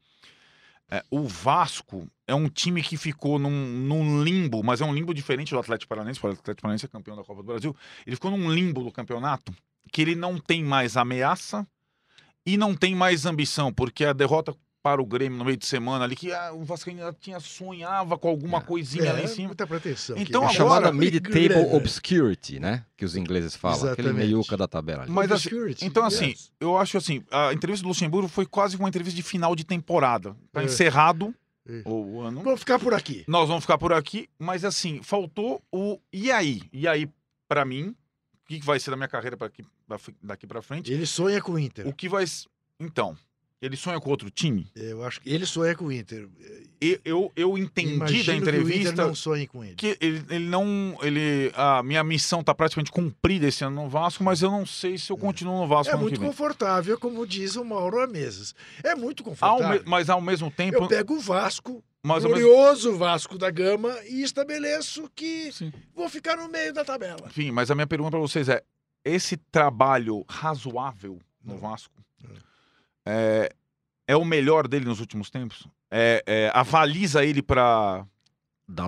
é, 0.92 1.02
o 1.10 1.26
Vasco 1.26 2.06
é 2.28 2.36
um 2.36 2.50
time 2.50 2.84
que 2.84 2.98
ficou 2.98 3.40
num, 3.40 3.50
num 3.50 4.22
limbo, 4.22 4.62
mas 4.62 4.82
é 4.82 4.86
um 4.86 4.94
limbo 4.94 5.14
diferente 5.14 5.52
do 5.52 5.60
Atlético 5.60 5.88
Paranaense, 5.88 6.20
porque 6.20 6.36
o 6.36 6.40
Atlético 6.42 6.64
Paranaense 6.64 6.86
é 6.86 6.90
campeão 6.90 7.16
da 7.16 7.24
Copa 7.24 7.42
do 7.42 7.48
Brasil. 7.48 7.74
Ele 8.06 8.18
ficou 8.18 8.30
num 8.30 8.52
limbo 8.52 8.84
do 8.84 8.92
campeonato 8.92 9.56
que 9.90 10.02
ele 10.02 10.16
não 10.16 10.38
tem 10.38 10.62
mais 10.62 10.98
ameaça 10.98 11.66
e 12.46 12.58
não 12.58 12.76
tem 12.76 12.94
mais 12.94 13.26
ambição, 13.26 13.72
porque 13.72 14.04
a 14.04 14.12
derrota 14.12 14.54
para 14.84 15.02
o 15.02 15.06
Grêmio 15.06 15.38
no 15.38 15.46
meio 15.46 15.58
de 15.58 15.66
semana 15.66 16.06
ali, 16.06 16.16
que 16.16 16.32
ah, 16.34 16.52
o 16.54 16.64
Vasco 16.64 16.90
ainda 16.90 17.14
tinha, 17.20 17.40
sonhava 17.40 18.18
com 18.18 18.28
alguma 18.28 18.58
É. 18.58 18.62
coisinha 18.62 19.14
lá 19.14 19.20
em 19.20 19.24
É, 19.24 19.28
cima. 19.28 19.48
muita 19.48 19.68
proteção. 19.68 20.18
Então, 20.18 20.42
É 20.42 20.46
agora- 20.46 20.58
chamada 20.58 20.92
mid-table 20.92 21.74
obscurity, 21.76 22.60
né? 22.60 22.86
Que 22.98 23.06
os 23.06 23.16
ingleses 23.16 23.56
falam. 23.56 23.78
Aquele 23.78 24.08
Exatamente. 24.08 24.28
meiuca 24.28 24.58
da 24.58 24.68
tabela 24.68 25.04
ali. 25.04 25.12
Mas 25.12 25.32
assim, 25.32 25.50
então 25.82 26.04
assim, 26.04 26.30
yes. 26.30 26.52
eu 26.60 26.78
acho 26.78 26.98
assim, 26.98 27.24
a 27.32 27.54
entrevista 27.54 27.84
do 27.84 27.90
Luxemburgo 27.90 28.28
foi 28.28 28.46
quase 28.46 28.76
uma 28.78 28.90
entrevista 28.90 29.16
de 29.16 29.24
final 29.24 29.56
de 29.56 29.64
temporada. 29.64 30.36
Tá 30.52 30.62
É. 30.62 30.66
encerrado 30.66 31.34
É. 31.68 31.84
o, 31.86 32.22
ano. 32.22 32.42
Vamos 32.42 32.60
ficar 32.62 32.80
por 32.80 32.94
aqui. 32.94 33.24
Nós 33.28 33.48
vamos 33.48 33.64
ficar 33.64 33.78
por 33.78 33.94
aqui, 33.94 34.28
mas 34.40 34.66
assim, 34.66 35.02
faltou 35.04 35.62
o 35.72 36.00
e 36.12 36.32
aí? 36.32 36.64
E 36.74 36.88
aí 36.88 37.08
pra 37.48 37.64
mim, 37.66 37.96
o 38.44 38.48
que 38.48 38.60
vai 38.66 38.80
ser 38.80 38.90
da 38.92 38.98
minha 38.98 39.08
carreira 39.08 39.38
pra 39.38 39.46
aqui, 39.48 39.64
daqui 40.24 40.48
para 40.48 40.62
frente? 40.62 40.92
Ele 40.92 41.06
sonha 41.06 41.40
com 41.42 41.52
o 41.54 41.60
Inter. 41.60 41.88
O 41.88 41.94
que 41.94 42.10
vai 42.10 42.26
então, 42.80 43.16
ele 43.62 43.78
sonha 43.78 44.00
com 44.00 44.10
outro 44.10 44.30
time? 44.32 44.68
Eu 44.76 45.04
acho 45.04 45.22
que 45.22 45.30
ele 45.30 45.46
sonha 45.46 45.76
com 45.76 45.86
o 45.86 45.92
Inter. 45.92 46.28
E- 46.82 47.00
Eu 47.06 47.32
eu 47.36 47.58
entendi 47.58 47.94
Imagino 47.94 48.24
da 48.24 48.26
que 48.26 48.32
o 48.32 48.42
Inter 48.42 48.56
entrevista 48.56 49.06
não 49.06 49.14
sonhe 49.14 49.46
com 49.46 49.64
ele. 49.64 49.76
que 49.76 49.98
ele, 50.02 50.24
ele 50.30 50.46
não. 50.48 50.98
Ele, 51.04 51.52
a 51.56 51.84
minha 51.84 52.04
missão 52.04 52.44
tá 52.44 52.56
praticamente 52.56 52.92
cumprida 52.92 53.48
esse 53.48 53.64
ano 53.64 53.84
no 53.84 53.90
Vasco, 53.90 54.24
mas 54.24 54.42
eu 54.42 54.50
não 54.50 54.66
sei 54.66 54.98
se 54.98 55.12
eu 55.12 55.18
continuo 55.18 55.60
no 55.62 55.68
Vasco 55.68 55.94
É 55.94 55.98
muito 55.98 56.20
confortável, 56.20 56.98
como 57.00 57.26
diz 57.28 57.56
o 57.56 57.64
Mauro 57.64 58.00
Amesas. 58.02 58.56
É 58.84 58.96
muito 58.96 59.22
Ao 59.22 59.30
confortável. 59.30 59.70
me- 59.84 59.90
mas 59.90 60.10
ao 60.10 60.20
mesmo 60.22 60.50
tempo. 60.50 60.78
Eu 60.84 60.88
pego 60.88 61.14
o 61.16 61.20
Vasco, 61.20 61.84
mas 62.04 62.26
ao 62.26 62.32
mesmo, 62.32 62.48
glorioso 62.48 62.98
Vasco 62.98 63.38
da 63.38 63.52
Gama, 63.52 63.96
e 64.10 64.24
estabeleço 64.24 65.08
que 65.16 65.52
Sim. 65.52 65.72
vou 65.94 66.10
ficar 66.10 66.36
no 66.36 66.50
meio 66.50 66.74
da 66.74 66.84
tabela. 66.84 67.28
enfim, 67.28 67.52
mas 67.52 67.70
a 67.70 67.76
minha 67.76 67.86
pergunta 67.86 68.12
para 68.12 68.20
vocês 68.20 68.50
é: 68.50 68.64
esse 69.06 69.38
trabalho 69.38 70.26
razoável 70.28 71.20
no 71.44 71.54
Hum. 71.54 71.58
Vasco 71.58 71.94
é, 72.24 72.28
é 73.06 74.16
o 74.16 74.26
melhor 74.26 74.68
dele 74.68 74.86
nos 74.86 75.00
últimos 75.00 75.30
tempos? 75.30 75.68
É, 75.90 76.24
é, 76.26 76.52
avaliza 76.54 77.24
ele 77.26 77.42
para 77.42 78.06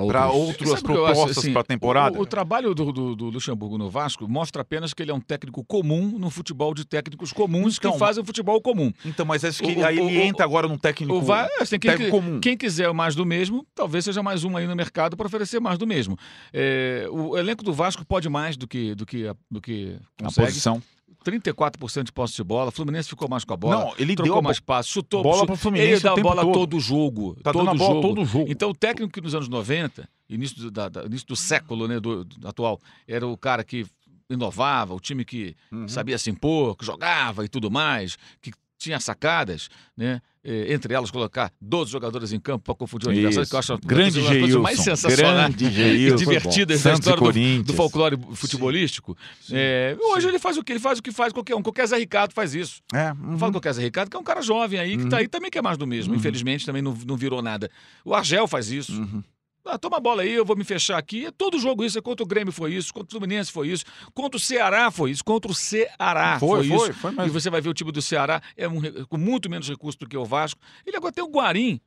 para 0.08 0.30
outras 0.32 0.80
o 0.80 0.82
propostas 0.84 1.38
assim, 1.40 1.52
para 1.52 1.60
a 1.62 1.66
temporada? 1.66 2.18
O, 2.18 2.22
o 2.22 2.26
trabalho 2.26 2.74
do, 2.74 2.90
do- 2.94 3.16
do 3.18 3.26
Luxemburgo 3.26 3.78
no 3.78 3.90
Vasco 3.90 4.26
mostra 4.30 4.62
apenas 4.62 4.94
que 4.94 5.04
ele 5.04 5.12
é 5.12 5.14
um 5.14 5.20
técnico 5.20 5.62
comum 5.66 6.18
no 6.18 6.30
futebol 6.30 6.74
de 6.74 6.86
técnicos 6.86 7.34
comuns 7.34 7.78
Então, 7.78 7.92
que 7.92 8.00
fazem 8.00 8.24
futebol 8.24 8.62
comum. 8.62 8.94
Então, 9.04 9.26
mas 9.26 9.44
acho 9.44 9.62
que 9.62 9.74
o- 9.74 9.86
aí 9.86 10.00
o- 10.00 10.08
ele 10.10 10.20
o- 10.20 10.22
entra 10.22 10.46
agora 10.46 10.70
num 10.70 10.78
técnico, 10.78 11.14
O 11.14 11.22
Va- 11.22 11.50
assim, 11.60 11.78
quem, 11.78 11.92
técnico 11.92 12.12
comum. 12.12 12.40
quem 12.40 12.56
quiser 12.56 12.94
mais 12.94 13.14
do 13.14 13.26
mesmo, 13.26 13.68
talvez 13.76 14.06
seja 14.06 14.24
mais 14.24 14.46
um 14.46 14.56
aí 14.56 14.66
no 14.66 14.76
mercado 14.76 15.18
para 15.18 15.28
oferecer 15.28 15.60
mais 15.60 15.78
do 15.78 15.86
mesmo. 15.86 16.18
É, 16.54 17.06
o 17.12 17.38
elenco 17.38 17.62
do 17.62 17.74
Vasco 17.74 18.06
pode 18.06 18.30
mais 18.30 18.56
do 18.56 18.66
que, 18.66 18.96
do 18.96 19.06
que, 19.06 19.30
do 19.52 19.60
que 19.60 19.98
a 20.22 20.24
consegue. 20.26 20.48
posição. 20.48 20.82
34% 21.24 22.04
de 22.04 22.12
posse 22.12 22.36
de 22.36 22.44
bola. 22.44 22.70
O 22.70 22.72
Fluminense 22.72 23.10
ficou 23.10 23.28
mais 23.30 23.44
com 23.44 23.54
a 23.54 23.58
bola. 23.58 23.86
Não, 23.86 23.94
ele 23.98 24.16
trocou 24.16 24.34
deu 24.36 24.42
mais 24.42 24.60
passos, 24.60 24.92
chutou. 24.92 25.24
bola 25.24 25.40
chutou. 25.40 25.56
Fluminense 25.56 25.92
Ele 25.94 26.00
dá 26.02 26.14
o 26.16 26.20
a 26.20 26.22
bola 26.22 26.42
todo. 26.44 26.54
todo 26.54 26.80
jogo. 26.80 27.36
Tá 27.42 27.52
todo 27.52 27.66
dando 27.66 27.76
a 27.76 27.78
bola 27.78 27.94
jogo. 27.96 28.08
todo 28.16 28.26
jogo. 28.26 28.46
Então, 28.50 28.70
o 28.70 28.74
técnico 28.76 29.12
que 29.14 29.22
nos 29.22 29.34
anos 29.34 29.48
90, 29.48 30.08
início 30.30 30.58
do, 30.58 30.72
da- 30.72 30.90
da- 30.90 31.06
início 31.06 31.28
do 31.28 31.36
século 31.36 31.88
né, 31.88 32.00
do, 32.00 32.24
do 32.26 32.48
atual, 32.48 32.80
era 33.08 33.26
o 33.28 33.38
cara 33.38 33.64
que 33.64 33.86
inovava, 34.30 34.94
o 34.94 35.00
time 35.00 35.24
que 35.26 35.56
Uhum. 35.72 35.88
sabia 35.88 36.18
se 36.18 36.30
impor, 36.30 36.76
que 36.76 36.86
jogava 36.86 37.44
e 37.46 37.48
tudo 37.48 37.70
mais, 37.70 38.18
que 38.42 38.52
tinha 38.84 39.00
sacadas, 39.00 39.70
né? 39.96 40.22
Eh, 40.44 40.74
entre 40.74 40.94
elas, 40.94 41.10
colocar 41.10 41.52
12 41.62 41.90
jogadores 41.90 42.34
em 42.34 42.40
campo 42.40 42.66
para 42.66 42.76
confundir 42.76 43.08
o 43.08 43.12
adversário, 43.12 43.48
que 43.48 43.56
eu 43.56 43.60
acho 43.60 43.74
uma 43.74 43.80
Grande 43.86 44.20
das 44.20 44.28
coisas 44.28 44.62
mais 44.62 44.86
Grande 45.16 45.66
e 45.66 45.72
Geilson. 45.72 46.16
divertidas 46.18 46.84
da 46.84 46.94
história 46.94 47.32
do, 47.32 47.64
do 47.64 47.74
folclore 47.74 48.20
futebolístico. 48.34 49.18
É, 49.50 49.96
hoje 50.02 50.28
ele 50.28 50.40
faz 50.40 50.58
o 50.58 50.64
que? 50.64 50.74
Ele 50.74 50.80
faz 50.82 51.00
o 51.00 51.02
que 51.02 51.14
faz 51.14 51.32
qualquer 51.32 51.56
um. 51.56 51.62
Qualquer 51.62 51.88
Zé 51.88 51.98
Ricardo 51.98 52.34
faz 52.34 52.54
isso. 52.54 52.82
É, 52.94 53.14
uhum. 53.14 53.38
falo 53.38 53.54
qualquer 53.54 53.72
Zé 53.72 53.84
Ricardo, 53.84 54.10
que 54.10 54.18
é 54.18 54.20
um 54.20 54.24
cara 54.24 54.42
jovem 54.42 54.80
aí, 54.80 54.98
que 54.98 55.08
tá 55.08 55.18
aí 55.18 55.30
também 55.30 55.50
que 55.50 55.58
é 55.58 55.62
mais 55.62 55.78
do 55.78 55.88
mesmo. 55.88 56.14
Infelizmente 56.14 56.66
também 56.66 56.82
não, 56.82 56.94
não 57.08 57.16
virou 57.16 57.42
nada. 57.42 57.72
O 58.04 58.14
Argel 58.14 58.46
faz 58.46 58.70
isso. 58.70 58.92
Uhum. 58.92 59.24
Ah, 59.66 59.78
toma 59.78 59.98
a 59.98 60.00
bola 60.00 60.24
aí, 60.24 60.32
eu 60.34 60.44
vou 60.46 60.56
me 60.58 60.64
fechar 60.64 60.98
aqui. 60.98 61.26
É 61.28 61.32
todo 61.32 61.58
jogo 61.58 61.86
isso. 61.86 61.98
É 61.98 62.02
contra 62.02 62.24
o 62.24 62.28
Grêmio 62.28 62.52
foi 62.52 62.74
isso, 62.74 62.94
contra 62.94 63.08
o 63.08 63.12
Fluminense 63.12 63.52
foi 63.52 63.70
isso, 63.70 63.86
contra 64.14 64.38
o 64.38 64.40
Ceará 64.40 64.92
foi 64.92 65.12
isso, 65.12 65.24
contra 65.24 65.50
o 65.50 65.56
Ceará 65.56 66.38
Foi, 66.40 66.68
foi, 66.68 66.68
foi, 66.78 66.90
isso. 66.90 67.00
foi 67.00 67.12
E 67.12 67.16
mesmo. 67.16 67.32
você 67.34 67.50
vai 67.50 67.62
ver 67.62 67.70
o 67.70 67.74
time 67.74 67.92
do 67.92 68.02
Ceará 68.02 68.42
é 68.58 68.68
um 68.68 68.82
com 69.08 69.18
muito 69.18 69.50
menos 69.50 69.70
recurso 69.70 69.98
do 70.00 70.08
que 70.08 70.18
o 70.18 70.26
Vasco. 70.26 70.60
Ele 70.86 70.98
agora 70.98 71.14
tem 71.14 71.24
o 71.24 71.30
Guarim. 71.30 71.80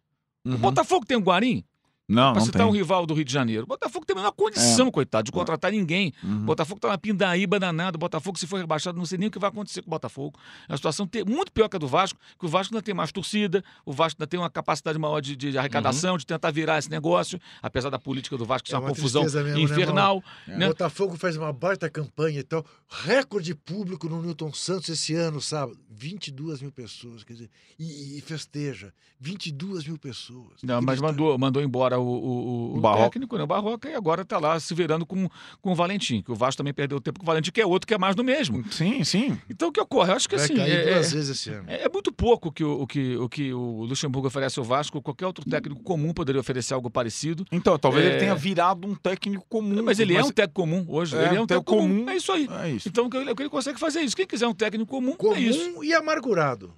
O 0.44 0.50
Uhum. 0.50 0.56
Botafogo 0.58 1.04
tem 1.04 1.16
o 1.16 1.20
Guarim. 1.20 1.64
Não, 2.08 2.32
Pra 2.32 2.40
não 2.40 2.46
citar 2.46 2.62
tem. 2.62 2.70
um 2.70 2.72
rival 2.72 3.04
do 3.04 3.14
Rio 3.14 3.24
de 3.24 3.32
Janeiro. 3.32 3.64
O 3.64 3.66
Botafogo 3.66 4.06
tem 4.06 4.14
a 4.14 4.18
menor 4.20 4.32
condição, 4.32 4.90
coitado, 4.90 5.24
de 5.24 5.32
contratar 5.32 5.72
ninguém. 5.72 6.12
Uhum. 6.22 6.36
O 6.36 6.44
Botafogo 6.44 6.80
tá 6.80 6.88
na 6.88 6.98
pindaíba 6.98 7.58
danada. 7.58 7.96
O 7.96 7.98
Botafogo, 7.98 8.38
se 8.38 8.46
for 8.46 8.58
rebaixado, 8.58 8.96
não 8.96 9.04
sei 9.04 9.18
nem 9.18 9.28
o 9.28 9.30
que 9.30 9.38
vai 9.38 9.50
acontecer 9.50 9.82
com 9.82 9.88
o 9.88 9.90
Botafogo. 9.90 10.38
É 10.68 10.72
uma 10.72 10.76
situação 10.76 11.08
muito 11.26 11.50
pior 11.50 11.68
que 11.68 11.76
a 11.76 11.78
do 11.78 11.88
Vasco, 11.88 12.18
que 12.38 12.46
o 12.46 12.48
Vasco 12.48 12.74
ainda 12.74 12.82
tem 12.82 12.94
mais 12.94 13.10
torcida, 13.10 13.64
o 13.84 13.92
Vasco 13.92 14.20
ainda 14.20 14.28
tem 14.28 14.38
uma 14.38 14.48
capacidade 14.48 14.98
maior 14.98 15.20
de, 15.20 15.34
de 15.34 15.58
arrecadação, 15.58 16.16
de 16.16 16.24
tentar 16.24 16.50
virar 16.52 16.78
esse 16.78 16.90
negócio, 16.90 17.40
apesar 17.60 17.90
da 17.90 17.98
política 17.98 18.36
do 18.36 18.44
Vasco 18.44 18.68
ser 18.68 18.74
É 18.74 18.78
uma 18.78 18.86
uma 18.86 18.94
confusão 18.94 19.22
mesmo, 19.24 19.42
né, 19.42 19.60
infernal. 19.60 20.22
O 20.46 20.50
né? 20.50 20.68
Botafogo 20.68 21.16
faz 21.16 21.36
uma 21.36 21.52
baita 21.52 21.90
campanha 21.90 22.38
e 22.38 22.44
tal. 22.44 22.64
Recorde 22.88 23.54
público 23.54 24.08
no 24.08 24.22
Newton 24.22 24.52
Santos 24.52 24.88
esse 24.88 25.14
ano, 25.14 25.40
sábado. 25.40 25.76
22 25.90 26.60
mil 26.60 26.70
pessoas, 26.70 27.24
quer 27.24 27.32
dizer, 27.32 27.50
e, 27.78 28.18
e 28.18 28.20
festeja. 28.20 28.92
22 29.18 29.86
mil 29.86 29.98
pessoas. 29.98 30.62
Não, 30.62 30.80
mas 30.82 31.00
mandou, 31.00 31.36
mandou 31.38 31.62
embora 31.62 31.95
o, 31.96 32.02
o, 32.02 32.72
o 32.74 32.78
O 32.78 32.80
Barroca. 32.80 33.04
técnico, 33.10 33.36
né? 33.36 33.44
o 33.44 33.46
Barroca, 33.46 33.88
e 33.88 33.94
agora 33.94 34.24
tá 34.24 34.38
lá 34.38 34.58
se 34.60 34.74
virando 34.74 35.04
com, 35.06 35.28
com 35.60 35.72
o 35.72 35.74
Valentim, 35.74 36.22
que 36.22 36.30
o 36.32 36.34
Vasco 36.34 36.58
também 36.58 36.72
perdeu 36.74 37.00
tempo 37.00 37.18
com 37.20 37.24
o 37.24 37.26
Valentim, 37.26 37.50
que 37.50 37.60
é 37.60 37.66
outro 37.66 37.86
que 37.86 37.94
é 37.94 37.98
mais 37.98 38.14
do 38.14 38.22
mesmo. 38.24 38.64
Sim, 38.72 39.02
sim. 39.04 39.38
Então 39.50 39.68
o 39.68 39.72
que 39.72 39.80
ocorre? 39.80 40.10
Eu 40.12 40.16
acho 40.16 40.28
que 40.28 40.36
Vai 40.36 40.44
assim. 40.44 40.60
é- 40.60 40.92
duas 40.94 41.12
é- 41.12 41.16
vezes 41.16 41.28
esse 41.28 41.50
ano. 41.50 41.64
É, 41.68 41.84
é 41.84 41.88
muito 41.88 42.12
pouco 42.12 42.50
que 42.52 42.64
o, 42.64 42.82
o 42.82 42.86
que, 42.86 43.16
o 43.16 43.28
que 43.28 43.52
o 43.52 43.84
Luxemburgo 43.84 44.28
oferece 44.28 44.58
ao 44.58 44.64
Vasco. 44.64 45.00
Qualquer 45.02 45.26
outro 45.26 45.44
técnico 45.48 45.82
comum 45.82 46.12
poderia 46.12 46.40
oferecer 46.40 46.74
algo 46.74 46.90
parecido. 46.90 47.44
Então, 47.52 47.78
talvez 47.78 48.04
É. 48.04 48.08
ele 48.10 48.18
tenha 48.18 48.34
virado 48.34 48.86
um 48.86 48.94
técnico 48.94 49.44
comum. 49.48 49.82
Mas 49.82 49.98
ele 49.98 50.14
é 50.16 50.22
um 50.24 50.30
técnico 50.30 50.60
comum 50.60 50.84
hoje. 50.88 51.16
É, 51.16 51.26
ele 51.26 51.36
é 51.36 51.40
um 51.40 51.46
técnico 51.46 51.72
comum. 51.72 51.88
comum. 52.00 52.10
É 52.10 52.16
isso 52.16 52.32
aí. 52.32 52.48
É 52.62 52.70
isso. 52.70 52.88
Então 52.88 53.06
o 53.06 53.10
que 53.10 53.16
ele, 53.16 53.30
o 53.32 53.50
consegue 53.50 53.78
fazer 53.78 54.00
é 54.00 54.02
isso. 54.02 54.16
Quem 54.16 54.26
quiser 54.26 54.46
um 54.46 54.54
técnico 54.54 54.90
comum, 54.90 55.16
é 55.34 55.40
isso. 55.40 55.70
Comum 55.70 55.84
e 55.84 55.92
amargurado. 55.94 56.72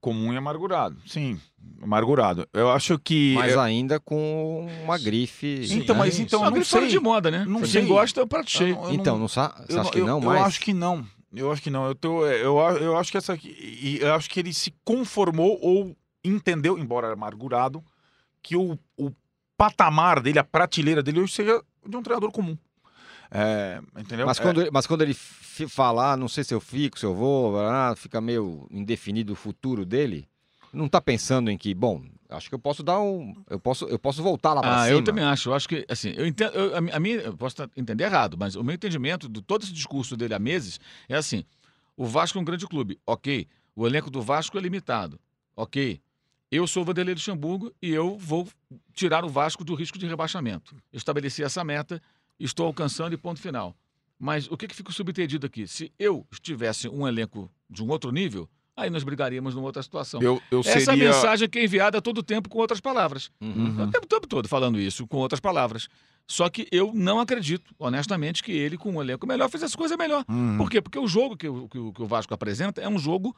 Comum 0.00 0.32
e 0.32 0.36
amargurado. 0.36 0.96
Sim, 1.06 1.38
amargurado. 1.82 2.48
Eu 2.54 2.70
acho 2.70 2.98
que. 2.98 3.34
Mas 3.34 3.52
é- 3.52 3.58
ainda 3.58 4.00
com 4.00 4.66
uma 4.84 4.96
grife. 4.98 5.66
Então, 5.70 5.94
mas 5.94 6.18
então, 6.18 6.42
eu 6.44 6.50
não 6.50 6.64
sei. 6.64 6.88
de 6.88 6.98
moda, 6.98 7.30
né? 7.30 7.44
Não. 7.46 7.60
Quem 7.62 7.86
gosta 7.86 8.20
é 8.20 8.24
um 8.24 8.26
prato 8.26 8.46
Eu 8.46 8.50
cheio. 8.58 8.74
não- 8.76 8.84
eu 8.84 8.94
Então, 8.94 9.18
não 9.18 9.28
sa... 9.28 9.48
você 9.48 9.72
eu 9.74 9.80
acha 9.80 9.84
não- 9.84 9.90
que 9.90 9.98
eu- 10.00 10.06
não, 10.06 10.18
eu 10.20 10.24
mas... 10.24 10.42
acho 10.46 10.60
que 10.60 10.72
não. 10.72 11.06
Eu 11.34 11.52
acho 11.52 11.62
que 11.62 11.70
não. 11.70 11.86
Eu, 11.86 11.94
tô, 11.94 12.24
eu, 12.26 12.58
eu 12.80 12.96
acho 12.96 13.10
que 13.12 13.18
essa 13.18 13.34
aqui. 13.34 13.98
Eu 14.00 14.14
acho 14.14 14.28
que 14.30 14.40
ele 14.40 14.52
se 14.54 14.74
conformou 14.84 15.58
ou 15.62 15.94
entendeu, 16.24 16.78
embora 16.78 17.12
amargurado, 17.12 17.84
que 18.42 18.56
o, 18.56 18.78
o 18.96 19.12
patamar 19.56 20.20
dele, 20.20 20.38
a 20.38 20.44
prateleira 20.44 21.02
dele 21.02 21.20
hoje 21.20 21.34
seja 21.34 21.62
de 21.86 21.96
um 21.96 22.02
treinador 22.02 22.32
comum. 22.32 22.56
É, 23.30 23.80
entendeu? 23.98 24.26
Mas 24.26 24.38
É, 24.38 24.42
quando, 24.42 24.60
ele, 24.60 24.70
mas 24.72 24.86
quando 24.86 25.02
ele 25.02 25.14
falar, 25.14 26.16
não 26.16 26.28
sei 26.28 26.42
se 26.42 26.52
eu 26.54 26.60
fico, 26.60 26.98
se 26.98 27.04
eu 27.06 27.14
vou, 27.14 27.58
ah, 27.60 27.94
fica 27.96 28.20
meio 28.20 28.66
indefinido 28.70 29.32
o 29.32 29.36
futuro 29.36 29.84
dele, 29.84 30.26
não 30.72 30.88
tá 30.88 31.00
pensando 31.00 31.50
em 31.50 31.58
que, 31.58 31.74
bom, 31.74 32.02
acho 32.28 32.48
que 32.48 32.54
eu 32.54 32.58
posso 32.58 32.82
dar 32.82 33.00
um. 33.00 33.34
Eu 33.48 33.58
posso, 33.60 33.84
eu 33.86 33.98
posso 33.98 34.22
voltar 34.22 34.54
lá 34.54 34.60
pra 34.62 34.80
Ah, 34.82 34.84
cima. 34.86 34.98
eu 34.98 35.04
também 35.04 35.24
acho. 35.24 35.50
Eu 35.50 35.54
acho 35.54 35.68
que, 35.68 35.84
assim, 35.88 36.10
eu 36.16 36.26
entendo. 36.26 36.52
eu- 36.54 36.74
a, 36.74 36.96
a 36.96 37.00
minha, 37.00 37.16
eu 37.16 37.36
posso 37.36 37.56
tá- 37.56 37.68
entender 37.76 38.04
errado, 38.04 38.36
mas 38.38 38.54
o 38.56 38.62
meu 38.64 38.74
entendimento 38.74 39.28
de 39.28 39.42
todo 39.42 39.62
esse 39.62 39.72
discurso 39.72 40.16
dele 40.16 40.34
há 40.34 40.38
meses 40.38 40.80
é 41.08 41.16
assim: 41.16 41.44
o 41.96 42.06
Vasco 42.06 42.38
é 42.38 42.40
um 42.40 42.44
grande 42.44 42.66
clube, 42.66 42.98
ok. 43.06 43.46
O 43.76 43.86
elenco 43.86 44.10
do 44.10 44.20
Vasco 44.22 44.56
é 44.58 44.60
limitado, 44.60 45.18
ok. 45.56 46.00
Eu 46.50 46.66
sou 46.66 46.82
o 46.82 46.86
Vanderlei 46.86 47.14
Luxemburgo 47.14 47.72
e 47.80 47.90
eu 47.90 48.16
vou 48.18 48.48
tirar 48.92 49.24
o 49.24 49.28
Vasco 49.28 49.62
do 49.64 49.74
risco 49.74 49.96
de 49.98 50.06
rebaixamento. 50.06 50.74
Eu 50.92 50.96
estabeleci 50.96 51.44
essa 51.44 51.62
meta, 51.62 52.02
estou 52.44 52.66
alcançando 52.66 53.12
e 53.12 53.16
ponto 53.16 53.40
final. 53.40 53.74
Mas 54.18 54.46
o 54.50 54.56
que, 54.56 54.66
que 54.68 54.74
fica 54.74 54.92
subentendido 54.92 55.46
aqui? 55.46 55.66
Se 55.66 55.92
eu 55.98 56.26
estivesse 56.30 56.88
um 56.88 57.06
elenco 57.06 57.50
de 57.68 57.82
um 57.82 57.88
outro 57.88 58.10
nível, 58.12 58.48
aí 58.76 58.90
nós 58.90 59.02
brigaríamos 59.02 59.54
numa 59.54 59.66
outra 59.66 59.82
situação. 59.82 60.20
eu, 60.22 60.40
eu 60.50 60.60
Essa 60.60 60.70
é 60.70 60.80
seria. 60.80 61.04
mensagem 61.10 61.48
que 61.48 61.58
é 61.58 61.64
enviada 61.64 61.98
a 61.98 62.00
todo 62.00 62.22
tempo 62.22 62.48
com 62.48 62.58
outras 62.58 62.80
palavras. 62.80 63.30
Uhum. 63.40 63.84
O 63.84 63.90
tempo, 63.90 64.06
tempo 64.06 64.26
todo 64.26 64.48
falando 64.48 64.78
isso, 64.78 65.06
com 65.06 65.16
outras 65.18 65.40
palavras. 65.40 65.88
Só 66.26 66.48
que 66.48 66.68
eu 66.70 66.92
não 66.94 67.18
acredito, 67.18 67.74
honestamente, 67.78 68.42
que 68.42 68.52
ele, 68.52 68.76
com 68.76 68.92
um 68.92 69.00
elenco 69.00 69.26
melhor, 69.26 69.48
fizesse 69.50 69.76
coisa 69.76 69.96
melhor. 69.96 70.24
Uhum. 70.28 70.58
Por 70.58 70.70
quê? 70.70 70.80
Porque 70.80 70.98
o 70.98 71.08
jogo 71.08 71.36
que 71.36 71.48
o, 71.48 71.68
que 71.68 71.78
o- 71.78 71.92
que 71.92 72.02
o 72.02 72.06
Vasco 72.06 72.32
apresenta 72.34 72.80
é 72.80 72.88
um 72.88 72.98
jogo 72.98 73.34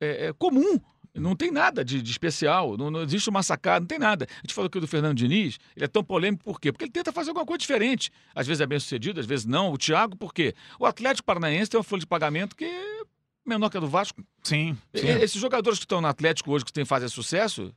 é, 0.00 0.26
é 0.26 0.32
comum. 0.34 0.78
Não 1.14 1.34
tem 1.34 1.50
nada 1.50 1.84
de, 1.84 2.00
de 2.00 2.10
especial, 2.10 2.76
não, 2.76 2.90
não 2.90 3.02
existe 3.02 3.28
uma 3.28 3.42
sacada, 3.42 3.80
não 3.80 3.86
tem 3.86 3.98
nada. 3.98 4.26
A 4.30 4.40
gente 4.42 4.54
falou 4.54 4.66
aqui 4.68 4.78
do 4.78 4.86
Fernando 4.86 5.16
Diniz, 5.16 5.58
ele 5.74 5.84
é 5.84 5.88
tão 5.88 6.04
polêmico 6.04 6.44
por 6.44 6.60
quê? 6.60 6.70
Porque 6.70 6.84
ele 6.84 6.92
tenta 6.92 7.12
fazer 7.12 7.30
alguma 7.30 7.44
coisa 7.44 7.58
diferente. 7.58 8.10
Às 8.34 8.46
vezes 8.46 8.60
é 8.60 8.66
bem 8.66 8.78
sucedido, 8.78 9.18
às 9.18 9.26
vezes 9.26 9.44
não. 9.44 9.72
O 9.72 9.78
Thiago, 9.78 10.16
por 10.16 10.32
quê? 10.32 10.54
O 10.78 10.86
Atlético 10.86 11.26
Paranaense 11.26 11.70
tem 11.70 11.78
uma 11.78 11.84
folha 11.84 12.00
de 12.00 12.06
pagamento 12.06 12.54
que 12.54 12.64
é 12.64 13.00
menor 13.44 13.70
que 13.70 13.76
a 13.76 13.80
do 13.80 13.88
Vasco. 13.88 14.22
Sim. 14.42 14.78
E- 14.94 15.00
sim. 15.00 15.08
Esses 15.08 15.40
jogadores 15.40 15.78
que 15.78 15.84
estão 15.84 16.00
no 16.00 16.06
Atlético 16.06 16.52
hoje, 16.52 16.64
que 16.64 16.72
têm 16.72 16.84
fazem 16.84 17.08
sucesso, 17.08 17.74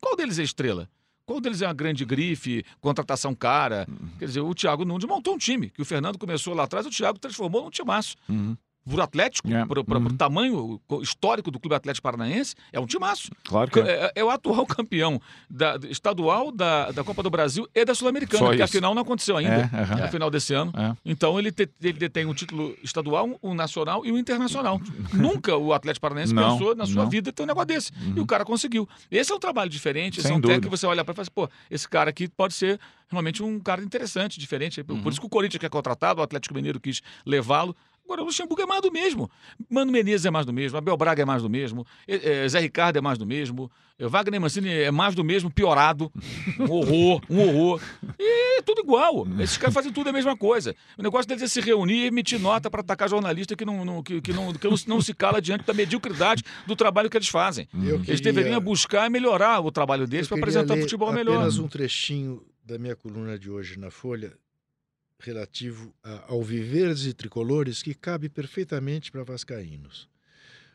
qual 0.00 0.16
deles 0.16 0.38
é 0.38 0.42
estrela? 0.42 0.88
Qual 1.26 1.40
deles 1.40 1.62
é 1.62 1.66
uma 1.66 1.74
grande 1.74 2.04
grife, 2.04 2.64
contratação 2.80 3.34
cara? 3.34 3.86
Quer 4.18 4.24
dizer, 4.26 4.40
o 4.40 4.54
Thiago 4.54 4.84
Nunes 4.84 5.04
montou 5.04 5.34
um 5.34 5.38
time, 5.38 5.70
que 5.70 5.80
o 5.80 5.84
Fernando 5.84 6.18
começou 6.18 6.52
lá 6.54 6.64
atrás, 6.64 6.84
o 6.86 6.90
Thiago 6.90 7.18
transformou 7.18 7.62
num 7.64 7.70
timaço. 7.70 8.16
Uhum. 8.28 8.56
Por 8.88 9.00
Atlético, 9.00 9.48
É, 9.52 9.64
por, 9.64 9.84
por- 9.84 9.96
uhum. 9.96 10.04
por 10.04 10.12
tamanho 10.14 10.80
histórico 11.02 11.50
do 11.50 11.60
Clube 11.60 11.74
Atlético 11.76 12.02
Paranaense, 12.02 12.54
é 12.72 12.80
um 12.80 12.86
timaço. 12.86 13.30
Claro 13.44 13.70
que 13.70 13.78
é. 13.78 13.82
É, 14.06 14.12
é 14.16 14.24
o 14.24 14.28
atual 14.30 14.66
campeão 14.66 15.20
da, 15.48 15.78
estadual 15.88 16.50
da, 16.50 16.90
da 16.90 17.04
Copa 17.04 17.22
do 17.22 17.30
Brasil 17.30 17.68
e 17.74 17.84
da 17.84 17.94
Sul-Americana, 17.94 18.44
porque 18.46 18.62
a 18.62 18.66
final 18.66 18.92
não 18.94 19.02
aconteceu 19.02 19.36
ainda. 19.36 19.70
É, 19.72 19.80
aham. 19.82 20.04
A 20.04 20.08
final 20.08 20.30
desse 20.30 20.52
ano. 20.52 20.72
É. 20.76 20.96
Então 21.04 21.38
ele, 21.38 21.52
te- 21.52 21.70
ele 21.80 21.92
detém 21.98 22.26
um 22.26 22.34
título 22.34 22.76
estadual, 22.82 23.38
um 23.42 23.54
nacional 23.54 24.04
e 24.04 24.10
um 24.10 24.18
internacional. 24.18 24.80
Nunca 25.14 25.56
o 25.56 25.72
Atlético 25.72 26.02
Paranaense 26.02 26.34
Não, 26.34 26.58
pensou 26.58 26.74
na 26.74 26.84
sua 26.86 27.04
não. 27.04 27.10
vida 27.10 27.32
ter 27.32 27.42
um 27.44 27.46
negócio 27.46 27.66
desse. 27.68 27.92
E 28.16 28.18
o 28.18 28.26
cara 28.26 28.44
conseguiu. 28.44 28.88
Esse 29.10 29.30
é 29.30 29.34
um 29.34 29.38
trabalho 29.38 29.70
diferente, 29.70 30.18
esse 30.18 30.26
Sem 30.26 30.34
é 30.34 30.36
um 30.36 30.40
dúvida. 30.40 30.54
técnico 30.56 30.74
que 30.74 30.80
você 30.80 30.86
olha 30.86 31.04
para 31.04 31.12
e 31.12 31.14
fala 31.16 31.22
assim, 31.22 31.30
pô, 31.32 31.48
esse 31.70 31.88
cara 31.88 32.10
aqui 32.10 32.26
pode 32.28 32.54
ser 32.54 32.80
realmente 33.08 33.42
um 33.42 33.60
cara 33.60 33.82
interessante, 33.82 34.40
diferente. 34.40 34.82
Por 34.82 35.12
isso 35.12 35.20
que 35.20 35.26
o 35.26 35.28
Corinthians 35.28 35.60
quer 35.60 35.68
contratado, 35.70 36.20
o 36.20 36.24
Atlético 36.24 36.54
Mineiro 36.54 36.80
quis 36.80 37.00
levá-lo. 37.24 37.76
Agora, 38.04 38.22
o 38.22 38.24
Luxemburgo 38.26 38.62
é 38.62 38.66
mais 38.66 38.82
do 38.82 38.90
mesmo. 38.92 39.30
Mano 39.70 39.90
Menezes 39.90 40.26
é 40.26 40.30
mais 40.30 40.44
do 40.44 40.52
mesmo. 40.52 40.76
Abel 40.76 40.96
Braga 40.96 41.22
é 41.22 41.24
mais 41.24 41.42
do 41.42 41.48
mesmo. 41.48 41.86
eh, 42.06 42.44
eh, 42.44 42.48
Zé 42.48 42.60
Ricardo 42.60 42.96
é 42.98 43.00
mais 43.00 43.16
do 43.16 43.24
mesmo. 43.24 43.70
eh, 43.98 44.06
Wagner 44.06 44.40
Mancini 44.40 44.68
é 44.70 44.90
mais 44.90 45.14
do 45.14 45.24
mesmo, 45.24 45.50
piorado. 45.50 46.12
Um 46.58 46.70
horror, 46.70 47.22
um 47.30 47.40
horror. 47.40 47.80
E 48.18 48.58
é 48.58 48.62
tudo 48.62 48.82
igual. 48.82 49.26
Esses 49.40 49.56
caras 49.56 49.72
fazem 49.74 49.92
tudo 49.92 50.10
a 50.10 50.12
mesma 50.12 50.36
coisa. 50.36 50.74
O 50.98 51.02
negócio 51.02 51.26
deles 51.28 51.42
é 51.42 51.46
se 51.48 51.60
reunir 51.60 52.02
e 52.04 52.06
emitir 52.06 52.38
nota 52.38 52.70
para 52.70 52.80
atacar 52.80 53.08
jornalista 53.08 53.56
que, 53.56 53.64
não, 53.64 53.82
não- 53.84 54.02
que, 54.02 54.20
que 54.20 54.32
não, 54.32 54.52
que 54.52 54.68
não, 54.88 55.00
se 55.00 55.14
cala 55.14 55.40
diante 55.40 55.64
da 55.64 55.72
mediocridade 55.72 56.42
do 56.66 56.76
trabalho 56.76 57.08
que 57.08 57.16
eles 57.16 57.28
fazem. 57.28 57.66
Eu 57.72 57.94
Eles 57.96 58.06
queria- 58.20 58.32
deveriam 58.32 58.60
buscar 58.60 59.08
melhorar 59.08 59.60
o 59.60 59.70
trabalho 59.72 60.06
deles 60.06 60.28
para 60.28 60.36
apresentar 60.38 60.74
um 60.74 60.76
ler 60.76 60.82
futebol 60.82 61.12
melhor. 61.12 61.36
apenas 61.36 61.58
um 61.58 61.68
trechinho 61.68 62.42
da 62.64 62.78
minha 62.78 62.94
coluna 62.94 63.38
de 63.38 63.50
hoje 63.50 63.78
na 63.78 63.90
Folha, 63.90 64.32
relativo 65.22 65.94
a, 66.02 66.32
ao 66.32 66.42
Viverdes 66.42 67.06
e 67.06 67.12
Tricolores, 67.12 67.82
que 67.82 67.94
cabe 67.94 68.28
perfeitamente 68.28 69.10
para 69.10 69.22
vascaínos. 69.22 70.08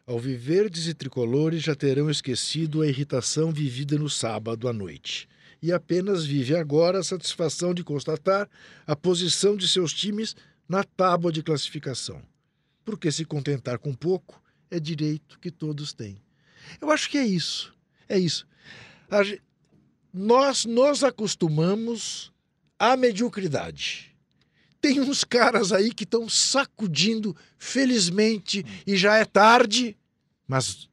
Ao 0.05 0.17
Viverdes 0.17 0.87
e 0.87 0.93
Tricolores 0.93 1.61
já 1.61 1.75
terão 1.75 2.09
esquecido 2.09 2.81
a 2.81 2.87
irritação 2.87 3.51
vivida 3.51 3.97
no 3.97 4.09
sábado 4.09 4.67
à 4.67 4.73
noite. 4.73 5.27
E 5.61 5.71
apenas 5.71 6.25
vive 6.25 6.55
agora 6.55 6.99
a 6.99 7.03
satisfação 7.03 7.73
de 7.73 7.83
constatar 7.83 8.49
a 8.85 8.95
posição 8.95 9.57
de 9.57 9.67
seus 9.67 9.91
times 9.91 10.35
na 10.69 10.83
tábua 10.83 11.31
de 11.31 11.43
classificação. 11.43 12.21
Porque 12.85 13.11
se 13.11 13.25
contentar 13.25 13.79
com 13.79 13.93
pouco 13.93 14.41
é 14.71 14.79
direito 14.79 15.37
que 15.39 15.51
todos 15.51 15.93
têm. 15.93 16.21
Eu 16.79 16.89
acho 16.89 17.09
que 17.09 17.17
é 17.17 17.25
isso. 17.25 17.73
É 18.07 18.17
isso. 18.17 18.47
A 19.09 19.23
nós 20.13 20.65
nos 20.65 21.03
acostumamos 21.03 22.31
à 22.79 22.95
mediocridade. 22.95 24.15
Tem 24.81 24.99
uns 24.99 25.23
caras 25.23 25.71
aí 25.71 25.93
que 25.93 26.03
estão 26.03 26.29
sacudindo, 26.29 27.35
felizmente, 27.57 28.65
e 28.85 28.95
já 28.95 29.15
é 29.15 29.25
tarde, 29.25 29.97
mas 30.47 30.87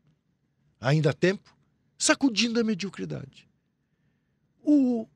ainda 0.80 1.11
há 1.11 1.12
tempo, 1.12 1.55
sacudindo 1.99 2.59
a 2.61 2.64
mediocridade. 2.64 3.49
O 4.62 5.07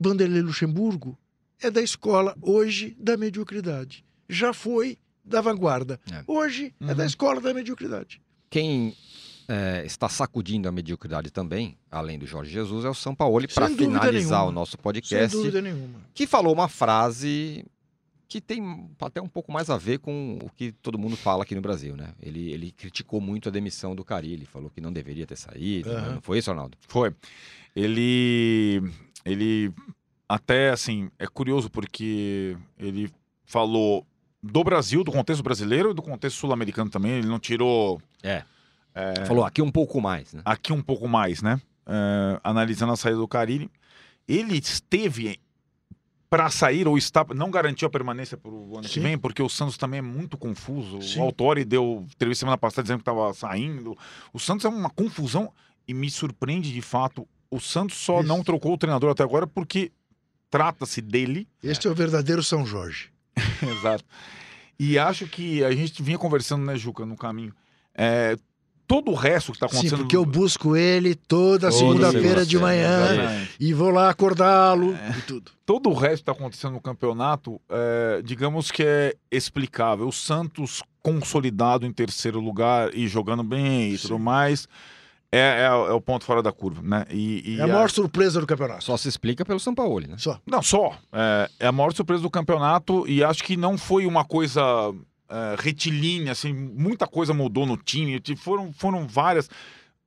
Vanderlei 0.00 0.42
Luxemburgo 0.42 1.18
é 1.60 1.70
da 1.70 1.82
escola 1.82 2.36
hoje 2.40 2.96
da 2.98 3.16
mediocridade. 3.16 4.04
Já 4.28 4.52
foi 4.52 4.98
da 5.24 5.40
vanguarda. 5.40 6.00
É. 6.10 6.22
Hoje 6.26 6.74
é 6.80 6.94
da 6.94 7.06
escola 7.06 7.40
da 7.40 7.52
mediocridade. 7.54 8.20
Quem 8.50 8.94
é, 9.48 9.82
está 9.84 10.08
sacudindo 10.08 10.68
a 10.68 10.72
mediocridade 10.72 11.30
também, 11.30 11.76
além 11.90 12.18
do 12.18 12.26
Jorge 12.26 12.50
Jesus, 12.50 12.84
é 12.84 12.88
o 12.88 12.94
São 12.94 13.14
Paulo. 13.14 13.46
Para 13.52 13.68
Sem 13.68 13.76
finalizar 13.76 14.40
nenhuma. 14.40 14.44
o 14.44 14.52
nosso 14.52 14.72
Sem 14.72 14.80
podcast, 14.80 15.36
dúvida 15.36 15.60
nenhuma. 15.60 16.00
que 16.14 16.26
falou 16.26 16.52
uma 16.52 16.68
frase 16.68 17.64
que 18.34 18.40
tem 18.40 18.90
até 19.00 19.22
um 19.22 19.28
pouco 19.28 19.52
mais 19.52 19.70
a 19.70 19.76
ver 19.76 20.00
com 20.00 20.40
o 20.42 20.50
que 20.50 20.72
todo 20.72 20.98
mundo 20.98 21.16
fala 21.16 21.44
aqui 21.44 21.54
no 21.54 21.60
Brasil, 21.60 21.94
né? 21.94 22.14
Ele, 22.20 22.50
ele 22.50 22.72
criticou 22.72 23.20
muito 23.20 23.48
a 23.48 23.52
demissão 23.52 23.94
do 23.94 24.04
Carilli, 24.04 24.44
falou 24.44 24.68
que 24.68 24.80
não 24.80 24.92
deveria 24.92 25.24
ter 25.24 25.36
saído? 25.36 25.88
Aham. 25.88 26.14
não 26.14 26.20
foi 26.20 26.38
isso, 26.38 26.50
Arnaldo? 26.50 26.76
Foi. 26.88 27.14
Ele. 27.76 28.82
Ele. 29.24 29.72
Até 30.28 30.70
assim, 30.70 31.08
é 31.16 31.28
curioso 31.28 31.70
porque 31.70 32.56
ele 32.76 33.08
falou 33.44 34.04
do 34.42 34.64
Brasil, 34.64 35.04
do 35.04 35.12
contexto 35.12 35.44
brasileiro 35.44 35.92
e 35.92 35.94
do 35.94 36.02
contexto 36.02 36.36
sul-americano 36.38 36.90
também. 36.90 37.12
Ele 37.12 37.28
não 37.28 37.38
tirou 37.38 38.02
É. 38.96 39.26
Falou 39.26 39.44
aqui 39.44 39.62
um 39.62 39.70
pouco 39.70 40.00
mais, 40.00 40.32
né? 40.32 40.42
aqui 40.44 40.72
um 40.72 40.82
pouco 40.82 41.06
mais, 41.06 41.40
né? 41.40 41.60
É, 41.86 42.40
analisando 42.42 42.92
a 42.92 42.96
saída 42.96 43.18
do 43.18 43.28
Carilli. 43.28 43.70
Ele 44.26 44.58
esteve 44.58 45.38
para 46.34 46.50
sair 46.50 46.88
ou 46.88 46.98
está, 46.98 47.24
não 47.32 47.48
garantiu 47.48 47.86
a 47.86 47.90
permanência 47.90 48.36
para 48.36 48.50
o 48.50 48.76
ano 48.76 48.88
que 48.88 48.94
Sim. 48.94 49.02
vem, 49.02 49.16
porque 49.16 49.40
o 49.40 49.48
Santos 49.48 49.78
também 49.78 49.98
é 49.98 50.02
muito 50.02 50.36
confuso. 50.36 51.00
Sim. 51.00 51.20
O 51.20 51.22
Autori 51.22 51.64
deu 51.64 52.04
entrevista 52.12 52.40
semana 52.40 52.58
passada 52.58 52.82
dizendo 52.82 52.98
que 52.98 53.02
estava 53.08 53.32
saindo. 53.32 53.96
O 54.32 54.40
Santos 54.40 54.64
é 54.64 54.68
uma 54.68 54.90
confusão 54.90 55.52
e 55.86 55.94
me 55.94 56.10
surpreende 56.10 56.72
de 56.72 56.82
fato. 56.82 57.24
O 57.48 57.60
Santos 57.60 57.98
só 57.98 58.18
Isso. 58.18 58.26
não 58.26 58.42
trocou 58.42 58.72
o 58.74 58.76
treinador 58.76 59.12
até 59.12 59.22
agora 59.22 59.46
porque 59.46 59.92
trata-se 60.50 61.00
dele. 61.00 61.46
Este 61.62 61.86
é 61.86 61.90
o 61.92 61.94
verdadeiro 61.94 62.42
São 62.42 62.66
Jorge. 62.66 63.10
Exato. 63.62 64.04
E 64.76 64.98
acho 64.98 65.28
que 65.28 65.62
a 65.62 65.70
gente 65.70 66.02
vinha 66.02 66.18
conversando, 66.18 66.64
né, 66.64 66.74
Juca, 66.74 67.06
no 67.06 67.16
caminho. 67.16 67.54
É, 67.94 68.36
todo 68.86 69.10
o 69.10 69.14
resto 69.14 69.52
que 69.52 69.56
está 69.56 69.68
Sim, 69.68 69.76
acontecendo. 69.76 69.98
porque 70.00 70.16
eu 70.16 70.24
busco 70.24 70.76
ele 70.76 71.14
toda 71.14 71.70
Toda 71.70 71.72
segunda-feira 71.72 72.44
de 72.46 72.58
manhã 72.58 73.12
Exatamente. 73.14 73.50
e 73.60 73.72
vou 73.72 73.90
lá 73.90 74.08
acordá-lo 74.10 74.94
É. 74.94 75.18
e 75.18 75.22
tudo. 75.22 75.50
todo 75.64 75.88
o 75.90 75.94
resto 75.94 76.16
que 76.24 76.30
está 76.30 76.32
acontecendo 76.32 76.72
no 76.74 76.80
campeonato, 76.80 77.60
é, 77.68 78.20
digamos 78.22 78.70
que 78.70 78.82
é 78.82 79.14
explicável. 79.30 80.06
O 80.08 80.12
Santos 80.12 80.82
consolidado 81.02 81.84
em 81.86 81.92
terceiro 81.92 82.40
lugar 82.40 82.94
e 82.94 83.06
jogando 83.08 83.42
bem 83.42 83.92
e 83.92 83.98
tudo 83.98 84.16
Sim. 84.16 84.22
mais, 84.22 84.66
é, 85.32 85.38
é- 85.38 85.64
é 85.66 85.92
o 85.92 86.00
ponto 86.00 86.24
fora 86.24 86.42
da 86.42 86.52
curva, 86.52 86.80
né? 86.82 87.04
E, 87.10 87.56
e 87.56 87.60
É 87.60 87.64
a 87.64 87.66
maior 87.66 87.90
surpresa 87.90 88.40
do 88.40 88.46
campeonato. 88.46 88.84
Só 88.84 88.96
se 88.96 89.08
explica 89.08 89.44
pelo 89.44 89.58
São 89.60 89.74
Paulo, 89.74 90.06
né? 90.06 90.14
Só. 90.16 90.38
Não, 90.46 90.62
só. 90.62 90.96
É, 91.12 91.50
é 91.60 91.66
a 91.66 91.72
maior 91.72 91.92
surpresa 91.92 92.22
do 92.22 92.30
campeonato 92.30 93.06
e 93.08 93.22
acho 93.24 93.42
que 93.42 93.56
não 93.56 93.76
foi 93.76 94.06
uma 94.06 94.24
coisa 94.24 94.62
é, 95.28 95.56
retilínea, 95.58 96.32
assim, 96.32 96.52
muita 96.52 97.06
coisa 97.06 97.32
mudou 97.34 97.64
no 97.66 97.76
time, 97.76 98.20
te- 98.20 98.36
foram, 98.36 98.72
foram 98.72 99.06
várias 99.06 99.48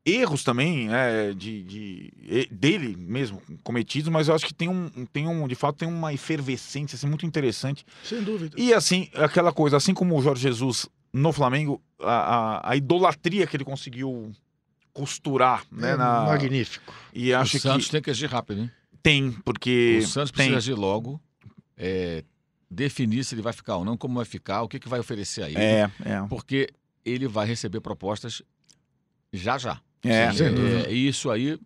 erros 0.05 0.43
também 0.43 0.87
é, 0.93 1.33
de, 1.33 1.63
de- 1.63 2.47
dele 2.49 2.95
mesmo 2.97 3.41
cometidos, 3.63 4.09
mas 4.09 4.27
eu 4.29 4.35
acho 4.35 4.45
que 4.45 4.53
tem 4.53 4.69
um, 4.69 4.89
tem 5.11 5.27
um 5.27 5.45
de 5.47 5.55
fato 5.55 5.75
tem 5.79 5.87
uma 5.87 6.13
efervescência 6.13 6.95
assim, 6.95 7.07
muito 7.07 7.25
interessante 7.25 7.85
Sem 8.03 8.23
dúvida. 8.23 8.55
e 8.57 8.73
assim 8.73 9.09
aquela 9.15 9.51
coisa 9.51 9.75
assim 9.75 9.93
como 9.93 10.17
o 10.17 10.21
Jorge 10.21 10.43
Jesus 10.43 10.87
no 11.11 11.33
Flamengo 11.33 11.81
a, 11.99 12.11
a, 12.69 12.71
a 12.71 12.75
idolatria 12.77 13.45
que 13.45 13.57
ele 13.57 13.65
conseguiu 13.65 14.31
costurar 14.93 15.63
né 15.71 15.91
É 15.91 15.97
na 15.97 16.21
Magnífico. 16.25 16.93
e 17.13 17.33
acho 17.33 17.57
o 17.57 17.59
Santos 17.59 17.85
que 17.87 17.91
tem 17.91 18.01
que 18.01 18.09
agir 18.09 18.27
rápido, 18.29 18.61
hein? 18.61 18.71
tem 19.03 19.31
porque 19.43 19.99
O 20.01 20.07
Santos 20.07 20.31
tem 20.31 20.51
precisa 20.51 20.57
agir 20.57 20.73
logo, 20.73 21.19
é, 21.75 22.23
definir 22.69 23.23
se 23.23 23.33
ele 23.35 23.41
vai 23.41 23.53
ficar 23.53 23.77
ou 23.77 23.85
não, 23.85 23.95
como 23.97 24.15
vai 24.15 24.25
ficar, 24.25 24.61
o 24.61 24.67
que, 24.67 24.79
que 24.79 24.89
vai 24.89 24.99
oferecer 24.99 25.43
a 25.43 25.49
ele. 25.49 25.57
é 25.59 25.89
é 26.05 26.21
Porque 26.29 26.69
ele 27.05 27.27
vai 27.27 27.45
receber 27.47 27.79
propostas 27.79 28.41
já 29.31 29.57
já. 29.57 29.79
é, 30.03 30.31
Sim, 30.31 30.43
é, 30.87 30.91
e 30.91 31.07
isso 31.07 31.29
aí, 31.29 31.57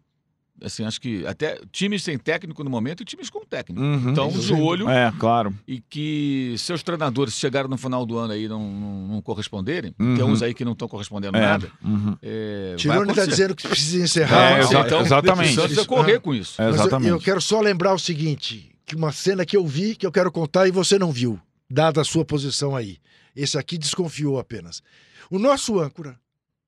assim, 0.64 0.84
acho 0.86 1.02
que 1.02 1.26
até 1.26 1.60
times 1.72 2.04
sem 2.04 2.18
técnico 2.18 2.64
no 2.64 2.70
momento 2.70 3.02
e 3.02 3.06
times 3.06 3.30
com 3.30 3.44
técnico. 3.46 3.82
Uhum. 3.82 4.12
Então, 4.12 4.28
de 4.30 4.54
olho 4.54 4.88
É, 4.90 5.12
claro. 5.20 5.54
e 5.68 5.80
que 5.80 6.54
seus 6.58 6.84
treinadores 6.84 7.34
chegaram 7.34 7.68
no 7.70 7.78
final 7.78 8.06
do 8.06 8.18
ano 8.18 8.34
aí 8.34 8.48
não, 8.48 8.60
não, 8.72 9.08
não 9.08 9.22
corresponderem, 9.22 9.94
Uhum. 10.00 10.16
tem 10.16 10.24
uns 10.24 10.42
aí 10.44 10.54
que 10.54 10.64
não 10.66 10.74
estão 10.74 10.88
correspondendo 10.88 11.38
É. 11.38 11.42
nada. 11.42 11.72
Uhum. 11.84 12.16
É, 12.22 12.76
Tirone 12.78 13.10
está 13.12 13.26
dizendo 13.26 13.56
que 13.56 13.68
precisa 13.68 14.04
encerrar. 14.04 14.58
É, 14.58 14.60
exa- 14.60 14.82
Então, 14.82 15.02
exatamente. 15.02 15.56
Precisa 15.56 15.86
correr 15.86 16.20
com 16.20 16.34
isso. 16.34 16.62
É, 16.62 16.66
Mas 16.66 16.76
eu- 16.76 16.82
exatamente. 16.82 17.10
eu, 17.12 17.20
quero 17.20 17.42
só 17.42 17.60
lembrar 17.60 17.94
o 17.94 18.00
seguinte: 18.00 18.71
uma 18.96 19.12
cena 19.12 19.46
que 19.46 19.56
eu 19.56 19.66
vi, 19.66 19.96
que 19.96 20.06
eu 20.06 20.12
quero 20.12 20.32
contar 20.32 20.68
e 20.68 20.72
você 20.72 20.98
não 20.98 21.12
viu, 21.12 21.40
dada 21.70 22.02
a 22.02 22.06
sua 22.06 22.26
posição 22.26 22.76
aí. 22.76 23.00
Esse 23.36 23.58
aqui 23.58 23.78
desconfiou 23.78 24.40
apenas. 24.40 24.82
O 25.30 25.40
nosso 25.40 25.80
âncora, 25.80 26.20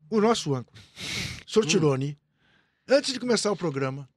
o 0.10 0.22
nosso 0.22 0.54
âncora, 0.54 0.80
Sortirone, 1.46 2.18
antes 2.88 3.14
de 3.14 3.20
começar 3.20 3.52
o 3.52 3.58
programa, 3.58 4.08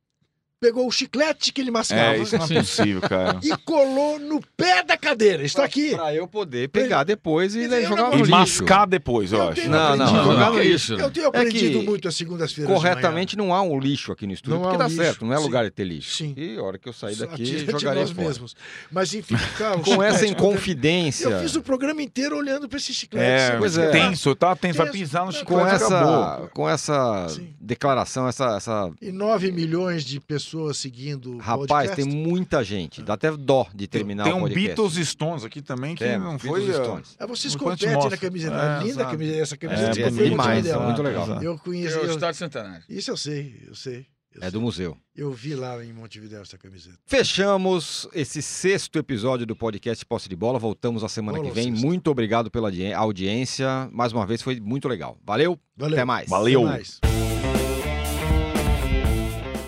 pegou 0.61 0.87
o 0.87 0.91
chiclete 0.91 1.53
que 1.53 1.61
ele 1.61 1.71
mascava 1.71 2.17
É, 2.17 2.19
isso 2.19 2.37
não 2.37 2.45
é 2.45 2.49
possível, 2.61 3.01
cara. 3.03 3.39
e 3.45 3.57
colou 3.59 4.19
no 4.19 4.41
pé 4.57 4.83
da 4.83 4.97
cadeira. 4.97 5.43
Está 5.45 5.65
aqui. 5.65 5.95
Pra 5.95 6.15
eu 6.15 6.27
poder 6.27 6.69
pegar 6.71 7.05
depois 7.05 7.55
e 7.55 7.69
né, 7.69 7.85
eu 7.85 7.89
jogar 7.89 8.11
no 8.11 8.15
E 8.15 8.19
lixo. 8.19 8.31
mascar 8.31 8.87
depois, 8.87 9.33
eu 9.33 9.39
Eu 9.39 9.45
acho. 9.49 9.55
tenho 9.61 9.71
Não, 9.71 9.97
não, 9.97 10.07
aprendido- 10.07 10.25
jogar 10.33 10.51
no 10.51 10.59
lixo. 10.59 10.75
isso. 10.75 10.95
Eu 10.95 11.11
tenho 11.11 11.27
É 11.27 11.31
que 11.31 11.37
aprendido 11.37 11.83
muito 11.83 12.09
às 12.09 12.17
segundas-feiras. 12.17 12.73
Corretamente 12.75 13.37
não 13.37 13.53
há 13.55 13.61
um 13.63 13.79
lixo 13.79 14.13
aqui 14.13 14.27
no 14.27 14.33
estúdio, 14.33 14.55
Não 14.57 14.63
porque 14.63 14.77
há 14.77 14.79
dá 14.79 14.85
um 14.87 14.89
lixo, 14.89 15.03
certo, 15.03 15.25
não 15.27 15.33
é 15.35 15.37
sim. 15.37 15.43
lugar 15.43 15.65
de 15.65 15.71
ter 15.71 15.85
lixo. 15.85 16.17
Sim. 16.17 16.35
E 16.37 16.57
a 16.57 16.63
hora 16.63 16.79
que 16.79 16.89
eu 16.89 16.93
sair 16.93 17.17
daqui, 17.17 17.45
Só 17.47 17.53
tira 17.53 17.65
de 17.67 17.73
jogaria 17.73 18.01
nós 18.03 18.11
fora. 18.13 18.27
mesmos. 18.29 18.57
Mas 18.91 19.15
enfim, 19.15 19.35
Com 19.85 20.03
essa 20.03 20.27
inconfidência, 20.27 21.27
Eu 21.29 21.41
fiz 21.41 21.55
o 21.55 21.63
programa 21.63 22.03
inteiro 22.03 22.37
olhando 22.37 22.67
para 22.69 22.79
esse 22.79 22.95
chiclete. 22.95 23.27
É? 23.53 23.57
Pois 23.59 23.77
é. 23.77 23.91
tenso, 23.91 24.35
tá 24.35 24.57
tenso, 24.57 24.79
vai 24.79 24.91
pisar 24.91 25.21
no 25.27 25.33
Com 25.33 25.45
com 25.57 25.67
chiclete 25.69 26.51
com 26.55 26.69
essa 26.69 27.27
declaração, 27.61 28.27
essa, 28.27 28.57
essa... 28.57 28.91
E 29.03 29.13
9 29.13 29.53
milhões 29.53 30.05
de 30.05 30.19
pessoas 30.19 30.46
seguindo 30.75 31.35
o 31.35 31.39
Rapaz, 31.39 31.89
podcast. 31.89 31.97
tem 31.97 32.05
muita 32.23 32.63
gente. 32.65 33.03
Dá 33.03 33.15
até 33.15 33.31
dó 33.37 33.67
de 33.75 33.87
terminar 33.87 34.25
Tem 34.25 34.33
o 34.33 34.37
um 34.37 34.41
podcast. 34.41 34.67
Beatles 34.77 35.09
Stones 35.09 35.45
aqui 35.45 35.61
também 35.63 35.95
que 35.95 36.05
É, 36.05 36.19
não 36.19 36.37
Beatles 36.37 36.65
foi. 36.67 36.71
uh, 36.71 36.85
Stones. 36.85 37.17
Ah, 37.19 37.27
vocês 37.27 37.57
competem 37.57 37.91
na 37.91 38.17
camiseta. 38.17 38.55
É, 38.57 38.59
É, 38.77 38.79
linda 38.81 38.89
exato. 38.91 39.11
camiseta. 39.11 39.39
Essa 39.41 39.55
É, 39.55 39.59
camiseta 39.59 40.01
é 40.01 40.03
foi 40.05 40.11
muito 40.13 40.31
demais, 40.31 40.65
dela. 40.65 40.83
é 40.83 40.87
muito 40.87 41.03
legal. 41.03 41.25
Exato. 41.25 41.45
Eu 41.45 41.55
É 41.55 41.59
conheci. 41.59 41.99
o 41.99 42.11
Estado 42.11 42.35
Centenário. 42.35 42.85
Isso 42.89 43.11
eu 43.11 43.17
sei, 43.17 43.63
eu 43.67 43.75
sei. 43.75 44.07
eu 44.35 44.41
É 44.41 44.43
sei. 44.43 44.51
do 44.51 44.61
museu. 44.61 44.97
Eu 45.15 45.33
vi 45.33 45.55
lá 45.55 45.83
em 45.85 45.93
Montevidéu 45.93 46.43
essa 46.43 46.59
camiseta. 46.59 46.99
Fechamos 47.07 48.07
esse 48.13 48.43
sexto 48.43 48.99
episódio 48.99 49.47
do 49.47 49.57
podcast 49.57 50.05
Posse 50.05 50.29
de 50.29 50.37
Bola. 50.37 50.59
Voltamos 50.59 51.03
a 51.03 51.09
semana 51.09 51.39
Bola 51.39 51.49
que 51.51 51.55
vem. 51.55 51.71
sexta. 51.71 51.87
Muito 51.87 52.11
obrigado 52.11 52.51
pela 52.51 52.69
audi- 52.69 52.93
audiência. 52.93 53.89
Mais 53.93 54.13
uma 54.13 54.27
vez 54.27 54.43
foi 54.43 54.61
muito 54.61 54.89
legal. 54.89 55.19
Valeu, 55.25 55.59
Valeu. 55.77 55.97
até 55.97 56.05
mais. 56.05 56.29
Valeu. 56.29 56.63
Até 56.67 56.71
mais. 56.77 57.36